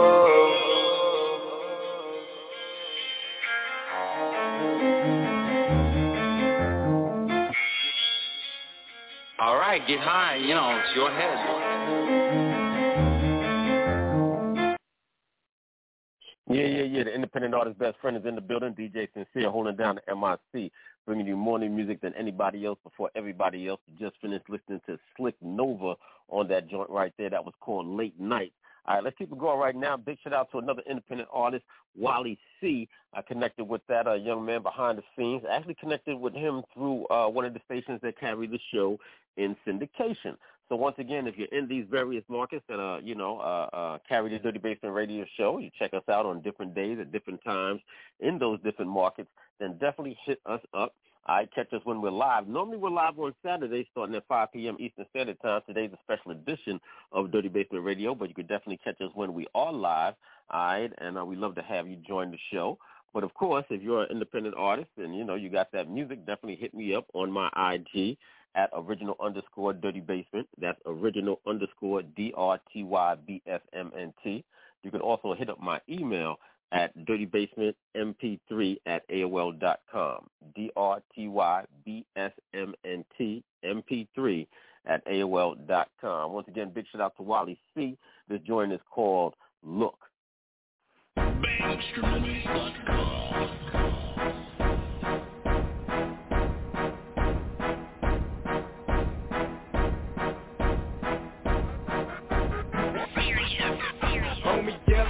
All 9.39 9.57
right, 9.57 9.87
get 9.87 10.01
high, 10.01 10.37
you 10.37 10.55
know, 10.55 10.81
it's 10.83 10.97
your 10.97 11.11
head. 11.11 11.69
Yeah, 16.51 16.63
yeah, 16.63 16.83
yeah. 16.85 17.05
The 17.05 17.15
independent 17.15 17.53
artist 17.53 17.79
best 17.79 17.99
friend 18.01 18.17
is 18.17 18.25
in 18.25 18.35
the 18.35 18.41
building. 18.41 18.73
DJ 18.73 19.09
Sincere 19.13 19.51
holding 19.51 19.77
down 19.77 19.99
the 20.07 20.17
MIC, 20.17 20.73
bringing 21.09 21.27
you 21.27 21.37
new 21.37 21.71
music 21.71 22.03
than 22.03 22.13
anybody 22.19 22.67
else 22.67 22.79
before 22.85 23.11
everybody 23.17 23.67
else. 23.67 23.81
Just 23.99 24.17
finished 24.21 24.45
listening 24.51 24.83
to 24.87 24.99
Slick 25.17 25.35
Nova 25.41 25.95
on 26.29 26.49
that 26.49 26.69
joint 26.69 26.91
right 26.91 27.15
there. 27.17 27.31
That 27.31 27.47
was 27.47 27.55
called 27.61 27.87
Late 27.87 28.21
Night. 28.21 28.53
All 28.85 28.97
right, 28.97 29.05
let's 29.05 29.17
keep 29.17 29.33
it 29.33 29.39
going 29.39 29.59
right 29.59 29.75
now. 29.75 29.97
Big 29.97 30.19
shout 30.23 30.35
out 30.35 30.51
to 30.53 30.59
another 30.59 30.83
independent 30.89 31.31
artist, 31.33 31.65
Wally 31.97 32.39
C. 32.61 32.91
I 33.15 33.23
connected 33.23 33.65
with 33.65 33.81
that 33.89 34.07
uh, 34.07 34.15
young 34.15 34.45
man 34.45 34.63
behind 34.63 34.99
the 34.99 35.03
scenes. 35.17 35.45
I 35.51 35.57
actually 35.57 35.77
connected 35.77 36.15
with 36.15 36.35
him 36.35 36.63
through 36.75 37.07
uh, 37.07 37.27
one 37.29 37.47
of 37.47 37.55
the 37.55 37.61
stations 37.65 38.01
that 38.03 38.21
carry 38.21 38.47
the 38.47 38.59
show 38.71 38.99
in 39.39 39.57
syndication. 39.67 40.37
So 40.69 40.77
once 40.77 40.97
again, 40.99 41.27
if 41.27 41.37
you're 41.39 41.49
in 41.49 41.67
these 41.67 41.87
various 41.91 42.25
markets 42.29 42.63
that 42.69 42.79
uh, 42.79 42.99
you 42.99 43.15
know 43.15 43.39
uh, 43.39 43.77
uh, 43.77 43.99
carry 44.07 44.31
the 44.31 44.39
Dirty 44.39 44.59
Basement 44.59 44.95
Radio 44.95 45.25
Show, 45.39 45.59
you 45.59 45.71
check 45.79 45.95
us 45.95 46.03
out 46.11 46.27
on 46.27 46.43
different 46.43 46.75
days 46.75 46.99
at 47.01 47.11
different 47.11 47.43
times 47.43 47.81
in 48.21 48.39
those 48.39 48.61
different 48.63 48.91
markets. 48.91 49.31
Then 49.59 49.73
definitely 49.79 50.19
hit 50.27 50.41
us 50.45 50.61
up. 50.75 50.95
I 51.27 51.47
catch 51.55 51.73
us 51.73 51.81
when 51.85 52.03
we're 52.03 52.11
live. 52.11 52.49
Normally 52.49 52.77
we're 52.77 52.91
live 52.91 53.19
on 53.19 53.35
Saturday 53.45 53.87
starting 53.93 54.15
at 54.15 54.27
5 54.29 54.53
p.m. 54.53 54.77
Eastern 54.79 55.07
Standard 55.11 55.41
Time. 55.41 55.61
Today's 55.67 55.91
a 55.93 55.99
special 56.03 56.33
edition 56.33 56.81
of 57.13 57.31
Dirty 57.31 57.49
Basement 57.49 57.85
Radio, 57.85 58.15
but 58.15 58.29
you 58.29 58.35
can 58.35 58.47
definitely 58.47 58.81
catch 58.83 59.01
us 59.01 59.11
when 59.15 59.35
we 59.35 59.47
are 59.55 59.73
live. 59.73 60.15
All 60.51 60.61
right, 60.61 60.93
and 60.99 61.19
uh, 61.19 61.25
we 61.25 61.37
love 61.37 61.55
to 61.55 61.63
have 61.63 61.89
you 61.89 61.97
join 61.97 62.31
the 62.31 62.39
show. 62.53 62.79
But 63.15 63.25
of 63.25 63.33
course, 63.33 63.65
if 63.71 63.83
you're 63.83 64.03
an 64.03 64.11
independent 64.11 64.55
artist 64.57 64.91
and 64.99 65.17
you 65.17 65.25
know 65.25 65.35
you 65.35 65.49
got 65.49 65.73
that 65.73 65.91
music, 65.91 66.27
definitely 66.27 66.57
hit 66.57 66.75
me 66.75 66.95
up 66.95 67.07
on 67.15 67.33
my 67.33 67.49
IG 67.57 68.19
at 68.59 68.69
original 68.75 69.17
underscore 69.23 69.73
dirty 69.73 70.01
basement. 70.01 70.47
That's 70.61 70.81
original 70.85 71.41
underscore 71.47 72.03
D 72.03 72.35
R 72.37 72.61
T 72.73 72.83
Y 72.83 73.15
B 73.27 73.41
S 73.47 73.61
M 73.73 73.91
N 73.99 74.13
T. 74.23 74.45
You 74.83 74.91
can 74.91 75.01
also 75.01 75.33
hit 75.35 75.49
up 75.49 75.59
my 75.61 75.81
email 75.89 76.37
at 76.73 76.93
dirtybasementmp3 77.07 78.77
at 78.87 79.09
AOL 79.09 79.59
dot 79.59 79.81
com. 79.91 80.29
D-R-T-Y-B-S-M-N-T 80.55 83.45
MP3 83.65 84.47
at 84.87 85.05
AOL 85.07 85.67
dot 85.67 85.89
com. 86.01 86.33
Once 86.33 86.47
again, 86.49 86.71
big 86.75 86.87
shout 86.91 87.01
out 87.01 87.17
to 87.17 87.23
Wally 87.23 87.59
C. 87.75 87.97
This 88.29 88.41
joint 88.47 88.73
is 88.73 88.81
called 88.91 89.35
Look. 89.63 89.99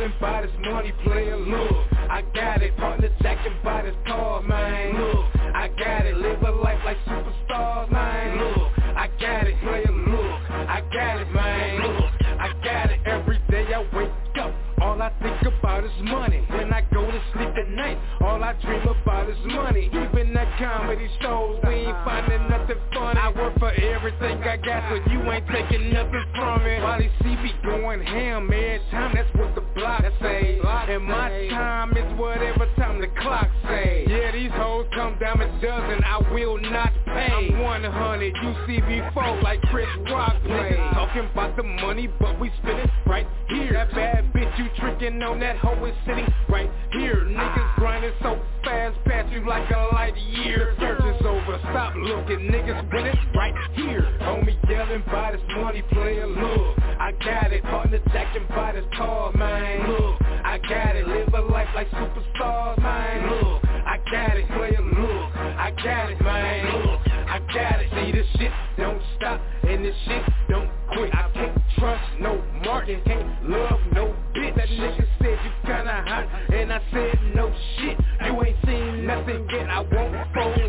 Yelling 0.09 0.21
by 0.21 0.43
this 0.43 0.51
money 0.61 0.93
player, 1.05 1.37
look. 1.37 1.87
I 2.11 2.23
got 2.35 2.63
it, 2.63 2.77
partner 2.77 3.11
jacking 3.23 3.57
by 3.65 3.83
this 3.83 3.95
car, 4.07 4.43
man. 4.43 4.95
Look, 4.95 5.27
I 5.55 5.69
got 5.79 6.07
it, 6.07 6.17
live 6.17 6.43
a 6.43 6.51
life 6.51 6.81
like 6.85 6.97
superstars, 7.07 7.91
man. 7.91 8.39
Look, 8.39 8.73
I 8.79 9.09
got 9.21 9.47
it, 9.47 9.61
player, 9.61 9.93
look. 9.93 10.51
I 10.51 10.81
got 10.93 11.21
it, 11.21 11.33
man. 11.33 11.83
Look, 11.83 12.13
I 12.41 12.53
got 12.65 12.91
it, 12.91 13.01
every 13.07 13.39
day 13.51 13.67
I 13.75 13.81
wake 13.97 14.11
up 14.41 14.55
all 14.81 15.03
I 15.03 15.11
think 15.21 15.43
about 15.43 15.85
is 15.85 15.91
money. 16.03 16.45
When 16.51 16.73
I 16.73 16.83
go 16.93 17.05
to 17.05 17.23
sleep 17.33 17.49
at 17.49 17.69
night 17.71 17.99
All 18.21 18.43
I 18.43 18.53
dream 18.63 18.87
about 18.87 19.29
is 19.29 19.37
money 19.45 19.91
at 20.39 20.59
comedy 20.59 21.09
shows 21.21 21.59
We 21.67 21.91
ain't 21.91 21.99
finding 22.05 22.49
nothing 22.49 22.79
funny. 22.95 23.19
I 23.19 23.33
work 23.35 23.59
for 23.59 23.73
everything. 23.73 24.39
I 24.43 24.57
got 24.57 24.83
So 24.89 25.11
you 25.11 25.21
ain't 25.31 25.47
taking 25.49 25.93
nothing 25.93 26.25
from 26.35 26.63
it. 26.63 26.81
They 26.99 27.11
see 27.23 27.37
me 27.43 27.53
going 27.65 28.03
ham 28.03 28.45
every 28.47 28.81
time. 28.91 29.15
That's 29.15 29.29
what 29.35 29.55
the 29.55 29.63
block 29.75 30.05
say. 30.23 30.61
And 30.63 31.05
my 31.05 31.49
time 31.51 31.97
is 31.97 32.19
whatever 32.19 32.67
time 32.77 33.01
the 33.01 33.09
clock 33.21 33.49
say. 33.65 34.07
Yeah, 34.09 34.33
these 34.33 34.53
hoes 34.53 34.87
come 34.95 35.19
down 35.19 35.41
a 35.41 35.49
dozen. 35.61 36.03
I 36.05 36.19
will 36.33 36.59
not 36.59 36.93
pay. 37.05 37.29
I'm 37.29 37.61
100, 37.63 38.37
you 38.43 38.55
see 38.67 38.81
before 38.81 39.43
like 39.43 39.61
Chris 39.63 39.89
Rock 40.11 40.37
play. 40.45 40.77
Talking 40.95 41.29
about 41.33 41.57
the 41.57 41.63
money 41.63 42.09
but 42.19 42.39
we 42.41 42.51
spend 42.63 42.79
it 42.79 42.91
right 43.07 43.27
here. 43.49 43.73
That 43.73 43.91
bad 43.93 44.33
bitch 44.33 44.59
you 44.59 44.67
tricking 44.79 45.23
on 45.23 45.41
that 45.41 45.57
hoe 45.59 45.85
is 45.85 45.95
sitting 46.07 46.27
right 46.49 46.71
here. 46.93 47.25
Niggas 47.27 47.75
grinding 47.77 48.13
so 48.23 48.41
fast, 48.65 48.97
pass 49.05 49.27
you 49.33 49.47
like 49.47 49.69
a 49.71 49.89
light 49.95 50.17
year. 50.29 50.75
Search 50.79 51.01
is 51.01 51.27
over, 51.27 51.59
stop 51.71 51.95
looking, 51.97 52.51
niggas 52.51 52.93
winning 52.93 53.19
right 53.35 53.55
here. 53.75 54.03
Homie 54.23 54.57
yelling 54.69 55.03
by 55.07 55.33
this 55.33 55.41
money 55.57 55.83
player, 55.93 56.27
look. 56.27 56.79
I 56.79 57.13
got 57.25 57.53
it, 57.53 57.63
partner 57.65 58.01
jacking 58.13 58.47
by 58.49 58.73
this 58.73 58.85
car, 58.97 59.33
man. 59.33 59.89
Look, 59.89 60.21
I 60.23 60.59
got 60.69 60.97
it, 60.97 61.07
live 61.07 61.33
a 61.35 61.41
life 61.41 61.69
like 61.75 61.89
superstars, 61.91 62.81
man. 62.83 63.31
Look, 63.31 63.65
I 63.65 63.99
got 64.11 64.37
it, 64.37 64.49
player, 64.49 64.83
look 64.83 65.19
I 65.59 65.71
got 65.71 66.11
it, 66.11 66.21
man. 66.21 66.87
Look, 66.87 67.01
I 67.07 67.39
got 67.53 67.78
it, 67.78 67.78
this 68.19 68.27
shit 68.37 68.51
don't 68.77 69.01
stop 69.17 69.41
And 69.63 69.85
this 69.85 69.95
shit 70.07 70.23
don't 70.49 70.69
quit. 70.93 71.15
I 71.15 71.31
can't 71.33 71.57
trust 71.79 72.21
no 72.21 72.43
market, 72.65 73.05
can't 73.05 73.49
love 73.49 73.79
no 73.93 74.15
bitch. 74.35 74.57
That 74.57 74.69
nigga 74.69 75.07
said 75.23 75.39
you 75.45 75.51
kinda 75.65 76.03
hot 76.07 76.27
And 76.53 76.73
I 76.73 76.81
said 76.93 77.19
no 77.35 77.53
shit. 77.79 77.97
You 78.25 78.43
ain't 78.43 78.57
seen 78.67 79.07
nothing 79.07 79.47
yet. 79.51 79.71
I 79.71 79.81
won't 79.83 80.35
fold 80.35 80.68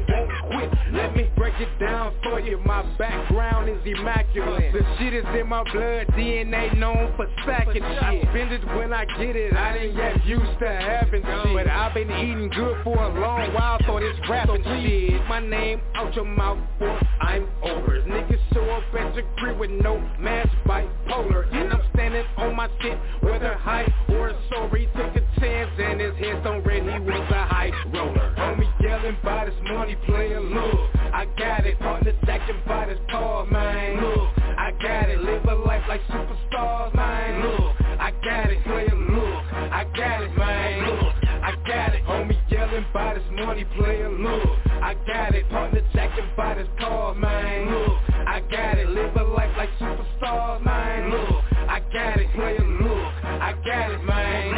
break 1.50 1.68
it 1.68 1.80
down 1.80 2.14
for 2.24 2.40
you. 2.40 2.58
My 2.66 2.84
background 2.98 3.70
is 3.70 3.80
immaculate. 3.86 4.74
The 4.74 4.82
shit 4.98 5.14
is 5.14 5.26
in 5.40 5.48
my 5.48 5.64
blood 5.72 6.08
DNA 6.18 6.78
known 6.78 7.14
for 7.16 7.28
sacking 7.46 7.82
shit. 7.82 8.28
Spend 8.30 8.52
it 8.52 8.66
when 8.76 8.94
I 8.94 9.06
get 9.18 9.36
it 9.36 9.54
I 9.54 9.78
didn't 9.78 9.96
get 9.96 10.26
used 10.26 10.60
to 10.60 10.68
having 10.68 11.24
shit. 11.24 11.54
But 11.54 11.68
I've 11.68 11.94
been 11.94 12.12
eating 12.12 12.50
good 12.50 12.84
for 12.84 12.96
a 12.96 13.20
long 13.20 13.54
while 13.54 13.80
So 13.86 14.00
this 14.00 14.16
rapping 14.30 14.64
shit 14.64 15.22
My 15.28 15.40
name 15.40 15.82
out 15.96 16.14
your 16.16 16.26
mouth 16.26 16.60
boy 16.80 17.00
I'm 17.22 17.48
over. 17.64 18.02
Niggas 18.02 18.54
show 18.54 18.70
up 18.70 18.84
at 18.98 19.16
your 19.16 19.26
crib 19.38 19.60
with 19.60 19.72
no 19.72 20.00
mask 20.20 20.50
bipolar. 20.66 21.52
And 21.54 21.74
I'm 21.74 21.82
standing 21.94 22.26
on 22.38 22.56
my 22.56 22.70
shit 22.82 22.98
whether 23.22 23.56
high 23.56 23.92
or 24.10 24.34
sorry. 24.50 24.90
Took 24.96 25.16
a 25.16 25.40
chance 25.40 25.72
and 25.78 26.00
his 26.00 26.16
headstone 26.16 26.64
red 26.64 26.84
He 26.84 27.00
was 27.00 27.32
a 27.32 27.46
high 27.46 27.72
roller 27.94 28.29
Homie 28.40 28.72
yelling 28.82 29.18
by 29.22 29.46
this 29.46 29.56
money 29.66 29.98
player 30.06 30.40
Look, 30.40 30.96
I 30.96 31.26
got 31.38 31.66
it. 31.66 31.78
Partner 31.80 32.14
jacking 32.26 32.62
by 32.66 32.86
this 32.86 33.00
car, 33.12 33.46
man 33.46 34.00
Look, 34.00 34.30
I 34.58 34.72
got 34.82 35.10
it. 35.10 35.20
Live 35.20 35.44
a 35.44 35.56
life 35.56 35.84
like 35.90 36.00
superstars, 36.08 36.96
man 36.96 37.44
Look, 37.44 37.76
I 38.00 38.12
got 38.24 38.50
it. 38.50 38.64
Player, 38.64 38.96
look, 38.96 39.44
I 39.54 39.84
got 39.96 40.24
it, 40.24 40.38
man 40.38 40.88
Look, 40.88 41.14
I 41.44 41.52
got 41.68 41.94
it. 41.94 42.04
Homie 42.06 42.40
yelling 42.50 42.86
by 42.94 43.16
this 43.16 43.28
money 43.34 43.66
player 43.78 44.10
Look, 44.10 44.58
I 44.72 44.96
got 45.06 45.36
it. 45.36 45.50
Partner 45.50 45.82
jacking 45.94 46.30
by 46.38 46.56
this 46.56 46.68
car, 46.80 47.14
man 47.16 47.70
Look, 47.70 47.98
I 48.26 48.40
got 48.50 48.78
it. 48.78 48.90
Live 48.90 49.18
a 49.18 49.24
life 49.24 49.52
like 49.58 49.70
superstars, 49.80 50.64
man 50.64 51.12
Look, 51.12 51.44
I 51.68 51.82
got 51.92 52.18
it. 52.18 52.32
Player, 52.36 52.64
look, 52.64 53.14
I 53.26 53.52
got 53.66 53.92
it, 53.92 54.04
man 54.06 54.49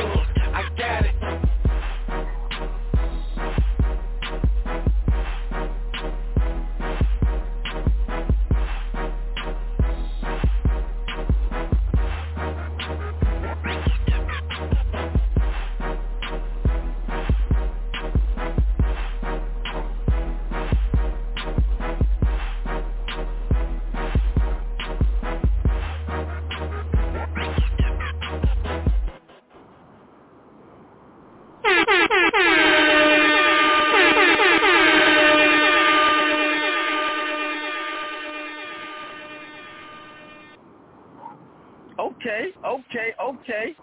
okay, 43.52 43.76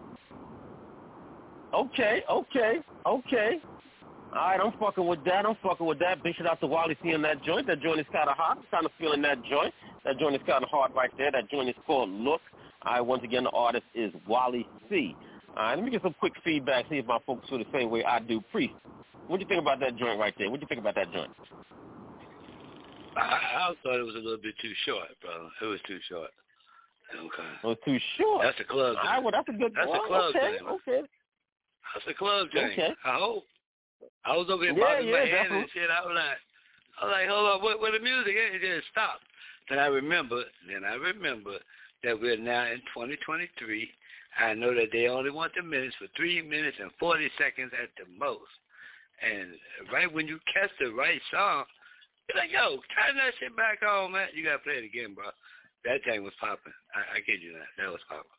okay. 1.74 2.22
Okay, 2.28 2.78
okay. 3.06 3.60
All 4.34 4.48
right, 4.48 4.60
I'm 4.60 4.72
fucking 4.78 5.06
with 5.06 5.24
that. 5.24 5.46
I'm 5.46 5.56
fucking 5.62 5.86
with 5.86 5.98
that. 6.00 6.22
Big 6.22 6.34
shout 6.36 6.46
out 6.46 6.60
to 6.60 6.66
Wally 6.66 6.96
C 7.02 7.14
on 7.14 7.22
that 7.22 7.42
joint. 7.42 7.66
That 7.66 7.80
joint 7.80 8.00
is 8.00 8.06
kind 8.12 8.28
of 8.28 8.36
hot. 8.36 8.58
I'm 8.58 8.64
kind 8.70 8.84
of 8.84 8.92
feeling 8.98 9.22
that 9.22 9.42
joint. 9.44 9.72
That 10.04 10.18
joint 10.18 10.34
is 10.34 10.42
kind 10.46 10.62
of 10.62 10.70
hard 10.70 10.92
right 10.94 11.10
there. 11.16 11.32
That 11.32 11.50
joint 11.50 11.68
is 11.68 11.74
called 11.86 12.10
Look. 12.10 12.40
All 12.84 12.92
right, 12.92 13.00
once 13.00 13.22
again, 13.24 13.44
the 13.44 13.50
artist 13.50 13.84
is 13.94 14.12
Wally 14.26 14.66
C. 14.90 15.16
All 15.56 15.64
right, 15.64 15.74
let 15.74 15.84
me 15.84 15.90
get 15.90 16.02
some 16.02 16.14
quick 16.20 16.34
feedback, 16.44 16.86
see 16.88 16.96
if 16.96 17.06
my 17.06 17.18
folks 17.26 17.48
feel 17.48 17.58
the 17.58 17.64
same 17.72 17.90
way 17.90 18.04
I 18.04 18.20
do. 18.20 18.40
Priest, 18.52 18.74
what 19.26 19.38
do 19.38 19.42
you 19.42 19.48
think 19.48 19.60
about 19.60 19.80
that 19.80 19.96
joint 19.96 20.18
right 20.20 20.34
there? 20.38 20.50
What 20.50 20.60
do 20.60 20.64
you 20.64 20.68
think 20.68 20.80
about 20.80 20.94
that 20.94 21.12
joint? 21.12 21.30
I, 23.16 23.20
I 23.20 23.74
thought 23.82 23.98
it 23.98 24.04
was 24.04 24.14
a 24.14 24.18
little 24.18 24.38
bit 24.38 24.54
too 24.60 24.72
short, 24.84 25.08
brother. 25.20 25.48
It 25.62 25.64
was 25.64 25.80
too 25.88 25.98
short. 26.08 26.30
Okay. 27.14 27.72
It 27.72 27.78
too 27.84 27.98
short. 28.18 28.42
That's 28.42 28.60
a 28.60 28.64
club 28.64 28.96
All 29.00 29.08
right, 29.08 29.22
well, 29.22 29.32
that's 29.32 29.48
a 29.48 29.52
good 29.52 29.72
That's 29.74 29.88
well, 29.88 30.04
a 30.04 30.06
club 30.06 30.34
okay, 30.36 30.58
thing. 30.58 30.66
Okay. 30.66 31.00
That's 31.94 32.06
a 32.08 32.14
club 32.14 32.48
thing. 32.52 32.72
Okay. 32.72 32.92
I 33.04 33.16
hope. 33.16 33.44
I 34.24 34.36
was 34.36 34.46
over 34.50 34.64
here 34.64 34.76
Yeah, 34.76 34.84
bobbing 34.84 35.08
yeah, 35.08 35.12
my 35.12 35.18
hand 35.24 35.30
definitely. 35.32 35.58
and 35.58 35.70
shit. 35.72 35.90
I 35.90 36.00
was 36.04 36.14
like, 36.14 36.38
I 37.00 37.04
was 37.04 37.12
like, 37.16 37.28
hold 37.28 37.46
on, 37.48 37.80
what, 37.80 37.92
the 37.92 38.00
music? 38.00 38.34
It 38.36 38.60
just 38.60 38.92
stopped. 38.92 39.24
Then 39.68 39.78
I 39.78 39.86
remember, 39.86 40.44
then 40.68 40.84
I 40.84 40.94
remember 40.94 41.56
that 42.04 42.20
we're 42.20 42.36
now 42.36 42.66
in 42.68 42.78
2023. 42.92 43.88
I 44.38 44.54
know 44.54 44.74
that 44.74 44.92
they 44.92 45.08
only 45.08 45.30
want 45.30 45.52
the 45.56 45.62
minutes 45.62 45.96
for 45.98 46.06
three 46.16 46.40
minutes 46.42 46.76
and 46.80 46.90
40 47.00 47.28
seconds 47.38 47.72
at 47.74 47.90
the 47.96 48.06
most. 48.18 48.52
And 49.18 49.56
right 49.92 50.12
when 50.12 50.28
you 50.28 50.38
catch 50.52 50.70
the 50.78 50.92
right 50.92 51.20
song, 51.32 51.64
you're 52.28 52.38
like, 52.38 52.52
yo, 52.52 52.78
turn 52.94 53.16
that 53.16 53.34
shit 53.40 53.56
back 53.56 53.80
on, 53.82 54.12
man. 54.12 54.28
You 54.34 54.44
got 54.44 54.58
to 54.60 54.64
play 54.64 54.74
it 54.74 54.84
again, 54.84 55.14
bro. 55.14 55.32
That 55.84 56.02
thing 56.04 56.22
was 56.22 56.32
popping. 56.40 56.72
I, 56.94 57.18
I 57.18 57.20
kid 57.20 57.42
you 57.42 57.52
not. 57.52 57.68
That 57.78 57.92
was 57.92 58.00
popping. 58.08 58.38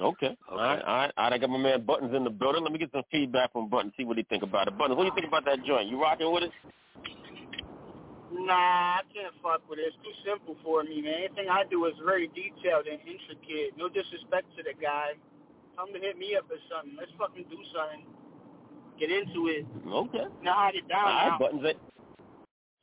Okay. 0.00 0.36
All 0.48 0.56
right, 0.56 0.80
all 0.80 0.96
right. 0.96 1.12
All 1.16 1.24
right, 1.24 1.32
I 1.34 1.38
got 1.38 1.50
my 1.50 1.58
man 1.58 1.84
Buttons 1.84 2.14
in 2.14 2.24
the 2.24 2.30
building. 2.30 2.62
Let 2.62 2.72
me 2.72 2.78
get 2.78 2.90
some 2.92 3.04
feedback 3.10 3.52
from 3.52 3.68
Buttons, 3.68 3.92
see 3.96 4.04
what 4.04 4.16
he 4.16 4.22
think 4.24 4.42
about 4.42 4.68
it. 4.68 4.78
Buttons, 4.78 4.96
what 4.96 5.04
do 5.04 5.08
you 5.08 5.14
think 5.14 5.28
about 5.28 5.44
that 5.44 5.64
joint? 5.64 5.88
You 5.88 6.00
rocking 6.00 6.32
with 6.32 6.44
it? 6.44 6.52
Nah, 8.32 9.02
I 9.02 9.02
can't 9.12 9.34
fuck 9.42 9.68
with 9.68 9.78
it. 9.78 9.92
It's 9.92 9.96
too 10.00 10.14
simple 10.24 10.56
for 10.62 10.84
me, 10.84 11.02
man. 11.02 11.26
Anything 11.26 11.48
I 11.50 11.64
do 11.68 11.84
is 11.86 11.94
very 12.04 12.28
detailed 12.28 12.86
and 12.86 13.00
intricate. 13.02 13.76
No 13.76 13.88
disrespect 13.88 14.46
to 14.56 14.62
the 14.62 14.72
guy. 14.80 15.18
Tell 15.74 15.86
him 15.86 15.94
to 15.94 16.00
hit 16.00 16.16
me 16.16 16.36
up 16.36 16.46
or 16.48 16.56
something. 16.70 16.96
Let's 16.96 17.10
fucking 17.18 17.44
do 17.50 17.58
something. 17.74 18.06
Get 18.98 19.10
into 19.10 19.48
it. 19.48 19.66
Okay. 19.84 20.24
Knock 20.42 20.74
it 20.74 20.88
down 20.88 21.04
All 21.04 21.12
right, 21.12 21.28
now. 21.28 21.38
Buttons 21.38 21.62
It. 21.64 21.78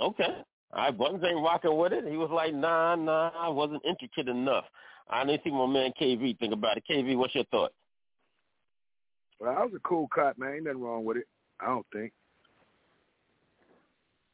Okay. 0.01 0.43
All 0.73 0.83
right, 0.83 0.97
Buttons 0.97 1.23
ain't 1.25 1.43
rocking 1.43 1.77
with 1.77 1.93
it. 1.93 2.05
He 2.07 2.17
was 2.17 2.29
like, 2.31 2.53
nah, 2.53 2.95
nah, 2.95 3.31
I 3.37 3.47
wasn't 3.47 3.85
intricate 3.85 4.27
enough. 4.27 4.65
I 5.09 5.23
didn't 5.25 5.43
see 5.43 5.51
my 5.51 5.65
man 5.65 5.93
KV 5.99 6.37
think 6.39 6.53
about 6.53 6.77
it. 6.77 6.83
KV, 6.89 7.15
what's 7.17 7.33
your 7.35 7.45
thought? 7.45 7.71
Well, 9.39 9.53
that 9.53 9.63
was 9.63 9.73
a 9.75 9.87
cool 9.87 10.09
cut, 10.13 10.37
man. 10.37 10.55
Ain't 10.55 10.63
nothing 10.65 10.81
wrong 10.81 11.05
with 11.05 11.17
it. 11.17 11.27
I 11.61 11.67
don't 11.67 11.85
think. 11.93 12.11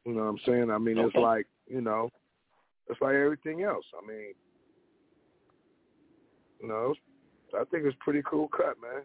You 0.04 0.14
know 0.14 0.24
what 0.24 0.28
I'm 0.28 0.40
saying? 0.44 0.70
I 0.70 0.78
mean, 0.78 0.98
it's 0.98 1.14
like, 1.14 1.46
you 1.66 1.80
know, 1.80 2.10
it's 2.88 3.00
like 3.00 3.14
everything 3.14 3.62
else. 3.62 3.84
I 3.96 4.06
mean, 4.06 4.34
you 6.60 6.68
know, 6.68 6.94
I 7.54 7.64
think 7.70 7.84
it's 7.84 7.96
pretty 8.00 8.22
cool 8.28 8.48
cut, 8.48 8.74
man. 8.82 9.02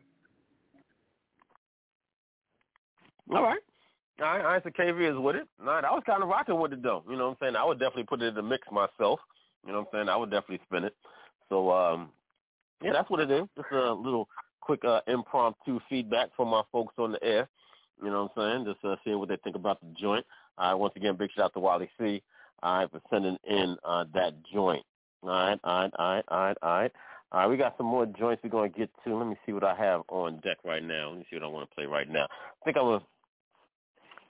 All 3.32 3.44
right. 3.44 3.62
All 4.22 4.26
right, 4.26 4.44
all 4.44 4.52
right, 4.52 4.64
so 4.64 4.70
KV 4.70 5.12
is 5.12 5.18
with 5.18 5.38
it. 5.38 5.48
All 5.62 5.68
right, 5.68 5.84
I 5.86 5.92
was 5.92 6.04
kind 6.06 6.22
of 6.22 6.28
rocking 6.28 6.60
with 6.60 6.74
it, 6.74 6.84
though. 6.84 7.04
You 7.10 7.16
know 7.16 7.30
what 7.30 7.38
I'm 7.42 7.48
saying? 7.48 7.56
I 7.56 7.64
would 7.64 7.80
definitely 7.80 8.04
put 8.04 8.22
it 8.22 8.28
in 8.28 8.36
the 8.36 8.42
mix 8.42 8.68
myself. 8.70 9.20
You 9.66 9.72
know 9.72 9.80
what 9.80 9.88
I'm 9.88 9.88
saying? 9.94 10.10
I 10.10 10.18
would 10.18 10.30
definitely 10.30 10.60
spin 10.66 10.84
it. 10.84 10.96
So, 11.48 11.72
um, 11.72 12.10
yeah, 12.84 12.92
that's 12.92 13.10
what 13.10 13.22
it 13.22 13.32
is. 13.32 13.44
Just 13.56 13.72
a 13.72 13.94
little 13.94 14.28
quick 14.60 14.84
uh, 14.84 15.00
impromptu 15.08 15.80
feedback 15.90 16.30
from 16.36 16.50
my 16.50 16.64
folks 16.70 16.94
on 16.98 17.14
the 17.14 17.24
air. 17.24 17.48
You 18.04 18.10
know 18.10 18.30
what 18.36 18.44
I'm 18.44 18.66
saying? 18.66 18.74
Just 18.74 18.84
uh, 18.84 18.98
seeing 19.06 19.20
what 19.20 19.30
they 19.30 19.38
think 19.38 19.56
about 19.56 19.80
the 19.80 19.88
joint. 19.98 20.26
Uh, 20.58 20.74
once 20.78 20.94
again, 20.98 21.16
big 21.16 21.32
shout 21.32 21.46
out 21.46 21.54
to 21.54 21.60
Wally 21.62 21.90
C. 21.98 22.22
All 22.62 22.80
right, 22.80 22.92
for 22.92 23.02
sending 23.10 23.38
in 23.50 23.78
uh, 23.86 24.04
that 24.14 24.34
joint. 24.54 24.84
All 25.24 25.30
right, 25.30 25.60
all 25.64 25.82
right, 25.82 25.94
all 25.98 26.16
right, 26.16 26.26
all 26.28 26.40
right, 26.40 26.58
all 26.62 26.70
right. 26.72 26.92
All 27.32 27.42
right, 27.42 27.48
we 27.48 27.58
got 27.58 27.78
some 27.78 27.86
more 27.86 28.06
joints 28.06 28.44
we're 28.44 28.50
gonna 28.50 28.70
get 28.70 28.90
to. 29.06 29.16
Let 29.16 29.28
me 29.28 29.36
see 29.46 29.54
what 29.54 29.64
I 29.64 29.76
have 29.76 30.02
on 30.10 30.40
deck 30.40 30.58
right 30.66 30.84
now. 30.84 31.10
Let 31.10 31.20
me 31.20 31.26
see 31.30 31.36
what 31.36 31.46
I 31.46 31.48
want 31.48 31.70
to 31.70 31.76
play 31.76 31.86
right 31.86 32.10
now. 32.10 32.26
I 32.26 32.66
think 32.66 32.76
I'm 32.76 32.86
gonna 32.86 33.02
I 33.02 33.19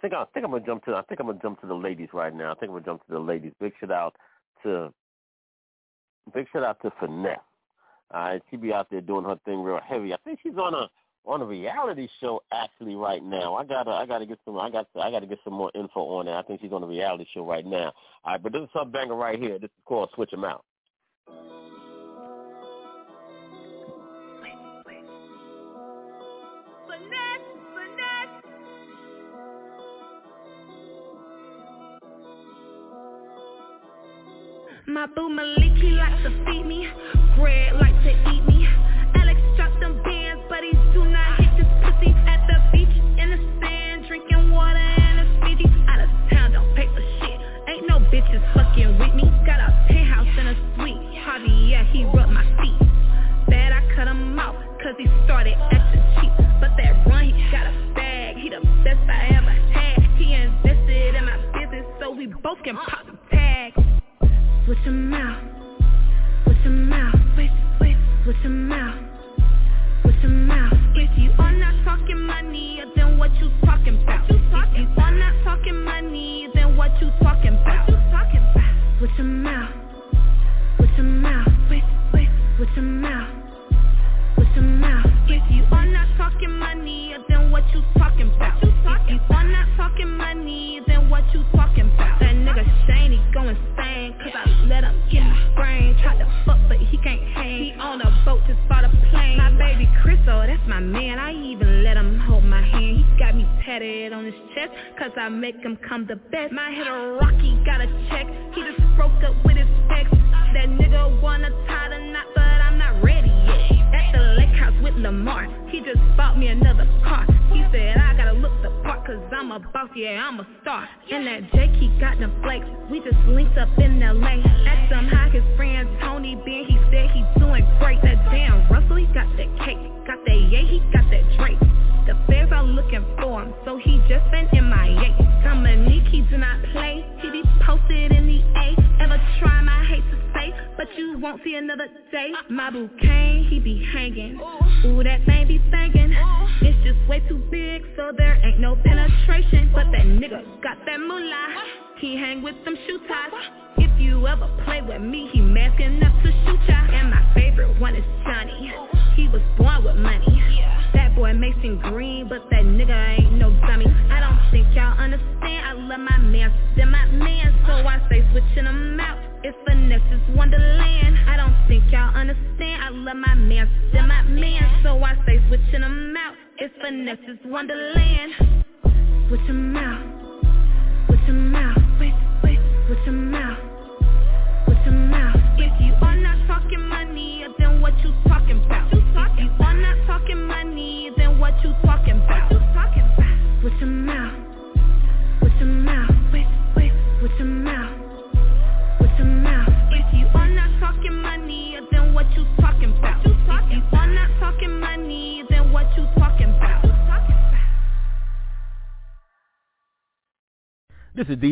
think 0.02 0.14
I 0.14 0.26
think 0.34 0.46
I'm 0.46 0.52
gonna 0.52 0.66
jump 0.66 0.86
to 0.86 0.96
I 0.96 1.02
think 1.04 1.20
I'm 1.20 1.28
gonna 1.28 1.40
jump 1.42 1.62
to 1.62 1.68
the 1.68 1.74
ladies 1.74 2.10
right 2.14 2.34
now. 2.34 2.52
I 2.52 2.56
think 2.56 2.70
I'm 2.70 2.76
gonna 2.76 2.86
jump 2.86 3.06
to 3.08 3.14
the 3.14 3.20
ladies. 3.20 3.54
Big 3.60 3.74
shout 3.80 3.92
out 3.92 4.16
to 4.64 4.94
big 6.34 6.48
shout 6.52 6.64
out 6.64 6.82
to 6.82 6.92
Finesse. 7.00 7.40
All 8.12 8.22
right, 8.22 8.42
she 8.50 8.58
be 8.58 8.74
out 8.74 8.88
there 8.90 9.02
doing 9.02 9.26
her 9.26 9.38
thing 9.46 9.62
real 9.62 9.80
heavy. 9.88 10.14
I 10.14 10.18
think 10.24 10.40
she's 10.42 10.58
on 10.58 10.74
a 10.74 10.90
on 11.26 11.42
a 11.42 11.46
reality 11.46 12.08
show 12.20 12.42
actually 12.52 12.96
right 12.96 13.24
now. 13.24 13.56
I 13.56 13.66
gotta 13.66 13.92
I 13.92 14.06
gotta 14.06 14.26
get 14.26 14.40
some 14.46 14.58
I 14.58 14.70
got 14.70 14.88
I 14.96 15.12
gotta 15.12 15.28
get 15.28 15.40
some 15.44 15.54
more 15.54 15.72
info 15.76 16.02
on 16.02 16.26
that. 16.26 16.36
I 16.36 16.42
think 16.44 16.62
she's 16.62 16.72
on 16.72 16.84
a 16.84 16.88
reality 16.88 17.26
show 17.34 17.46
right 17.46 17.66
now. 17.66 17.94
All 18.24 18.34
right, 18.34 18.42
but 18.42 18.54
this 18.54 18.64
is 18.64 18.70
her 18.74 18.86
banger 18.86 19.16
right 19.16 19.40
here. 19.40 19.60
This 19.60 19.70
is 19.70 19.84
called 19.86 20.10
Switch 20.16 20.32
'em 20.34 20.46
Out. 20.46 20.66
My 34.90 35.06
boo 35.06 35.30
Malik, 35.30 35.78
likes 36.02 36.24
to 36.24 36.32
feed 36.46 36.66
me. 36.66 36.88
Greg 37.36 37.74
likes 37.76 38.02
to 38.02 38.10
eat 38.34 38.44
me. 38.50 38.68
Alex 39.14 39.40
dropped 39.56 39.80
them 39.80 40.02
bands, 40.02 40.42
but 40.50 40.64
he 40.64 40.72
do 40.94 41.06
not 41.06 41.38
hit 41.38 41.62
this 41.62 41.70
pussy 41.86 42.10
at 42.26 42.42
the 42.50 42.58
beach. 42.74 42.98
In 43.22 43.30
the 43.30 43.38
sand, 43.62 44.08
drinking 44.08 44.50
water 44.50 44.80
and 44.80 45.20
a 45.22 45.46
Fiji. 45.46 45.70
Out 45.90 46.02
of 46.02 46.10
town, 46.32 46.54
don't 46.54 46.74
pay 46.76 46.88
for 46.88 47.06
shit. 47.22 47.38
Ain't 47.70 47.88
no 47.88 48.00
bitches 48.10 48.42
fucking 48.56 48.98
with 48.98 49.14
me. 49.14 49.30
Got 49.46 49.62
a 49.62 49.70
penthouse 49.94 50.34
and 50.40 50.50
a 50.50 50.56
suite. 50.74 51.22
Harvey, 51.22 51.70
yeah, 51.70 51.84
he 51.94 52.06
rubbed 52.06 52.34
my 52.34 52.44
feet. 52.58 52.80
Bad, 53.48 53.72
I 53.72 53.86
cut 53.94 54.08
him 54.08 54.40
off, 54.40 54.56
cause 54.82 54.96
he 54.98 55.06
started 55.26 55.54
acting 55.70 56.02
cheap. 56.18 56.34
But 56.60 56.74
that 56.82 57.06
run, 57.06 57.30
he 57.30 57.52
got 57.52 57.68
a 57.68 57.94
bag. 57.94 58.38
He 58.38 58.50
the 58.50 58.66
best 58.84 59.06
I 59.06 59.38
ever 59.38 59.54
had. 59.70 60.02
He 60.18 60.34
invested 60.34 61.14
in 61.14 61.26
my 61.26 61.38
business, 61.54 61.86
so 62.02 62.10
we 62.10 62.26
both 62.26 62.58
can 62.64 62.76
pop. 62.76 62.99
Switch 64.90 64.98
him 64.98 65.39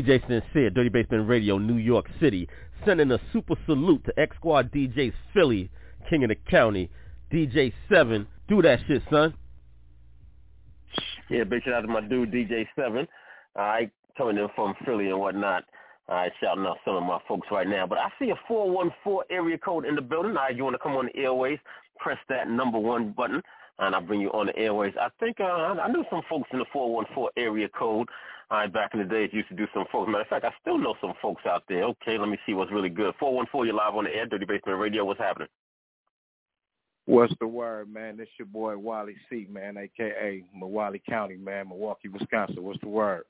DJ 0.07 0.25
Sincere, 0.25 0.69
Dirty 0.69 0.87
Basement 0.87 1.27
Radio, 1.27 1.57
New 1.57 1.75
York 1.75 2.05
City, 2.21 2.47
sending 2.85 3.11
a 3.11 3.19
super 3.33 3.55
salute 3.65 4.05
to 4.05 4.17
X 4.17 4.37
Squad 4.37 4.71
DJs 4.71 5.11
Philly, 5.33 5.69
King 6.09 6.23
of 6.23 6.29
the 6.29 6.35
County, 6.49 6.89
DJ 7.29 7.73
Seven. 7.91 8.25
Do 8.47 8.61
that 8.61 8.79
shit, 8.87 9.03
son. 9.11 9.33
Yeah, 11.29 11.43
big 11.43 11.63
shout 11.63 11.73
out 11.73 11.81
to 11.81 11.87
my 11.87 11.99
dude 11.99 12.31
DJ 12.31 12.65
Seven. 12.73 13.05
All 13.57 13.65
right, 13.65 13.91
coming 14.17 14.37
in 14.37 14.47
from 14.55 14.75
Philly 14.85 15.09
and 15.09 15.19
whatnot. 15.19 15.65
All 16.07 16.15
right, 16.15 16.31
shouting 16.41 16.65
out 16.65 16.77
some 16.85 16.95
of 16.95 17.03
my 17.03 17.19
folks 17.27 17.49
right 17.51 17.67
now. 17.67 17.85
But 17.85 17.97
I 17.97 18.07
see 18.17 18.29
a 18.29 18.39
414 18.47 19.23
area 19.29 19.57
code 19.57 19.85
in 19.85 19.95
the 19.95 20.01
building. 20.01 20.37
All 20.37 20.43
right, 20.43 20.55
you 20.55 20.63
want 20.63 20.75
to 20.75 20.79
come 20.79 20.93
on 20.93 21.09
the 21.13 21.19
airways, 21.19 21.59
press 21.99 22.17
that 22.29 22.49
number 22.49 22.79
one 22.79 23.11
button, 23.11 23.41
and 23.79 23.93
I'll 23.93 23.99
bring 23.99 24.21
you 24.21 24.29
on 24.29 24.45
the 24.45 24.57
airways. 24.57 24.93
I 24.97 25.09
think 25.19 25.41
uh, 25.41 25.43
I 25.43 25.91
knew 25.91 26.05
some 26.09 26.21
folks 26.29 26.47
in 26.53 26.59
the 26.59 26.65
414 26.71 27.27
area 27.35 27.67
code. 27.77 28.07
All 28.49 28.59
right, 28.59 28.71
back 28.71 28.91
in 28.93 28.99
the 28.99 29.05
days, 29.05 29.29
used 29.33 29.49
to 29.49 29.55
do 29.55 29.67
some 29.73 29.85
folks. 29.91 30.07
Matter 30.07 30.21
of 30.21 30.27
fact, 30.27 30.45
I 30.45 30.51
still 30.61 30.77
know 30.77 30.95
some 31.01 31.13
folks 31.21 31.43
out 31.45 31.63
there. 31.67 31.83
Okay, 31.83 32.17
let 32.17 32.29
me 32.29 32.37
see 32.45 32.53
what's 32.53 32.71
really 32.71 32.89
good. 32.89 33.13
414, 33.19 33.67
you're 33.67 33.75
live 33.75 33.95
on 33.95 34.05
the 34.05 34.09
air, 34.15 34.25
Dirty 34.25 34.45
Basement 34.45 34.79
Radio. 34.79 35.03
What's 35.03 35.19
happening? 35.19 35.49
What's 37.07 37.33
the 37.39 37.47
word, 37.47 37.91
man? 37.93 38.17
This 38.17 38.27
your 38.37 38.45
boy 38.45 38.77
Wally 38.77 39.15
C, 39.29 39.47
man, 39.49 39.77
aka 39.77 40.43
Milwaukee 40.53 41.01
County, 41.07 41.35
man, 41.35 41.69
Milwaukee, 41.69 42.09
Wisconsin. 42.09 42.63
What's 42.63 42.79
the 42.81 42.89
word? 42.89 43.23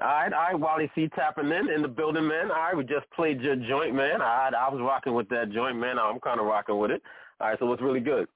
All 0.00 0.06
right, 0.06 0.32
all 0.32 0.40
right, 0.40 0.58
Wally 0.58 0.90
C 0.94 1.08
tapping 1.14 1.50
in 1.50 1.70
in 1.70 1.80
the 1.80 1.88
building, 1.88 2.26
man. 2.26 2.50
All 2.50 2.56
right, 2.56 2.76
we 2.76 2.84
just 2.84 3.10
played 3.14 3.40
your 3.40 3.56
joint, 3.56 3.94
man. 3.94 4.20
Right, 4.20 4.52
I 4.54 4.68
was 4.68 4.80
rocking 4.80 5.14
with 5.14 5.28
that 5.30 5.52
joint, 5.52 5.78
man. 5.78 5.98
I'm 5.98 6.20
kind 6.20 6.38
of 6.38 6.46
rocking 6.46 6.78
with 6.78 6.90
it. 6.90 7.02
All 7.40 7.48
right, 7.48 7.58
so 7.58 7.64
what's 7.66 7.82
really 7.82 8.00
good? 8.00 8.28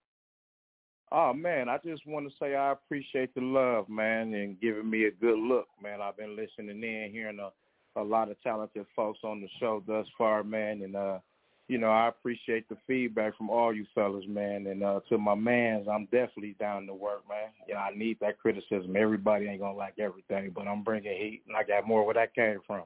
Oh 1.13 1.33
man, 1.33 1.69
I 1.69 1.79
just 1.85 2.07
want 2.07 2.29
to 2.29 2.35
say 2.39 2.55
I 2.55 2.71
appreciate 2.71 3.35
the 3.35 3.41
love, 3.41 3.89
man, 3.89 4.33
and 4.33 4.61
giving 4.61 4.89
me 4.89 5.07
a 5.07 5.11
good 5.11 5.39
look, 5.39 5.67
man. 5.83 6.01
I've 6.01 6.17
been 6.17 6.37
listening 6.37 6.83
in, 6.83 7.11
hearing 7.11 7.41
a, 7.41 8.01
a 8.01 8.03
lot 8.03 8.31
of 8.31 8.41
talented 8.43 8.87
folks 8.95 9.19
on 9.25 9.41
the 9.41 9.49
show 9.59 9.83
thus 9.87 10.07
far, 10.17 10.45
man, 10.45 10.83
and 10.83 10.95
uh, 10.95 11.19
you 11.67 11.79
know, 11.79 11.91
I 11.91 12.09
appreciate 12.09 12.69
the 12.69 12.77
feedback 12.87 13.37
from 13.37 13.49
all 13.49 13.73
you 13.73 13.87
fellas, 13.95 14.25
man. 14.29 14.67
And 14.67 14.83
uh, 14.83 15.01
to 15.09 15.19
my 15.19 15.37
mans, 15.37 15.87
I'm 15.89 16.07
definitely 16.07 16.57
down 16.59 16.87
to 16.87 16.95
work, 16.95 17.23
man. 17.29 17.51
You 17.69 17.75
know, 17.75 17.81
I 17.81 17.95
need 17.95 18.19
that 18.21 18.41
criticism. 18.41 18.97
Everybody 18.97 19.47
ain't 19.47 19.61
gonna 19.61 19.77
like 19.77 19.95
everything, 19.99 20.51
but 20.55 20.67
I'm 20.67 20.83
bringing 20.83 21.17
heat, 21.17 21.43
and 21.47 21.57
I 21.57 21.63
got 21.63 21.87
more 21.87 22.05
where 22.05 22.15
that 22.15 22.35
came 22.35 22.59
from. 22.67 22.83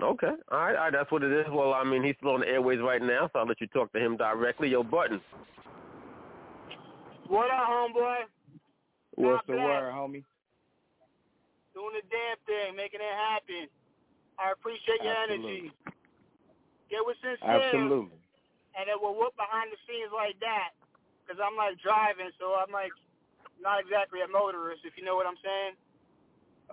Okay, 0.00 0.26
all 0.50 0.58
right, 0.58 0.74
all 0.76 0.84
right, 0.84 0.92
that's 0.92 1.10
what 1.12 1.22
it 1.22 1.32
is. 1.32 1.46
Well, 1.50 1.72
I 1.72 1.84
mean, 1.84 2.02
he's 2.02 2.16
still 2.18 2.30
on 2.30 2.40
the 2.40 2.48
airways 2.48 2.80
right 2.80 3.00
now, 3.00 3.30
so 3.32 3.38
I'll 3.38 3.46
let 3.46 3.60
you 3.60 3.68
talk 3.68 3.92
to 3.92 4.00
him 4.00 4.16
directly. 4.16 4.68
Yo, 4.68 4.82
Button. 4.82 5.20
What 7.28 7.50
up, 7.50 7.66
homeboy? 7.68 8.28
What's 9.16 9.46
the 9.46 9.56
word, 9.56 9.92
homie? 9.92 10.24
Doing 11.72 11.94
the 11.96 12.04
damn 12.12 12.38
thing, 12.46 12.76
making 12.76 13.00
it 13.00 13.16
happen. 13.16 13.66
I 14.38 14.52
appreciate 14.52 15.02
your 15.02 15.14
Absolutely. 15.14 15.72
energy. 15.72 15.92
Get 16.90 17.02
with 17.06 17.16
sincere. 17.22 17.70
Absolutely. 17.70 18.20
And 18.76 18.90
it 18.90 18.98
will 18.98 19.14
whoop 19.14 19.34
behind 19.38 19.70
the 19.72 19.78
scenes 19.86 20.12
like 20.12 20.38
that. 20.42 20.76
Because 21.22 21.40
I'm 21.40 21.56
like 21.56 21.80
driving, 21.80 22.30
so 22.38 22.58
I'm 22.60 22.70
like 22.70 22.92
not 23.56 23.80
exactly 23.80 24.20
a 24.20 24.28
motorist, 24.28 24.84
if 24.84 24.92
you 24.98 25.04
know 25.04 25.16
what 25.16 25.26
I'm 25.26 25.40
saying. 25.40 25.74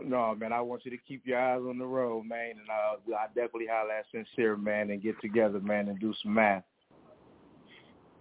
No, 0.03 0.35
man, 0.35 0.51
I 0.51 0.61
want 0.61 0.83
you 0.83 0.91
to 0.91 0.97
keep 0.97 1.25
your 1.25 1.39
eyes 1.39 1.61
on 1.61 1.77
the 1.77 1.85
road, 1.85 2.25
man, 2.25 2.51
and 2.59 2.69
uh, 2.69 3.15
I 3.15 3.27
definitely 3.27 3.67
holler 3.71 3.91
at 3.91 4.05
Sincere, 4.11 4.57
man, 4.57 4.89
and 4.89 5.01
get 5.01 5.19
together, 5.21 5.59
man, 5.59 5.89
and 5.89 5.99
do 5.99 6.13
some 6.23 6.33
math. 6.33 6.63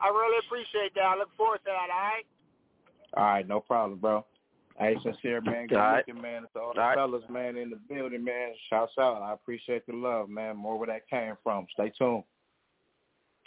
I 0.01 0.09
really 0.09 0.39
appreciate 0.47 0.95
that. 0.95 1.05
I 1.05 1.17
look 1.17 1.31
forward 1.37 1.59
to 1.59 1.65
that, 1.67 1.91
all 1.93 2.01
right? 2.01 2.27
All 3.17 3.25
right, 3.25 3.47
no 3.47 3.61
problem, 3.61 3.99
bro. 3.99 4.25
Hey, 4.79 4.97
Sincere, 5.03 5.43
man, 5.43 5.67
good 5.67 5.77
All 5.77 5.85
right. 5.85 6.07
looking, 6.09 6.23
man. 6.23 6.43
To 6.55 6.61
all 6.61 6.73
the 6.75 6.81
All 6.81 6.87
right. 6.89 6.97
fellas, 6.97 7.23
man, 7.29 7.57
in 7.57 7.69
the 7.71 7.77
building, 7.77 8.25
man. 8.25 8.53
Shouts 8.71 8.93
out. 8.99 9.21
I 9.21 9.35
appreciate 9.35 9.87
the 9.87 9.93
love, 9.93 10.31
man. 10.31 10.57
More 10.57 10.79
where 10.79 10.87
that 10.87 11.09
came 11.09 11.35
from. 11.43 11.67
Stay 11.75 11.93
tuned. 11.99 12.25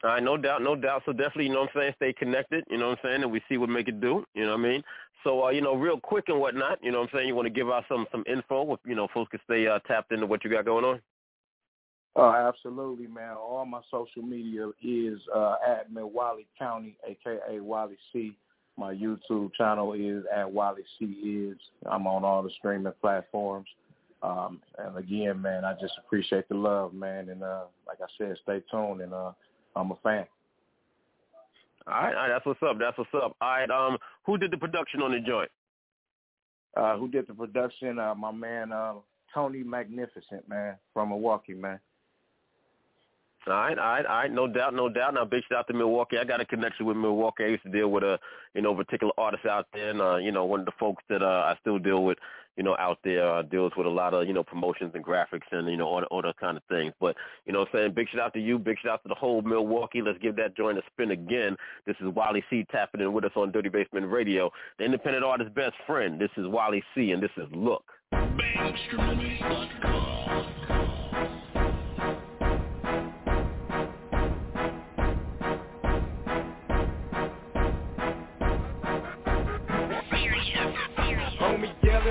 All 0.03 0.09
right, 0.09 0.21
no 0.21 0.38
doubt, 0.38 0.61
no 0.61 0.75
doubt. 0.75 1.03
So 1.05 1.13
definitely, 1.13 1.45
you 1.45 1.53
know 1.53 1.61
what 1.61 1.69
I'm 1.75 1.81
saying, 1.81 1.93
stay 1.95 2.13
connected, 2.13 2.65
you 2.69 2.77
know 2.77 2.89
what 2.89 2.99
I'm 3.03 3.09
saying, 3.09 3.23
and 3.23 3.31
we 3.31 3.41
see 3.47 3.57
what 3.57 3.69
make 3.69 3.88
it 3.88 4.01
do, 4.01 4.25
you 4.34 4.43
know 4.43 4.51
what 4.51 4.59
I 4.59 4.63
mean? 4.63 4.84
So, 5.23 5.45
uh, 5.45 5.49
you 5.51 5.61
know, 5.61 5.75
real 5.75 5.97
quick 5.97 6.25
and 6.27 6.41
whatnot, 6.41 6.84
you 6.84 6.91
know 6.91 6.99
what 6.99 7.09
I'm 7.09 7.17
saying, 7.17 7.27
you 7.30 7.35
want 7.35 7.45
to 7.45 7.53
give 7.53 7.69
out 7.69 7.85
some 7.88 8.05
some 8.11 8.25
info, 8.27 8.73
if, 8.73 8.81
you 8.85 8.95
know, 8.95 9.07
folks 9.13 9.31
can 9.31 9.39
stay 9.45 9.65
uh, 9.65 9.80
tapped 9.88 10.11
into 10.11 10.25
what 10.25 10.43
you 10.43 10.49
got 10.49 10.65
going 10.65 10.84
on? 10.84 10.99
Oh, 12.15 12.31
absolutely, 12.31 13.07
man. 13.07 13.35
All 13.35 13.65
my 13.65 13.81
social 13.90 14.22
media 14.22 14.69
is 14.84 15.19
uh, 15.35 15.56
at 15.68 15.91
Milwaukee 15.91 16.48
County, 16.57 16.95
aka 17.07 17.60
Wally 17.60 17.98
C. 18.11 18.35
My 18.77 18.94
YouTube 18.94 19.53
channel 19.53 19.94
is 19.94 20.23
at 20.35 20.52
Wally 20.52 20.84
C. 20.99 21.06
Is. 21.06 21.57
I'm 21.90 22.06
on 22.06 22.23
all 22.23 22.44
the 22.44 22.52
streaming 22.57 22.94
platforms. 23.02 23.68
Um, 24.22 24.61
and 24.77 24.95
again, 24.98 25.41
man, 25.41 25.65
I 25.65 25.73
just 25.73 25.94
appreciate 25.98 26.48
the 26.49 26.56
love, 26.56 26.94
man. 26.94 27.30
And 27.30 27.44
uh, 27.44 27.64
like 27.88 27.98
I 28.02 28.06
said, 28.18 28.38
stay 28.44 28.64
tuned, 28.72 29.02
and 29.02 29.14
uh, 29.14 29.31
I'm 29.76 29.91
a 29.91 29.95
fan. 30.03 30.26
All 31.85 31.94
right, 31.94 32.07
all 32.07 32.14
right, 32.14 32.30
that's 32.30 32.45
what's 32.45 32.64
up, 32.64 32.77
that's 32.80 32.98
what's 32.98 33.10
up. 33.14 33.35
All 33.41 33.49
right, 33.49 33.69
um, 33.69 33.98
who 34.26 34.38
did 34.38 34.52
the 34.52 34.57
production 34.57 35.02
on 35.02 35.11
the 35.11 35.19
joint? 35.19 35.52
Uh, 36.77 36.98
who 36.98 37.10
did 37.10 37.27
the 37.27 37.34
production? 37.34 37.99
Uh, 37.99 38.15
my 38.15 38.31
man 38.31 38.72
uh, 38.72 38.94
Tony 39.34 39.64
Magnificent, 39.64 40.48
man, 40.48 40.76
from 40.94 41.10
Milwaukee, 41.10 41.53
man. 41.53 41.80
All 43.45 43.53
right, 43.53 43.77
all 43.77 43.85
right, 43.85 44.05
all 44.05 44.15
right, 44.15 44.31
no 44.31 44.47
doubt, 44.47 44.73
no 44.73 44.87
doubt. 44.87 45.15
Now, 45.15 45.25
big 45.25 45.43
shout 45.49 45.59
out 45.59 45.67
to 45.67 45.73
Milwaukee. 45.73 46.17
I 46.17 46.23
got 46.23 46.39
a 46.39 46.45
connection 46.45 46.85
with 46.85 46.95
Milwaukee. 46.95 47.43
I 47.43 47.47
used 47.47 47.63
to 47.63 47.69
deal 47.69 47.89
with 47.89 48.03
a, 48.03 48.17
you 48.53 48.61
know, 48.61 48.73
particular 48.73 49.11
artist 49.17 49.45
out 49.45 49.67
there, 49.73 49.89
and 49.89 49.99
uh, 49.99 50.15
you 50.15 50.31
know, 50.31 50.45
one 50.45 50.61
of 50.61 50.65
the 50.65 50.71
folks 50.79 51.03
that 51.09 51.21
uh, 51.21 51.25
I 51.53 51.57
still 51.59 51.77
deal 51.77 52.05
with, 52.05 52.17
you 52.55 52.63
know, 52.63 52.77
out 52.79 52.99
there 53.03 53.29
uh, 53.29 53.41
deals 53.41 53.73
with 53.75 53.85
a 53.85 53.89
lot 53.89 54.13
of, 54.13 54.27
you 54.27 54.33
know, 54.33 54.43
promotions 54.43 54.91
and 54.95 55.03
graphics 55.03 55.51
and 55.51 55.67
you 55.67 55.75
know, 55.75 55.87
all, 55.87 56.03
all 56.03 56.21
those 56.21 56.33
kind 56.39 56.55
of 56.55 56.63
things. 56.69 56.93
But 57.01 57.17
you 57.45 57.51
know, 57.51 57.59
what 57.59 57.69
I'm 57.73 57.79
saying 57.79 57.93
big 57.95 58.07
shout 58.09 58.21
out 58.21 58.33
to 58.35 58.39
you, 58.39 58.57
big 58.57 58.77
shout 58.81 58.93
out 58.93 59.03
to 59.03 59.09
the 59.09 59.15
whole 59.15 59.41
Milwaukee. 59.41 60.01
Let's 60.01 60.19
give 60.19 60.37
that 60.37 60.55
joint 60.55 60.77
a 60.77 60.81
spin 60.93 61.11
again. 61.11 61.57
This 61.85 61.97
is 61.99 62.07
Wally 62.15 62.43
C 62.49 62.65
tapping 62.71 63.01
in 63.01 63.11
with 63.11 63.25
us 63.25 63.31
on 63.35 63.51
Dirty 63.51 63.69
Basement 63.69 64.09
Radio, 64.09 64.51
the 64.79 64.85
independent 64.85 65.25
artist's 65.25 65.53
best 65.53 65.75
friend. 65.85 66.17
This 66.17 66.31
is 66.37 66.47
Wally 66.47 66.81
C, 66.95 67.11
and 67.11 67.21
this 67.21 67.31
is 67.35 67.47
Look. 67.51 67.83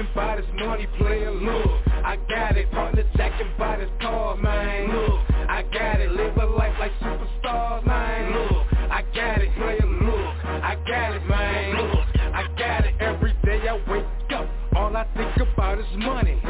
Yelling 0.02 0.14
by 0.14 0.36
this 0.36 0.46
money 0.54 0.86
player, 0.98 1.30
look 1.30 1.80
I 2.04 2.16
got 2.28 2.56
it, 2.56 2.70
partner 2.72 3.04
jacking 3.16 3.50
by 3.58 3.76
this 3.76 3.90
car, 4.00 4.36
man 4.36 4.88
Look, 4.88 5.20
I 5.48 5.62
got 5.72 6.00
it, 6.00 6.10
live 6.12 6.36
a 6.36 6.46
life 6.46 6.74
like 6.78 6.92
superstars, 7.00 7.86
man 7.86 8.32
Look, 8.32 8.66
I 8.90 9.02
got 9.14 9.40
it, 9.40 9.54
player, 9.56 9.86
look 9.86 10.44
I 10.44 10.76
got 10.86 11.14
it, 11.14 11.26
man 11.26 11.76
Look, 11.76 12.06
I 12.34 12.46
got 12.58 12.86
it, 12.86 12.94
every 13.00 13.34
day 13.44 13.68
I 13.68 13.74
wake 13.90 14.04
up 14.34 14.48
All 14.76 14.96
I 14.96 15.06
think 15.16 15.48
about 15.48 15.78
is 15.78 15.86
money 15.96 16.40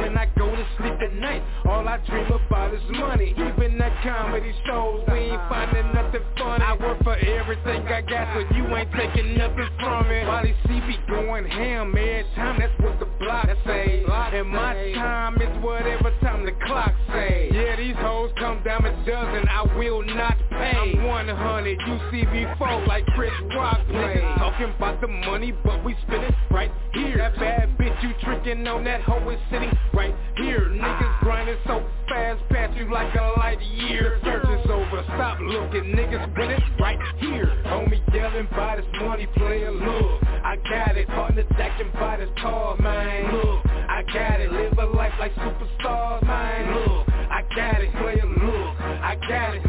I 1.93 1.99
dream 2.07 2.25
about 2.33 2.73
is 2.73 2.81
money. 2.89 3.35
Even 3.37 3.79
at 3.83 4.03
comedy 4.03 4.55
shows, 4.65 5.05
we 5.09 5.29
ain't 5.29 5.43
finding 5.51 5.93
nothing 5.93 6.23
funny. 6.39 6.65
I 6.65 6.75
work 6.81 7.03
for 7.05 7.17
everything 7.17 7.83
I 7.83 8.01
got, 8.01 8.33
so 8.33 8.57
you 8.57 8.65
ain't 8.75 8.91
taking 8.93 9.37
nothing 9.37 9.69
from 9.79 10.07
it. 10.11 10.27
Wally 10.27 10.55
C 10.67 10.81
be 10.89 10.97
going 11.07 11.45
ham 11.45 11.91
every 11.91 12.25
time, 12.35 12.59
that's 12.59 12.73
what 12.81 12.99
the 12.99 13.05
block 13.21 13.47
say. 13.67 14.07
And 14.09 14.49
my 14.49 14.73
time 14.95 15.37
is 15.43 15.63
whatever 15.63 16.17
time 16.23 16.47
the 16.47 16.53
clock 16.65 16.95
say. 17.09 17.51
Yeah, 17.53 17.77
these 17.77 17.97
hoes 17.97 18.31
come 18.39 18.63
down 18.65 18.87
a 18.87 18.93
dozen, 19.05 19.47
I 19.51 19.77
will 19.77 20.03
not 20.03 20.39
pay. 20.49 20.73
I'm 20.75 21.05
100, 21.05 21.79
you 21.79 22.01
see 22.11 22.25
me 22.33 22.47
fall 22.59 22.87
like 22.87 23.05
Chris 23.09 23.33
Rock 23.55 23.87
play. 23.89 24.21
Talking 24.39 24.73
about 24.75 25.03
the 25.03 25.09
money, 25.09 25.53
but 25.63 25.85
we 25.85 25.95
spend 26.07 26.25
it 26.25 26.35
right 26.51 26.71
here. 26.95 27.19
That 27.19 27.39
bad 27.39 27.77
bitch 27.77 28.03
you 28.03 28.15
tricking 28.23 28.67
on 28.67 28.85
that 28.85 29.03
hoe 29.03 29.29
is 29.29 29.39
sitting 29.51 29.71
right 29.93 30.15
here. 30.39 30.71
Niggas 30.71 31.21
grinding 31.21 31.59
so 31.67 31.82
fast, 32.09 32.41
pass 32.51 32.71
you 32.77 32.91
like 32.93 33.15
a 33.15 33.35
light 33.39 33.61
year. 33.63 34.21
Search 34.25 34.45
is 34.45 34.71
over, 34.71 35.03
stop 35.15 35.41
looking, 35.41 35.95
niggas 35.95 36.37
when 36.39 36.51
it's 36.51 36.65
right 36.81 36.99
here. 37.19 37.47
Homie 37.67 38.03
yelling 38.15 38.49
by 38.51 38.77
this 38.77 38.87
money 39.01 39.27
player, 39.37 39.73
look 39.73 40.23
I 40.45 40.57
got 40.69 40.97
it, 40.97 41.07
partner 41.09 41.45
jacking 41.57 41.91
by 41.95 42.19
this 42.19 42.29
car, 42.41 42.77
man 42.79 43.33
Look, 43.33 43.67
I 43.67 44.03
got 44.13 44.41
it, 44.41 44.53
live 44.53 44.79
a 44.79 44.87
life 44.87 45.13
like 45.19 45.35
superstars, 45.35 46.23
man 46.27 46.75
Look, 46.75 47.09
I 47.09 47.43
got 47.57 47.81
it, 47.81 47.93
player, 47.93 48.27
look 48.27 48.77
I 48.81 49.17
got 49.29 49.55
it, 49.55 49.63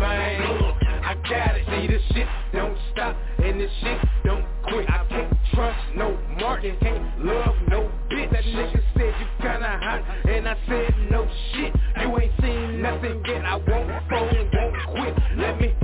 got 1.33 1.55
it, 1.57 1.65
see 1.65 1.87
this 1.87 2.01
shit 2.13 2.27
don't 2.53 2.77
stop 2.91 3.17
And 3.43 3.59
this 3.59 3.71
shit 3.81 3.99
don't 4.23 4.45
quit. 4.63 4.89
I 4.89 5.05
can't 5.09 5.33
trust 5.53 5.79
no 5.95 6.17
market, 6.39 6.79
can't 6.79 7.25
love 7.25 7.55
no 7.67 7.91
bitch. 8.11 8.31
That 8.31 8.43
nigga 8.43 8.81
said 8.93 9.13
you 9.19 9.27
kinda 9.41 9.79
hot 9.81 10.01
And 10.29 10.47
I 10.47 10.55
said 10.67 10.93
no 11.09 11.27
shit. 11.53 11.73
You 12.01 12.19
ain't 12.19 12.33
seen 12.41 12.81
nothing 12.81 13.23
yet. 13.25 13.45
I 13.45 13.55
won't 13.57 13.89
fold 14.09 14.42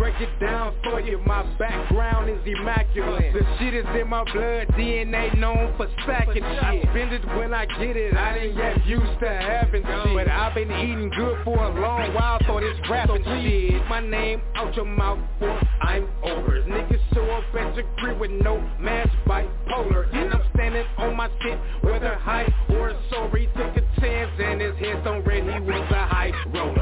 break 0.09 0.29
it 0.29 0.39
down 0.39 0.73
for 0.83 0.99
you. 0.99 1.19
My 1.25 1.43
background 1.57 2.29
is 2.29 2.39
immaculate. 2.45 3.33
The 3.33 3.41
shit 3.59 3.73
is 3.73 3.85
in 3.99 4.07
my 4.07 4.23
blood 4.31 4.67
DNA 4.69 5.37
known 5.37 5.73
for 5.77 5.87
stacking 6.03 6.43
shit. 6.43 6.83
Spend 6.89 7.13
it 7.13 7.25
when 7.37 7.53
I 7.53 7.65
get 7.65 7.95
it. 7.95 8.15
I 8.15 8.39
didn't 8.39 8.57
get 8.57 8.85
used 8.85 9.19
to 9.19 9.27
having 9.29 9.83
shit. 9.83 10.15
But 10.15 10.27
I've 10.27 10.55
been 10.55 10.71
eating 10.71 11.11
good 11.15 11.43
for 11.43 11.57
a 11.57 11.81
long 11.81 12.13
while 12.13 12.39
So 12.47 12.59
this 12.59 12.77
rapping 12.89 13.23
shit. 13.23 13.85
My 13.87 13.99
name 13.99 14.41
out 14.55 14.75
your 14.75 14.85
mouth 14.85 15.19
or 15.41 15.61
I'm 15.81 16.07
over 16.23 16.63
Niggas 16.63 17.13
show 17.13 17.25
up 17.31 17.43
at 17.55 17.75
your 17.75 17.85
crib 17.97 18.19
with 18.19 18.31
no 18.31 18.59
mask 18.79 19.11
bipolar. 19.27 20.13
And 20.13 20.33
I'm 20.33 20.43
standing 20.55 20.85
on 20.97 21.15
my 21.15 21.29
shit 21.41 21.59
whether 21.81 22.15
high 22.15 22.51
or 22.69 22.93
sorry 23.09 23.49
Took 23.55 23.77
a 23.77 24.01
chance 24.01 24.31
and 24.39 24.61
his 24.61 24.75
head's 24.77 25.05
on 25.05 25.23
red 25.23 25.43
He 25.43 25.59
was 25.59 25.91
a 25.91 26.05
high 26.07 26.31
roller 26.53 26.78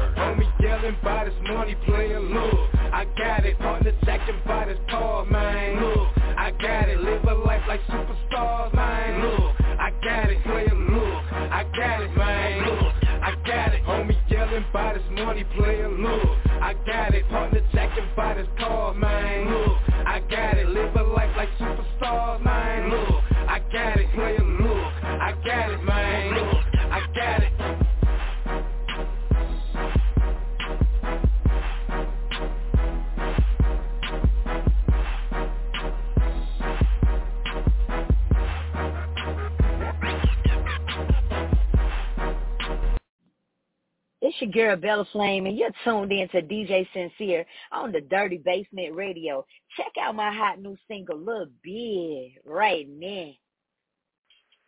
Homie 0.78 0.82
yelling 0.82 0.96
by 1.02 1.24
this 1.24 1.34
money 1.42 1.76
player 1.86 2.20
Look, 2.20 2.74
I 2.92 3.04
got 3.16 3.44
it. 3.44 3.58
Partner 3.58 3.92
jacking 4.04 4.40
by 4.46 4.66
this 4.66 4.78
car, 4.88 5.24
man. 5.24 5.80
Look, 5.80 6.08
I 6.36 6.52
got 6.60 6.88
it. 6.88 7.00
Live 7.00 7.24
a 7.24 7.34
life 7.34 7.62
like 7.66 7.80
superstars, 7.88 8.74
man. 8.74 9.22
Look, 9.22 9.54
I 9.60 9.90
got 10.02 10.30
it. 10.30 10.42
Player, 10.44 10.74
look, 10.74 11.32
I 11.32 11.64
got 11.76 12.02
it, 12.02 12.16
man. 12.16 12.66
Look, 12.66 12.94
I 13.22 13.34
got 13.46 13.74
it. 13.74 13.82
Homie 13.84 14.30
yelling 14.30 14.64
by 14.72 14.94
this 14.94 15.02
money 15.10 15.44
player 15.56 15.88
Look, 15.88 16.38
I 16.60 16.74
got 16.86 17.14
it. 17.14 17.28
Partner 17.28 17.60
jacking 17.72 18.08
by 18.16 18.34
this 18.34 18.48
car, 18.58 18.94
man 18.94 19.17
girl 44.58 44.76
Bella 44.76 45.06
Flame, 45.12 45.46
and 45.46 45.56
you're 45.56 45.70
tuned 45.84 46.10
in 46.10 46.28
to 46.30 46.42
DJ 46.42 46.84
Sincere 46.92 47.46
on 47.70 47.92
the 47.92 48.00
Dirty 48.00 48.38
Basement 48.44 48.92
Radio. 48.92 49.46
Check 49.76 49.92
out 50.02 50.16
my 50.16 50.34
hot 50.34 50.60
new 50.60 50.76
single, 50.88 51.16
Look 51.16 51.48
Big, 51.62 52.32
right 52.44 52.84
now. 52.88 53.30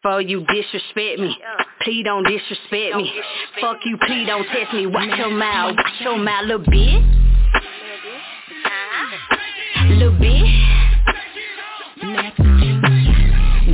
For 0.01 0.21
you 0.21 0.47
disrespect 0.47 1.19
me, 1.19 1.37
please 1.83 2.05
don't 2.05 2.23
disrespect 2.23 2.97
me. 2.97 3.12
Fuck 3.61 3.79
you, 3.85 3.99
please 4.07 4.29
don't 4.29 4.47
test 4.47 4.73
me. 4.73 4.87
Watch 4.87 5.19
your 5.19 5.31
mouth, 5.31 5.75
watch 5.77 6.01
your 6.01 6.19
mouth, 6.19 6.45
little 6.47 6.65
bitch. 6.65 7.17
Little 9.89 10.12
bitch. 10.12 10.70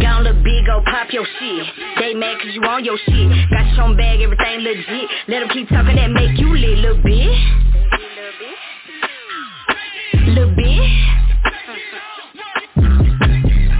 Gone 0.01 0.25
look 0.25 0.43
big, 0.45 0.67
go 0.67 0.83
pop 0.85 1.13
your 1.13 1.25
shit. 1.39 1.67
They 1.99 2.15
mad 2.15 2.39
cause 2.41 2.53
you 2.53 2.63
on 2.63 2.85
your 2.85 2.99
shit. 2.99 3.51
Got 3.51 3.77
your 3.77 3.97
bag, 3.97 4.21
everything 4.21 4.61
legit. 4.61 5.11
Let 5.29 5.41
them 5.41 5.49
keep 5.53 5.69
talking 5.69 5.97
that 5.97 6.11
make 6.11 6.39
you 6.39 6.53
lit, 6.57 6.79
little 6.79 7.03
bitch. 7.03 7.41
Little 10.27 10.51
bitch. 10.51 11.26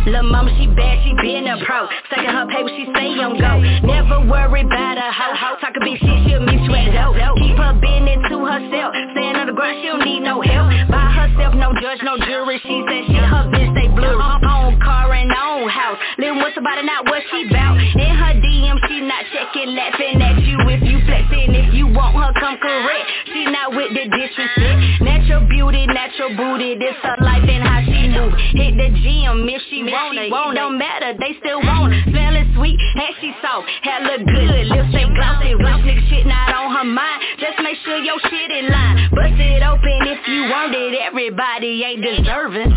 Lil' 0.07 0.23
mama, 0.23 0.55
she 0.55 0.67
bad, 0.71 1.03
she 1.03 1.13
been 1.19 1.47
a 1.51 1.59
pro. 1.67 1.91
Sucking 2.11 2.31
her 2.31 2.47
paper, 2.47 2.71
she 2.71 2.87
stay 2.95 3.19
on 3.19 3.35
go. 3.43 3.59
Never 3.83 4.23
worry 4.23 4.63
about 4.63 4.99
a 5.03 5.11
hoe. 5.11 5.59
Talk 5.59 5.75
a 5.75 5.83
big 5.83 5.99
shit, 5.99 6.19
she'll 6.31 6.47
meet 6.47 6.63
you 6.63 6.75
at 6.79 6.95
dope 6.95 7.37
Keep 7.43 7.59
her 7.59 7.75
business 7.75 8.23
to 8.31 8.39
herself. 8.39 8.95
Stand 9.13 9.35
on 9.35 9.47
the 9.51 9.57
ground, 9.59 9.83
she 9.83 9.91
don't 9.91 10.07
need 10.07 10.23
no 10.23 10.39
help. 10.41 10.71
By 10.87 11.11
herself, 11.11 11.59
no 11.59 11.75
judge, 11.83 11.99
no 12.07 12.15
jury. 12.23 12.63
She 12.63 12.87
said 12.87 13.03
she 13.11 13.19
her 13.19 13.51
bitch, 13.51 13.75
they 13.75 13.91
blue 13.91 14.15
Own 14.47 14.79
car 14.79 15.11
and 15.11 15.27
own 15.35 15.69
house. 15.69 15.99
Living 16.19 16.39
with 16.39 16.55
somebody, 16.55 16.87
not 16.87 17.07
what 17.11 17.23
she 17.35 17.51
bout. 17.51 17.75
In 17.75 18.13
her 18.15 18.35
DM, 18.39 18.79
she 18.87 18.96
not 19.01 19.25
checking, 19.33 19.75
laughing 19.75 20.23
at 20.23 20.39
you. 20.41 20.57
If 20.71 20.83
you 20.83 21.01
flexing, 21.05 21.53
if 21.55 21.75
you 21.75 21.87
want 21.89 22.17
her, 22.17 22.33
come 22.41 22.57
correct. 22.59 23.07
She 23.33 23.45
not 23.47 23.75
with 23.75 23.93
the 23.93 24.05
disrespect. 24.09 24.79
Natural 25.03 25.45
beauty, 25.49 25.87
natural 25.87 26.37
booty. 26.37 26.79
This 26.79 26.97
her 27.03 27.17
life 27.21 27.45
and 27.45 27.63
how 27.63 27.81
she 27.85 28.09
move 28.09 28.33
Hit 28.57 28.77
the 28.77 28.89
gym 29.01 29.49
if 29.49 29.63
she 29.71 29.83
want 29.85 30.19
it, 30.19 30.33
it 30.33 30.55
don't 30.55 30.79
matter, 30.79 31.13
they 31.19 31.37
still 31.41 31.61
want 31.61 31.93
it. 31.93 32.05
Smelling 32.09 32.53
sweet, 32.57 32.79
and 32.79 33.15
she 33.21 33.33
soft, 33.43 33.69
hair 33.83 34.01
look 34.01 34.25
good 34.27 34.67
Lips 34.67 34.95
ain't 34.95 35.15
glossy, 35.15 35.53
gloss 35.59 35.81
nigga 35.83 36.09
shit 36.09 36.27
not 36.27 36.53
on 36.55 36.75
her 36.75 36.85
mind. 36.85 37.23
Just 37.39 37.59
make 37.63 37.77
sure 37.85 37.99
your 37.99 38.19
shit 38.29 38.51
in 38.51 38.71
line. 38.71 39.11
Bust 39.13 39.39
it 39.39 39.63
open 39.63 40.01
if 40.09 40.27
you 40.29 40.43
want 40.49 40.75
it. 40.75 40.95
Everybody 41.01 41.85
ain't 41.85 42.03
deserving. 42.03 42.71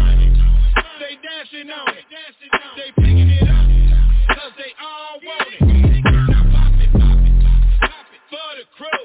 They 1.00 1.16
dancing 1.24 1.72
on 1.72 1.88
it, 1.96 2.06
they 2.76 2.92
picking 3.02 3.30
it 3.30 3.48
up. 3.48 4.36
Cause 4.36 4.54
they 4.58 4.72
all 4.80 5.20
want 5.24 5.48
it 5.54 6.09
For 8.30 8.38
the 8.38 8.66
crew, 8.78 9.02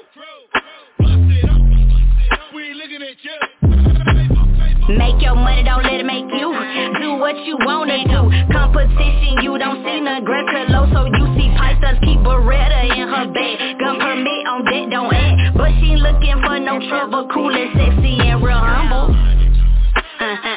bust 1.01 1.33
it 1.33 1.49
up. 1.49 2.53
We 2.53 2.77
looking 2.77 3.01
at 3.01 3.17
you. 3.25 3.33
Make 5.01 5.19
your 5.19 5.33
money, 5.33 5.63
don't 5.63 5.81
let 5.81 5.97
it 5.97 6.05
make 6.05 6.29
you 6.29 6.53
Do 7.01 7.17
what 7.17 7.33
you 7.43 7.57
wanna 7.65 8.05
do. 8.05 8.29
Competition, 8.53 9.41
you 9.41 9.57
don't 9.57 9.83
see 9.83 9.99
none. 9.99 10.23
Greta 10.23 10.69
low, 10.69 10.85
so 10.93 11.05
you 11.05 11.25
see 11.33 11.49
pythons 11.57 11.97
Keep 12.05 12.19
Beretta 12.19 12.85
in 12.85 13.07
her 13.09 13.25
bag 13.33 13.79
Gun 13.79 13.97
permit 13.97 14.45
on 14.45 14.63
deck, 14.65 14.91
don't 14.91 15.11
act. 15.11 15.57
But 15.57 15.71
she 15.81 15.97
looking 15.97 16.37
for 16.45 16.59
no 16.59 16.77
trouble. 16.87 17.27
Cool 17.33 17.49
and 17.49 17.73
sexy 17.73 18.21
and 18.29 18.43
real 18.43 18.61
humble. 18.61 19.09
Uh-huh. 20.21 20.55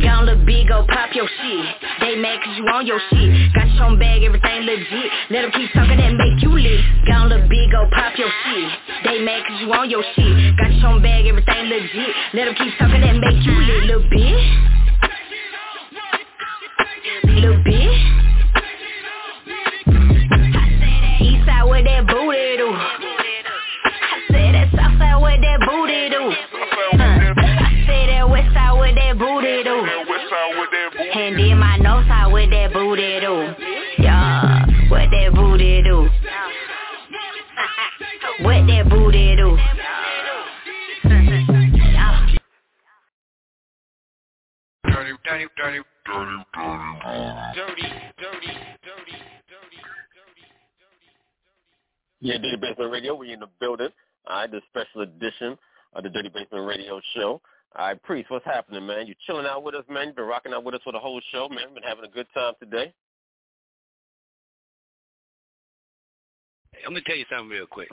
Gone 0.00 0.24
look 0.24 0.46
big, 0.46 0.68
go 0.68 0.86
pop 0.88 1.14
your 1.14 1.28
shit. 1.28 1.66
They 2.00 2.16
mad 2.16 2.40
cause 2.42 2.56
you 2.56 2.64
on 2.64 2.86
your 2.86 2.98
shit. 3.10 3.52
Got 3.52 3.68
your 3.74 3.98
bag, 3.98 4.22
everything 4.22 4.62
legit. 4.64 5.10
Let 5.28 5.52
keep 5.52 5.70
talking 5.74 5.98
that 5.98 6.14
make 6.16 6.40
you 6.40 6.56
lit. 6.56 6.80
Gone 7.06 7.28
look 7.28 7.46
big, 7.50 7.70
go 7.70 7.90
pop 7.92 8.16
your 8.16 8.30
shit. 8.44 8.72
They 9.04 9.20
mad 9.20 9.44
cause 9.46 9.60
you 9.60 9.70
on 9.70 9.90
your 9.90 10.02
shit. 10.16 10.56
Got 10.56 10.72
your 10.80 11.00
bag, 11.02 11.26
everything 11.26 11.68
legit. 11.68 12.14
Let 12.32 12.56
keep 12.56 12.72
talking 12.78 13.02
that 13.02 13.16
make 13.20 13.44
you 13.44 13.52
lit 13.52 13.84
Little 13.84 14.08
bitch 14.08 14.48
Little 17.36 17.62
bitch 17.68 18.00
Eastside 21.20 21.68
with 21.68 21.84
that 21.84 22.06
booty 22.06 22.56
do 22.56 22.68
said 22.78 23.02
that 23.02 23.07
With 25.28 25.42
that 25.44 25.60
booty 25.60 26.08
do 26.08 26.22
I 26.24 27.84
said 27.84 28.08
that 28.08 28.24
Westside 28.32 28.80
with 28.80 28.94
that 28.96 29.14
booty 29.18 29.62
do 29.62 29.76
and 31.20 31.38
then 31.38 31.58
my 31.58 31.76
nose 31.76 32.06
side 32.08 32.32
with 32.32 32.48
that 32.50 32.72
booty 32.72 33.20
do 33.20 33.52
Yeah, 34.02 34.64
what 34.88 35.10
that 35.10 35.32
booty 35.34 35.82
do 35.82 36.08
What 38.44 38.66
that 38.68 38.88
booty 38.88 39.36
do 39.36 39.58
Dirty, 44.88 45.12
dirty, 45.24 45.46
dirty, 45.56 45.78
dirty, 46.04 46.24
dirty, 46.44 46.88
dirty, 48.24 48.48
dirty, 49.44 50.44
dirty. 50.78 51.08
Yeah, 52.20 52.38
Dirty 52.38 52.56
Basement 52.56 52.90
Radio, 52.92 53.14
we 53.14 53.32
in 53.32 53.40
the 53.40 53.46
building. 53.60 53.88
All 54.26 54.40
right, 54.40 54.50
the 54.50 54.60
special 54.68 55.02
edition 55.02 55.56
of 55.94 56.02
the 56.02 56.10
Dirty 56.10 56.28
Basement 56.28 56.66
Radio 56.66 57.00
show. 57.14 57.40
All 57.76 57.86
right, 57.86 58.02
Priest, 58.02 58.30
what's 58.30 58.44
happening, 58.44 58.86
man? 58.86 59.06
You 59.06 59.14
chilling 59.26 59.46
out 59.46 59.62
with 59.62 59.74
us, 59.74 59.84
man? 59.88 60.08
You 60.08 60.12
been 60.14 60.24
rocking 60.24 60.52
out 60.52 60.64
with 60.64 60.74
us 60.74 60.80
for 60.84 60.92
the 60.92 60.98
whole 60.98 61.20
show, 61.32 61.48
man. 61.48 61.74
Been 61.74 61.82
having 61.82 62.04
a 62.04 62.08
good 62.08 62.26
time 62.34 62.54
today. 62.60 62.92
I'm 66.86 66.92
gonna 66.92 67.02
tell 67.06 67.16
you 67.16 67.24
something 67.30 67.48
real 67.48 67.66
quick. 67.66 67.88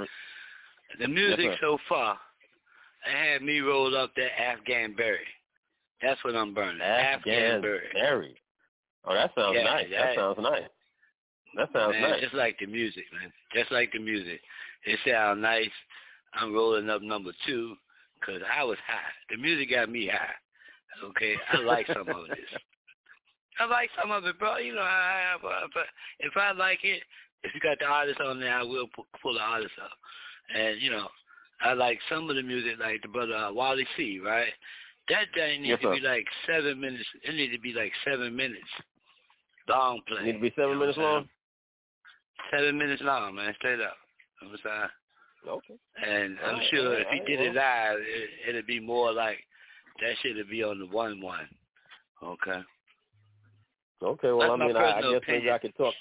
The 0.99 1.07
music 1.07 1.39
yes, 1.45 1.57
so 1.60 1.77
far, 1.89 2.18
it 3.06 3.34
had 3.34 3.41
me 3.41 3.60
roll 3.60 3.95
up 3.97 4.11
that 4.15 4.39
Afghan 4.39 4.95
berry. 4.95 5.26
That's 6.02 6.23
what 6.23 6.35
I'm 6.35 6.53
burning. 6.53 6.81
Afghan, 6.81 7.34
Afghan 7.34 7.61
berry. 7.61 7.88
berry. 7.93 8.35
Oh, 9.06 9.14
that 9.14 9.31
sounds 9.35 9.56
yeah, 9.57 9.64
nice. 9.64 9.85
Yeah. 9.89 10.06
That 10.06 10.15
sounds 10.15 10.38
nice. 10.41 10.64
That 11.56 11.69
sounds 11.73 11.93
man, 11.93 12.11
nice. 12.11 12.22
Just 12.22 12.34
like 12.34 12.57
the 12.60 12.65
music, 12.65 13.06
man. 13.14 13.31
Just 13.53 13.72
like 13.72 13.91
the 13.91 13.99
music. 13.99 14.39
It 14.85 14.99
sounds 15.06 15.41
nice. 15.41 15.69
I'm 16.35 16.53
rolling 16.53 16.89
up 16.89 17.01
number 17.01 17.31
two 17.45 17.75
because 18.19 18.41
I 18.55 18.63
was 18.63 18.77
high. 18.85 19.11
The 19.29 19.37
music 19.37 19.71
got 19.71 19.89
me 19.89 20.07
high. 20.07 20.35
Okay, 21.03 21.35
I 21.51 21.57
like 21.57 21.87
some 21.87 22.07
of 22.07 22.27
this. 22.29 22.61
I 23.59 23.65
like 23.65 23.89
some 24.01 24.11
of 24.11 24.25
it, 24.25 24.37
bro. 24.39 24.57
You 24.57 24.75
know, 24.75 24.81
I, 24.81 25.35
I, 25.35 25.67
but 25.73 25.85
if 26.19 26.33
I 26.35 26.51
like 26.51 26.79
it, 26.83 27.01
if 27.43 27.53
you 27.53 27.61
got 27.61 27.79
the 27.79 27.85
artist 27.85 28.19
on 28.19 28.39
there, 28.39 28.53
I 28.53 28.63
will 28.63 28.87
pull, 29.21 29.33
the 29.33 29.39
artist 29.39 29.73
up. 29.81 29.91
And 30.55 30.81
you 30.81 30.91
know, 30.91 31.07
I 31.61 31.73
like 31.73 31.99
some 32.09 32.29
of 32.29 32.35
the 32.35 32.43
music, 32.43 32.73
like 32.79 33.01
the 33.01 33.07
brother 33.07 33.35
uh, 33.35 33.53
Wally 33.53 33.87
C. 33.95 34.19
Right? 34.23 34.51
That 35.09 35.27
thing 35.33 35.61
needs 35.61 35.79
yes, 35.81 35.81
to 35.81 35.91
be 35.91 36.05
like 36.05 36.25
seven 36.47 36.79
minutes. 36.79 37.05
It 37.23 37.35
needs 37.35 37.53
to 37.53 37.59
be 37.59 37.73
like 37.73 37.91
seven 38.03 38.35
minutes 38.35 38.67
long 39.67 40.01
play. 40.07 40.23
Need 40.23 40.33
to 40.33 40.39
be 40.39 40.53
seven 40.55 40.71
you 40.71 40.75
know 40.75 40.79
minutes 40.79 40.97
long. 40.97 41.29
Seven 42.51 42.77
minutes 42.77 43.01
long, 43.03 43.35
man. 43.35 43.53
Straight 43.57 43.81
up. 43.81 43.95
I'm? 44.41 44.89
Okay. 45.47 45.76
And 46.05 46.38
I'm 46.45 46.55
right, 46.55 46.67
sure 46.72 46.93
right, 46.93 47.01
if 47.01 47.07
he 47.11 47.19
did 47.31 47.39
well. 47.39 47.49
it 47.49 47.55
live, 47.55 47.99
it, 47.99 48.49
it'd 48.49 48.67
be 48.67 48.80
more 48.80 49.11
like 49.11 49.38
that 50.01 50.15
shit 50.22 50.35
would 50.35 50.49
be 50.49 50.63
on 50.63 50.80
the 50.80 50.88
one 50.88 51.22
one. 51.22 51.47
Okay. 52.23 52.61
Okay. 54.03 54.31
Well, 54.31 54.39
That's 54.39 54.61
I 54.61 54.67
mean, 54.67 54.77
I, 54.77 54.97
I 54.97 55.01
guess 55.01 55.22
maybe. 55.27 55.51
I 55.51 55.57
could 55.57 55.76
talk. 55.76 55.93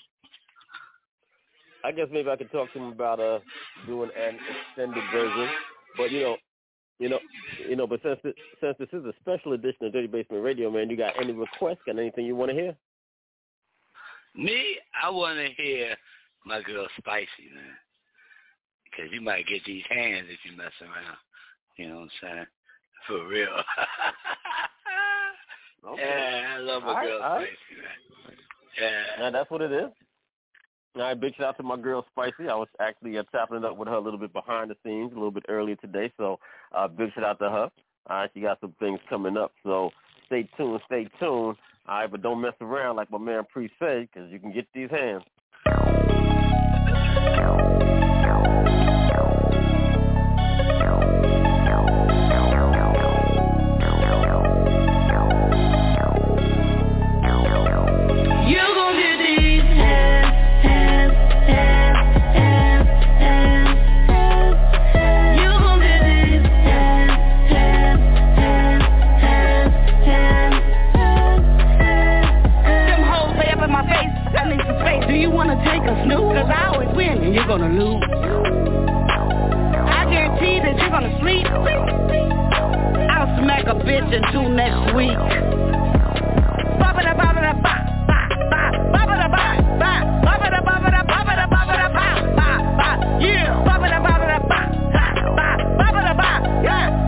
I 1.85 1.93
guess 1.93 2.07
maybe 2.11 2.31
I 2.31 2.37
could 2.37 2.51
talk 2.51 2.73
to 2.73 2.79
him 2.79 2.93
about 2.93 3.21
uh 3.21 3.41
doing 3.87 4.11
an 4.19 4.39
extended 4.69 5.05
version, 5.13 5.49
but 5.97 6.11
you 6.11 6.21
know, 6.21 6.37
you 6.99 7.09
know, 7.09 7.19
you 7.69 7.77
know, 7.77 7.87
but 7.87 8.01
since 8.03 8.19
this, 8.25 8.35
since 8.61 8.77
this 8.79 8.89
is 8.93 9.05
a 9.05 9.13
special 9.21 9.53
edition 9.53 9.87
of 9.87 9.93
Dirty 9.93 10.07
Basement 10.07 10.43
Radio, 10.43 10.71
man, 10.71 10.89
you 10.89 10.97
got 10.97 11.21
any 11.21 11.33
requests? 11.33 11.79
Got 11.87 11.99
anything 11.99 12.25
you 12.25 12.37
want 12.37 12.51
to 12.51 12.57
hear? 12.57 12.75
Me, 14.35 14.79
I 15.03 15.11
want 15.11 15.39
to 15.39 15.63
hear 15.63 15.95
my 16.47 16.63
girl 16.63 16.87
Spicy, 16.99 17.51
man. 17.55 17.75
Because 18.95 19.13
you 19.13 19.21
might 19.21 19.47
get 19.47 19.65
these 19.65 19.85
hands 19.89 20.27
if 20.31 20.39
you 20.49 20.57
mess 20.57 20.73
around. 20.81 21.17
You 21.77 21.89
know 21.89 21.95
what 21.97 22.03
I'm 22.03 22.11
saying? 22.23 22.47
For 23.07 23.27
real. 23.27 23.49
Okay. 25.87 26.03
Yeah, 26.03 26.55
I 26.55 26.59
love 26.61 26.83
my 26.83 26.89
All 26.89 26.95
right, 26.95 27.21
right. 27.21 27.49
Spicy, 27.69 27.81
man. 27.83 28.37
Yeah. 28.81 29.05
Yeah, 29.19 29.31
that's 29.31 29.51
what 29.51 29.61
it 29.61 29.71
is. 29.71 29.91
All 30.97 31.03
right, 31.03 31.21
big 31.21 31.35
shout 31.37 31.49
out 31.49 31.57
to 31.59 31.63
my 31.63 31.77
girl 31.77 32.07
Spicy. 32.13 32.49
I 32.49 32.55
was 32.55 32.69
actually 32.81 33.19
uh, 33.19 33.25
chopping 33.33 33.59
it 33.59 33.65
up 33.65 33.77
with 33.77 33.89
her 33.89 33.95
a 33.95 34.01
little 34.01 34.19
bit 34.19 34.33
behind 34.33 34.71
the 34.71 34.77
scenes, 34.83 35.13
a 35.13 35.15
little 35.15 35.31
bit 35.31 35.45
earlier 35.49 35.77
today. 35.77 36.11
So 36.17 36.39
uh, 36.75 36.89
big 36.89 37.13
shout 37.13 37.25
out 37.25 37.39
to 37.41 37.51
her. 37.51 37.71
All 38.09 38.17
right, 38.17 38.31
she 38.33 38.41
got 38.41 38.61
some 38.61 38.75
things 38.79 39.01
coming 39.11 39.37
up. 39.37 39.53
So 39.63 39.91
stay 40.27 40.49
tuned, 40.57 40.81
stay 40.87 41.05
tuned. 41.19 41.57
All 41.87 42.01
right, 42.01 42.11
but 42.11 42.23
don't 42.23 42.41
mess 42.41 42.55
around 42.63 42.97
like 42.97 43.11
my 43.11 43.19
man 43.19 43.43
Pre 43.53 43.69
said, 43.79 44.09
because 44.11 44.31
you 44.31 44.39
can 44.39 44.53
get 44.53 44.67
these 44.73 44.91
hands. 44.91 45.25
snoop, 76.05 76.35
cause 76.35 76.51
I 76.51 76.75
always 76.75 76.91
win 76.97 77.23
and 77.23 77.35
you're 77.35 77.47
gonna 77.47 77.71
lose. 77.71 78.03
I 79.87 80.05
guarantee 80.11 80.59
that 80.61 80.75
you're 80.79 80.91
gonna 80.91 81.15
sleep. 81.21 81.47
I'll 83.11 83.31
smack 83.39 83.67
a 83.67 83.75
bitch 83.75 84.11
until 84.15 84.49
next 84.49 84.95
week. 84.95 85.19
Yeah, 96.63 96.63
yeah. 96.63 97.04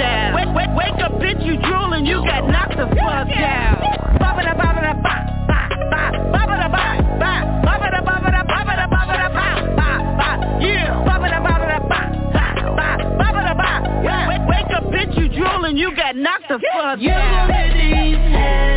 Out. 0.00 0.34
Wake, 0.34 0.54
wake, 0.54 0.76
wake 0.76 1.04
up, 1.04 1.12
bitch, 1.20 1.44
you 1.44 1.56
drooling, 1.60 2.06
you 2.06 2.22
got 2.24 2.48
knocked 2.48 2.76
the 2.76 2.86
fuck 2.86 3.28
yeah. 3.28 3.76
Wake, 14.28 14.48
wake 14.48 14.70
up, 14.76 14.84
bitch, 14.84 15.16
you 15.18 15.28
drooling, 15.28 15.76
you 15.76 15.94
got 15.94 16.16
knocked 16.16 16.48
the 16.48 16.58
fuck 16.58 16.82
out. 16.82 17.00
You 17.00 17.10
gon' 17.10 17.48
get 17.48 17.72
these 17.74 18.16
hands, 18.16 18.69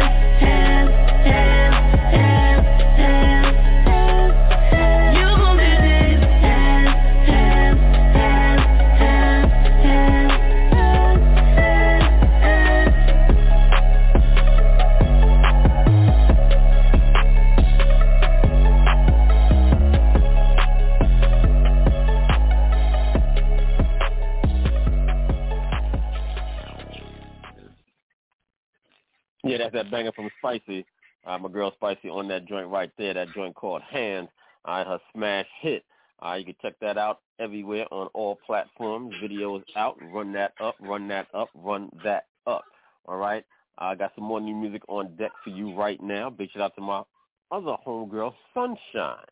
Spicy. 30.58 30.86
Uh, 31.26 31.38
my 31.38 31.50
girl 31.50 31.72
Spicy 31.76 32.10
on 32.10 32.28
that 32.28 32.46
joint 32.46 32.68
right 32.68 32.92
there. 32.98 33.14
That 33.14 33.34
joint 33.34 33.56
called 33.56 33.82
Hands. 33.82 34.28
Uh, 34.66 34.84
her 34.84 35.00
smash 35.14 35.48
hit. 35.62 35.84
Uh, 36.22 36.36
you 36.36 36.46
can 36.46 36.56
check 36.62 36.76
that 36.80 36.98
out 36.98 37.20
everywhere 37.40 37.86
on 37.92 38.08
all 38.14 38.38
platforms. 38.46 39.14
Video 39.22 39.58
is 39.58 39.64
out. 39.76 39.98
Run 40.14 40.32
that 40.34 40.54
up. 40.62 40.76
Run 40.80 41.08
that 41.10 41.28
up. 41.34 41.50
Run 41.54 41.90
that 42.04 42.26
up. 42.48 42.64
All 43.06 43.18
right. 43.18 43.44
I 43.78 43.96
got 43.96 44.12
some 44.16 44.26
more 44.26 44.40
new 44.40 44.56
music 44.56 44.84
on 44.88 45.16
deck 45.16 45.32
for 45.44 45.50
you 45.50 45.76
right 45.76 46.02
now. 46.02 46.30
Big 46.30 46.52
shout 46.52 46.62
out 46.62 46.76
to 46.76 46.82
my 46.82 47.04
other 47.52 47.76
homegirl, 47.86 48.34
Sunshine. 48.54 49.26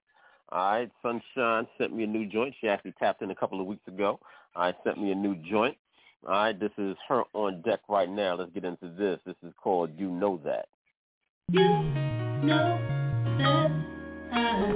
All 0.51 0.71
right, 0.71 0.91
Sunshine 1.01 1.67
sent 1.77 1.95
me 1.95 2.03
a 2.03 2.07
new 2.07 2.25
joint. 2.25 2.55
She 2.59 2.67
actually 2.67 2.93
tapped 2.99 3.21
in 3.21 3.31
a 3.31 3.35
couple 3.35 3.61
of 3.61 3.67
weeks 3.67 3.87
ago. 3.87 4.19
Right, 4.55 4.75
sent 4.83 5.01
me 5.01 5.11
a 5.11 5.15
new 5.15 5.35
joint. 5.49 5.77
All 6.25 6.33
right, 6.33 6.59
this 6.59 6.71
is 6.77 6.97
her 7.07 7.23
on 7.33 7.61
deck 7.61 7.79
right 7.87 8.09
now. 8.09 8.35
Let's 8.35 8.51
get 8.51 8.65
into 8.65 8.89
this. 8.89 9.19
This 9.25 9.35
is 9.43 9.53
called 9.61 9.91
You 9.97 10.09
Know 10.09 10.41
That. 10.43 10.67
You 11.53 11.59
know 12.43 12.79
that 13.37 13.71
I 14.31 14.71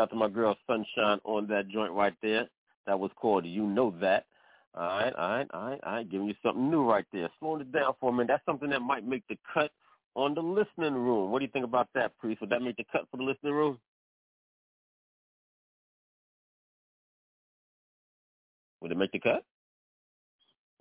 out 0.00 0.10
to 0.10 0.16
my 0.16 0.28
girl 0.28 0.56
Sunshine 0.66 1.20
on 1.24 1.46
that 1.48 1.68
joint 1.68 1.92
right 1.92 2.14
there. 2.22 2.48
That 2.86 2.98
was 2.98 3.10
called 3.16 3.44
You 3.44 3.62
Know 3.64 3.94
That. 4.00 4.26
All 4.74 4.82
right, 4.82 5.12
all 5.14 5.28
right, 5.30 5.46
all 5.52 5.66
right, 5.66 5.80
all 5.84 5.92
right. 5.94 6.10
Giving 6.10 6.28
you 6.28 6.34
something 6.42 6.70
new 6.70 6.88
right 6.88 7.04
there. 7.12 7.28
Slowing 7.38 7.60
it 7.60 7.72
down 7.72 7.92
for 8.00 8.10
a 8.10 8.12
minute. 8.12 8.28
That's 8.28 8.44
something 8.46 8.70
that 8.70 8.80
might 8.80 9.06
make 9.06 9.24
the 9.28 9.36
cut 9.52 9.70
on 10.14 10.34
the 10.34 10.40
listening 10.40 10.94
room. 10.94 11.30
What 11.30 11.40
do 11.40 11.44
you 11.44 11.50
think 11.50 11.64
about 11.64 11.88
that, 11.94 12.16
Priest? 12.18 12.40
Would 12.40 12.50
that 12.50 12.62
make 12.62 12.76
the 12.76 12.86
cut 12.90 13.02
for 13.10 13.16
the 13.16 13.24
listening 13.24 13.52
room? 13.52 13.78
Would 18.80 18.92
it 18.92 18.96
make 18.96 19.12
the 19.12 19.18
cut? 19.18 19.44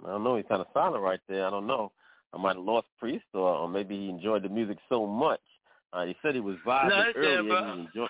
I 0.06 0.12
don't 0.12 0.24
know. 0.24 0.38
He's 0.38 0.46
kind 0.48 0.62
of 0.62 0.68
silent 0.74 1.04
right 1.04 1.20
there. 1.28 1.46
I 1.46 1.50
don't 1.50 1.68
know. 1.68 1.92
I 2.34 2.38
might 2.38 2.56
have 2.56 2.64
lost 2.64 2.88
Priest, 3.00 3.26
or, 3.34 3.50
or 3.50 3.68
maybe 3.68 3.98
he 3.98 4.10
enjoyed 4.10 4.44
the 4.44 4.50
music 4.50 4.78
so 4.88 5.06
much. 5.06 5.42
Uh, 5.92 6.06
he 6.06 6.16
said 6.22 6.36
he 6.36 6.42
was 6.42 6.56
vibing 6.66 6.90
no, 6.90 7.12
earlier. 7.16 7.44
There, 7.44 7.74
he 7.74 7.82
enjoyed. 7.82 8.10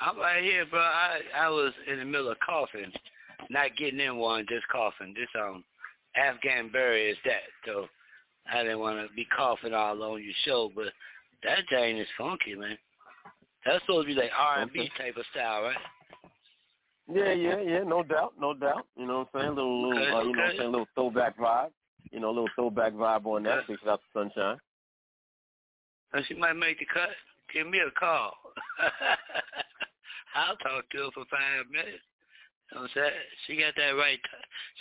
I'm 0.00 0.18
right 0.18 0.42
here, 0.42 0.66
bro. 0.66 0.80
I 0.80 1.20
I 1.36 1.48
was 1.48 1.72
in 1.90 1.98
the 1.98 2.04
middle 2.04 2.30
of 2.30 2.38
coughing, 2.40 2.92
not 3.50 3.76
getting 3.76 4.00
in 4.00 4.16
one, 4.16 4.46
just 4.48 4.66
coughing. 4.68 5.14
This 5.14 5.28
um 5.38 5.64
Afghan 6.16 6.70
berry 6.70 7.10
is 7.10 7.18
that, 7.24 7.42
so 7.66 7.86
I 8.52 8.62
didn't 8.62 8.80
want 8.80 9.06
to 9.06 9.14
be 9.14 9.26
coughing 9.36 9.74
all 9.74 10.02
on 10.02 10.22
your 10.22 10.32
show, 10.44 10.70
but 10.74 10.86
that 11.44 11.60
thing 11.68 11.98
is 11.98 12.08
funky, 12.18 12.54
man. 12.54 12.76
That's 13.64 13.80
supposed 13.82 14.08
to 14.08 14.14
be 14.14 14.20
like 14.20 14.30
R 14.36 14.62
and 14.62 14.72
B 14.72 14.90
type 14.96 15.16
of 15.16 15.24
style, 15.32 15.62
right? 15.62 15.76
Yeah, 17.12 17.32
yeah, 17.32 17.60
yeah, 17.60 17.82
no 17.82 18.02
doubt, 18.02 18.34
no 18.40 18.54
doubt. 18.54 18.86
You 18.96 19.06
know 19.06 19.18
what 19.18 19.28
I'm 19.34 19.40
saying? 19.40 19.54
Little, 19.56 19.88
little, 19.88 20.02
okay, 20.02 20.12
uh, 20.12 20.22
you 20.22 20.32
know 20.32 20.42
what 20.42 20.50
I'm 20.50 20.56
saying? 20.56 20.70
Little 20.70 20.88
throwback 20.94 21.38
vibe. 21.38 21.70
You 22.12 22.20
know, 22.20 22.28
a 22.28 22.30
little 22.30 22.48
throwback 22.54 22.92
vibe 22.92 23.26
on 23.26 23.42
that. 23.44 23.66
Shout 23.66 23.88
out 23.88 24.00
to 24.00 24.18
Sunshine. 24.18 24.58
And 26.12 26.24
she 26.26 26.34
might 26.34 26.54
make 26.54 26.78
the 26.78 26.86
cut. 26.86 27.10
Give 27.52 27.66
me 27.66 27.78
a 27.78 27.90
call. 27.98 28.32
I'll 30.34 30.56
talk 30.56 30.88
to 30.90 30.98
her 30.98 31.10
for 31.14 31.24
five 31.30 31.70
minutes. 31.70 32.04
You 32.70 32.76
know 32.76 32.82
what 32.82 32.90
I'm 32.96 33.02
saying? 33.02 33.20
She 33.46 33.56
got 33.56 33.74
that 33.76 33.90
right. 33.98 34.18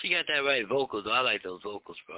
She 0.01 0.09
got 0.09 0.25
that 0.27 0.45
right 0.45 0.67
vocals. 0.67 1.05
I 1.09 1.21
like 1.21 1.43
those 1.43 1.61
vocals, 1.63 1.97
bro. 2.05 2.17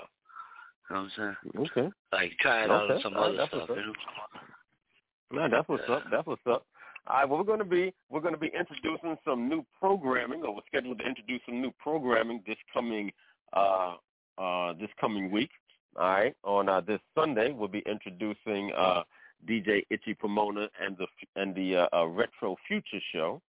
You 0.90 0.96
know 0.96 1.02
what 1.04 1.12
I'm 1.24 1.36
saying? 1.54 1.68
Okay. 1.72 1.90
Like 2.12 2.32
try 2.40 2.66
it 2.66 2.70
okay. 2.70 2.94
out 2.94 3.02
some 3.02 3.16
All 3.16 3.24
other 3.24 3.38
right, 3.38 3.48
stuff. 3.48 3.70
You 3.70 3.76
know? 3.76 5.48
No, 5.48 5.50
that's 5.50 5.68
what's 5.70 5.90
up. 5.90 6.04
That's 6.12 6.28
what's 6.28 6.42
up. 6.50 6.66
All 7.08 7.18
right, 7.18 7.28
well, 7.28 7.40
we're 7.40 7.46
going 7.46 7.60
to 7.60 7.66
be 7.66 7.94
we're 8.10 8.20
going 8.20 8.34
to 8.34 8.40
be 8.40 8.52
introducing 8.58 9.18
some 9.26 9.50
new 9.50 9.66
programming, 9.80 10.44
or 10.44 10.54
we're 10.56 10.62
scheduled 10.68 11.00
to 11.00 11.06
introduce 11.06 11.42
some 11.46 11.62
new 11.62 11.72
programming 11.80 12.44
this 12.46 12.58
coming 12.74 13.12
uh, 13.54 13.96
uh, 14.38 14.74
this 14.74 14.90
coming 15.00 15.32
week. 15.32 15.50
All 15.98 16.10
right, 16.10 16.36
on 16.44 16.70
uh, 16.70 16.82
this 16.82 17.00
Sunday, 17.16 17.52
we'll 17.52 17.68
be 17.68 17.84
introducing 17.86 18.72
uh, 18.78 19.04
DJ 19.48 19.84
Itchy 19.90 20.14
Pomona 20.14 20.68
and 20.80 20.98
the 20.98 21.08
and 21.36 21.56
the 21.56 21.76
uh, 21.76 21.88
uh, 21.94 22.08
Retro 22.08 22.56
Future 22.68 23.00
Show. 23.14 23.42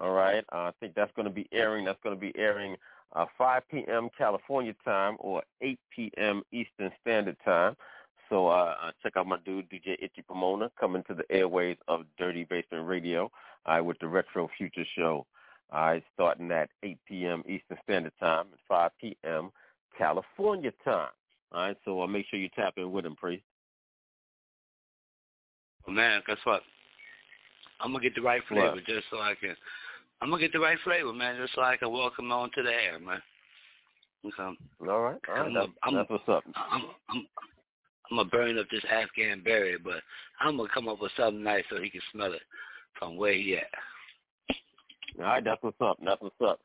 All 0.00 0.12
right, 0.12 0.44
uh, 0.52 0.56
I 0.56 0.72
think 0.80 0.94
that's 0.94 1.12
going 1.14 1.26
to 1.26 1.34
be 1.34 1.48
airing. 1.52 1.84
That's 1.84 2.00
going 2.02 2.16
to 2.16 2.20
be 2.20 2.36
airing 2.36 2.76
uh, 3.14 3.26
5 3.38 3.62
p.m. 3.70 4.08
California 4.16 4.74
time 4.84 5.16
or 5.20 5.42
8 5.60 5.78
p.m. 5.94 6.42
Eastern 6.52 6.90
Standard 7.00 7.36
Time. 7.44 7.76
So 8.28 8.48
uh, 8.48 8.74
uh, 8.82 8.90
check 9.02 9.16
out 9.16 9.26
my 9.26 9.38
dude 9.44 9.68
DJ 9.70 9.96
Itchy 10.00 10.22
Pomona 10.26 10.70
coming 10.80 11.04
to 11.08 11.14
the 11.14 11.24
airways 11.30 11.76
of 11.86 12.02
Dirty 12.18 12.44
Basement 12.44 12.86
Radio 12.86 13.30
uh, 13.66 13.82
with 13.84 13.98
the 14.00 14.08
Retro 14.08 14.48
Future 14.56 14.86
Show. 14.96 15.26
Uh, 15.72 15.96
starting 16.12 16.52
at 16.52 16.70
8 16.82 16.98
p.m. 17.08 17.42
Eastern 17.48 17.78
Standard 17.82 18.12
Time 18.20 18.46
and 18.50 18.60
5 18.68 18.90
p.m. 19.00 19.50
California 19.96 20.72
time. 20.84 21.08
All 21.52 21.60
right, 21.60 21.76
so 21.84 22.02
uh, 22.02 22.06
make 22.06 22.26
sure 22.28 22.38
you 22.38 22.48
tap 22.48 22.74
in 22.76 22.92
with 22.92 23.06
him, 23.06 23.16
Priest. 23.16 23.44
Well, 25.86 25.96
man, 25.96 26.22
guess 26.26 26.38
what? 26.44 26.62
I'm 27.80 27.92
gonna 27.92 28.02
get 28.02 28.14
the 28.14 28.22
right 28.22 28.42
flavor 28.48 28.74
What? 28.74 28.84
just 28.86 29.06
so 29.10 29.18
I 29.18 29.34
can. 29.40 29.56
I'm 30.22 30.30
gonna 30.30 30.40
get 30.40 30.52
the 30.52 30.60
right 30.60 30.78
flavor, 30.84 31.12
man, 31.12 31.36
just 31.40 31.54
so 31.54 31.62
I 31.62 31.76
can 31.76 31.90
welcome 31.90 32.30
on 32.32 32.50
to 32.54 32.62
the 32.62 32.72
air, 32.72 32.98
man. 32.98 33.20
Okay. 34.24 34.58
All 34.80 35.00
right, 35.00 35.18
all 35.28 35.34
right. 35.34 35.46
I'm 35.46 35.54
That's, 35.54 35.66
a- 35.66 35.84
I'm- 35.84 35.94
that's 35.94 36.10
what's 36.10 36.28
up. 36.28 36.44
I'm, 36.54 36.82
I'm, 37.10 37.26
I'm 38.10 38.16
gonna 38.16 38.28
burn 38.28 38.58
up 38.58 38.66
this 38.70 38.84
Afghan 38.90 39.42
berry, 39.42 39.76
but 39.78 40.02
I'm 40.40 40.56
gonna 40.56 40.68
come 40.72 40.88
up 40.88 41.00
with 41.00 41.12
something 41.16 41.42
nice 41.42 41.64
so 41.70 41.80
he 41.80 41.90
can 41.90 42.00
smell 42.12 42.32
it 42.32 42.42
from 42.98 43.16
where 43.16 43.34
he 43.34 43.56
at. 43.56 43.64
All 45.18 45.24
right, 45.24 45.44
that's 45.44 45.62
what's 45.62 45.80
up. 45.80 45.98
That's 46.04 46.20
what's 46.20 46.40
up. 46.44 46.60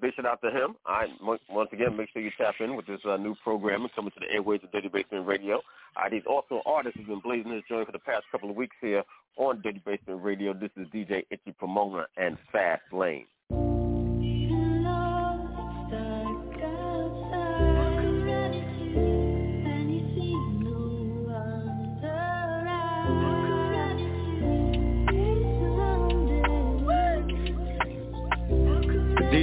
Big 0.00 0.14
shout 0.14 0.26
out 0.26 0.40
to 0.42 0.50
him. 0.50 0.76
I 0.86 1.06
once 1.20 1.70
again, 1.72 1.96
make 1.96 2.08
sure 2.12 2.22
you 2.22 2.30
tap 2.38 2.54
in 2.60 2.76
with 2.76 2.86
this 2.86 3.00
uh, 3.08 3.16
new 3.16 3.34
programming 3.42 3.88
coming 3.94 4.12
to 4.12 4.20
the 4.20 4.32
airways 4.32 4.60
of 4.62 4.70
Dirty 4.70 4.88
Basement 4.88 5.26
Radio. 5.26 5.60
Right, 5.96 6.10
these 6.10 6.22
also 6.26 6.62
artists 6.66 6.98
have 6.98 7.06
been 7.06 7.20
blazing 7.20 7.50
this 7.50 7.62
joint 7.68 7.86
for 7.86 7.92
the 7.92 7.98
past 7.98 8.24
couple 8.30 8.50
of 8.50 8.56
weeks 8.56 8.76
here 8.80 9.02
on 9.36 9.60
Dirty 9.62 9.82
Basement 9.84 10.22
Radio. 10.22 10.52
This 10.52 10.70
is 10.76 10.86
DJ 10.88 11.24
Itchy 11.30 11.54
Pomona 11.58 12.06
and 12.16 12.36
Fast 12.52 12.82
Lane. 12.92 13.26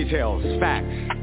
Details, 0.03 0.41
facts. 0.59 1.20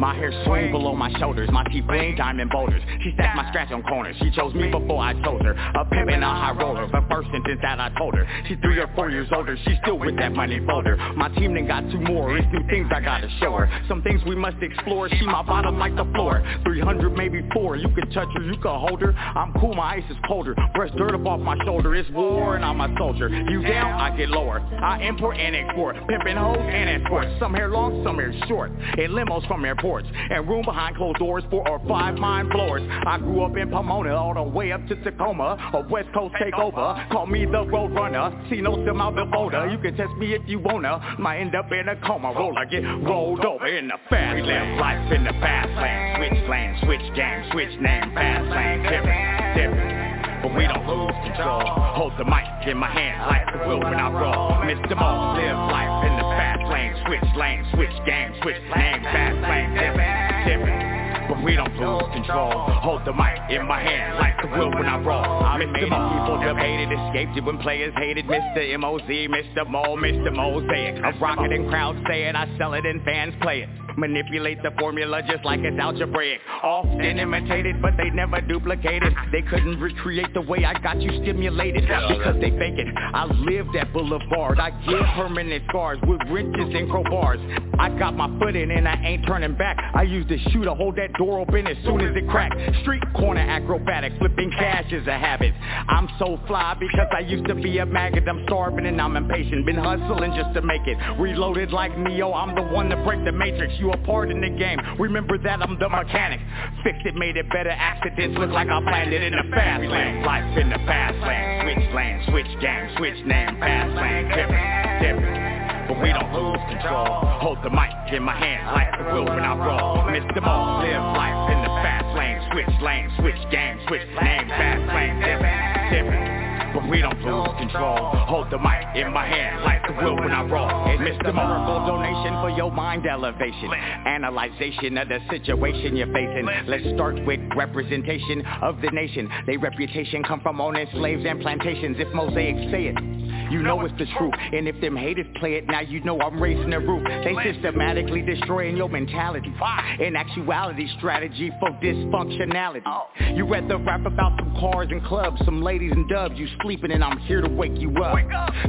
My 0.00 0.14
hair 0.14 0.32
swing 0.46 0.72
below 0.72 0.96
my 0.96 1.12
shoulders, 1.18 1.50
my 1.52 1.62
teeth 1.64 1.84
bling 1.86 2.16
diamond 2.16 2.50
boulders. 2.50 2.80
She 3.02 3.12
stacked 3.12 3.36
my 3.36 3.46
scratch 3.50 3.70
on 3.70 3.82
corners. 3.82 4.16
She 4.18 4.30
chose 4.30 4.54
me 4.54 4.70
before 4.70 5.02
I 5.02 5.12
chose 5.22 5.42
her. 5.42 5.52
A 5.52 5.84
pimp 5.84 6.08
and 6.08 6.24
a 6.24 6.26
high 6.26 6.52
roller. 6.52 6.86
The 6.86 7.04
first 7.10 7.28
sentence 7.30 7.60
that 7.60 7.78
I 7.78 7.90
told 7.98 8.14
her. 8.14 8.26
She's 8.48 8.56
three 8.62 8.78
or 8.78 8.88
four 8.94 9.10
years 9.10 9.28
older. 9.30 9.58
She's 9.66 9.76
still 9.82 9.98
with 9.98 10.16
that 10.16 10.32
money 10.32 10.58
folder. 10.64 10.96
My 11.16 11.28
team 11.28 11.52
then 11.52 11.66
got 11.66 11.82
two 11.90 12.00
more. 12.00 12.34
It's 12.34 12.46
new 12.50 12.66
things 12.70 12.88
I 12.90 13.00
gotta 13.02 13.28
show 13.40 13.52
her. 13.52 13.68
Some 13.88 14.00
things 14.02 14.22
we 14.24 14.36
must 14.36 14.56
explore. 14.62 15.10
She 15.10 15.26
my 15.26 15.42
bottom 15.42 15.78
like 15.78 15.94
the 15.94 16.10
floor. 16.14 16.42
300 16.64 17.10
maybe 17.10 17.46
four. 17.52 17.76
You 17.76 17.90
can 17.90 18.10
touch 18.10 18.28
her, 18.32 18.42
you 18.42 18.56
can 18.56 18.80
hold 18.80 19.02
her. 19.02 19.12
I'm 19.12 19.52
cool, 19.60 19.74
my 19.74 19.96
ice 19.96 20.10
is 20.10 20.16
colder. 20.26 20.56
Brush 20.74 20.92
dirt 20.96 21.14
up 21.14 21.26
off 21.26 21.40
my 21.40 21.62
shoulder. 21.66 21.94
It's 21.94 22.08
war 22.12 22.56
and 22.56 22.64
I'm 22.64 22.80
a 22.80 22.88
soldier. 22.96 23.28
You 23.28 23.62
down, 23.64 24.00
I 24.00 24.16
get 24.16 24.30
lower. 24.30 24.60
I 24.60 25.02
import 25.02 25.36
and 25.36 25.54
export. 25.54 25.96
Pimping 26.08 26.38
hoes 26.38 26.56
and 26.58 26.88
export. 26.88 27.26
Some 27.38 27.52
hair 27.52 27.68
long, 27.68 28.02
some 28.02 28.16
hair 28.16 28.32
short. 28.48 28.70
And 28.70 29.12
limos 29.12 29.46
from 29.46 29.60
airports. 29.90 30.08
And 30.30 30.48
room 30.48 30.64
behind 30.64 30.96
closed 30.96 31.18
doors, 31.18 31.44
four 31.50 31.68
or 31.68 31.80
five 31.88 32.16
mind 32.16 32.50
floors. 32.50 32.82
I 33.06 33.18
grew 33.18 33.42
up 33.42 33.56
in 33.56 33.70
Pomona, 33.70 34.14
all 34.14 34.34
the 34.34 34.42
way 34.42 34.72
up 34.72 34.86
to 34.88 34.96
Tacoma. 35.02 35.70
A 35.74 35.80
West 35.88 36.08
Coast 36.14 36.34
takeover. 36.40 37.08
Call 37.10 37.26
me 37.26 37.44
the 37.44 37.64
road 37.66 37.92
runner. 37.92 38.46
See 38.50 38.60
no 38.60 38.70
out 39.00 39.14
the 39.14 39.24
boulder. 39.24 39.68
You 39.68 39.78
can 39.78 39.96
test 39.96 40.12
me 40.18 40.34
if 40.34 40.42
you 40.46 40.58
wanna. 40.58 41.16
Might 41.18 41.40
end 41.40 41.54
up 41.54 41.70
in 41.72 41.88
a 41.88 41.96
coma. 42.06 42.32
Roll, 42.34 42.56
I 42.58 42.64
get 42.64 42.80
rolled 42.80 43.44
over 43.44 43.66
in 43.66 43.88
the 43.88 43.96
fast. 44.08 44.34
We 44.36 44.42
live 44.42 44.78
life 44.78 45.12
in 45.12 45.24
the 45.24 45.32
fast 45.40 45.70
lane. 45.80 46.16
Switch 46.16 46.48
lane, 46.48 46.78
switch 46.84 47.16
game, 47.16 47.50
switch 47.52 47.80
name, 47.80 48.14
fast 48.14 48.50
lane. 48.50 48.82
Different, 48.82 49.56
different. 49.56 50.09
But 50.42 50.56
we 50.56 50.66
don't 50.66 50.86
lose 50.86 51.16
control. 51.24 51.60
Hold 51.96 52.12
the 52.16 52.24
mic 52.24 52.48
in 52.66 52.76
my 52.76 52.88
hand 52.88 53.26
like 53.28 53.44
the 53.52 53.68
wheel 53.68 53.80
when 53.80 53.94
I 53.94 54.08
roll. 54.08 54.56
Mr. 54.64 54.96
Mo, 54.96 55.36
live 55.36 55.58
life 55.68 56.06
in 56.08 56.16
the 56.16 56.26
fast 56.36 56.64
lane. 56.72 56.96
Switch 57.06 57.36
lane, 57.36 57.66
switch 57.74 58.06
game, 58.06 58.32
switch 58.42 58.62
name, 58.74 59.02
fast 59.04 59.36
lane. 59.44 59.74
Different, 59.74 60.46
different. 60.48 60.99
But 61.28 61.42
we 61.44 61.56
don't 61.56 61.74
lose 61.76 62.12
control. 62.12 62.52
Hold 62.82 63.04
the 63.04 63.12
mic 63.12 63.38
in 63.50 63.66
my 63.66 63.80
hand 63.80 64.18
like 64.18 64.36
the 64.42 64.48
wheel 64.48 64.70
when 64.70 64.86
I 64.86 64.98
roll. 64.98 65.24
I'm 65.44 65.60
Mr. 65.60 65.88
Mo. 65.88 65.98
People 66.10 66.38
debated, 66.42 66.92
escaped 66.92 67.36
it 67.36 67.44
when 67.44 67.58
players 67.58 67.92
hated. 67.96 68.26
Mr. 68.26 68.74
M.O.Z., 68.74 69.28
Mr. 69.28 69.68
Mo, 69.68 69.96
Mr. 69.96 70.32
Mosaic. 70.34 71.02
I 71.02 71.16
rock 71.18 71.38
it 71.40 71.52
and 71.52 71.68
crowds 71.68 71.98
say 72.08 72.24
it. 72.24 72.36
I 72.36 72.46
sell 72.58 72.74
it 72.74 72.86
and 72.86 73.02
fans 73.04 73.34
play 73.42 73.62
it. 73.62 73.68
Manipulate 73.96 74.62
the 74.62 74.70
formula 74.78 75.22
just 75.22 75.44
like 75.44 75.60
it's 75.60 75.78
algebraic 75.78 76.40
Often 76.62 77.18
imitated 77.18 77.82
but 77.82 77.92
they 77.96 78.10
never 78.10 78.40
duplicated 78.40 79.12
They 79.32 79.42
couldn't 79.42 79.80
recreate 79.80 80.32
the 80.34 80.40
way 80.42 80.64
I 80.64 80.78
got 80.80 81.00
you 81.00 81.10
stimulated 81.22 81.82
Because 81.82 82.36
they 82.40 82.50
fake 82.50 82.78
it 82.78 82.86
I 82.96 83.26
live 83.26 83.66
that 83.74 83.92
boulevard 83.92 84.58
I 84.58 84.70
give 84.70 85.04
permanent 85.16 85.64
scars 85.68 85.98
with 86.06 86.20
wrenches 86.30 86.74
and 86.74 86.88
crowbars 86.88 87.40
I 87.78 87.90
got 87.98 88.16
my 88.16 88.28
foot 88.38 88.56
in 88.56 88.70
and 88.70 88.86
I 88.86 88.94
ain't 89.04 89.26
turning 89.26 89.54
back 89.56 89.76
I 89.94 90.02
use 90.02 90.26
the 90.28 90.38
shoe 90.50 90.64
to 90.64 90.74
hold 90.74 90.96
that 91.00 91.12
door 91.14 91.40
open 91.40 91.66
as 91.66 91.76
soon 91.84 92.00
as 92.02 92.14
it 92.14 92.28
cracked. 92.28 92.54
Street 92.82 93.02
corner 93.14 93.40
acrobatic 93.40 94.12
Flipping 94.18 94.50
cash 94.50 94.92
is 94.92 95.06
a 95.06 95.18
habit. 95.18 95.54
I'm 95.88 96.08
so 96.18 96.38
fly 96.46 96.76
because 96.78 97.08
I 97.16 97.20
used 97.20 97.46
to 97.46 97.54
be 97.54 97.78
a 97.78 97.86
maggot. 97.86 98.28
I'm 98.28 98.44
starving 98.46 98.86
and 98.86 99.00
I'm 99.00 99.16
impatient. 99.16 99.64
Been 99.64 99.76
hustling 99.76 100.32
just 100.36 100.52
to 100.54 100.62
make 100.62 100.86
it. 100.86 100.98
Reloaded 101.18 101.72
like 101.72 101.96
Neo 101.96 102.32
I'm 102.32 102.54
the 102.54 102.62
one 102.62 102.90
to 102.90 102.96
break 103.04 103.24
the 103.24 103.32
matrix. 103.32 103.72
You 103.78 103.92
a 103.92 103.96
part 103.98 104.30
in 104.30 104.40
the 104.40 104.50
game. 104.50 104.78
Remember 104.98 105.38
that 105.38 105.62
I'm 105.62 105.78
the 105.78 105.88
mechanic. 105.88 106.40
Fixed 106.84 107.06
it, 107.06 107.14
made 107.14 107.36
it 107.36 107.48
better. 107.48 107.70
Accidents 107.70 108.38
look 108.38 108.50
like 108.50 108.68
I 108.68 108.80
planned 108.82 109.12
it 109.12 109.22
in 109.22 109.32
the 109.32 109.50
fast 109.54 109.82
lane. 109.82 110.22
Life 110.22 110.58
in 110.58 110.68
the 110.68 110.78
fast 110.84 111.16
lane. 111.26 111.60
Switch 111.64 111.94
lane, 111.94 112.20
switch 112.28 112.60
game, 112.60 112.90
switch 112.96 113.26
name 113.26 113.58
Fast 113.60 113.96
lane, 113.96 114.28
different, 114.28 115.02
different 115.02 115.79
But 115.90 116.02
we 116.02 116.12
don't 116.14 116.30
lose 116.30 116.62
control. 116.70 117.18
Hold 117.42 117.58
the 117.64 117.70
mic 117.70 117.90
in 118.14 118.22
my 118.22 118.38
hand 118.38 118.70
like 118.70 118.94
the 118.94 119.10
wheel 119.10 119.24
when 119.24 119.42
I 119.42 119.58
roll. 119.58 120.06
Miss 120.06 120.22
them 120.38 120.44
all, 120.44 120.78
live 120.86 121.02
life 121.18 121.50
in 121.50 121.58
the 121.66 121.72
fast 121.82 122.06
lane. 122.14 122.38
Switch 122.54 122.80
lane, 122.80 123.10
switch 123.18 123.50
game, 123.50 123.74
switch 123.88 124.06
name, 124.22 124.46
fast 124.46 124.86
lane, 124.86 125.18
different, 125.18 125.90
different 125.90 126.40
but 126.72 126.88
we 126.88 127.00
don't 127.00 127.18
lose 127.22 127.50
control. 127.58 128.14
Hold 128.30 128.50
the 128.50 128.58
mic 128.58 128.94
in 128.94 129.12
my 129.12 129.26
hand 129.26 129.64
like 129.64 129.82
the 129.82 129.92
wheel 129.94 130.14
when 130.14 130.30
I 130.30 130.42
roll. 130.44 130.70
It's 130.86 131.18
the 131.24 131.32
miracle 131.32 131.86
donation 131.86 132.34
for 132.40 132.50
your 132.50 132.70
mind 132.70 133.06
elevation. 133.06 133.72
Analyzation 134.06 134.96
of 134.98 135.08
the 135.08 135.18
situation 135.28 135.96
you're 135.96 136.12
facing. 136.12 136.46
Let's 136.68 136.84
start 136.94 137.24
with 137.26 137.40
representation 137.56 138.46
of 138.62 138.80
the 138.80 138.90
nation. 138.92 139.28
Their 139.46 139.58
reputation 139.58 140.22
come 140.22 140.40
from 140.40 140.60
owning 140.60 140.86
slaves 140.92 141.24
and 141.26 141.40
plantations. 141.40 141.96
If 141.98 142.14
mosaics 142.14 142.70
say 142.70 142.94
it, 142.94 143.29
you 143.50 143.62
know 143.62 143.80
it's 143.84 143.96
the 143.98 144.06
truth. 144.16 144.34
And 144.52 144.68
if 144.68 144.80
them 144.80 144.96
haters 144.96 145.26
play 145.38 145.54
it, 145.54 145.66
now 145.66 145.80
you 145.80 146.02
know 146.04 146.20
I'm 146.20 146.40
raising 146.40 146.70
the 146.70 146.78
roof. 146.78 147.06
They 147.24 147.34
systematically 147.52 148.22
destroying 148.22 148.76
your 148.76 148.88
mentality. 148.88 149.52
In 150.00 150.16
actuality, 150.16 150.88
strategy 150.98 151.50
for 151.60 151.70
dysfunctionality. 151.82 152.82
Oh. 152.86 153.06
You 153.34 153.46
rather 153.46 153.76
rap 153.78 154.06
about 154.06 154.38
some 154.38 154.54
cars 154.58 154.88
and 154.90 155.04
clubs, 155.04 155.40
some 155.44 155.62
ladies 155.62 155.92
and 155.92 156.08
dubs. 156.08 156.34
You 156.38 156.48
sleeping 156.62 156.92
and 156.92 157.02
I'm 157.02 157.18
here 157.20 157.40
to 157.40 157.48
wake 157.48 157.76
you 157.76 157.90
up. 158.02 158.16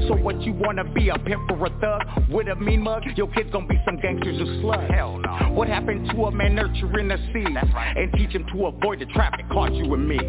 So 0.07 0.15
what 0.15 0.41
you 0.41 0.53
wanna 0.53 0.83
be, 0.93 1.09
a 1.09 1.17
pimp 1.19 1.49
or 1.51 1.65
a 1.65 1.69
thug? 1.79 2.29
With 2.29 2.47
a 2.47 2.55
mean 2.55 2.81
mug, 2.81 3.03
your 3.15 3.27
kids 3.27 3.49
gonna 3.51 3.67
be 3.67 3.79
some 3.85 3.97
gangsters 4.01 4.39
or 4.39 4.61
slugs. 4.61 4.91
Hell 4.91 5.17
no. 5.17 5.51
What 5.51 5.67
happened 5.67 6.09
to 6.11 6.25
a 6.25 6.31
man 6.31 6.55
nurturing 6.55 7.07
the 7.07 7.17
seed? 7.33 7.55
Right. 7.73 7.97
And 7.97 8.11
teach 8.13 8.31
him 8.31 8.45
to 8.53 8.65
avoid 8.67 8.99
the 8.99 9.05
trap 9.07 9.37
that 9.37 9.49
caught 9.49 9.73
you 9.73 9.93
and 9.93 10.07
me. 10.07 10.19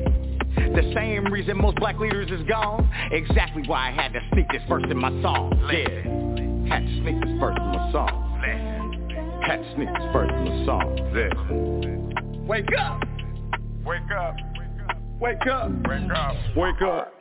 The 0.57 0.93
same 0.95 1.33
reason 1.33 1.57
most 1.59 1.77
black 1.77 1.99
leaders 1.99 2.31
is 2.31 2.47
gone. 2.49 2.91
Exactly 3.11 3.63
why 3.67 3.89
I 3.89 3.93
had 3.93 4.13
to 4.13 4.21
sneak 4.33 4.47
this 4.53 4.63
verse 4.69 4.85
in 4.91 4.97
my 4.97 5.11
song. 5.23 5.53
Yeah. 5.73 6.73
Had 6.75 6.87
to 6.87 7.03
sneak 7.03 7.21
this 7.21 7.41
verse 7.41 7.57
in 7.57 7.67
my 7.67 7.93
song. 7.93 8.41
Had 9.45 9.57
to 9.57 9.75
sneak 9.75 9.89
this 9.89 10.13
verse 10.13 10.31
in 10.31 10.45
my 10.45 10.67
song. 10.67 10.97
Yeah. 11.15 12.47
Wake 12.47 12.69
up. 12.79 13.03
Wake 13.85 14.11
up. 14.17 14.37
Wake 15.21 15.47
up. 15.47 15.71
Wake 15.87 16.11
up. 16.13 16.37
Wake 16.57 16.83
up. 16.83 17.15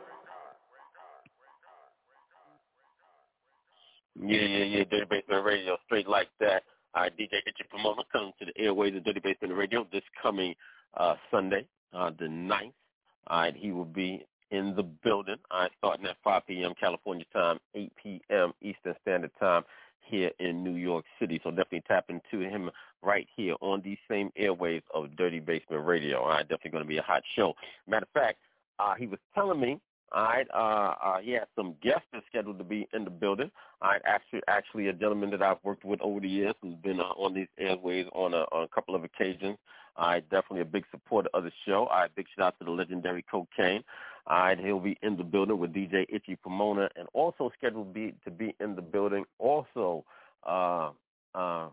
Yeah, 4.20 4.40
yeah, 4.40 4.64
yeah. 4.64 4.84
Dirty 4.90 5.06
Basement 5.10 5.44
Radio, 5.44 5.76
straight 5.86 6.06
like 6.08 6.28
that. 6.40 6.62
All 6.94 7.02
right, 7.02 7.16
DJ 7.16 7.38
Itchy 7.46 7.64
Pomona 7.70 8.02
coming 8.12 8.32
to 8.38 8.44
the 8.44 8.52
airways 8.58 8.94
of 8.94 9.04
Dirty 9.04 9.20
Basement 9.20 9.54
Radio 9.54 9.86
this 9.92 10.02
coming 10.20 10.54
uh, 10.96 11.14
Sunday, 11.30 11.66
uh, 11.94 12.10
the 12.18 12.26
9th. 12.26 12.72
All 13.28 13.40
right, 13.40 13.54
he 13.56 13.72
will 13.72 13.84
be 13.84 14.24
in 14.50 14.74
the 14.76 14.82
building. 14.82 15.36
All 15.50 15.62
right, 15.62 15.70
starting 15.78 16.06
at 16.06 16.16
5 16.22 16.46
p.m. 16.46 16.72
California 16.78 17.24
time, 17.32 17.58
8 17.74 17.92
p.m. 18.02 18.52
Eastern 18.60 18.94
Standard 19.02 19.30
Time 19.40 19.62
here 20.00 20.30
in 20.40 20.62
New 20.62 20.74
York 20.74 21.04
City. 21.20 21.40
So 21.42 21.50
definitely 21.50 21.84
tap 21.88 22.06
into 22.08 22.46
him 22.46 22.70
right 23.02 23.26
here 23.36 23.54
on 23.60 23.80
these 23.82 23.98
same 24.10 24.30
airwaves 24.40 24.82
of 24.94 25.16
Dirty 25.16 25.40
Basement 25.40 25.84
Radio. 25.86 26.20
All 26.20 26.28
right, 26.28 26.42
definitely 26.48 26.72
going 26.72 26.84
to 26.84 26.88
be 26.88 26.98
a 26.98 27.02
hot 27.02 27.22
show. 27.34 27.54
Matter 27.86 28.06
of 28.14 28.20
fact, 28.20 28.38
uh, 28.78 28.94
he 28.94 29.06
was 29.06 29.18
telling 29.34 29.60
me 29.60 29.80
all 30.14 30.24
right. 30.24 30.46
Uh, 30.52 30.94
uh, 31.02 31.18
he 31.20 31.32
has 31.32 31.46
some 31.56 31.74
guests 31.82 32.06
scheduled 32.28 32.58
to 32.58 32.64
be 32.64 32.86
in 32.92 33.04
the 33.04 33.10
building. 33.10 33.50
All 33.80 33.90
right. 33.90 34.02
Actually, 34.04 34.42
actually, 34.46 34.88
a 34.88 34.92
gentleman 34.92 35.30
that 35.30 35.42
I've 35.42 35.56
worked 35.62 35.84
with 35.84 36.00
over 36.02 36.20
the 36.20 36.28
years 36.28 36.54
who's 36.60 36.76
been 36.76 37.00
uh, 37.00 37.14
on 37.16 37.32
these 37.32 37.48
airways 37.58 38.06
on 38.12 38.34
a, 38.34 38.42
on 38.52 38.64
a 38.64 38.68
couple 38.68 38.94
of 38.94 39.04
occasions. 39.04 39.56
Right. 39.98 40.28
Definitely 40.30 40.62
a 40.62 40.66
big 40.66 40.84
supporter 40.90 41.28
of 41.34 41.44
the 41.44 41.52
show. 41.66 41.86
Right. 41.90 42.14
Big 42.14 42.26
shout 42.36 42.46
out 42.46 42.58
to 42.58 42.64
the 42.64 42.70
legendary 42.70 43.24
Kokane. 43.32 43.84
All 44.26 44.38
right. 44.38 44.58
He'll 44.58 44.80
be 44.80 44.98
in 45.02 45.16
the 45.16 45.24
building 45.24 45.58
with 45.58 45.72
DJ 45.72 46.06
Itchy 46.08 46.36
Pomona 46.36 46.88
and 46.96 47.08
also 47.12 47.50
scheduled 47.56 47.92
be, 47.92 48.14
to 48.24 48.30
be 48.30 48.54
in 48.60 48.74
the 48.74 48.82
building. 48.82 49.24
Also, 49.38 50.04
uh, 50.46 50.90
uh, 51.34 51.68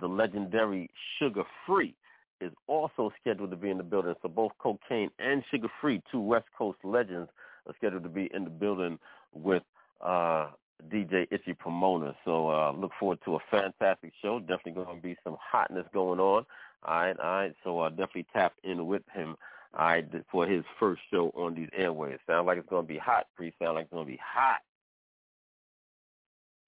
the 0.00 0.06
legendary 0.06 0.90
Suga 1.20 1.44
Free 1.66 1.94
is 2.40 2.52
also 2.66 3.12
scheduled 3.20 3.50
to 3.50 3.56
be 3.56 3.70
in 3.70 3.76
the 3.76 3.84
building. 3.84 4.14
So 4.22 4.28
both 4.28 4.52
Kokane 4.64 5.10
and 5.18 5.42
Suga 5.52 5.68
Free, 5.80 6.02
two 6.10 6.20
West 6.20 6.46
Coast 6.56 6.78
legends, 6.84 7.28
are 7.66 7.74
scheduled 7.76 8.02
to 8.04 8.08
be 8.08 8.30
in 8.32 8.44
the 8.44 8.50
building 8.50 8.98
with 9.34 9.62
uh, 10.00 10.48
DJ 10.88 11.26
Itchy 11.30 11.54
Pomona. 11.54 12.14
So 12.24 12.50
uh, 12.50 12.72
look 12.72 12.92
forward 12.98 13.18
to 13.24 13.36
a 13.36 13.38
fantastic 13.50 14.12
show. 14.22 14.40
Definitely 14.40 14.72
going 14.72 14.96
to 14.96 15.02
be 15.02 15.16
some 15.22 15.36
hotness 15.40 15.86
going 15.92 16.20
on. 16.20 16.46
All 16.84 16.94
right, 16.94 17.18
all 17.18 17.30
right. 17.30 17.54
So 17.64 17.80
uh, 17.80 17.90
definitely 17.90 18.26
tap 18.32 18.54
in 18.64 18.86
with 18.86 19.02
him. 19.12 19.36
All 19.78 19.86
right, 19.86 20.08
for 20.32 20.46
his 20.46 20.64
first 20.80 21.00
show 21.12 21.30
on 21.36 21.54
these 21.54 21.68
airways. 21.76 22.18
Sound 22.26 22.46
like 22.46 22.58
it's 22.58 22.68
going 22.68 22.84
to 22.84 22.92
be 22.92 22.98
hot. 22.98 23.26
Pre 23.36 23.52
sound 23.62 23.76
like 23.76 23.84
it's 23.84 23.92
going 23.92 24.04
to 24.04 24.10
be 24.10 24.20
hot. 24.22 24.60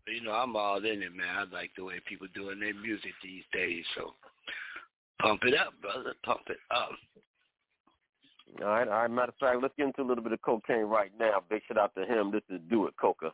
You 0.07 0.23
know, 0.23 0.33
I'm 0.33 0.55
all 0.57 0.79
in 0.79 1.03
it, 1.03 1.15
man. 1.15 1.37
I 1.37 1.45
like 1.55 1.71
the 1.77 1.85
way 1.85 1.95
people 2.07 2.27
doing 2.35 2.61
their 2.61 2.75
music 2.75 3.13
these 3.23 3.45
days. 3.53 3.85
So 3.97 4.15
pump 5.21 5.41
it 5.45 5.55
up, 5.59 5.73
brother. 5.81 6.15
Pump 6.25 6.43
it 6.49 6.59
up. 6.71 6.91
All 8.61 8.69
right, 8.69 8.87
all 8.87 8.95
right. 9.03 9.11
Matter 9.11 9.33
of 9.33 9.39
fact, 9.41 9.63
let's 9.63 9.75
get 9.77 9.87
into 9.87 10.03
a 10.03 10.09
little 10.09 10.23
bit 10.23 10.33
of 10.33 10.41
Kokane 10.43 10.89
right 10.89 11.11
now. 11.19 11.43
Big 11.49 11.63
shout 11.67 11.79
out 11.79 11.95
to 11.97 12.05
him. 12.05 12.31
This 12.31 12.43
is 12.51 12.61
Do 12.69 12.87
It 12.87 12.95
Coca. 13.01 13.33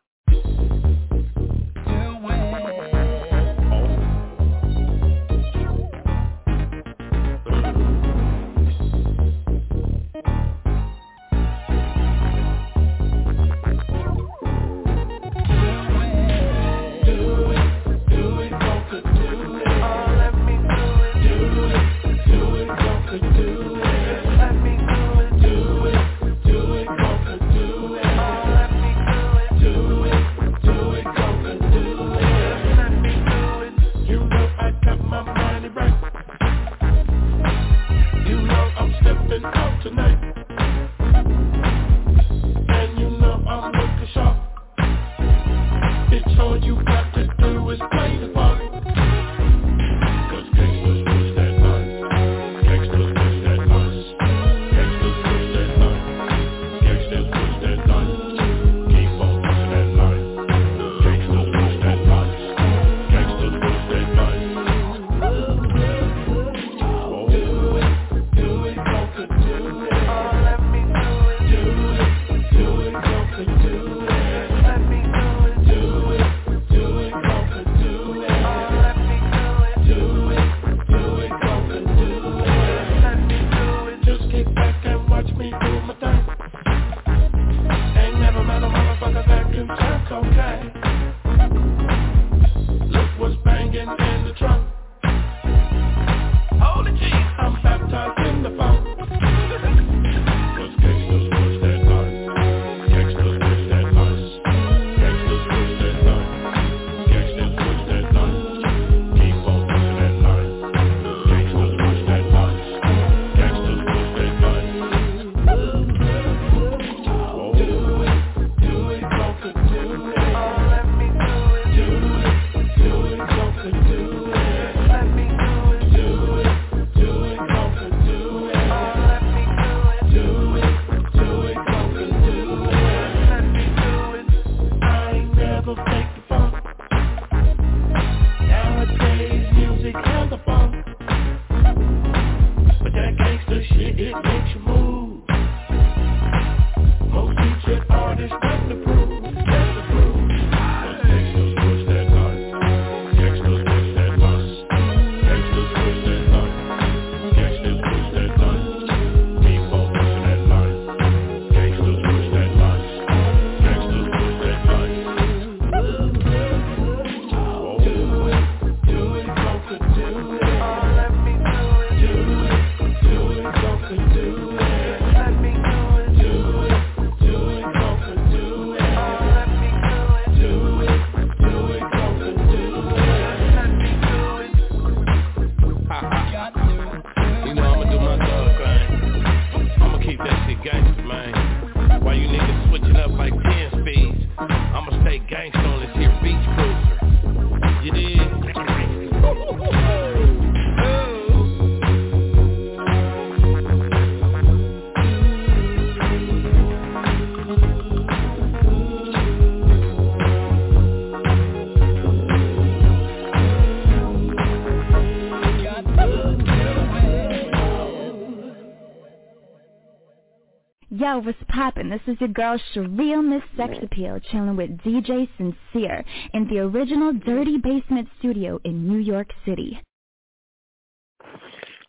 Yo, 221.08 221.20
what's 221.20 221.38
poppin'? 221.48 221.88
This 221.88 222.02
is 222.06 222.20
your 222.20 222.28
girl 222.28 222.60
Sharia 222.74 223.22
Miss 223.22 223.42
Sex 223.56 223.72
Appeal 223.82 224.20
chilling 224.30 224.56
with 224.56 224.76
DJ 224.78 225.26
Sincere 225.38 226.04
in 226.34 226.46
the 226.48 226.58
original 226.58 227.14
Dirty 227.14 227.56
Basement 227.56 228.08
Studio 228.18 228.60
in 228.64 228.86
New 228.86 228.98
York 228.98 229.30
City. 229.46 229.80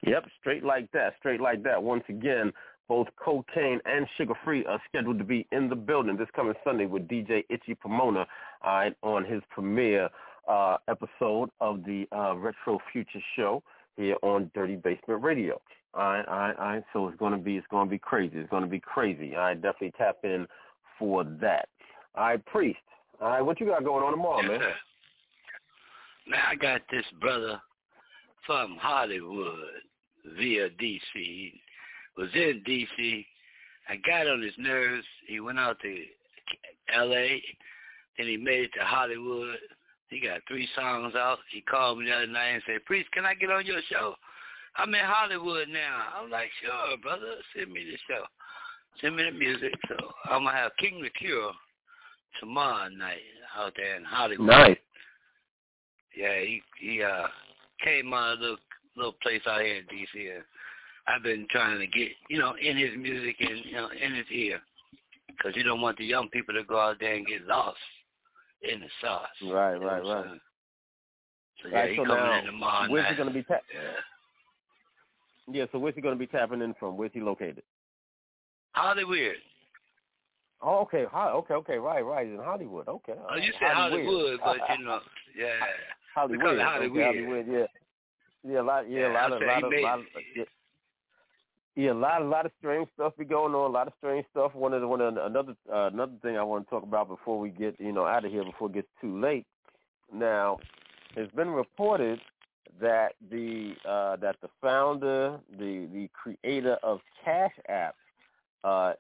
Yep, 0.07 0.25
straight 0.39 0.63
like 0.63 0.89
that, 0.93 1.15
straight 1.19 1.41
like 1.41 1.63
that. 1.63 1.83
Once 1.83 2.03
again, 2.07 2.53
both 2.87 3.07
Kokane 3.21 3.79
and 3.83 4.07
Suga 4.17 4.35
Free 4.45 4.63
are 4.65 4.81
scheduled 4.87 5.17
to 5.17 5.25
be 5.25 5.45
in 5.51 5.67
the 5.67 5.75
building 5.75 6.15
this 6.15 6.29
coming 6.33 6.53
Sunday 6.63 6.85
with 6.85 7.05
DJ 7.09 7.43
Itchy 7.49 7.75
Pomona 7.75 8.25
uh, 8.65 8.85
on 9.03 9.25
his 9.25 9.41
premiere 9.49 10.07
uh, 10.47 10.77
episode 10.87 11.49
of 11.59 11.83
the 11.83 12.05
uh, 12.15 12.37
Retro 12.37 12.79
Future 12.93 13.19
Show 13.35 13.63
here 13.97 14.15
on 14.23 14.49
Dirty 14.55 14.77
Basement 14.77 15.21
Radio. 15.21 15.59
All 15.93 16.03
right, 16.03 16.27
all 16.27 16.37
right, 16.37 16.55
all 16.57 16.65
right. 16.65 16.83
So 16.93 17.07
it's 17.07 17.17
gonna 17.17 17.37
be 17.37 17.57
it's 17.57 17.67
gonna 17.71 17.89
be 17.89 17.97
crazy. 17.97 18.37
It's 18.37 18.49
gonna 18.49 18.67
be 18.67 18.79
crazy. 18.79 19.35
I 19.35 19.39
right, 19.39 19.61
definitely 19.61 19.93
tap 19.97 20.17
in 20.23 20.47
for 20.97 21.23
that. 21.23 21.67
All 22.15 22.25
right, 22.25 22.45
priest. 22.45 22.79
All 23.21 23.29
right, 23.29 23.41
what 23.41 23.59
you 23.59 23.65
got 23.65 23.83
going 23.83 24.03
on 24.03 24.11
tomorrow, 24.11 24.43
man? 24.43 24.61
Now 26.27 26.43
I 26.51 26.55
got 26.55 26.81
this 26.91 27.05
brother 27.19 27.59
from 28.45 28.77
Hollywood 28.79 29.81
via 30.37 30.69
DC. 30.69 30.99
He 31.13 31.61
was 32.17 32.29
in 32.35 32.61
DC. 32.67 33.25
I 33.89 33.95
got 33.95 34.27
on 34.27 34.41
his 34.41 34.53
nerves. 34.57 35.05
He 35.27 35.39
went 35.39 35.57
out 35.57 35.79
to 35.81 36.03
L.A. 36.95 37.41
Then 38.17 38.27
he 38.27 38.37
made 38.37 38.65
it 38.65 38.71
to 38.77 38.85
Hollywood. 38.85 39.57
He 40.09 40.19
got 40.19 40.41
three 40.47 40.67
songs 40.75 41.15
out. 41.15 41.39
He 41.51 41.61
called 41.61 41.99
me 41.99 42.05
the 42.05 42.11
other 42.11 42.27
night 42.27 42.49
and 42.49 42.63
said, 42.67 42.85
"Priest, 42.85 43.11
can 43.11 43.25
I 43.25 43.33
get 43.33 43.51
on 43.51 43.65
your 43.65 43.81
show?" 43.89 44.15
I'm 44.79 44.93
in 44.93 45.01
Hollywood 45.03 45.67
now. 45.69 46.03
I'm 46.17 46.29
like, 46.29 46.49
sure, 46.61 46.97
brother, 47.01 47.35
send 47.55 47.71
me 47.71 47.83
the 47.83 47.97
show. 48.07 48.23
Send 49.01 49.15
me 49.15 49.23
the 49.23 49.37
music. 49.37 49.73
So 49.87 49.95
I'm 50.25 50.43
gonna 50.43 50.55
have 50.55 50.71
King 50.79 51.01
the 51.01 51.09
Cure 51.09 51.51
tomorrow 52.39 52.89
night 52.89 53.19
out 53.57 53.73
there 53.75 53.97
in 53.97 54.03
Hollywood. 54.03 54.47
Nice. 54.47 54.77
Yeah, 56.15 56.39
he 56.39 56.61
he 56.79 57.03
uh 57.03 57.27
came 57.83 58.13
out 58.13 58.33
of 58.33 58.39
a 58.39 58.41
little 58.41 58.57
little 58.95 59.15
place 59.21 59.41
out 59.47 59.61
here 59.61 59.75
in 59.75 59.83
DC 59.85 60.35
and 60.35 60.43
I've 61.07 61.23
been 61.23 61.47
trying 61.49 61.79
to 61.79 61.87
get, 61.87 62.09
you 62.29 62.37
know, 62.37 62.53
in 62.61 62.77
his 62.77 62.91
music 62.97 63.35
and, 63.39 63.65
you 63.65 63.73
know, 63.73 63.89
in 63.89 64.13
his 64.13 64.25
ear. 64.31 64.59
Because 65.27 65.55
you 65.55 65.63
don't 65.63 65.81
want 65.81 65.97
the 65.97 66.05
young 66.05 66.29
people 66.29 66.53
to 66.53 66.63
go 66.63 66.79
out 66.79 66.97
there 66.99 67.15
and 67.15 67.25
get 67.25 67.47
lost 67.47 67.77
in 68.61 68.81
the 68.81 68.87
sauce. 69.01 69.27
Right, 69.43 69.75
right, 69.75 70.03
right. 70.03 70.25
So, 71.63 71.69
yeah, 71.69 71.75
right, 71.75 71.91
he 71.91 71.95
so 71.97 72.05
coming 72.05 72.23
now, 72.23 72.39
in 72.39 72.45
tomorrow 72.45 72.81
night. 72.81 72.91
where's 72.91 73.09
he 73.09 73.15
going 73.15 73.29
to 73.29 73.33
be? 73.33 73.43
Ta- 73.43 73.59
yeah. 73.73 73.91
Yeah, 75.51 75.65
so 75.71 75.79
where's 75.79 75.95
he 75.95 76.01
going 76.01 76.15
to 76.15 76.19
be 76.19 76.27
tapping 76.27 76.61
in 76.61 76.73
from? 76.79 76.97
Where's 76.97 77.11
he 77.13 77.21
located? 77.21 77.63
Hollywood. 78.71 79.35
Oh, 80.61 80.79
okay, 80.79 81.05
Ho- 81.11 81.37
okay, 81.39 81.53
okay, 81.53 81.77
right, 81.77 82.01
right, 82.01 82.27
in 82.27 82.37
Hollywood. 82.37 82.87
Okay. 82.87 83.13
Oh, 83.29 83.37
you 83.37 83.53
said 83.59 83.73
Hollywood, 83.73 84.39
but 84.43 84.57
you 84.77 84.85
know, 84.85 84.99
yeah. 85.37 85.53
Hollywood. 86.13 86.39
Because 86.39 86.53
of 86.53 86.59
okay, 86.59 86.63
Hollywood. 86.63 87.03
Hollywood, 87.03 87.45
yeah. 87.49 87.65
Yeah, 88.47 88.61
a 88.61 88.63
lot, 88.63 88.89
yeah, 88.89 89.11
a 89.11 89.13
lot 89.13 89.33
of, 89.33 89.41
lot 89.41 89.63
of, 89.63 89.71
made 89.71 89.83
lot 89.83 89.99
of, 89.99 90.05
yeah. 90.35 90.43
Yeah, 91.75 91.91
a 91.91 91.93
lot, 91.93 92.21
a 92.21 92.25
lot 92.25 92.45
of 92.45 92.51
strange 92.59 92.89
stuff 92.93 93.13
be 93.17 93.23
going 93.23 93.53
on. 93.53 93.69
A 93.69 93.73
lot 93.73 93.87
of 93.87 93.93
strange 93.99 94.25
stuff. 94.31 94.53
One 94.53 94.73
of 94.73 94.81
the, 94.81 94.87
one 94.87 94.99
of 94.99 95.15
the, 95.15 95.25
another, 95.25 95.55
uh, 95.71 95.87
another 95.87 96.13
thing 96.21 96.37
I 96.37 96.43
want 96.43 96.65
to 96.65 96.69
talk 96.69 96.83
about 96.83 97.07
before 97.07 97.39
we 97.39 97.49
get, 97.49 97.79
you 97.79 97.93
know, 97.93 98.05
out 98.05 98.25
of 98.25 98.31
here 98.31 98.43
before 98.43 98.67
it 98.67 98.73
gets 98.73 98.87
too 98.99 99.17
late. 99.19 99.45
Now, 100.13 100.59
it's 101.15 101.33
been 101.35 101.49
reported 101.49 102.19
that 102.81 103.13
the 103.29 103.73
uh, 103.87 104.15
that 104.17 104.35
the 104.41 104.49
founder, 104.61 105.39
the 105.51 105.87
the 105.91 106.09
creator 106.13 106.77
of 106.83 106.99
Cash 107.23 107.53
App, 107.67 107.95
uh, 108.63 108.93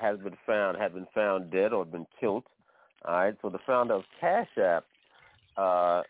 has 0.00 0.18
been 0.18 0.36
found 0.46 0.78
had 0.78 0.94
been 0.94 1.06
found 1.14 1.50
dead 1.50 1.72
or 1.72 1.84
been 1.84 2.06
killed. 2.20 2.44
All 3.04 3.14
right, 3.14 3.34
so 3.42 3.48
the 3.48 3.58
founder 3.66 3.94
of 3.94 4.04
Cash 4.20 4.48
App 4.58 4.84
uh, 5.56 6.02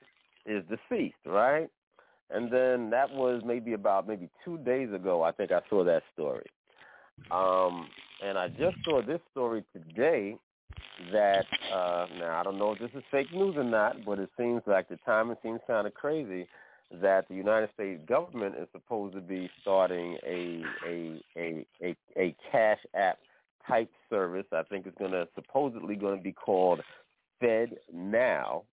is 0.46 0.62
deceased, 0.68 1.14
right? 1.24 1.68
And 2.30 2.50
then 2.50 2.90
that 2.90 3.10
was 3.10 3.42
maybe 3.44 3.74
about 3.74 4.08
maybe 4.08 4.28
two 4.44 4.58
days 4.58 4.92
ago. 4.92 5.22
I 5.22 5.32
think 5.32 5.52
I 5.52 5.60
saw 5.68 5.84
that 5.84 6.02
story. 6.14 6.46
Um, 7.30 7.88
and 8.24 8.38
I 8.38 8.48
just 8.48 8.76
saw 8.84 9.02
this 9.02 9.20
story 9.30 9.64
today 9.72 10.36
that 11.12 11.46
uh, 11.72 12.06
now 12.18 12.40
I 12.40 12.42
don't 12.42 12.58
know 12.58 12.72
if 12.72 12.78
this 12.78 12.90
is 12.94 13.02
fake 13.10 13.32
news 13.32 13.56
or 13.56 13.64
not, 13.64 14.04
but 14.04 14.18
it 14.18 14.30
seems 14.38 14.62
like 14.66 14.88
the 14.88 14.98
timing 15.04 15.36
seems 15.42 15.60
kind 15.66 15.86
of 15.86 15.94
crazy 15.94 16.46
that 17.00 17.28
the 17.28 17.34
United 17.34 17.70
States 17.74 18.02
government 18.06 18.54
is 18.60 18.68
supposed 18.72 19.14
to 19.14 19.20
be 19.20 19.50
starting 19.60 20.18
a 20.26 20.62
a 20.86 21.22
a 21.36 21.66
a, 21.82 21.96
a 22.16 22.36
cash 22.50 22.80
app 22.94 23.18
type 23.66 23.90
service. 24.10 24.46
I 24.52 24.62
think 24.64 24.86
it's 24.86 24.98
to 24.98 25.28
supposedly 25.34 25.94
going 25.94 26.16
to 26.16 26.22
be 26.22 26.32
called 26.32 26.80
Fed 27.40 27.76
Now. 27.92 28.64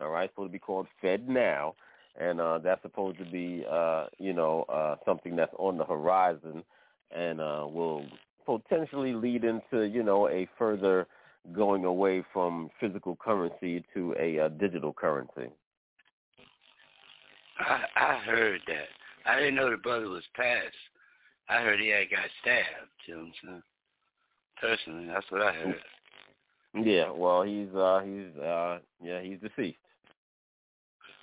All 0.00 0.10
right, 0.10 0.30
supposed 0.30 0.50
to 0.50 0.52
be 0.52 0.58
called 0.58 0.86
FedNow, 1.02 1.72
and 2.20 2.38
uh, 2.38 2.58
that's 2.58 2.82
supposed 2.82 3.18
to 3.18 3.24
be 3.24 3.64
uh, 3.70 4.06
you 4.18 4.32
know 4.32 4.64
uh, 4.68 4.96
something 5.04 5.36
that's 5.36 5.54
on 5.58 5.78
the 5.78 5.84
horizon, 5.84 6.62
and 7.10 7.40
uh, 7.40 7.66
will 7.66 8.04
potentially 8.44 9.14
lead 9.14 9.44
into 9.44 9.86
you 9.86 10.02
know 10.02 10.28
a 10.28 10.48
further 10.58 11.06
going 11.52 11.84
away 11.84 12.24
from 12.32 12.68
physical 12.80 13.16
currency 13.16 13.84
to 13.94 14.14
a 14.18 14.48
digital 14.50 14.92
currency. 14.92 15.48
I 17.58 17.84
I 17.96 18.18
heard 18.24 18.60
that. 18.66 18.88
I 19.24 19.38
didn't 19.38 19.56
know 19.56 19.70
the 19.70 19.76
brother 19.76 20.08
was 20.08 20.24
passed. 20.34 20.74
I 21.48 21.60
heard 21.62 21.80
he 21.80 21.88
had 21.88 22.10
got 22.10 22.26
stabbed. 22.42 22.90
You 23.06 23.14
know 23.14 23.20
what 23.20 23.26
I'm 23.26 23.32
saying? 23.42 23.62
Personally, 24.60 25.06
that's 25.06 25.30
what 25.30 25.42
I 25.42 25.52
heard. 25.52 25.82
Yeah, 26.74 27.10
well, 27.10 27.42
he's 27.42 27.74
uh 27.74 28.00
he's 28.04 28.40
uh 28.40 28.78
yeah 29.02 29.20
he's 29.20 29.38
deceased. 29.40 29.78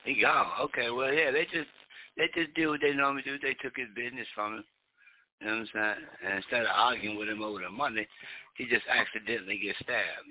He 0.05 0.21
gone. 0.21 0.47
Okay, 0.61 0.89
well, 0.89 1.13
yeah, 1.13 1.31
they 1.31 1.45
just 1.45 1.69
they 2.17 2.29
just 2.35 2.53
did 2.55 2.67
what 2.67 2.81
they 2.81 2.93
normally 2.93 3.23
do. 3.23 3.37
They 3.39 3.55
took 3.61 3.77
his 3.77 3.87
business 3.95 4.27
from 4.35 4.55
him. 4.55 4.63
You 5.39 5.47
know 5.47 5.53
what 5.53 5.59
I'm 5.59 5.67
saying? 5.73 6.07
And 6.25 6.37
instead 6.37 6.61
of 6.61 6.71
arguing 6.73 7.17
with 7.17 7.29
him 7.29 7.41
over 7.41 7.59
the 7.59 7.69
money, 7.69 8.07
he 8.55 8.65
just 8.65 8.85
accidentally 8.87 9.59
gets 9.59 9.79
stabbed. 9.79 10.27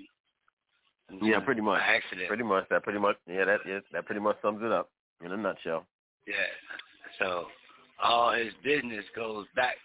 You 1.10 1.20
know 1.20 1.26
Yeah, 1.26 1.40
pretty 1.40 1.60
much. 1.60 1.80
Accident. 1.82 2.28
Pretty 2.28 2.44
much. 2.44 2.68
That 2.70 2.82
pretty 2.82 2.98
much. 2.98 3.16
Yeah, 3.28 3.44
that 3.44 3.60
yeah, 3.66 3.80
that 3.92 4.06
pretty 4.06 4.20
much 4.20 4.36
sums 4.42 4.62
it 4.62 4.72
up 4.72 4.90
in 5.24 5.32
a 5.32 5.36
nutshell. 5.36 5.86
Yeah. 6.26 6.34
So 7.18 7.46
all 8.02 8.32
his 8.32 8.52
business 8.64 9.04
goes 9.14 9.46
back 9.54 9.76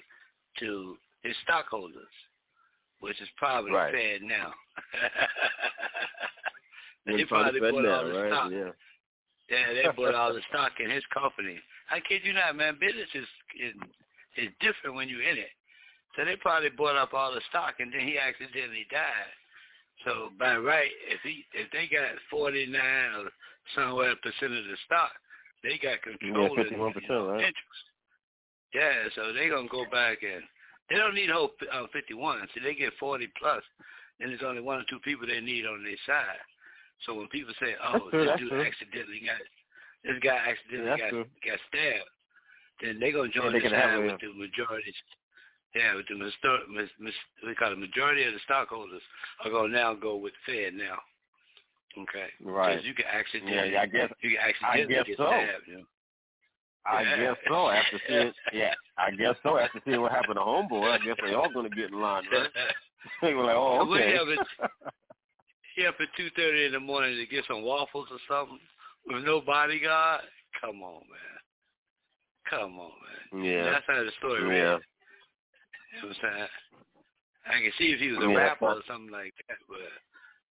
to 0.59 0.97
his 1.23 1.35
stockholders, 1.43 2.07
which 2.99 3.19
is 3.22 3.30
probably 3.38 3.72
Right. 3.72 3.93
FedNow. 3.93 4.53
They 7.07 7.23
probably 7.23 7.61
bought 7.61 7.84
now, 7.84 7.99
all 7.99 8.05
the 8.05 8.19
right? 8.19 8.31
stock. 8.34 8.51
Yeah. 8.51 8.72
Yeah, 9.49 9.73
they 9.73 9.88
bought 9.95 10.14
all 10.14 10.34
the 10.34 10.41
stock 10.49 10.73
in 10.84 10.89
his 10.89 11.05
company. 11.14 11.57
I 11.89 12.01
kid 12.01 12.22
you 12.26 12.34
not, 12.34 12.55
man. 12.55 12.77
Business 12.80 13.07
is 13.15 13.27
is, 13.55 13.73
is 14.35 14.49
different 14.59 14.95
when 14.95 15.07
you're 15.07 15.23
in 15.23 15.38
it. 15.38 15.55
So 16.15 16.26
they 16.26 16.35
probably 16.35 16.69
bought 16.69 16.97
up 16.97 17.14
all 17.14 17.34
the 17.34 17.41
stock, 17.49 17.76
and 17.80 17.93
then 17.93 18.01
he 18.01 18.18
accidentally 18.19 18.85
died. 18.91 19.31
So 20.03 20.30
by 20.38 20.57
right, 20.57 20.91
if 21.07 21.22
he 21.23 21.45
if 21.53 21.72
they 21.72 21.88
got 21.88 22.11
forty 22.30 22.65
nine 22.65 23.23
or 23.23 23.31
somewhere 23.73 24.15
percent 24.22 24.51
of 24.51 24.65
the 24.65 24.77
stock, 24.85 25.11
they 25.63 25.77
got 25.81 26.01
control 26.01 26.45
Yeah, 26.45 26.49
of 26.51 26.55
fifty 26.55 26.75
one 26.75 26.93
the 26.93 27.01
percent, 27.01 27.27
right? 27.27 27.45
interest. 27.45 27.85
Yeah, 28.73 29.09
so 29.15 29.34
they 29.34 29.49
gonna 29.49 29.67
go 29.69 29.85
back 29.91 30.19
and 30.23 30.43
they 30.89 30.95
don't 30.95 31.15
need 31.15 31.29
whole 31.29 31.51
uh, 31.71 31.88
fifty 31.91 32.13
one. 32.13 32.47
See, 32.53 32.61
they 32.61 32.75
get 32.75 32.93
forty 32.99 33.27
plus, 33.39 33.63
and 34.19 34.29
there's 34.31 34.43
only 34.45 34.61
one 34.61 34.79
or 34.79 34.85
two 34.89 34.99
people 34.99 35.27
they 35.27 35.41
need 35.41 35.65
on 35.65 35.84
their 35.84 35.99
side. 36.05 36.41
So 37.05 37.13
when 37.13 37.27
people 37.27 37.53
say, 37.59 37.75
"Oh, 37.84 38.09
true, 38.09 38.25
this 38.25 38.38
dude 38.38 38.49
true. 38.49 38.65
accidentally 38.65 39.21
got 39.25 39.41
this 40.03 40.19
guy 40.23 40.38
accidentally 40.49 40.97
Yeah, 40.97 40.97
got 40.97 41.09
true. 41.09 41.25
got 41.45 41.59
stabbed," 41.67 42.09
then 42.81 42.99
they 42.99 43.11
gonna 43.11 43.29
join 43.29 43.53
they 43.53 43.59
the 43.59 43.69
side 43.69 44.03
with 44.03 44.19
the 44.21 44.34
majority. 44.34 44.93
Yeah, 45.75 45.95
with 45.95 46.07
the 46.07 46.15
mis, 46.15 46.34
we 47.45 47.55
call 47.55 47.73
it 47.73 47.77
majority 47.77 48.23
of 48.23 48.34
the 48.34 48.39
stockholders 48.45 49.01
are 49.43 49.51
gonna 49.51 49.73
now 49.73 49.93
go 49.93 50.15
with 50.15 50.34
FedNow. 50.47 50.97
Okay, 51.98 52.28
Right. 52.41 52.69
Because 52.76 52.86
you 52.86 52.94
can 52.94 53.06
accidentally, 53.06 53.56
Yeah, 53.56 53.64
yeah, 53.65 53.82
I 53.82 53.86
guess- 53.88 54.14
you 54.22 54.30
can 54.32 54.40
actually 54.40 54.68
I 54.68 54.86
guess 54.86 55.06
get 55.07 55.18
so. 55.18 55.28
stabbed. 55.28 55.68
You? 55.68 55.88
I 56.86 57.02
Yeah. 57.02 57.15
guess 57.18 57.38
so. 57.48 57.69
After 57.69 57.99
seeing, 58.07 58.34
yeah, 58.53 58.74
I 58.98 59.11
guess 59.11 59.36
so. 59.44 59.57
After 59.57 59.82
seeing 59.84 60.02
what 60.02 60.11
happened 60.11 60.36
to 60.36 60.41
Homeboy, 60.41 60.91
I 60.91 60.98
guess 60.99 61.18
they 61.22 61.34
all 61.34 61.49
gonna 61.49 61.69
get 61.69 61.91
in 61.91 61.99
line, 61.99 62.26
right? 62.32 62.49
they 63.22 63.34
were 63.34 63.44
like, 63.44 63.56
oh, 63.56 63.82
okay. 63.94 64.14
yeah, 65.76 65.90
at 65.90 65.95
two 66.18 66.30
thirty 66.32 66.65
in 66.65 66.72
the 66.72 66.80
morning 66.80 67.15
to 67.18 67.26
get 67.26 67.45
some 67.45 67.64
waffles 67.64 68.07
or 68.11 68.19
something 68.28 68.60
with 69.06 69.24
no 69.26 69.41
bodyguard. 69.41 70.22
Come 70.61 70.82
on, 70.82 71.02
man. 71.10 71.40
Come 72.49 72.80
on, 72.80 72.91
man. 73.34 73.44
Yeah. 73.44 73.64
That's 73.72 73.86
how 73.88 74.03
the 74.03 74.11
story 74.19 74.41
Yeah. 74.44 74.48
read. 74.76 74.82
You 75.94 76.02
know 76.02 76.07
what 76.07 76.18
I'm 76.24 76.36
saying? 76.38 76.48
I 77.48 77.61
can 77.64 77.72
see 77.78 77.91
if 77.91 77.99
he 77.99 78.10
was 78.11 78.24
a 78.24 78.30
Yeah, 78.30 78.38
rapper 78.38 78.65
or 78.65 78.82
something 78.88 79.11
like 79.11 79.34
that, 79.48 79.57
but 79.68 79.80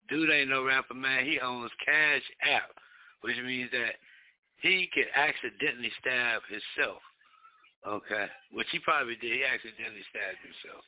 dude 0.09 0.31
ain't 0.31 0.51
no 0.51 0.65
rapper, 0.65 0.95
man. 0.95 1.25
He 1.25 1.41
owns 1.41 1.71
Cash 1.85 2.23
App, 2.43 2.71
which 3.23 3.37
means 3.45 3.71
that 3.73 3.95
he 4.63 4.89
can 4.93 5.05
accidentally 5.15 5.93
stab 6.01 6.43
himself. 6.49 7.03
Okay, 7.87 8.27
which 8.53 8.67
he 8.73 8.79
probably 8.81 9.15
did. 9.17 9.33
He 9.33 9.45
accidentally 9.45 10.03
stabbed 10.11 10.43
himself. 10.43 10.83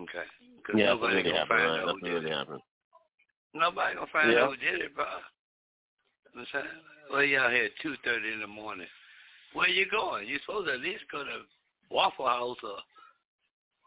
Okay. 0.00 0.26
Cause 0.66 0.76
Yeah, 0.78 0.86
nobody 0.86 1.16
really 1.16 1.30
gonna 1.30 1.46
find 1.46 1.60
out 1.60 1.88
who 1.90 2.00
did 2.00 2.24
it. 2.24 2.32
happened. 2.32 2.62
Nobody 3.52 3.94
gonna 3.94 4.06
find 4.08 4.32
Yeah. 4.32 4.44
out 4.44 4.50
who 4.50 4.56
did 4.56 4.80
it, 4.80 4.94
bro. 4.94 5.06
I'm 6.36 6.46
saying, 6.46 6.66
well, 7.10 7.22
y'all 7.22 7.50
here 7.50 7.66
at 7.66 7.76
two 7.80 7.96
thirty 7.98 8.32
in 8.32 8.40
the 8.40 8.46
morning. 8.46 8.88
Where 9.52 9.68
you 9.68 9.86
going? 9.86 10.26
You 10.26 10.38
supposed 10.40 10.66
to 10.66 10.74
at 10.74 10.80
least 10.80 11.04
go 11.12 11.22
to 11.22 11.46
Waffle 11.90 12.26
House 12.26 12.58
or 12.64 12.78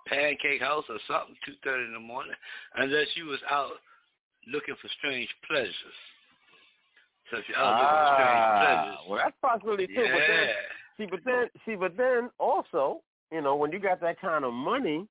Pancake 0.05 0.61
House 0.61 0.85
or 0.87 0.99
something 1.07 1.35
two 1.45 1.55
thirty 1.63 1.85
in 1.85 1.93
the 1.93 1.99
morning, 1.99 2.35
unless 2.75 3.07
you 3.15 3.25
was 3.25 3.41
out 3.49 3.81
looking 4.51 4.75
for 4.81 4.89
strange 4.99 5.29
pleasures. 5.47 5.97
So 7.31 7.37
if 7.37 7.45
you're 7.49 7.57
out 7.57 7.75
looking 7.81 7.97
for 7.97 8.13
strange 8.13 8.43
Ah, 8.55 8.57
pleasures, 8.59 8.99
well, 9.09 9.19
that's 9.23 9.37
possibility 9.41 9.87
too. 9.87 10.07
But 10.13 10.23
then, 10.27 10.47
yeah. 10.47 10.53
see, 10.97 11.05
but 11.09 11.19
then, 11.25 11.49
see, 11.65 11.75
but 11.75 11.97
then 11.97 12.29
also, 12.39 13.01
you 13.31 13.41
know, 13.41 13.55
when 13.55 13.71
you 13.71 13.79
got 13.79 13.99
that 14.01 14.19
kind 14.21 14.45
of 14.45 14.53
money, 14.53 15.07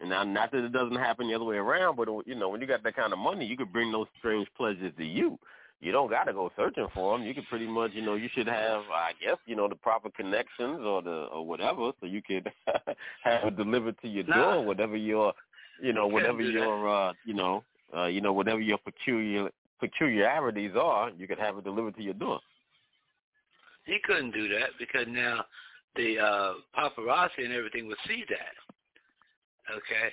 and 0.00 0.10
now 0.10 0.24
not 0.24 0.50
that 0.52 0.64
it 0.64 0.72
doesn't 0.72 0.96
happen 0.96 1.28
the 1.28 1.34
other 1.34 1.44
way 1.44 1.56
around, 1.56 1.96
but 1.96 2.08
you 2.26 2.34
know, 2.34 2.48
when 2.48 2.60
you 2.60 2.66
got 2.66 2.82
that 2.82 2.96
kind 2.96 3.12
of 3.12 3.18
money, 3.18 3.46
you 3.46 3.56
could 3.56 3.72
bring 3.72 3.92
those 3.92 4.08
strange 4.18 4.48
pleasures 4.56 4.92
to 4.98 5.04
you. 5.04 5.38
You 5.80 5.90
don't 5.90 6.10
got 6.10 6.24
to 6.24 6.32
go 6.32 6.50
searching 6.56 6.86
for 6.94 7.18
them. 7.18 7.26
You 7.26 7.34
could 7.34 7.48
pretty 7.48 7.66
much, 7.66 7.90
you 7.92 8.02
know, 8.02 8.14
you 8.14 8.28
should 8.34 8.46
have, 8.46 8.82
I 8.92 9.12
guess, 9.20 9.36
you 9.46 9.56
know, 9.56 9.68
the 9.68 9.74
proper 9.74 10.10
connections 10.10 10.80
or 10.84 11.02
the 11.02 11.26
or 11.32 11.44
whatever, 11.46 11.90
so 12.00 12.06
you 12.06 12.22
could 12.22 12.50
have 13.24 13.44
it 13.44 13.56
delivered 13.56 13.96
to 14.02 14.08
your 14.08 14.24
Nah. 14.24 14.54
door, 14.54 14.64
whatever 14.64 14.96
your, 14.96 15.32
you 15.82 15.92
know, 15.92 16.06
whatever 16.06 16.38
couldn't 16.38 16.52
do 16.52 16.58
that. 16.60 16.64
your, 16.64 16.88
uh, 16.88 17.12
you 17.24 17.34
know, 17.34 17.64
uh, 17.96 18.06
you 18.06 18.20
know, 18.20 18.32
whatever 18.32 18.60
your 18.60 18.78
peculiar 18.78 19.48
peculiarities 19.80 20.72
are, 20.80 21.10
you 21.10 21.26
could 21.26 21.38
have 21.38 21.58
it 21.58 21.64
delivered 21.64 21.96
to 21.96 22.02
your 22.02 22.14
door. 22.14 22.40
He 23.84 23.98
couldn't 24.04 24.30
do 24.32 24.48
that 24.48 24.70
because 24.78 25.06
now 25.08 25.44
the 25.96 26.18
uh 26.18 26.52
paparazzi 26.78 27.44
and 27.44 27.52
everything 27.52 27.86
would 27.88 27.98
see 28.06 28.24
that. 28.30 28.54
Okay. 29.74 30.08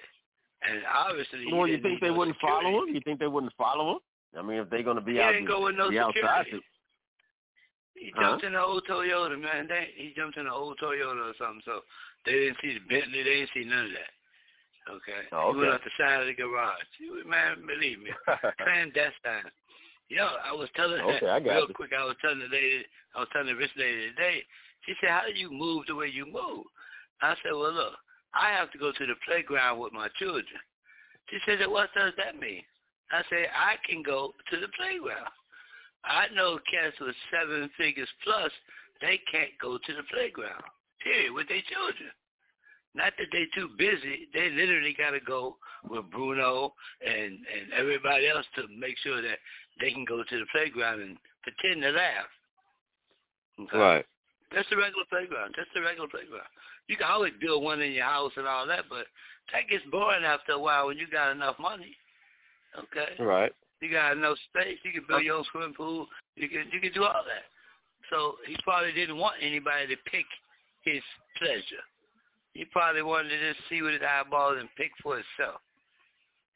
And 0.68 0.82
obviously 0.94 1.46
Well, 1.54 1.68
you 1.68 1.80
think 1.82 2.02
they 2.02 2.08
no 2.10 2.16
wouldn't 2.18 2.38
security. 2.38 2.66
follow 2.66 2.84
him? 2.84 2.96
You 2.96 3.02
think 3.02 3.20
they 3.20 3.28
wouldn't 3.28 3.54
follow 3.58 3.92
him? 3.94 4.00
I 4.38 4.42
mean, 4.42 4.58
if 4.60 4.70
they're 4.70 4.84
going 4.84 4.98
to 4.98 5.02
be 5.02 5.14
He 5.14 5.22
out, 5.22 5.32
didn't 5.32 5.48
go 5.48 5.64
with 5.64 5.76
no 5.76 5.90
be 5.90 6.00
outside. 6.00 6.14
security. 6.46 6.66
He 7.96 8.12
Huh? 8.16 8.22
jumped 8.22 8.44
in 8.46 8.54
an 8.56 8.62
old 8.62 8.84
Toyota, 8.88 9.40
man. 9.40 9.68
They, 9.68 9.90
he 9.96 10.14
jumped 10.16 10.38
in 10.38 10.46
an 10.48 10.52
old 10.52 10.78
Toyota 10.82 11.32
or 11.32 11.34
something, 11.40 11.62
so 11.66 11.82
they 12.26 12.32
didn't 12.34 12.58
see 12.62 12.74
the 12.74 12.80
Bentley. 12.90 13.24
They 13.24 13.36
didn't 13.46 13.50
see 13.54 13.66
none 13.66 13.86
of 13.86 13.92
that. 13.92 14.12
Okay. 14.90 15.22
Oh, 15.32 15.54
He 15.54 15.60
went 15.60 15.70
okay. 15.70 15.76
out 15.76 15.84
the 15.86 15.92
side 15.98 16.22
of 16.22 16.28
the 16.28 16.34
garage. 16.34 16.82
Was- 17.02 17.26
Man, 17.26 17.62
believe 17.68 18.00
me, 18.00 18.10
clandestine. 18.64 19.52
Yo, 20.10 20.26
I 20.26 20.52
was 20.54 20.70
telling 20.76 21.02
Okay, 21.02 21.30
I 21.30 21.40
got 21.40 21.54
real 21.54 21.68
you. 21.70 21.74
quick. 21.74 21.92
I 21.94 22.04
was 22.04 22.16
telling 22.22 22.40
the 22.40 22.50
lady, 22.50 22.84
I 23.16 23.20
was 23.20 23.30
telling 23.32 23.48
the 23.48 23.56
rich 23.56 23.70
lady 23.78 24.10
today. 24.10 24.42
She 24.86 24.94
said, 25.00 25.10
"How 25.12 25.22
do 25.28 25.38
you 25.38 25.52
move 25.52 25.86
the 25.88 25.94
way 25.96 26.08
you 26.08 26.26
move?" 26.26 26.66
I 27.22 27.36
said, 27.44 27.54
"Well, 27.54 27.72
look, 27.72 27.94
I 28.34 28.50
have 28.50 28.72
to 28.72 28.78
go 28.80 28.92
to 28.92 29.06
the 29.06 29.14
playground 29.28 29.78
with 29.80 29.94
my 29.94 30.08
children." 30.18 30.46
She 31.30 31.38
said, 31.46 31.62
"What 31.68 31.94
does 31.94 32.14
that 32.18 32.40
mean?" 32.40 32.64
I 33.12 33.22
said, 33.30 33.50
"I 33.54 33.76
can 33.88 34.02
go 34.02 34.34
to 34.50 34.56
the 34.60 34.70
playground. 34.70 35.30
I 36.04 36.26
know 36.34 36.58
cats 36.72 36.98
with 37.00 37.16
seven 37.30 37.70
figures 37.78 38.10
plus, 38.24 38.52
they 39.02 39.20
can't 39.32 39.52
go 39.62 39.78
to 39.78 39.94
the 39.94 40.04
playground. 40.12 40.64
Period, 41.04 41.34
with 41.34 41.48
their 41.50 41.62
children. 41.70 42.10
Not 43.00 43.14
that 43.18 43.32
they 43.32 43.48
too 43.56 43.70
busy. 43.78 44.28
They 44.34 44.50
literally 44.50 44.94
got 44.98 45.12
to 45.12 45.22
go 45.22 45.56
with 45.90 46.12
Bruno 46.12 46.74
and 47.00 47.40
and 47.40 47.72
everybody 47.78 48.28
else 48.28 48.46
to 48.56 48.68
make 48.78 48.98
sure 49.00 49.22
that 49.22 49.40
they 49.80 49.92
can 49.92 50.04
go 50.04 50.22
to 50.22 50.40
the 50.40 50.46
playground 50.52 51.00
and 51.02 51.16
pretend 51.42 51.82
to 51.82 51.92
laugh. 51.92 52.28
Okay? 53.62 53.78
Right. 53.78 54.06
That's 54.54 54.70
the 54.70 54.76
regular 54.76 55.06
playground. 55.10 55.56
That's 55.56 55.70
the 55.74 55.82
regular 55.82 56.10
playground. 56.10 56.52
You 56.88 56.98
can 56.98 57.08
always 57.08 57.32
build 57.40 57.64
one 57.64 57.82
in 57.82 57.94
your 57.94 58.04
house 58.06 58.34
and 58.36 58.48
all 58.48 58.68
that, 58.68 58.86
but 58.90 59.08
that 59.54 59.70
gets 59.70 59.86
boring 59.92 60.26
after 60.26 60.54
a 60.54 60.60
while 60.60 60.88
when 60.88 60.98
you 60.98 61.08
got 61.08 61.32
enough 61.32 61.56
money. 61.58 61.96
Okay. 62.78 63.16
Right. 63.24 63.54
You 63.80 63.92
got 63.92 64.18
enough 64.18 64.38
space. 64.52 64.78
You 64.84 64.92
can 64.92 65.06
build 65.08 65.24
your 65.24 65.38
own 65.38 65.46
swimming 65.52 65.74
pool. 65.74 66.08
You 66.36 66.50
can 66.50 66.68
you 66.74 66.82
can 66.82 66.92
do 66.92 67.04
all 67.06 67.24
that. 67.24 67.48
So 68.12 68.36
he 68.46 68.58
probably 68.64 68.92
didn't 68.92 69.18
want 69.18 69.36
anybody 69.42 69.88
to 69.88 69.96
pick 70.12 70.26
his 70.84 71.02
pleasure. 71.38 71.84
He 72.60 72.66
probably 72.66 73.04
wanted 73.04 73.30
to 73.30 73.54
just 73.54 73.70
see 73.70 73.82
with 73.82 73.94
his 73.94 74.02
eyeballs 74.04 74.58
and 74.60 74.68
pick 74.76 74.92
for 75.02 75.14
himself. 75.14 75.62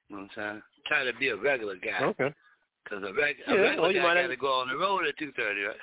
You 0.10 0.18
know 0.18 0.24
what 0.24 0.44
I'm 0.44 0.52
saying? 0.52 0.62
Try 0.86 1.06
to 1.06 1.18
be 1.18 1.30
a 1.30 1.38
regular 1.38 1.78
guy. 1.78 2.04
Okay. 2.04 2.34
Because 2.84 3.06
a, 3.08 3.14
reg- 3.14 3.38
Yeah, 3.48 3.54
a 3.54 3.58
regular 3.58 3.82
well, 3.82 3.92
you 3.94 4.02
guy 4.02 4.08
might 4.08 4.22
got 4.22 4.28
to 4.28 4.36
go 4.36 4.52
on 4.52 4.68
the 4.68 4.76
road 4.76 5.06
at 5.08 5.18
2.30, 5.18 5.66
right? 5.66 5.78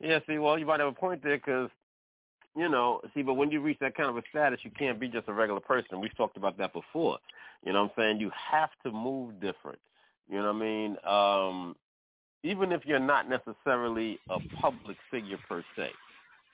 Yeah, 0.00 0.18
see, 0.28 0.36
well, 0.36 0.58
you 0.58 0.66
might 0.66 0.80
have 0.80 0.90
a 0.90 0.92
point 0.92 1.24
there 1.24 1.38
because, 1.38 1.70
you 2.54 2.68
know, 2.68 3.00
see, 3.14 3.22
but 3.22 3.34
when 3.34 3.50
you 3.50 3.62
reach 3.62 3.78
that 3.80 3.96
kind 3.96 4.10
of 4.10 4.18
a 4.18 4.22
status, 4.28 4.60
you 4.62 4.70
can't 4.78 5.00
be 5.00 5.08
just 5.08 5.28
a 5.28 5.32
regular 5.32 5.60
person. 5.60 5.98
We've 5.98 6.14
talked 6.14 6.36
about 6.36 6.58
that 6.58 6.74
before. 6.74 7.16
You 7.64 7.72
know 7.72 7.84
what 7.84 7.92
I'm 7.96 8.02
saying? 8.02 8.20
You 8.20 8.30
have 8.52 8.70
to 8.84 8.92
move 8.92 9.40
different. 9.40 9.78
You 10.28 10.42
know 10.42 10.52
what 10.52 10.56
I 10.56 10.58
mean? 10.58 10.96
Um, 11.06 11.76
even 12.42 12.72
if 12.72 12.84
you're 12.84 12.98
not 12.98 13.30
necessarily 13.30 14.18
a 14.28 14.36
public 14.60 14.98
figure 15.10 15.38
per 15.48 15.64
se. 15.74 15.88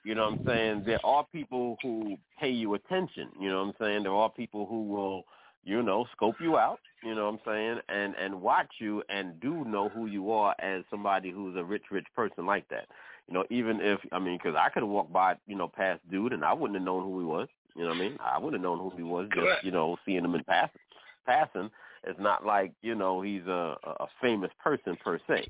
You 0.05 0.15
know 0.15 0.31
what 0.31 0.41
I'm 0.41 0.47
saying? 0.47 0.83
There 0.87 1.05
are 1.05 1.27
people 1.33 1.77
who 1.83 2.17
pay 2.39 2.51
you 2.51 2.75
attention. 2.75 3.31
You 3.41 3.49
know 3.49 3.61
what 3.65 3.69
I'm 3.69 3.75
saying? 3.81 4.03
There 4.03 4.15
are 4.15 4.29
people 4.29 4.67
who 4.67 4.85
will, 4.87 5.25
you 5.65 5.83
know, 5.83 6.05
scope 6.15 6.37
you 6.41 6.59
out. 6.59 6.79
You 7.03 7.15
know 7.15 7.25
what 7.25 7.35
I'm 7.35 7.41
saying? 7.47 7.79
And 7.89 8.15
and 8.17 8.41
watch 8.43 8.71
you 8.79 9.03
and 9.09 9.41
do 9.41 9.65
know 9.65 9.89
who 9.89 10.07
you 10.07 10.31
are 10.31 10.55
as 10.59 10.85
somebody 10.91 11.31
who's 11.31 11.57
a 11.57 11.65
rich, 11.65 11.85
rich 11.91 12.07
person 12.15 12.45
like 12.45 12.69
that. 12.69 12.87
You 13.29 13.35
know, 13.35 13.45
even 13.51 13.81
if 13.81 13.99
I 14.13 14.19
mean, 14.19 14.39
because 14.43 14.57
I 14.59 14.69
could 14.69 14.83
have 14.83 14.91
walked 14.91 15.13
by, 15.13 15.37
you 15.47 15.57
know, 15.57 15.69
past 15.69 16.01
dude 16.11 16.35
and 16.35 16.45
I 16.45 16.53
wouldn't 16.53 16.79
have 16.79 16.85
known 16.85 17.03
who 17.05 17.19
he 17.21 17.25
was. 17.25 17.49
You 17.75 17.83
know 17.83 17.89
what 17.89 17.97
I 17.97 18.01
mean? 18.01 18.19
I 18.21 18.39
wouldn't 18.39 18.63
have 18.63 18.63
known 18.63 18.79
who 18.79 18.97
he 18.97 19.03
was 19.03 19.29
just 19.35 19.65
you 19.65 19.71
know 19.71 19.97
seeing 20.05 20.25
him 20.25 20.35
in 20.35 20.45
passing. 20.45 20.81
Passing. 21.27 21.71
It's 22.07 22.21
not 22.21 22.45
like 22.45 22.73
you 22.83 22.95
know 22.95 23.23
he's 23.23 23.47
a 23.47 23.77
a 23.87 24.07
famous 24.21 24.51
person 24.63 24.97
per 25.03 25.19
se, 25.27 25.49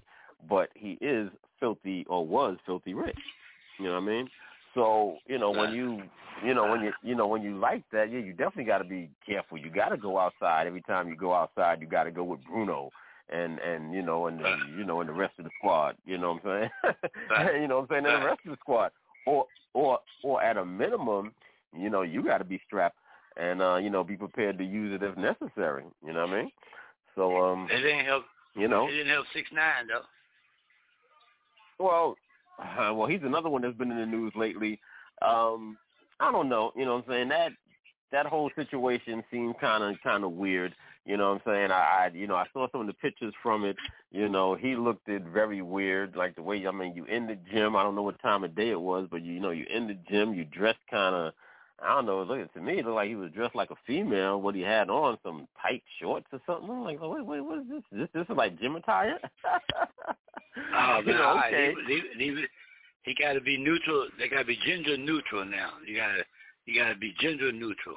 but 0.49 0.71
he 0.75 0.97
is 1.01 1.29
filthy 1.59 2.07
or 2.09 2.25
was 2.25 2.57
filthy 2.65 2.95
rich. 2.95 3.19
You 3.79 3.87
know 3.87 3.95
what 3.95 4.05
I 4.05 4.07
mean? 4.07 4.29
So 4.75 5.19
you 5.27 5.39
know 5.39 5.51
when 5.51 5.73
you 5.73 6.03
you 6.45 6.55
know 6.55 6.69
when 6.71 6.81
you 6.83 6.93
you 7.03 7.15
know 7.15 7.27
when 7.27 7.43
you 7.43 7.59
like 7.59 7.85
that, 7.93 8.11
yeah, 8.13 8.19
you 8.19 8.33
definitely 8.33 8.65
got 8.65 8.79
to 8.79 8.85
be 8.85 9.11
careful. 9.25 9.59
You 9.59 9.71
got 9.71 9.91
to 9.91 9.97
go 9.97 10.19
outside 10.19 10.67
every 10.67 10.83
time 10.83 11.09
you 11.09 11.17
go 11.17 11.33
outside. 11.33 11.81
You 11.81 11.87
got 11.87 12.05
to 12.05 12.11
go 12.11 12.25
with 12.25 12.45
Bruno 12.45 12.91
and 13.31 13.59
and 13.61 13.95
you 13.95 14.03
know 14.03 14.27
and 14.27 14.41
the, 14.41 14.57
you 14.77 14.85
know 14.85 15.01
and 15.01 15.09
the 15.09 15.13
rest 15.15 15.35
of 15.39 15.45
the 15.45 15.51
squad. 15.59 15.97
You 16.05 16.19
know 16.19 16.35
what 16.35 16.51
I'm 16.53 16.71
saying? 16.85 17.61
you 17.63 17.69
know 17.69 17.77
what 17.77 17.83
I'm 17.83 17.89
saying? 17.91 18.07
And 18.07 18.23
the 18.23 18.27
rest 18.27 18.41
of 18.45 18.51
the 18.51 18.57
squad, 18.61 18.91
or 19.27 19.47
or 19.73 19.99
or 20.23 20.43
at 20.43 20.57
a 20.57 20.65
minimum, 20.65 21.33
you 21.77 21.89
know 21.91 22.03
you 22.03 22.23
got 22.23 22.39
to 22.39 22.45
be 22.45 22.61
strapped 22.67 22.99
and 23.37 23.63
uh, 23.63 23.77
you 23.77 23.91
know 23.91 24.05
be 24.05 24.17
prepared 24.17 24.59
to 24.59 24.65
use 24.65 24.93
it 24.95 25.05
if 25.05 25.17
necessary. 25.17 25.85
You 26.05 26.13
know 26.13 26.27
what 26.27 26.35
I 26.35 26.43
mean? 26.43 26.53
So 27.15 27.37
um, 27.37 27.69
It 27.71 27.79
didn't 27.81 28.05
help. 28.05 28.25
you 28.57 28.69
know, 28.69 28.89
It 28.89 28.93
didn't 28.93 29.09
help 29.13 29.27
six 29.33 29.49
nine 29.53 29.87
though. 29.89 30.03
Well, 31.79 32.17
uh, 32.59 32.95
well, 32.95 33.09
he's 33.09 33.23
another 33.23 33.49
one 33.49 33.63
that's 33.63 33.77
been 33.77 33.91
in 33.91 33.99
the 33.99 34.07
news 34.07 34.33
lately. 34.35 34.81
Um, 35.23 35.77
I 36.21 36.31
don't 36.31 36.49
know. 36.49 36.73
You 36.77 36.85
know 36.85 36.97
what 36.97 37.05
I'm 37.05 37.11
saying? 37.11 37.29
That 37.29 37.53
that 38.13 38.27
whole 38.27 38.51
situation 38.55 39.25
seemed 39.31 39.59
kind 39.59 39.83
of 39.83 40.01
kind 40.03 40.25
of 40.25 40.33
weird. 40.33 40.75
You 41.05 41.17
know 41.17 41.33
what 41.33 41.43
I'm 41.47 41.53
saying? 41.53 41.71
I, 41.71 41.75
I 41.75 42.11
you 42.15 42.27
know 42.27 42.37
I 42.37 42.47
saw 42.53 42.67
some 42.71 42.83
of 42.83 42.87
the 42.87 42.95
pictures 42.95 43.35
from 43.43 43.65
it. 43.65 43.77
You 44.11 44.29
know 44.29 44.55
he 44.55 44.77
looked 44.77 45.09
it 45.09 45.25
very 45.25 45.63
weird, 45.63 46.17
like 46.17 46.37
the 46.37 46.43
way 46.43 46.67
I 46.67 46.71
mean 46.71 46.95
you 46.95 47.05
in 47.05 47.27
the 47.27 47.37
gym. 47.53 47.77
I 47.77 47.83
don't 47.83 47.95
know 47.95 48.03
what 48.03 48.21
time 48.23 48.45
of 48.45 48.55
day 48.55 48.71
it 48.71 48.81
was, 48.81 49.09
but 49.11 49.23
you 49.23 49.41
know 49.41 49.51
you 49.51 49.67
in 49.69 49.87
the 49.89 49.99
gym. 50.09 50.35
You 50.35 50.45
dressed 50.45 50.79
kind 50.91 51.15
of. 51.15 51.33
I 51.83 51.89
don't 51.97 52.07
know. 52.07 52.23
Look 52.23 52.53
to 52.55 52.61
me, 52.61 52.79
it 52.79 52.85
looked 52.85 52.95
like 52.97 53.09
he 53.09 53.17
was 53.17 53.31
dressed 53.33 53.55
like 53.55 53.71
a 53.71 53.77
female. 53.87 54.41
What 54.41 54.55
he 54.55 54.61
had 54.63 54.89
on, 54.91 55.19
some 55.23 55.49
tight 55.61 55.83
shorts 56.01 56.27
or 56.33 56.41
something. 56.47 56.71
I'm 56.71 56.85
like, 56.85 56.99
wait, 57.01 57.27
wait, 57.27 57.41
what 57.41 57.59
is 57.59 57.65
this? 57.69 57.83
This 57.93 58.09
this 58.15 58.27
is 58.29 58.37
like 58.37 58.59
gym 58.61 58.77
attire. 58.77 59.19
Oh 60.57 61.01
You 61.01 61.07
man, 61.13 61.17
oh, 61.21 61.35
know, 61.35 61.43
okay. 61.49 61.75
he, 61.89 62.01
he, 62.17 62.25
he, 62.25 62.45
he 63.03 63.15
got 63.21 63.33
to 63.33 63.41
be 63.41 63.57
neutral. 63.59 64.07
They 64.19 64.29
got 64.29 64.39
to 64.39 64.45
be 64.45 64.57
gender 64.65 64.97
neutral 64.97 65.45
now. 65.45 65.71
You 65.85 65.97
got 65.97 66.13
to 66.13 66.23
you 66.67 66.81
got 66.81 66.91
to 66.91 66.97
be 66.97 67.13
gender 67.21 67.51
neutral. 67.51 67.97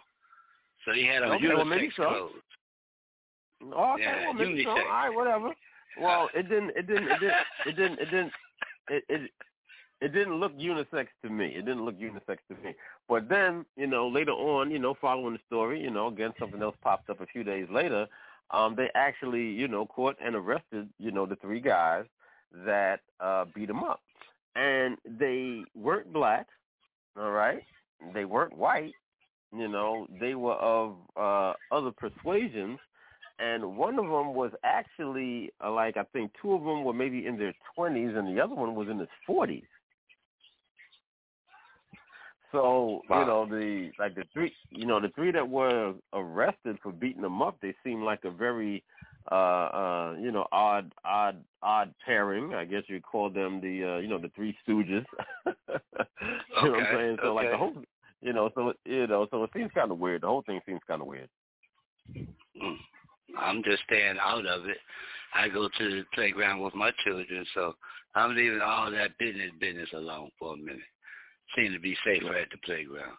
So 0.86 0.91
he 0.94 1.06
had 1.06 1.22
on 1.22 1.34
Okay, 1.34 1.49
well, 1.49 1.66
maybe 1.66 1.88
unisex 1.88 1.95
so. 1.98 2.10
clothes. 2.10 2.32
Oh, 3.76 3.94
okay, 3.94 4.04
Yeah, 4.04 4.26
well, 4.26 4.34
maybe 4.34 4.64
so. 4.64 4.72
All 4.72 4.78
unisex. 4.78 4.86
right, 4.90 5.10
whatever. 5.16 5.49
Well, 6.02 6.30
it 6.34 6.44
didn't, 6.49 6.72
it 6.76 6.88
didn't, 6.88 7.08
it 7.10 7.20
didn't, 7.20 7.36
it 7.66 7.76
didn't, 7.76 7.99
it 7.99 8.06
didn't, 8.06 8.32
it, 8.90 9.04
it, 9.10 9.32
it 10.02 10.14
didn't 10.14 10.40
look 10.40 10.56
unisex 10.57 11.07
to 11.24 11.30
me. 11.30 11.48
It 11.48 11.65
didn't 11.65 11.84
look 11.84 11.99
unisex 11.99 12.38
to 12.49 12.56
me. 12.64 12.76
But 13.10 13.30
then, 13.30 13.65
you 13.76 13.88
know, 13.88 14.07
later 14.07 14.32
on, 14.32 14.69
you 14.69 14.80
know, 14.80 14.95
following 14.99 15.34
the 15.34 15.40
story, 15.48 15.82
you 15.82 15.90
know, 15.90 16.07
again, 16.07 16.34
something 16.40 16.61
else 16.61 16.76
popped 16.84 17.10
up 17.10 17.22
a 17.22 17.26
few 17.26 17.44
days 17.44 17.68
later. 17.72 18.07
Um, 18.52 18.76
they 18.76 18.90
actually, 18.95 19.45
you 19.45 19.68
know, 19.68 19.86
caught 19.86 20.15
and 20.24 20.36
arrested, 20.36 20.90
you 20.99 21.11
know, 21.11 21.26
the 21.26 21.36
three 21.38 21.60
guys 21.60 22.06
that 22.65 23.02
uh, 23.19 23.45
beat 23.53 23.69
him 23.69 23.84
up, 23.84 23.99
and 24.56 24.98
they 25.06 25.64
weren't 25.76 26.14
black. 26.14 26.48
All 27.19 27.32
right, 27.32 27.64
they 28.14 28.26
weren't 28.26 28.56
white. 28.56 28.94
You 29.52 29.68
know, 29.68 30.07
they 30.19 30.36
were 30.36 30.53
of 30.53 30.95
uh, 31.18 31.53
other 31.72 31.91
persuasions, 31.91 32.80
and 33.40 33.76
one 33.76 33.98
of 33.99 34.06
them 34.06 34.34
was 34.34 34.52
actually 34.64 35.52
uh, 35.64 35.72
like 35.72 35.98
I 35.98 36.03
think 36.14 36.32
two 36.41 36.53
of 36.53 36.64
them 36.64 36.84
were 36.84 36.94
maybe 36.94 37.26
in 37.26 37.38
their 37.38 37.53
twenties, 37.76 38.11
and 38.15 38.28
the 38.28 38.41
other 38.41 38.56
one 38.56 38.76
was 38.76 38.88
in 38.88 38.99
his 38.99 39.10
forties. 39.26 39.65
So 42.52 43.02
Wow. 43.10 43.19
you 43.19 43.26
know 43.26 43.45
the 43.45 43.91
like 43.99 44.15
the 44.15 44.24
three 44.34 44.53
you 44.69 44.86
know 44.86 44.99
the 44.99 45.10
three 45.10 45.32
that 45.32 45.48
were 45.48 45.94
arrested 46.14 46.78
for 46.82 46.91
beating 46.91 47.22
them 47.22 47.41
up. 47.41 47.57
They 47.61 47.76
seem 47.84 48.03
like 48.03 48.24
a 48.24 48.32
very 48.32 48.84
uh 49.32 49.36
uh 49.36 50.15
you 50.19 50.32
know 50.32 50.45
odd 50.52 50.94
odd 51.03 51.44
odd 51.61 51.94
pairing. 52.06 52.53
I 52.53 52.65
guess 52.65 52.84
you'd 52.88 53.03
call 53.03 53.30
them 53.30 53.60
the 53.60 53.95
uh 53.95 53.98
you 53.98 54.07
know 54.07 54.19
the 54.19 54.32
Three 54.36 54.57
Stooges. 54.68 55.06
you 55.45 55.53
know 56.64 56.72
what 56.72 56.84
I'm 56.84 56.88
saying? 56.95 57.18
So 57.22 57.34
like 57.34 57.52
the 57.52 57.57
whole 57.57 57.74
you 58.22 58.34
know 58.34 58.49
so 58.56 58.74
you 58.86 59.07
know 59.07 59.28
so 59.30 59.44
it 59.44 59.49
seems 59.56 59.72
kind 59.76 59.91
of 59.91 59.99
weird. 59.99 60.24
The 60.24 60.28
whole 60.28 60.44
thing 60.44 60.61
seems 60.65 60.82
kind 60.88 61.02
of 61.02 61.07
weird. 61.07 61.30
Mm. 62.18 62.78
I'm 63.38 63.61
just 63.64 63.84
staying 63.84 64.18
out 64.22 64.45
of 64.45 64.65
it. 64.65 64.78
I 65.36 65.49
go 65.49 65.68
to 65.68 65.90
the 65.90 66.03
playground 66.14 66.61
with 66.61 66.74
my 66.74 66.91
children, 67.03 67.45
so 67.53 67.76
I'm 68.15 68.36
leaving 68.36 68.61
all 68.61 68.90
that 68.90 69.18
business 69.19 69.52
business 69.60 69.90
alone 69.94 70.30
for 70.40 70.53
a 70.53 70.57
minute. 70.57 70.80
Seem 71.56 71.72
to 71.74 71.80
be 71.80 71.95
safer 72.06 72.36
at 72.36 72.49
the 72.52 72.57
playground. 72.64 73.18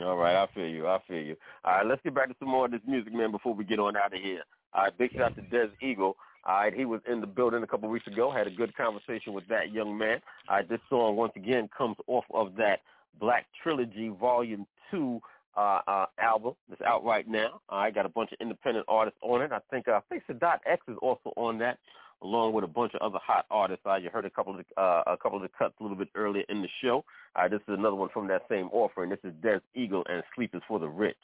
All 0.00 0.16
right, 0.16 0.36
I 0.36 0.46
feel 0.54 0.68
you. 0.68 0.86
I 0.86 0.98
feel 1.06 1.22
you. 1.22 1.36
All 1.64 1.72
right, 1.72 1.86
let's 1.86 2.00
get 2.02 2.14
back 2.14 2.28
to 2.28 2.34
some 2.38 2.48
more 2.48 2.66
of 2.66 2.70
this 2.70 2.80
music, 2.86 3.12
man, 3.12 3.30
before 3.30 3.54
we 3.54 3.64
get 3.64 3.78
on 3.78 3.96
out 3.96 4.14
of 4.14 4.20
here. 4.20 4.42
All 4.72 4.84
right, 4.84 4.98
big 4.98 5.12
shout 5.12 5.32
out 5.32 5.36
to 5.36 5.42
Des 5.42 5.72
Eagle. 5.82 6.16
All 6.46 6.54
right, 6.54 6.72
he 6.72 6.84
was 6.84 7.00
in 7.10 7.20
the 7.20 7.26
building 7.26 7.62
a 7.62 7.66
couple 7.66 7.86
of 7.88 7.92
weeks 7.92 8.06
ago. 8.06 8.30
Had 8.30 8.46
a 8.46 8.50
good 8.50 8.74
conversation 8.76 9.32
with 9.32 9.46
that 9.48 9.72
young 9.72 9.98
man. 9.98 10.20
All 10.48 10.56
right, 10.56 10.68
this 10.68 10.80
song 10.88 11.16
once 11.16 11.32
again 11.34 11.68
comes 11.76 11.96
off 12.06 12.24
of 12.32 12.54
that 12.56 12.80
Black 13.18 13.46
Trilogy 13.62 14.08
Volume 14.08 14.66
Two 14.90 15.20
uh, 15.56 15.80
uh, 15.88 16.06
album. 16.20 16.54
It's 16.70 16.82
out 16.82 17.04
right 17.04 17.26
now. 17.26 17.60
I 17.68 17.90
got 17.90 18.06
a 18.06 18.10
bunch 18.10 18.30
of 18.32 18.38
independent 18.40 18.86
artists 18.88 19.18
on 19.22 19.42
it. 19.42 19.50
I 19.52 19.58
think 19.70 19.88
uh, 19.88 19.92
I 19.92 20.00
think 20.08 20.22
Sadat 20.30 20.58
X 20.66 20.82
is 20.88 20.96
also 21.02 21.32
on 21.36 21.58
that, 21.58 21.78
along 22.22 22.52
with 22.52 22.64
a 22.64 22.68
bunch 22.68 22.92
of 22.94 23.00
other 23.00 23.18
hot 23.22 23.46
artists. 23.50 23.84
Uh, 23.86 23.96
you 23.96 24.10
heard 24.10 24.24
a 24.24 24.30
couple 24.30 24.52
of 24.52 24.58
the, 24.64 24.80
uh, 24.80 25.02
a 25.06 25.16
couple 25.16 25.36
of 25.36 25.42
the 25.42 25.50
cuts 25.56 25.74
a 25.80 25.82
little 25.82 25.96
bit 25.96 26.08
earlier 26.14 26.44
in 26.48 26.62
the 26.62 26.68
show. 26.82 27.04
All 27.34 27.42
right, 27.42 27.50
this 27.50 27.60
is 27.68 27.74
another 27.78 27.96
one 27.96 28.08
from 28.12 28.26
that 28.28 28.42
same 28.48 28.68
offering. 28.72 29.10
This 29.10 29.18
is 29.24 29.32
Des 29.42 29.60
Eagle 29.74 30.04
and 30.08 30.22
Sleep 30.34 30.54
is 30.54 30.62
for 30.66 30.78
the 30.78 30.88
Rich. 30.88 31.16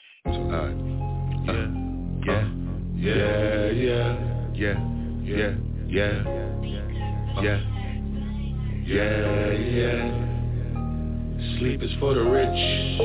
Yeah, 3.03 3.05
yeah, 3.05 3.71
yeah, 3.71 4.17
yeah, 4.55 4.79
yeah, 5.23 5.55
yeah, 5.89 6.23
yeah, 7.43 7.61
yeah, 8.85 9.53
yeah. 9.53 10.11
Sleep 11.59 11.83
is 11.83 11.91
for 11.99 12.15
the 12.15 12.23
rich. 12.23 13.01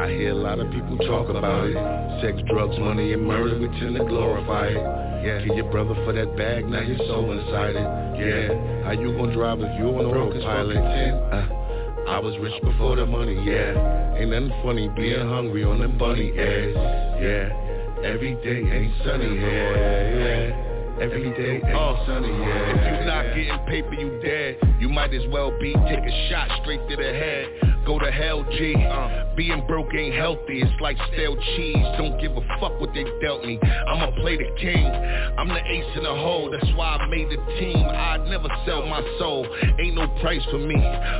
I 0.00 0.08
hear 0.08 0.30
a 0.30 0.34
lot 0.34 0.58
of 0.58 0.70
people 0.70 0.96
talk 0.98 1.28
about 1.28 1.66
it. 1.66 1.76
Sex, 2.22 2.40
drugs, 2.48 2.78
money, 2.78 3.12
and 3.12 3.26
murder, 3.26 3.58
we 3.58 3.66
tend 3.78 3.96
to 3.96 4.04
glorify 4.04 4.68
it. 4.68 5.11
Yeah, 5.22 5.44
kill 5.46 5.56
your 5.56 5.70
brother 5.70 5.94
for 6.04 6.12
that 6.12 6.36
bag, 6.36 6.66
now 6.66 6.80
you're 6.80 6.98
so 6.98 7.30
excited. 7.30 7.76
it. 7.76 8.18
Yeah, 8.18 8.84
how 8.84 8.92
you 8.92 9.12
gonna 9.14 9.32
drive 9.32 9.60
if 9.60 9.70
you 9.78 9.86
on 9.86 10.06
autopilot? 10.06 10.76
Uh, 10.76 12.10
I 12.10 12.18
was 12.18 12.36
rich 12.38 12.60
before 12.62 12.96
the 12.96 13.06
money, 13.06 13.34
yeah. 13.46 14.18
Ain't 14.18 14.30
nothing 14.30 14.52
funny 14.62 14.88
being 14.88 15.26
hungry 15.28 15.64
on 15.64 15.78
them 15.78 15.96
bunny 15.96 16.32
ass, 16.38 16.74
Yeah, 17.22 18.02
every 18.04 18.34
day 18.42 18.66
ain't 18.66 18.92
sunny, 19.04 19.38
yeah, 19.38 20.18
yeah. 20.18 20.71
Every 21.02 21.30
day 21.34 21.60
yeah. 21.66 21.98
If 21.98 23.00
you 23.00 23.06
not 23.06 23.34
getting 23.34 23.58
paper, 23.66 23.94
you 23.94 24.22
dead. 24.22 24.78
You 24.78 24.88
might 24.88 25.12
as 25.12 25.26
well 25.32 25.50
be 25.58 25.72
take 25.90 25.98
a 25.98 26.28
shot 26.30 26.48
straight 26.62 26.78
to 26.88 26.94
the 26.94 27.02
head. 27.02 27.84
Go 27.84 27.98
to 27.98 28.08
hell, 28.08 28.44
G. 28.52 28.76
Uh, 28.76 29.34
being 29.34 29.66
broke 29.66 29.92
ain't 29.96 30.14
healthy. 30.14 30.62
It's 30.62 30.80
like 30.80 30.96
stale 31.12 31.34
cheese. 31.56 31.84
Don't 31.98 32.20
give 32.20 32.30
a 32.36 32.40
fuck 32.60 32.80
what 32.80 32.94
they 32.94 33.02
dealt 33.20 33.44
me. 33.44 33.58
I'ma 33.88 34.12
play 34.20 34.36
the 34.36 34.54
king. 34.60 34.86
I'm 34.86 35.48
the 35.48 35.58
ace 35.66 35.96
in 35.96 36.04
the 36.04 36.14
hole. 36.14 36.48
That's 36.52 36.72
why 36.76 36.94
I 36.94 37.06
made 37.08 37.28
the 37.30 37.42
team. 37.58 37.84
I'd 37.84 38.24
never 38.30 38.48
sell 38.64 38.86
my 38.86 39.02
soul. 39.18 39.44
Ain't 39.80 39.96
no 39.96 40.06
price 40.20 40.44
for 40.52 40.58
me. 40.58 40.76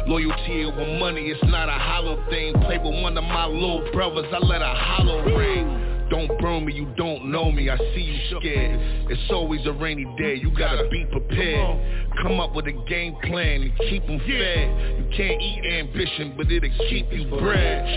Loyalty 0.07 0.65
over 0.65 0.99
money. 1.01 1.27
It's 1.27 1.43
not 1.51 1.69
a 1.69 1.73
hollow 1.73 2.23
thing. 2.31 2.55
Play 2.63 2.79
with 2.79 3.03
one 3.03 3.19
of 3.19 3.25
my 3.25 3.47
little 3.47 3.91
brothers. 3.91 4.27
I 4.33 4.39
let 4.39 4.63
a 4.63 4.67
hollow 4.67 5.25
ring. 5.37 5.92
Don't 6.13 6.39
burn 6.41 6.67
me, 6.67 6.75
you 6.75 6.93
don't 6.99 7.33
know 7.33 7.51
me, 7.51 7.71
I 7.71 7.79
see 7.79 8.03
you 8.03 8.39
scared. 8.39 9.09
It's 9.11 9.31
always 9.31 9.65
a 9.65 9.73
rainy 9.73 10.05
day, 10.19 10.35
you 10.35 10.51
gotta 10.51 10.87
be 10.91 11.07
prepared. 11.07 12.13
Come 12.21 12.39
up 12.39 12.55
with 12.55 12.67
a 12.67 12.73
game 12.87 13.17
plan 13.23 13.63
and 13.63 13.79
keep 13.89 14.07
them 14.07 14.19
fed. 14.19 14.99
You 14.99 15.09
can't 15.17 15.41
eat 15.41 15.65
ambition, 15.65 16.35
but 16.37 16.53
it'll 16.53 16.69
keep 16.91 17.11
you 17.11 17.31
bred. 17.31 17.89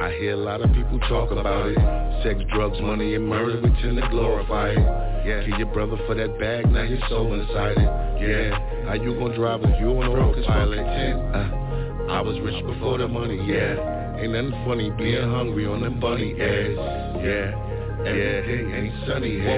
I 0.00 0.14
hear 0.20 0.34
a 0.34 0.36
lot 0.36 0.60
of 0.60 0.72
people 0.74 1.00
talk 1.08 1.32
about 1.32 1.66
it. 1.66 2.22
Sex, 2.22 2.38
drugs, 2.54 2.80
money, 2.80 3.16
and 3.16 3.26
murder, 3.26 3.60
we 3.60 3.82
tend 3.82 3.96
to 4.00 4.08
glorify 4.10 4.68
it. 4.68 5.26
Yeah, 5.26 5.44
kill 5.44 5.58
your 5.58 5.74
brother 5.74 5.98
for 6.06 6.14
that 6.14 6.38
bag, 6.38 6.70
now 6.70 6.82
you're 6.82 7.02
so 7.08 7.32
inside 7.32 7.78
it. 7.78 8.22
Yeah, 8.22 8.86
how 8.86 8.94
you 8.94 9.12
gonna 9.18 9.34
drive 9.34 9.60
if 9.64 9.80
you 9.80 9.88
on 9.88 10.06
autopilot? 10.06 10.78
Uh, 10.78 12.12
I 12.12 12.20
was 12.20 12.38
rich 12.42 12.64
before 12.64 12.98
the 12.98 13.08
money, 13.08 13.42
yeah 13.44 14.03
Ain't 14.20 14.32
nothing 14.32 14.52
funny 14.64 14.90
being 14.90 15.30
hungry 15.30 15.66
on 15.66 15.80
them 15.82 16.00
bunny 16.00 16.32
ass. 16.34 17.18
Yeah, 17.24 18.06
every 18.06 18.42
day 18.42 18.76
ain't 18.76 19.08
sunny. 19.08 19.36
Yeah, 19.38 19.56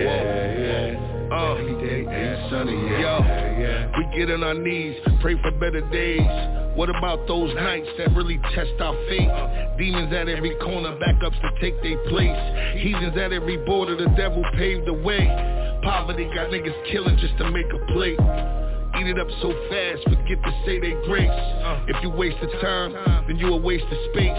yeah. 0.58 1.28
Uh, 1.30 1.54
every 1.54 1.74
day 1.86 1.98
ain't 2.08 2.50
sunny. 2.50 2.72
Yeah, 2.72 3.00
Yo, 3.00 3.60
yeah. 3.60 3.92
we 3.98 4.16
get 4.16 4.30
on 4.30 4.44
our 4.44 4.54
knees, 4.54 4.96
pray 5.20 5.34
for 5.42 5.50
better 5.52 5.82
days. 5.90 6.22
What 6.76 6.90
about 6.90 7.26
those 7.26 7.54
nights 7.54 7.88
that 7.98 8.14
really 8.14 8.38
test 8.54 8.80
our 8.80 8.94
faith? 9.08 9.30
Demons 9.78 10.12
at 10.12 10.28
every 10.28 10.54
corner, 10.56 10.96
backups 10.98 11.40
to 11.40 11.50
take 11.60 11.80
their 11.82 11.98
place. 12.08 12.36
Heathens 12.78 13.16
at 13.16 13.32
every 13.32 13.56
border, 13.64 13.96
the 13.96 14.10
devil 14.16 14.42
paved 14.54 14.86
the 14.86 14.92
way. 14.92 15.26
Poverty 15.82 16.24
got 16.34 16.50
niggas 16.50 16.76
killing 16.92 17.16
just 17.18 17.36
to 17.38 17.50
make 17.50 17.66
a 17.72 17.92
plate. 17.92 18.18
Eat 19.00 19.08
it 19.08 19.18
up 19.18 19.28
so 19.42 19.52
fast, 19.68 20.02
forget 20.04 20.42
to 20.42 20.52
say 20.64 20.80
they 20.80 20.92
grace. 21.04 21.28
Uh. 21.28 21.84
If 21.88 22.02
you 22.02 22.10
waste 22.10 22.36
the 22.40 22.48
time, 22.60 22.92
then 23.26 23.36
you 23.36 23.52
a 23.52 23.56
waste 23.56 23.84
of 23.84 23.98
space. 24.12 24.32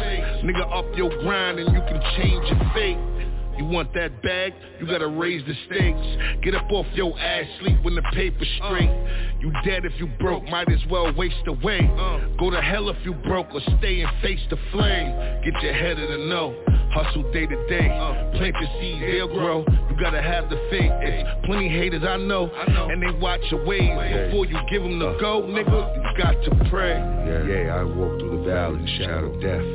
Nigga, 0.44 0.66
up 0.74 0.86
your 0.96 1.10
grind 1.22 1.60
and 1.60 1.74
you 1.74 1.82
can 1.82 2.02
change 2.18 2.44
your 2.50 2.72
fate. 2.74 3.17
You 3.58 3.66
want 3.66 3.94
that 3.94 4.22
bag? 4.22 4.54
You 4.80 4.86
gotta 4.88 5.08
raise 5.08 5.44
the 5.46 5.54
stakes. 5.66 6.44
Get 6.44 6.56
up 6.56 6.72
off 6.72 6.86
your 6.94 7.18
ass, 7.20 7.46
sleep 7.60 7.84
when 7.84 7.96
the 7.96 8.04
paper's 8.14 8.48
straight. 8.58 8.90
Uh. 8.90 9.40
You 9.40 9.52
dead 9.66 9.86
if 9.86 9.94
you 10.00 10.08
broke, 10.20 10.44
might 10.46 10.72
as 10.72 10.80
well 10.90 11.14
waste 11.14 11.48
away. 11.48 11.80
Uh. 11.98 12.20
Go 12.40 12.50
to 12.52 12.62
hell 12.62 12.90
if 12.90 12.98
you 13.04 13.14
broke 13.14 13.48
or 13.54 13.62
stay 13.78 14.02
and 14.02 14.22
face 14.22 14.40
the 14.50 14.58
flame. 14.72 15.42
Get 15.44 15.62
your 15.64 15.74
head 15.74 16.00
in 16.00 16.12
the 16.12 16.26
know. 16.28 16.56
Hustle 16.92 17.32
day 17.32 17.46
to 17.46 17.68
day. 17.68 17.90
Uh. 17.90 18.38
Plant 18.38 18.56
your 18.60 18.70
seeds, 18.80 19.02
they'll 19.02 19.28
grow. 19.28 19.66
You 19.90 19.96
gotta 20.00 20.22
have 20.22 20.50
the 20.50 20.58
faith. 20.70 20.92
It's 21.02 21.46
plenty 21.46 21.70
haters 21.70 22.04
I 22.08 22.18
know, 22.18 22.50
and 22.54 23.02
they 23.02 23.12
watch 23.20 23.42
your 23.50 23.66
ways. 23.66 23.90
Before 24.28 24.46
you 24.46 24.58
give 24.70 24.84
them 24.84 25.00
the 25.00 25.18
go, 25.20 25.42
nigga, 25.42 25.96
you 25.96 26.24
got 26.24 26.34
to 26.44 26.70
pray. 26.70 26.98
Yeah, 26.98 27.44
yeah, 27.44 27.76
I 27.76 27.84
walk 27.84 28.20
through 28.20 28.38
the 28.38 28.50
valley, 28.50 28.82
the 28.82 28.88
shadow 28.98 29.34
of 29.34 29.42
death. 29.42 29.66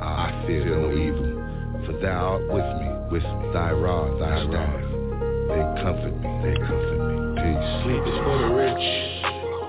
I 0.00 0.44
fear 0.46 0.64
no 0.64 0.92
evil, 0.92 1.84
for 1.86 1.92
thou 2.00 2.34
art 2.34 2.42
with 2.42 2.64
me, 2.80 2.88
with. 3.10 3.22
Thy 3.52 3.72
rod, 3.72 4.20
thy 4.20 4.36
staff, 4.44 4.74
they 5.48 5.62
comfort 5.80 6.12
me, 6.20 6.28
they 6.44 6.56
comfort 6.60 7.00
me. 7.00 7.16
Peace. 7.40 7.68
Sleep 7.84 8.02
is 8.04 8.18
for 8.20 8.36
the 8.36 8.50
rich. 8.52 9.16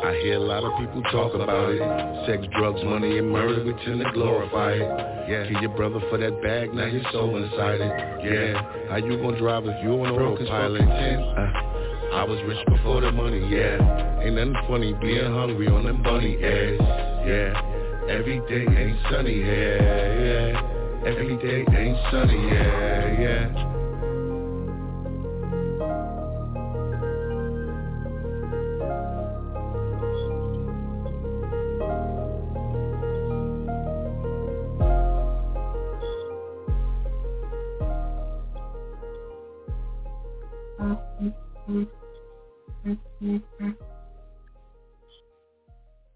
I 0.04 0.20
hear 0.22 0.36
a 0.36 0.40
lot 0.40 0.64
of 0.64 0.78
people 0.78 1.02
talk 1.12 1.34
about 1.34 1.72
it. 1.72 1.80
Sex, 2.28 2.44
drugs, 2.58 2.84
money, 2.84 3.18
and 3.18 3.32
murder, 3.32 3.64
we 3.64 3.74
tend 3.86 4.00
to 4.04 4.12
glorify 4.14 4.74
it. 4.74 5.30
Yeah, 5.30 5.48
kill 5.48 5.62
your 5.62 5.76
brother 5.76 6.00
for 6.10 6.18
that 6.18 6.42
bag, 6.42 6.74
now 6.74 6.86
you're 6.86 7.04
so 7.12 7.36
inside 7.36 7.80
it. 7.80 7.94
Yeah, 8.24 8.90
how 8.90 8.98
you 8.98 9.18
gonna 9.18 9.38
drive 9.40 9.66
if 9.66 9.84
you 9.84 9.92
on 9.94 10.12
autopilot? 10.12 10.82
Uh, 10.82 12.16
I 12.16 12.24
was 12.24 12.40
rich 12.46 12.66
before 12.68 13.02
the 13.02 13.12
money, 13.12 13.40
yeah. 13.48 14.22
Ain't 14.22 14.36
nothing 14.36 14.56
funny 14.68 14.94
being 15.00 15.32
hungry 15.32 15.68
on 15.68 15.86
them 15.86 16.04
bunny 16.04 16.36
ass, 16.44 16.82
Yeah, 17.26 18.10
every 18.10 18.40
day 18.50 18.66
ain't 18.68 18.98
sunny, 19.10 19.40
yeah, 19.40 20.24
yeah. 20.24 20.87
Every 21.08 21.38
day 21.38 21.66
ain't 21.74 21.98
sunny, 22.12 22.36
yeah, 22.50 23.22
yeah. 23.22 23.64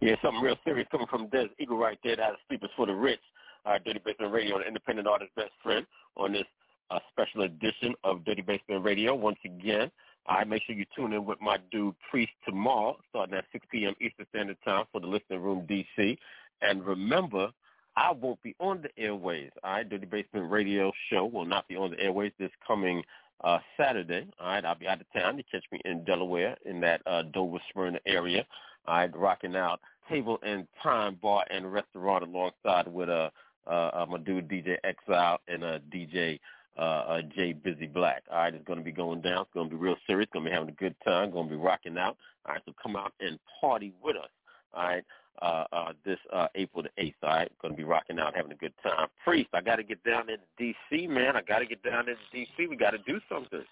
Yeah, 0.02 0.16
something 0.22 0.42
real 0.42 0.58
serious 0.66 0.88
coming 0.92 1.08
from 1.08 1.30
Des 1.30 1.48
Eagle 1.60 1.78
right 1.78 1.98
there. 2.04 2.18
That 2.18 2.32
is 2.32 2.38
Sleepers 2.50 2.70
for 2.76 2.88
the 2.88 2.94
Rich. 2.94 3.20
Uh, 3.66 3.78
Dirty 3.86 4.02
Basement 4.04 4.34
Radio, 4.34 4.58
an 4.58 4.64
independent 4.68 5.08
artist 5.08 5.32
best 5.36 5.52
friend 5.62 5.86
on 6.18 6.34
this 6.34 6.46
uh, 6.90 7.00
special 7.12 7.44
edition 7.44 7.94
of 8.04 8.26
Dirty 8.26 8.42
Basement 8.42 8.84
Radio. 8.84 9.16
Once 9.16 9.38
again, 9.46 9.92
I 10.28 10.44
make 10.44 10.64
sure 10.64 10.76
you 10.76 10.86
tune 10.96 11.14
in 11.14 11.26
with 11.26 11.42
my 11.42 11.58
dude 11.72 11.96
Priest 12.10 12.32
tomorrow, 12.46 12.98
starting 13.10 13.36
at 13.36 13.46
6 13.52 13.66
p.m. 13.72 13.94
Eastern 14.00 14.26
Standard 14.30 14.58
Time 14.64 14.86
for 14.92 15.02
the 15.02 15.08
Listening 15.08 15.42
Room 15.42 15.66
DC. 15.70 16.18
And 16.62 16.86
remember, 16.86 17.52
I 17.96 18.12
won't 18.12 18.42
be 18.44 18.56
on 18.60 18.82
the 18.84 19.04
airways. 19.04 19.52
All 19.64 19.72
right, 19.72 19.90
Dirty 19.90 20.06
Basement 20.06 20.52
Radio 20.52 20.92
show 21.10 21.26
will 21.26 21.46
not 21.46 21.68
be 21.68 21.76
on 21.76 21.92
the 21.92 22.00
airways 22.00 22.32
this 22.40 22.52
coming 22.66 23.04
uh, 23.44 23.60
Saturday. 23.78 24.28
All 24.40 24.48
right, 24.48 24.64
I'll 24.64 24.78
be 24.78 24.88
out 24.88 25.02
of 25.02 25.08
town. 25.14 25.38
You 25.38 25.44
catch 25.52 25.66
me 25.72 25.82
in 25.86 26.04
Delaware 26.04 26.56
in 26.66 26.80
that 26.82 27.02
uh, 27.06 27.24
Dover 27.34 27.58
Smyrna 27.72 28.00
area. 28.06 28.46
All 28.88 28.96
right, 28.96 29.16
rocking 29.18 29.56
out 29.56 29.82
Table 30.10 30.40
and 30.44 30.68
Time 30.82 31.18
Bar 31.22 31.46
and 31.50 31.72
Restaurant 31.72 32.24
alongside 32.24 32.88
with 32.88 33.10
uh, 33.10 33.30
uh, 33.68 33.90
uh, 33.94 34.06
my 34.10 34.18
dude 34.18 34.48
DJ 34.48 34.78
Exile 34.84 35.40
and 35.48 35.64
uh, 35.64 35.80
DJ 35.94 36.40
uh, 36.78 36.82
uh, 36.82 37.22
Jay 37.36 37.54
Busy 37.54 37.88
Black. 37.88 38.24
All 38.32 38.38
right, 38.38 38.54
it's 38.54 38.66
going 38.66 38.80
to 38.80 38.86
be 38.86 38.92
going 38.92 39.22
down. 39.22 39.42
It's 39.42 39.54
going 39.54 39.70
to 39.70 39.76
be 39.76 39.82
real 39.82 39.96
serious. 40.08 40.30
Going 40.34 40.46
to 40.46 40.52
be 40.52 40.54
having 40.54 40.70
a 40.70 40.74
good 40.74 40.96
time. 41.04 41.32
Going 41.32 41.50
to 41.50 41.56
be 41.56 41.62
rocking 41.62 41.98
out. 41.98 42.18
All 42.46 42.54
right, 42.54 42.62
so 42.66 42.74
come 42.82 42.96
out 42.96 43.14
and 43.20 43.38
party 43.60 43.94
with 44.04 44.16
us. 44.16 44.30
All 44.74 44.84
right, 44.84 45.04
uh, 45.42 45.66
uh, 45.74 45.92
this 46.06 46.18
uh, 46.32 46.48
April 46.56 46.84
the 46.84 47.04
8th. 47.04 47.14
All 47.24 47.30
right, 47.30 47.52
going 47.62 47.74
to 47.74 47.78
be 47.78 47.84
rocking 47.84 48.20
out, 48.20 48.36
having 48.36 48.52
a 48.52 48.56
good 48.56 48.74
time. 48.82 49.08
Priest, 49.24 49.50
I 49.54 49.62
got 49.62 49.76
to 49.78 49.84
get 49.84 50.04
down 50.04 50.30
into 50.30 50.44
D.C., 50.58 51.08
man. 51.08 51.36
I 51.36 51.42
got 51.42 51.60
to 51.60 51.66
get 51.66 51.84
down 51.84 52.08
into 52.08 52.22
D.C. 52.32 52.68
We 52.68 52.76
got 52.78 52.92
to 52.92 53.00
do 53.00 53.20
something. 53.30 53.64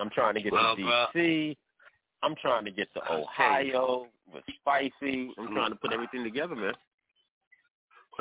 I'm 0.00 0.10
trying 0.10 0.34
to 0.34 0.42
get 0.42 0.52
well, 0.52 0.76
to 0.76 0.82
D.C. 1.14 1.56
I'm 2.22 2.34
trying 2.40 2.64
to 2.64 2.70
get 2.70 2.88
to 2.94 3.12
Ohio 3.12 4.06
with 4.32 4.44
Spicy. 4.60 5.30
I'm 5.38 5.54
trying 5.54 5.70
to 5.70 5.76
put 5.76 5.92
everything 5.92 6.24
together, 6.24 6.54
man. 6.54 6.74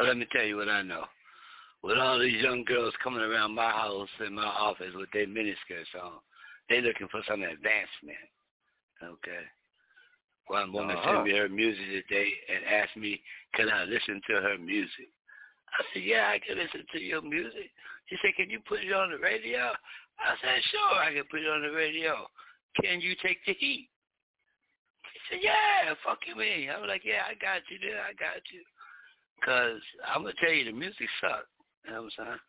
Well, 0.02 0.10
let 0.10 0.18
me 0.18 0.26
tell 0.32 0.42
you 0.42 0.58
what 0.58 0.68
I 0.68 0.82
know. 0.82 1.06
With 1.84 2.00
all 2.00 2.18
these 2.18 2.42
young 2.42 2.64
girls 2.66 2.92
coming 3.04 3.22
around 3.22 3.54
my 3.54 3.70
house 3.70 4.10
and 4.20 4.34
my 4.34 4.50
office 4.50 4.90
with 4.96 5.12
their 5.14 5.28
miniskirts 5.28 5.94
on, 5.94 6.18
they 6.70 6.82
looking 6.82 7.08
for 7.12 7.22
some 7.30 7.44
advancement. 7.44 8.26
Okay. 8.98 9.46
One 10.48 10.74
woman 10.74 10.98
uh-huh. 10.98 11.22
sent 11.22 11.26
me 11.26 11.38
her 11.38 11.48
music 11.50 11.86
today 11.86 12.34
and 12.50 12.66
asked 12.66 12.98
me, 12.98 13.22
can 13.54 13.70
I 13.70 13.84
listen 13.84 14.20
to 14.26 14.42
her 14.42 14.58
music? 14.58 15.14
I 15.70 15.86
said, 15.94 16.02
yeah, 16.02 16.34
I 16.34 16.42
can 16.42 16.58
listen 16.58 16.82
to 16.82 17.00
your 17.00 17.22
music. 17.22 17.70
She 18.10 18.18
said, 18.26 18.34
can 18.36 18.50
you 18.50 18.58
put 18.68 18.82
it 18.82 18.92
on 18.94 19.12
the 19.12 19.22
radio? 19.22 19.70
I 20.18 20.34
said, 20.42 20.66
sure, 20.72 20.98
I 20.98 21.14
can 21.14 21.30
put 21.30 21.46
it 21.46 21.48
on 21.48 21.62
the 21.62 21.78
radio. 21.78 22.26
Can 22.82 23.02
you 23.02 23.14
take 23.22 23.38
the 23.46 23.54
heat? 23.54 23.86
He 25.14 25.20
said, 25.30 25.46
yeah, 25.46 25.94
fuck 26.04 26.26
you 26.26 26.36
me. 26.36 26.70
I 26.74 26.82
was 26.82 26.90
like, 26.90 27.06
yeah, 27.06 27.30
I 27.30 27.38
got 27.38 27.62
you 27.70 27.78
there. 27.78 28.02
I 28.02 28.18
got 28.18 28.42
you. 28.50 28.66
Because 29.42 29.82
I'm 30.08 30.22
going 30.22 30.34
to 30.34 30.46
tell 30.46 30.54
you, 30.54 30.66
the 30.66 30.72
music 30.72 31.10
sucked. 31.20 31.48
You 31.86 31.92
know 31.92 32.04
what 32.04 32.14
I'm 32.20 32.26
saying? 32.26 32.40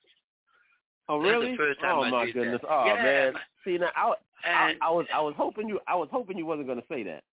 Oh 1.08 1.18
really? 1.18 1.56
oh 1.84 2.10
my 2.10 2.30
goodness! 2.30 2.60
That. 2.62 2.70
Oh 2.70 2.84
yeah, 2.86 3.02
man! 3.02 3.32
See 3.64 3.76
now, 3.76 3.90
I, 3.96 4.12
and, 4.48 4.78
I, 4.80 4.86
I 4.86 4.90
was 4.90 5.06
I 5.12 5.20
was 5.20 5.34
hoping 5.36 5.68
you 5.68 5.80
I 5.88 5.96
was 5.96 6.08
hoping 6.12 6.38
you 6.38 6.46
wasn't 6.46 6.68
gonna 6.68 6.82
say 6.88 7.02
that. 7.02 7.24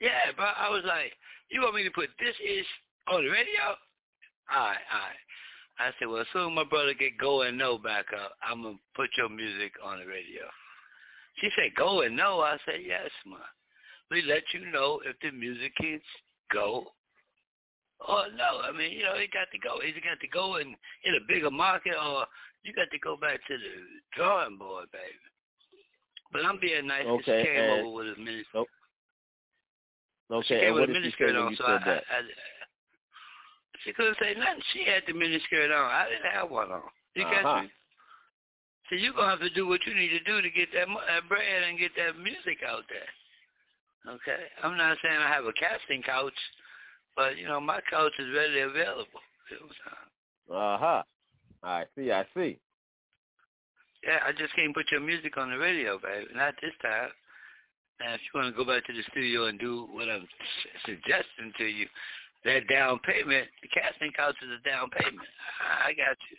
Yeah, 0.00 0.32
but 0.36 0.54
I 0.56 0.70
was 0.70 0.82
like, 0.86 1.12
you 1.50 1.60
want 1.60 1.74
me 1.74 1.84
to 1.84 1.90
put 1.90 2.08
this 2.18 2.34
is 2.42 2.64
on 3.12 3.22
the 3.24 3.30
radio? 3.30 3.76
All 4.50 4.64
right, 4.64 4.78
all 4.92 5.00
right. 5.00 5.22
I 5.78 5.90
said, 5.98 6.08
well, 6.08 6.20
as 6.20 6.26
soon 6.32 6.50
as 6.50 6.56
my 6.56 6.64
brother 6.64 6.94
get 6.94 7.18
Go 7.18 7.42
and 7.42 7.56
No 7.56 7.78
back 7.78 8.06
up, 8.12 8.32
I'm 8.42 8.62
gonna 8.62 8.76
put 8.96 9.10
your 9.16 9.28
music 9.28 9.72
on 9.84 10.00
the 10.00 10.06
radio. 10.06 10.42
She 11.40 11.50
said, 11.54 11.74
Go 11.76 12.02
and 12.02 12.16
No. 12.16 12.40
I 12.40 12.56
said, 12.66 12.80
yes, 12.84 13.10
ma. 13.26 13.36
We 14.10 14.22
let 14.22 14.42
you 14.52 14.70
know 14.72 15.00
if 15.04 15.16
the 15.20 15.30
music 15.30 15.72
kids 15.80 16.02
go 16.52 16.88
Oh 18.06 18.24
no, 18.36 18.62
I 18.62 18.70
mean, 18.70 18.92
you 18.92 19.02
know, 19.02 19.18
he 19.18 19.26
got 19.26 19.50
to 19.50 19.58
go. 19.58 19.82
Either 19.82 20.00
got 20.00 20.20
to 20.20 20.28
go 20.28 20.56
and 20.56 20.76
in 21.04 21.14
a 21.14 21.26
bigger 21.26 21.50
market, 21.50 21.94
or 21.98 22.26
you 22.62 22.72
got 22.72 22.90
to 22.92 22.98
go 22.98 23.16
back 23.16 23.40
to 23.48 23.54
the 23.54 23.72
drawing 24.14 24.56
board, 24.56 24.86
baby. 24.92 25.18
But 26.32 26.44
I'm 26.44 26.60
being 26.60 26.86
nice. 26.86 27.06
Okay, 27.06 27.42
she 27.42 27.48
came 27.48 27.60
and, 27.60 27.86
over 27.86 27.96
with 27.96 28.18
a 28.18 28.20
mini. 28.20 28.44
Oh, 28.54 28.66
okay, 30.30 30.46
she 30.46 30.54
came 30.60 30.74
with 30.74 30.90
a 30.90 31.10
say 31.18 31.34
on, 31.34 31.56
so 31.56 31.64
I? 31.64 31.74
I, 31.74 31.94
I, 31.98 32.20
she 33.84 33.92
couldn't 33.92 34.18
say 34.20 34.34
nothing. 34.34 34.62
She 34.72 34.84
had 34.84 35.02
the 35.06 35.14
miniskirt 35.14 35.70
on. 35.70 35.90
I 35.90 36.06
didn't 36.10 36.30
have 36.32 36.50
one 36.50 36.70
on. 36.70 36.82
You 37.14 37.24
uh-huh. 37.24 37.42
got 37.42 37.62
me? 37.64 37.70
So 38.88 38.96
you're 38.96 39.12
going 39.12 39.26
to 39.26 39.36
have 39.36 39.44
to 39.44 39.52
do 39.52 39.68
what 39.68 39.84
you 39.86 39.94
need 39.94 40.10
to 40.16 40.24
do 40.24 40.40
to 40.40 40.50
get 40.50 40.72
that, 40.72 40.88
that 40.88 41.28
bread 41.28 41.62
and 41.68 41.78
get 41.78 41.92
that 41.96 42.16
music 42.16 42.64
out 42.64 42.84
there. 42.88 44.14
Okay? 44.16 44.48
I'm 44.62 44.76
not 44.76 44.96
saying 45.02 45.16
I 45.16 45.28
have 45.28 45.44
a 45.44 45.52
casting 45.52 46.02
couch 46.02 46.32
but 47.18 47.36
you 47.36 47.48
know, 47.48 47.60
my 47.60 47.80
couch 47.90 48.12
is 48.20 48.28
readily 48.32 48.60
available. 48.60 49.20
Uh 50.48 50.78
huh. 50.78 51.02
I 51.64 51.84
see. 51.96 52.12
I 52.12 52.24
see. 52.34 52.58
Yeah, 54.06 54.20
I 54.24 54.30
just 54.30 54.54
can't 54.54 54.72
put 54.72 54.86
your 54.92 55.00
music 55.00 55.36
on 55.36 55.50
the 55.50 55.58
radio, 55.58 55.98
baby. 55.98 56.30
Not 56.34 56.54
this 56.62 56.70
time. 56.80 57.10
Now, 57.98 58.14
if 58.14 58.20
you 58.22 58.40
want 58.40 58.54
to 58.54 58.56
go 58.56 58.64
back 58.64 58.86
to 58.86 58.92
the 58.92 59.02
studio 59.10 59.46
and 59.46 59.58
do 59.58 59.88
what 59.90 60.08
I'm 60.08 60.28
suggesting 60.86 61.50
to 61.58 61.64
you, 61.64 61.86
that 62.44 62.68
down 62.68 63.00
payment, 63.00 63.48
the 63.60 63.68
casting 63.68 64.12
couch 64.12 64.36
is 64.40 64.50
a 64.54 64.68
down 64.68 64.88
payment. 64.90 65.26
I 65.84 65.90
got 65.94 66.16
you. 66.30 66.38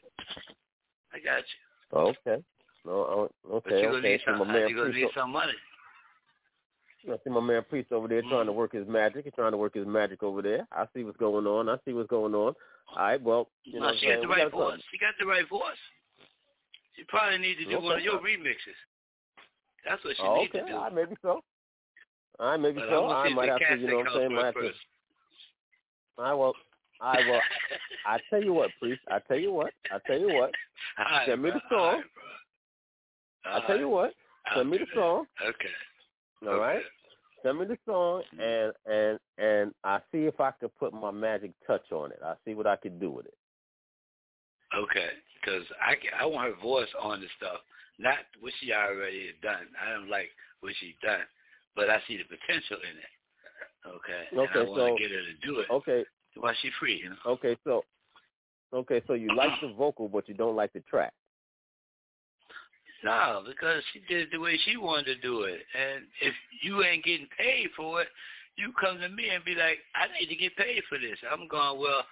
I 1.14 1.20
got 1.20 1.44
you. 1.44 2.16
Okay. 2.32 2.44
No, 2.86 3.30
okay. 3.52 3.70
But 3.70 3.72
you're 3.72 3.80
okay. 3.80 3.86
gonna 3.88 4.02
need 4.02 4.22
some. 4.26 4.40
So 4.48 4.56
you're 4.56 4.86
gonna 4.86 4.96
need 4.96 5.10
some 5.14 5.32
money. 5.34 5.52
I 7.08 7.16
see 7.24 7.30
my 7.30 7.40
man 7.40 7.64
Priest 7.70 7.92
over 7.92 8.08
there 8.08 8.22
trying 8.22 8.46
to 8.46 8.52
mm-hmm. 8.52 8.60
work 8.60 8.74
his 8.74 8.88
magic. 8.88 9.26
He's 9.26 9.34
trying 9.34 9.52
to 9.52 9.58
work 9.58 9.76
his 9.76 9.88
magic 9.88 10.24
over 10.24 10.42
there. 10.42 10.68
I 10.72 10.86
see 10.94 11.04
what's 11.04 11.18
going 11.18 11.48
on. 11.48 11.70
I 11.70 11.78
see 11.86 11.94
what's 11.94 12.10
going 12.10 12.34
on. 12.36 12.54
All 12.96 12.98
right, 12.98 13.22
well, 13.22 13.48
you 13.64 13.80
no, 13.80 13.88
know, 13.88 13.94
she 14.00 14.08
got 14.08 14.22
the 14.22 14.28
right 14.28 14.52
voice. 14.52 14.82
She 14.92 14.98
got 14.98 15.14
the 15.20 15.26
right 15.26 15.48
voice. 15.48 15.62
She 16.96 17.04
probably 17.06 17.38
needs 17.38 17.60
to 17.60 17.66
do 17.66 17.78
okay. 17.78 17.86
one 17.86 17.98
of 17.98 18.04
your 18.04 18.20
remixes. 18.20 18.76
That's 19.88 20.04
what 20.04 20.16
she 20.18 20.24
oh, 20.24 20.38
needs 20.38 20.52
okay. 20.54 20.66
to 20.66 20.72
do. 20.72 20.76
All 20.76 20.84
right, 20.84 20.94
maybe 20.94 21.16
so. 21.22 21.42
All 22.40 22.52
right, 22.52 22.60
maybe 22.60 22.80
but 22.80 22.90
so. 22.90 23.08
I 23.08 23.30
might 23.30 23.50
have 23.50 23.60
to, 23.60 23.78
you 23.78 23.88
know 23.88 23.98
what 23.98 24.08
I'm 24.08 24.14
saying? 24.16 24.36
Might 24.36 24.46
have 24.46 24.54
to. 24.56 24.72
All 26.18 26.26
right, 26.26 26.34
well, 26.34 26.54
all 27.02 27.14
right, 27.14 27.26
well, 27.30 27.42
I 28.06 28.18
tell 28.30 28.44
you 28.44 28.54
what, 28.54 28.72
Priest. 28.82 29.02
I 29.10 29.20
tell 29.28 29.40
you 29.40 29.54
what. 29.54 29.72
I 29.92 30.00
tell 30.06 30.20
you 30.20 30.34
what. 30.34 30.52
right, 31.00 31.28
send 31.28 31.42
me 31.42 31.52
the 31.52 31.62
song. 31.70 32.04
I 33.46 33.66
tell 33.68 33.78
you 33.78 33.88
what. 33.88 34.12
Send 34.56 34.70
me 34.70 34.80
the 34.80 34.86
song. 34.94 35.26
Okay. 35.48 35.70
All 36.48 36.60
right. 36.60 36.82
Send 37.44 37.60
me 37.60 37.66
the 37.66 37.78
song, 37.86 38.24
mm-hmm. 38.34 38.42
and 38.42 38.74
and 38.86 39.20
and 39.38 39.74
I 39.84 40.00
see 40.12 40.26
if 40.26 40.40
I 40.40 40.52
could 40.52 40.76
put 40.78 40.94
my 40.94 41.12
magic 41.12 41.52
touch 41.66 41.92
on 41.92 42.12
it. 42.12 42.20
I 42.24 42.34
see 42.46 42.54
what 42.54 42.68
I 42.68 42.76
could 42.76 43.00
do 43.00 43.12
with 43.12 43.28
it. 43.28 43.38
Okay, 44.76 45.10
because 45.40 45.64
I 45.82 45.96
I 46.22 46.26
want 46.26 46.54
her 46.54 46.62
voice 46.62 46.90
on 47.02 47.22
the 47.22 47.28
stuff, 47.38 47.60
not 47.98 48.18
what 48.40 48.54
she 48.60 48.74
already 48.74 49.28
has 49.28 49.36
done. 49.42 49.68
I 49.82 49.94
don't 49.94 50.10
like 50.10 50.30
what 50.60 50.74
she's 50.80 50.96
done, 51.02 51.22
but 51.76 51.90
I 51.90 52.00
see 52.08 52.18
the 52.18 52.24
potential 52.24 52.78
in 52.84 52.98
it. 52.98 53.14
Okay. 53.88 53.96
Okay. 53.96 54.28
and 54.32 54.50
I 54.50 54.54
so 54.54 54.72
want 54.72 54.98
to 54.98 55.02
get 55.02 55.12
her 55.12 55.22
to 55.22 55.48
do 55.48 55.60
it. 55.60 55.68
Okay. 55.72 56.06
While 56.36 56.54
she's 56.62 56.72
free, 56.80 57.02
you 57.02 57.10
know. 57.10 57.34
Okay. 57.34 57.58
So. 57.64 57.84
Okay, 58.72 59.02
so 59.08 59.14
you 59.14 59.34
like 59.36 59.50
the 59.64 59.74
vocal, 59.74 60.08
but 60.08 60.30
you 60.30 60.36
don't 60.36 60.56
like 60.56 60.72
the 60.74 60.82
track. 60.82 61.12
No, 63.04 63.44
because 63.48 63.82
she 63.94 64.00
did 64.08 64.28
it 64.28 64.32
the 64.32 64.40
way 64.40 64.60
she 64.66 64.78
wanted 64.78 65.06
to 65.06 65.16
do 65.22 65.44
it. 65.44 65.60
And 65.74 66.04
if 66.22 66.34
you 66.62 66.84
ain't 66.84 67.04
getting 67.04 67.28
paid 67.38 67.70
for 67.76 68.02
it, 68.02 68.10
you 68.58 68.74
come 68.80 69.00
to 69.00 69.10
me 69.10 69.30
and 69.34 69.44
be 69.46 69.56
like, 69.56 69.80
I 69.96 70.08
need 70.20 70.28
to 70.28 70.36
get 70.36 70.56
paid 70.58 70.84
for 70.90 70.98
this. 70.98 71.18
I'm 71.32 71.48
going, 71.48 71.80
well, 71.80 72.04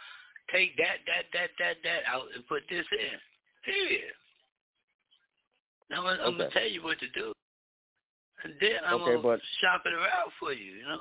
take 0.52 0.78
that, 0.78 1.04
that, 1.06 1.28
that, 1.34 1.50
that, 1.60 1.76
that 1.84 2.02
out 2.08 2.28
and 2.34 2.48
put 2.48 2.64
this 2.70 2.86
in. 2.92 3.20
Period. 3.66 4.14
Now 5.90 6.06
I'm, 6.08 6.20
I'm 6.20 6.38
gonna 6.38 6.50
tell 6.52 6.68
you 6.68 6.84
what 6.84 7.00
to 7.00 7.10
do, 7.10 7.34
and 8.44 8.54
then 8.60 8.80
I'm 8.86 9.02
Okay, 9.02 9.22
gonna 9.22 9.38
shop 9.62 9.84
it 9.86 9.94
around 9.94 10.32
for 10.40 10.52
you. 10.52 10.74
You 10.74 10.84
know. 10.84 11.00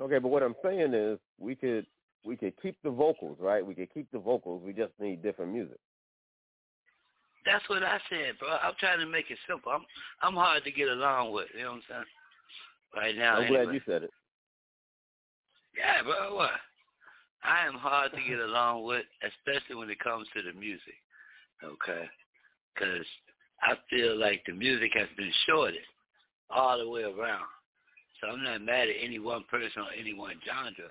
Okay, 0.00 0.18
but 0.18 0.28
what 0.28 0.42
I'm 0.42 0.54
saying 0.62 0.94
is 0.94 1.18
we 1.38 1.54
could 1.54 1.86
we 2.24 2.36
could 2.36 2.54
keep 2.60 2.76
the 2.82 2.90
vocals, 2.90 3.36
right? 3.40 3.64
We 3.64 3.74
could 3.74 3.92
keep 3.92 4.10
the 4.12 4.18
vocals. 4.18 4.62
We 4.64 4.72
just 4.72 4.92
need 4.98 5.22
different 5.22 5.52
music. 5.52 5.78
That's 7.46 7.68
what 7.68 7.82
I 7.82 7.98
said, 8.08 8.38
bro. 8.38 8.48
I'm 8.48 8.74
trying 8.80 9.00
to 9.00 9.06
make 9.06 9.30
it 9.30 9.38
simple. 9.48 9.72
I'm 9.72 9.84
I'm 10.22 10.34
hard 10.34 10.64
to 10.64 10.72
get 10.72 10.88
along 10.88 11.32
with. 11.32 11.48
You 11.56 11.64
know 11.64 11.70
what 11.70 11.76
I'm 11.76 11.82
saying? 11.88 12.04
Right 12.96 13.16
now. 13.16 13.36
I'm 13.36 13.44
anyway. 13.44 13.64
glad 13.64 13.74
you 13.74 13.80
said 13.86 14.02
it. 14.04 14.10
Yeah, 15.76 16.02
bro. 16.02 16.36
What? 16.36 16.50
I 17.44 17.66
am 17.66 17.74
hard 17.74 18.12
to 18.12 18.18
get 18.26 18.40
along 18.40 18.84
with, 18.84 19.04
especially 19.20 19.76
when 19.76 19.90
it 19.90 20.00
comes 20.00 20.26
to 20.34 20.42
the 20.42 20.58
music. 20.58 20.96
Okay, 21.62 22.08
because 22.74 23.06
I 23.62 23.74
feel 23.90 24.16
like 24.18 24.42
the 24.46 24.52
music 24.52 24.92
has 24.94 25.08
been 25.16 25.32
shorted 25.46 25.84
all 26.50 26.78
the 26.78 26.88
way 26.88 27.02
around. 27.02 27.44
So 28.20 28.28
I'm 28.28 28.42
not 28.42 28.62
mad 28.62 28.88
at 28.88 28.96
any 29.00 29.18
one 29.18 29.44
person 29.50 29.82
or 29.82 29.92
any 29.98 30.14
one 30.14 30.36
genre. 30.46 30.90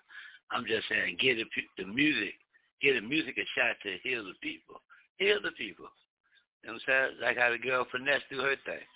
I'm 0.51 0.65
just 0.65 0.87
saying, 0.89 1.17
get 1.19 1.37
the, 1.37 1.45
the 1.83 1.89
music, 1.89 2.33
get 2.81 2.93
the 2.93 3.01
music 3.01 3.37
a 3.37 3.45
shot 3.57 3.75
to 3.83 3.97
heal 4.03 4.23
the 4.23 4.37
people, 4.41 4.81
heal 5.17 5.37
the 5.41 5.51
people. 5.51 5.87
You 6.63 6.71
know 6.71 6.79
what 6.79 6.95
I'm 6.95 7.11
saying? 7.11 7.19
Like 7.21 7.37
how 7.37 7.51
the 7.51 7.59
girl 7.59 7.85
Finesse 7.91 8.23
do 8.31 8.39
her 8.39 8.55
thing. 8.65 8.87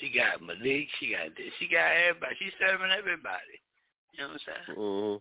She 0.00 0.10
got 0.10 0.42
Malik, 0.42 0.88
she 0.98 1.10
got 1.10 1.34
this, 1.36 1.50
she 1.58 1.66
got 1.68 1.90
everybody. 1.90 2.34
She's 2.38 2.54
serving 2.58 2.90
everybody. 2.90 3.58
You 4.14 4.22
know 4.22 4.34
what 4.34 4.40
I'm 4.40 4.46
saying? 4.46 4.78
Mm-hmm. 4.78 5.18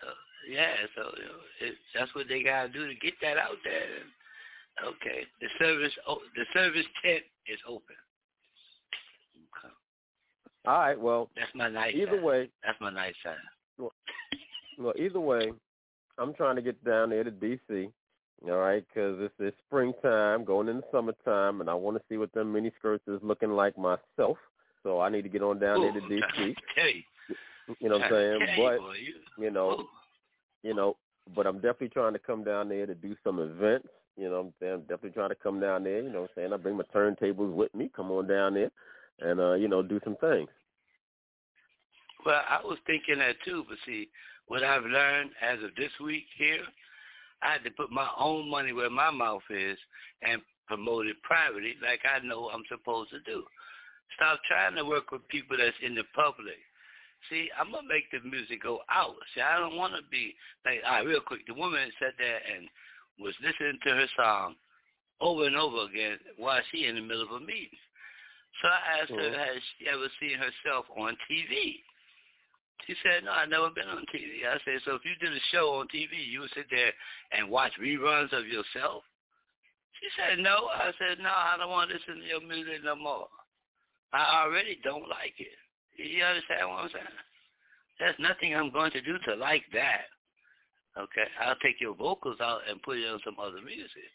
So 0.00 0.06
yeah, 0.48 0.74
so 0.96 1.02
you 1.16 1.24
know, 1.28 1.40
it, 1.60 1.74
that's 1.94 2.14
what 2.14 2.28
they 2.28 2.42
gotta 2.42 2.68
do 2.68 2.88
to 2.88 2.94
get 2.96 3.14
that 3.22 3.36
out 3.36 3.60
there. 3.64 3.84
And, 4.00 4.92
okay, 4.96 5.24
the 5.40 5.48
service, 5.58 5.92
oh, 6.08 6.18
the 6.36 6.44
service 6.52 6.86
tent 7.04 7.24
is 7.46 7.60
open. 7.68 7.96
Okay. 9.52 9.72
All 10.66 10.78
right. 10.78 11.00
Well, 11.00 11.30
That's 11.36 11.54
my 11.54 11.68
nice. 11.68 11.94
either 11.94 12.16
side. 12.16 12.22
way, 12.22 12.48
that's 12.64 12.80
my 12.80 12.90
nice 12.90 13.14
side. 13.22 13.36
well, 14.78 14.94
either 14.98 15.20
way, 15.20 15.52
I'm 16.18 16.34
trying 16.34 16.56
to 16.56 16.62
get 16.62 16.82
down 16.84 17.10
there 17.10 17.24
to 17.24 17.30
DC. 17.30 17.90
All 18.46 18.58
right, 18.58 18.84
because 18.86 19.16
it's, 19.20 19.34
it's 19.38 19.56
springtime, 19.66 20.44
going 20.44 20.68
into 20.68 20.82
summertime, 20.92 21.60
and 21.60 21.70
I 21.70 21.74
want 21.74 21.96
to 21.96 22.02
see 22.08 22.18
what 22.18 22.32
them 22.32 22.52
mini 22.52 22.72
skirts 22.78 23.04
is 23.08 23.20
looking 23.22 23.50
like 23.50 23.78
myself. 23.78 24.36
So 24.82 25.00
I 25.00 25.08
need 25.08 25.22
to 25.22 25.30
get 25.30 25.42
on 25.42 25.58
down 25.58 25.80
there 25.80 25.92
to 25.92 26.00
DC. 26.00 26.54
Tell 26.74 26.88
you, 27.80 27.88
know 27.88 27.96
what 27.96 28.04
I'm 28.04 28.10
saying? 28.10 28.38
But 28.58 28.78
you 29.42 29.50
know, 29.50 29.84
you 30.62 30.74
know, 30.74 30.96
but 31.34 31.46
I'm 31.46 31.56
definitely 31.56 31.88
trying 31.88 32.12
to 32.12 32.18
come 32.18 32.44
down 32.44 32.68
there 32.68 32.84
to 32.84 32.94
do 32.94 33.16
some 33.24 33.38
events. 33.38 33.88
You 34.16 34.28
know 34.28 34.42
what 34.42 34.46
I'm 34.46 34.54
saying? 34.60 34.74
I'm 34.74 34.80
definitely 34.80 35.10
trying 35.10 35.30
to 35.30 35.36
come 35.36 35.58
down 35.58 35.84
there, 35.84 36.02
you 36.02 36.10
know 36.10 36.22
what 36.22 36.30
I'm 36.36 36.42
saying? 36.42 36.52
I 36.52 36.56
bring 36.58 36.76
my 36.76 36.84
turntables 36.94 37.52
with 37.54 37.74
me, 37.74 37.90
come 37.96 38.10
on 38.10 38.28
down 38.28 38.54
there 38.54 38.70
and 39.20 39.40
uh, 39.40 39.54
you 39.54 39.68
know, 39.68 39.82
do 39.82 40.00
some 40.04 40.16
things. 40.16 40.48
Well, 42.24 42.40
I 42.48 42.64
was 42.64 42.78
thinking 42.86 43.18
that 43.18 43.36
too, 43.44 43.64
but 43.68 43.78
see, 43.84 44.08
what 44.46 44.62
I've 44.62 44.84
learned 44.84 45.30
as 45.42 45.62
of 45.62 45.74
this 45.76 45.92
week 46.02 46.24
here, 46.36 46.60
I 47.44 47.52
had 47.52 47.64
to 47.64 47.70
put 47.70 47.90
my 47.90 48.08
own 48.18 48.50
money 48.50 48.72
where 48.72 48.90
my 48.90 49.10
mouth 49.10 49.42
is 49.50 49.78
and 50.22 50.40
promote 50.66 51.06
it 51.06 51.22
privately 51.22 51.74
like 51.82 52.00
I 52.08 52.24
know 52.26 52.48
I'm 52.48 52.64
supposed 52.68 53.10
to 53.10 53.20
do. 53.20 53.44
Stop 54.16 54.40
trying 54.48 54.76
to 54.76 54.84
work 54.84 55.10
with 55.10 55.26
people 55.28 55.56
that's 55.58 55.76
in 55.82 55.94
the 55.94 56.04
public. 56.14 56.58
See, 57.30 57.48
I'm 57.58 57.72
gonna 57.72 57.88
make 57.88 58.10
the 58.10 58.26
music 58.28 58.62
go 58.62 58.80
out. 58.90 59.16
See, 59.34 59.40
I 59.40 59.58
don't 59.58 59.76
want 59.76 59.94
to 59.94 60.02
be 60.10 60.34
like, 60.64 60.80
all 60.84 60.98
right, 61.00 61.06
real 61.06 61.20
quick. 61.20 61.46
The 61.46 61.54
woman 61.54 61.90
sat 61.98 62.14
there 62.18 62.40
and 62.44 62.68
was 63.18 63.34
listening 63.40 63.78
to 63.86 63.94
her 63.94 64.08
song 64.16 64.56
over 65.20 65.46
and 65.46 65.56
over 65.56 65.88
again 65.88 66.18
while 66.36 66.60
she 66.70 66.86
in 66.86 66.96
the 66.96 67.00
middle 67.00 67.22
of 67.22 67.30
a 67.30 67.40
meeting. 67.40 67.80
So 68.62 68.68
I 68.68 69.00
asked 69.00 69.10
her, 69.10 69.30
has 69.32 69.62
she 69.78 69.88
ever 69.88 70.06
seen 70.20 70.38
herself 70.38 70.86
on 70.96 71.16
TV? 71.30 71.80
She 72.86 72.94
said, 73.02 73.24
no, 73.24 73.32
I've 73.32 73.48
never 73.48 73.70
been 73.70 73.88
on 73.88 74.04
TV. 74.12 74.44
I 74.44 74.58
said, 74.64 74.82
so 74.84 74.94
if 74.94 75.06
you 75.06 75.16
did 75.16 75.32
a 75.32 75.40
show 75.52 75.80
on 75.80 75.88
TV, 75.88 76.20
you 76.20 76.40
would 76.40 76.52
sit 76.54 76.66
there 76.70 76.92
and 77.32 77.48
watch 77.48 77.72
reruns 77.80 78.32
of 78.32 78.46
yourself? 78.46 79.02
She 80.02 80.08
said, 80.18 80.42
no. 80.42 80.68
I 80.68 80.92
said, 80.98 81.16
no, 81.22 81.32
I 81.32 81.56
don't 81.56 81.70
want 81.70 81.88
to 81.90 81.96
listen 81.96 82.20
to 82.20 82.26
your 82.26 82.44
music 82.44 82.84
no 82.84 82.96
more. 82.96 83.28
I 84.12 84.44
already 84.44 84.78
don't 84.84 85.08
like 85.08 85.34
it. 85.38 85.56
You 85.96 86.22
understand 86.24 86.68
what 86.68 86.84
I'm 86.84 86.90
saying? 86.92 87.18
There's 87.98 88.18
nothing 88.18 88.54
I'm 88.54 88.70
going 88.70 88.90
to 88.92 89.00
do 89.00 89.16
to 89.26 89.34
like 89.34 89.64
that. 89.72 90.10
Okay, 90.98 91.26
I'll 91.42 91.58
take 91.58 91.80
your 91.80 91.94
vocals 91.94 92.38
out 92.40 92.62
and 92.68 92.82
put 92.82 92.98
it 92.98 93.08
on 93.08 93.18
some 93.24 93.36
other 93.40 93.62
music. 93.64 94.10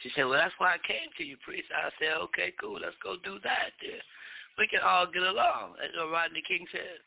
She 0.00 0.10
said, 0.14 0.24
well, 0.24 0.38
that's 0.38 0.54
why 0.58 0.78
I 0.78 0.86
came 0.86 1.10
to 1.18 1.24
you, 1.24 1.36
priest. 1.44 1.68
I 1.74 1.90
said, 1.98 2.16
okay, 2.30 2.54
cool, 2.60 2.78
let's 2.80 2.96
go 3.02 3.16
do 3.24 3.40
that. 3.42 3.74
Then. 3.82 4.00
We 4.56 4.68
can 4.68 4.80
all 4.80 5.06
get 5.10 5.22
along. 5.22 5.76
That's 5.76 5.92
what 5.96 6.12
Rodney 6.12 6.42
King 6.46 6.64
said. 6.70 7.02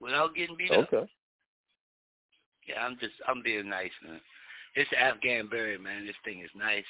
Without 0.00 0.34
getting 0.34 0.56
beat 0.56 0.70
okay. 0.70 0.96
up. 0.96 1.08
Yeah, 2.66 2.82
I'm 2.84 2.96
just, 3.00 3.14
I'm 3.26 3.42
being 3.42 3.68
nice, 3.68 3.90
man. 4.06 4.20
It's 4.76 4.90
Afghan 4.98 5.48
Berry, 5.48 5.78
man. 5.78 6.06
This 6.06 6.16
thing 6.24 6.40
is 6.40 6.50
nice. 6.56 6.84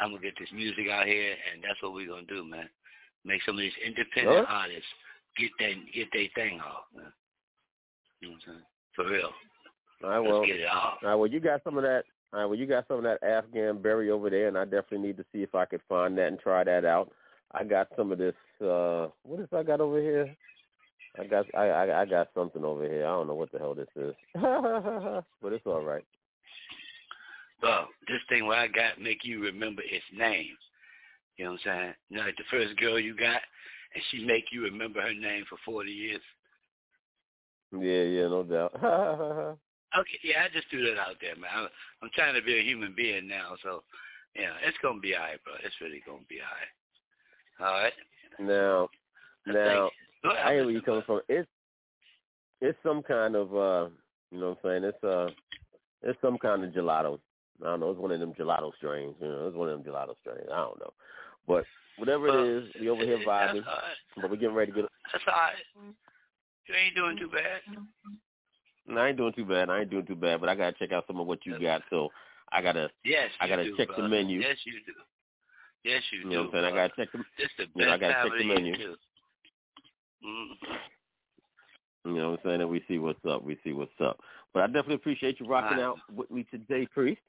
I'm 0.00 0.10
going 0.10 0.22
to 0.22 0.28
get 0.28 0.38
this 0.38 0.48
music 0.52 0.86
out 0.92 1.06
here, 1.06 1.32
and 1.52 1.62
that's 1.62 1.82
what 1.82 1.92
we're 1.92 2.06
going 2.06 2.26
to 2.26 2.34
do, 2.34 2.44
man. 2.44 2.68
Make 3.24 3.42
some 3.44 3.56
of 3.56 3.60
these 3.60 3.72
independent 3.84 4.46
artists 4.48 4.86
get 5.36 5.50
that 5.58 5.74
get 5.92 6.08
their 6.12 6.28
thing 6.34 6.60
off, 6.60 6.84
man. 6.94 7.12
You 8.20 8.28
know 8.28 8.34
what 8.34 8.42
I'm 8.46 8.54
saying? 8.54 8.66
For 8.94 9.08
real. 9.08 9.30
All 10.04 10.10
right, 10.10 10.20
well, 10.20 10.40
Let's 10.40 10.46
get 10.52 10.60
it 10.60 10.68
off. 10.68 10.98
All 11.02 11.08
right, 11.08 11.14
well, 11.16 11.26
you 11.26 11.40
got 11.40 11.62
some 11.64 11.76
of 11.76 11.82
that. 11.82 12.04
All 12.32 12.40
right, 12.40 12.46
well, 12.46 12.58
you 12.58 12.66
got 12.66 12.86
some 12.86 12.98
of 12.98 13.02
that 13.04 13.22
Afghan 13.22 13.82
berry 13.82 14.10
over 14.10 14.30
there, 14.30 14.48
and 14.48 14.56
I 14.56 14.64
definitely 14.64 15.06
need 15.06 15.16
to 15.16 15.24
see 15.32 15.42
if 15.42 15.54
I 15.54 15.64
could 15.64 15.80
find 15.88 16.16
that 16.18 16.28
and 16.28 16.38
try 16.38 16.62
that 16.62 16.84
out. 16.84 17.10
I 17.52 17.64
got 17.64 17.88
some 17.96 18.12
of 18.12 18.18
this. 18.18 18.34
uh 18.60 19.08
What 19.22 19.40
is 19.40 19.48
I 19.52 19.62
got 19.62 19.80
over 19.80 20.00
here? 20.00 20.34
I 21.18 21.26
got 21.26 21.46
I, 21.54 21.68
I 21.68 22.02
I 22.02 22.04
got 22.06 22.28
something 22.34 22.64
over 22.64 22.84
here. 22.84 23.04
I 23.06 23.10
don't 23.10 23.26
know 23.26 23.34
what 23.34 23.50
the 23.52 23.58
hell 23.58 23.74
this 23.74 23.88
is, 23.96 24.14
but 24.34 25.52
it's 25.52 25.66
all 25.66 25.84
right. 25.84 26.04
Well, 27.62 27.88
this 28.06 28.20
thing 28.28 28.46
what 28.46 28.58
I 28.58 28.68
got 28.68 29.00
make 29.00 29.24
you 29.24 29.42
remember 29.42 29.82
its 29.84 30.04
name. 30.16 30.56
You 31.36 31.44
know 31.44 31.52
what 31.52 31.60
I'm 31.66 31.80
saying? 31.80 31.94
You 32.10 32.16
know, 32.18 32.24
like 32.24 32.36
the 32.36 32.44
first 32.50 32.76
girl 32.78 32.98
you 32.98 33.16
got, 33.16 33.40
and 33.94 34.02
she 34.10 34.24
make 34.24 34.46
you 34.52 34.62
remember 34.62 35.00
her 35.00 35.14
name 35.14 35.44
for 35.48 35.58
40 35.64 35.90
years. 35.90 36.20
Yeah, 37.72 38.02
yeah, 38.02 38.28
no 38.28 38.42
doubt. 38.42 38.74
okay, 39.98 40.18
yeah, 40.24 40.44
I 40.44 40.48
just 40.52 40.68
threw 40.70 40.84
that 40.88 41.00
out 41.00 41.16
there, 41.20 41.36
man. 41.36 41.50
I'm, 41.54 41.68
I'm 42.02 42.10
trying 42.14 42.34
to 42.34 42.42
be 42.42 42.58
a 42.58 42.62
human 42.62 42.94
being 42.96 43.28
now, 43.28 43.54
so 43.62 43.82
yeah, 44.34 44.52
it's 44.66 44.78
gonna 44.82 45.00
be 45.00 45.14
alright, 45.14 45.42
bro. 45.44 45.54
It's 45.64 45.80
really 45.80 46.02
gonna 46.06 46.22
be 46.28 46.38
alright. 46.40 46.72
All 47.60 47.82
right. 47.82 47.92
Now, 48.38 48.88
now, 49.46 49.90
I 50.24 50.52
hear 50.52 50.64
where 50.64 50.70
you 50.70 50.82
coming 50.82 51.02
from. 51.06 51.20
It's 51.28 51.48
it's 52.60 52.78
some 52.82 53.02
kind 53.02 53.36
of 53.36 53.54
uh, 53.54 53.88
you 54.30 54.40
know 54.40 54.56
what 54.62 54.70
I'm 54.70 54.82
saying? 54.82 54.84
It's 54.84 55.04
uh, 55.04 55.30
it's 56.02 56.20
some 56.20 56.38
kind 56.38 56.64
of 56.64 56.70
gelato. 56.72 57.18
I 57.62 57.66
don't 57.66 57.80
know. 57.80 57.90
It's 57.90 58.00
one 58.00 58.12
of 58.12 58.20
them 58.20 58.34
gelato 58.34 58.72
strains. 58.76 59.14
You 59.20 59.28
know, 59.28 59.48
it's 59.48 59.56
one 59.56 59.68
of 59.68 59.82
them 59.82 59.92
gelato 59.92 60.14
strains. 60.20 60.48
I 60.52 60.56
don't 60.56 60.78
know, 60.78 60.92
but 61.46 61.64
whatever 61.96 62.28
it 62.28 62.64
is, 62.64 62.70
we 62.80 62.88
over 62.88 63.04
here 63.04 63.18
vibing. 63.26 63.62
But 64.16 64.30
we're 64.30 64.36
getting 64.36 64.54
ready 64.54 64.72
to 64.72 64.82
get. 64.82 64.90
That's 65.12 65.24
all 65.26 65.34
right. 65.34 65.94
You 66.68 66.74
ain't 66.74 66.94
doing 66.94 67.16
too 67.16 67.28
bad. 67.28 67.60
No, 68.86 69.00
I 69.00 69.08
ain't 69.08 69.16
doing 69.16 69.32
too 69.32 69.44
bad. 69.44 69.70
I 69.70 69.80
ain't 69.80 69.90
doing 69.90 70.06
too 70.06 70.16
bad, 70.16 70.40
but 70.40 70.48
I 70.48 70.54
gotta 70.54 70.76
check 70.78 70.92
out 70.92 71.04
some 71.06 71.20
of 71.20 71.26
what 71.26 71.44
you 71.44 71.58
got. 71.58 71.82
So 71.90 72.08
I 72.52 72.62
gotta. 72.62 72.90
Yes, 73.04 73.30
I 73.40 73.48
gotta 73.48 73.64
do, 73.64 73.76
check 73.76 73.88
brother. 73.88 74.02
the 74.02 74.08
menu. 74.08 74.40
Yes, 74.40 74.56
you 74.64 74.74
do. 74.86 74.92
Yes, 75.84 76.02
you, 76.10 76.22
do. 76.22 76.24
You 76.24 76.30
do. 76.30 76.36
know 76.36 76.42
what 76.44 76.54
I'm 76.54 76.62
saying? 76.62 76.64
I 76.64 76.76
gotta 76.76 76.92
check 76.96 77.12
the. 77.12 77.18
This 77.38 77.48
the 77.58 77.64
best 77.64 77.76
You 77.76 77.86
know, 77.86 77.92
I 77.92 77.98
gotta 77.98 78.28
check 78.28 78.38
the 78.38 78.44
menu. 78.44 78.76
too. 78.76 78.94
Mm-hmm. 80.24 82.10
You 82.10 82.16
know 82.16 82.30
what 82.30 82.40
I'm 82.40 82.44
saying? 82.44 82.60
And 82.62 82.70
we 82.70 82.82
see 82.88 82.98
what's 82.98 83.24
up. 83.28 83.42
We 83.42 83.58
see 83.64 83.72
what's 83.72 83.90
up. 84.00 84.18
But 84.54 84.62
I 84.62 84.66
definitely 84.66 84.94
appreciate 84.96 85.40
you 85.40 85.46
rocking 85.46 85.78
All 85.78 85.84
out 85.84 85.98
with 86.14 86.30
me 86.30 86.46
today, 86.50 86.86
Priest. 86.86 87.20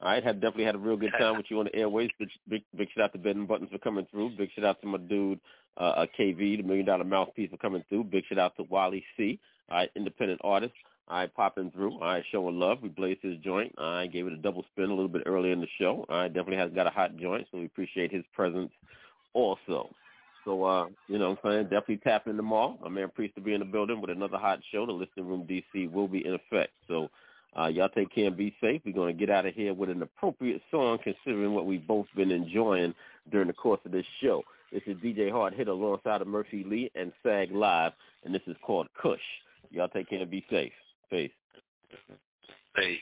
All 0.00 0.08
right, 0.08 0.22
had 0.22 0.40
definitely 0.40 0.64
had 0.64 0.76
a 0.76 0.78
real 0.78 0.96
good 0.96 1.12
time 1.18 1.36
with 1.38 1.46
you 1.48 1.58
on 1.58 1.64
the 1.64 1.74
airways. 1.74 2.10
Big, 2.18 2.28
big, 2.48 2.62
big 2.76 2.88
shout 2.94 3.04
out 3.04 3.12
to 3.14 3.18
Ben 3.18 3.36
and 3.36 3.48
Buttons 3.48 3.70
for 3.72 3.78
coming 3.78 4.06
through. 4.10 4.36
Big 4.36 4.50
shout 4.54 4.64
out 4.64 4.80
to 4.80 4.86
my 4.86 4.98
dude 4.98 5.40
uh, 5.76 5.80
uh, 5.80 6.06
KV, 6.18 6.58
the 6.58 6.62
Million 6.62 6.86
Dollar 6.86 7.04
Mouthpiece, 7.04 7.50
for 7.50 7.56
coming 7.56 7.84
through. 7.88 8.04
Big 8.04 8.24
shout 8.28 8.38
out 8.38 8.56
to 8.56 8.62
Wally 8.64 9.04
C, 9.16 9.40
all 9.68 9.78
right, 9.78 9.90
independent 9.96 10.40
artist. 10.44 10.74
All 11.08 11.18
right, 11.18 11.34
popping 11.34 11.70
through. 11.70 11.94
All 11.94 12.00
right, 12.00 12.24
showing 12.30 12.60
love. 12.60 12.78
We 12.82 12.90
blazed 12.90 13.20
his 13.22 13.38
joint. 13.38 13.74
I 13.78 14.06
gave 14.06 14.26
it 14.26 14.32
a 14.34 14.36
double 14.36 14.64
spin 14.70 14.90
a 14.90 14.94
little 14.94 15.08
bit 15.08 15.22
earlier 15.26 15.52
in 15.52 15.60
the 15.60 15.68
show. 15.80 16.04
Right, 16.08 16.28
definitely 16.28 16.58
has 16.58 16.70
got 16.72 16.86
a 16.86 16.90
hot 16.90 17.16
joint, 17.16 17.46
so 17.50 17.58
we 17.58 17.64
appreciate 17.64 18.12
his 18.12 18.24
presence 18.34 18.70
also. 19.32 19.90
So, 20.44 20.64
uh, 20.64 20.86
you 21.08 21.18
know 21.18 21.30
what 21.30 21.38
I'm 21.44 21.50
saying? 21.50 21.64
Definitely 21.64 21.98
tap 21.98 22.26
in 22.26 22.36
tomorrow. 22.36 22.78
My 22.82 22.88
man 22.88 23.10
Priest 23.14 23.36
will 23.36 23.42
be 23.42 23.54
in 23.54 23.60
the 23.60 23.66
building 23.66 24.00
with 24.00 24.10
another 24.10 24.38
hot 24.38 24.60
show. 24.72 24.86
The 24.86 24.92
Listening 24.92 25.26
Room 25.26 25.46
DC 25.48 25.90
will 25.90 26.08
be 26.08 26.26
in 26.26 26.34
effect. 26.34 26.72
So, 26.86 27.08
uh, 27.58 27.66
y'all 27.66 27.88
take 27.88 28.14
care 28.14 28.26
and 28.26 28.36
be 28.36 28.54
safe. 28.60 28.82
We're 28.84 28.94
going 28.94 29.16
to 29.16 29.18
get 29.18 29.34
out 29.34 29.46
of 29.46 29.54
here 29.54 29.74
with 29.74 29.90
an 29.90 30.02
appropriate 30.02 30.62
song 30.70 30.98
considering 31.02 31.54
what 31.54 31.66
we've 31.66 31.86
both 31.86 32.06
been 32.14 32.30
enjoying 32.30 32.94
during 33.30 33.48
the 33.48 33.54
course 33.54 33.80
of 33.84 33.92
this 33.92 34.06
show. 34.20 34.42
This 34.72 34.82
is 34.86 34.96
DJ 34.98 35.30
Hard 35.30 35.54
Hit 35.54 35.68
alongside 35.68 36.20
of 36.20 36.28
Murphy 36.28 36.62
Lee 36.64 36.90
and 36.94 37.12
SAG 37.22 37.50
Live, 37.52 37.92
and 38.24 38.34
this 38.34 38.42
is 38.46 38.56
called 38.62 38.86
Kush. 39.00 39.20
Y'all 39.70 39.88
take 39.88 40.10
care 40.10 40.20
and 40.20 40.30
be 40.30 40.44
safe. 40.50 40.72
Peace. 41.10 41.30
Peace. 42.76 43.00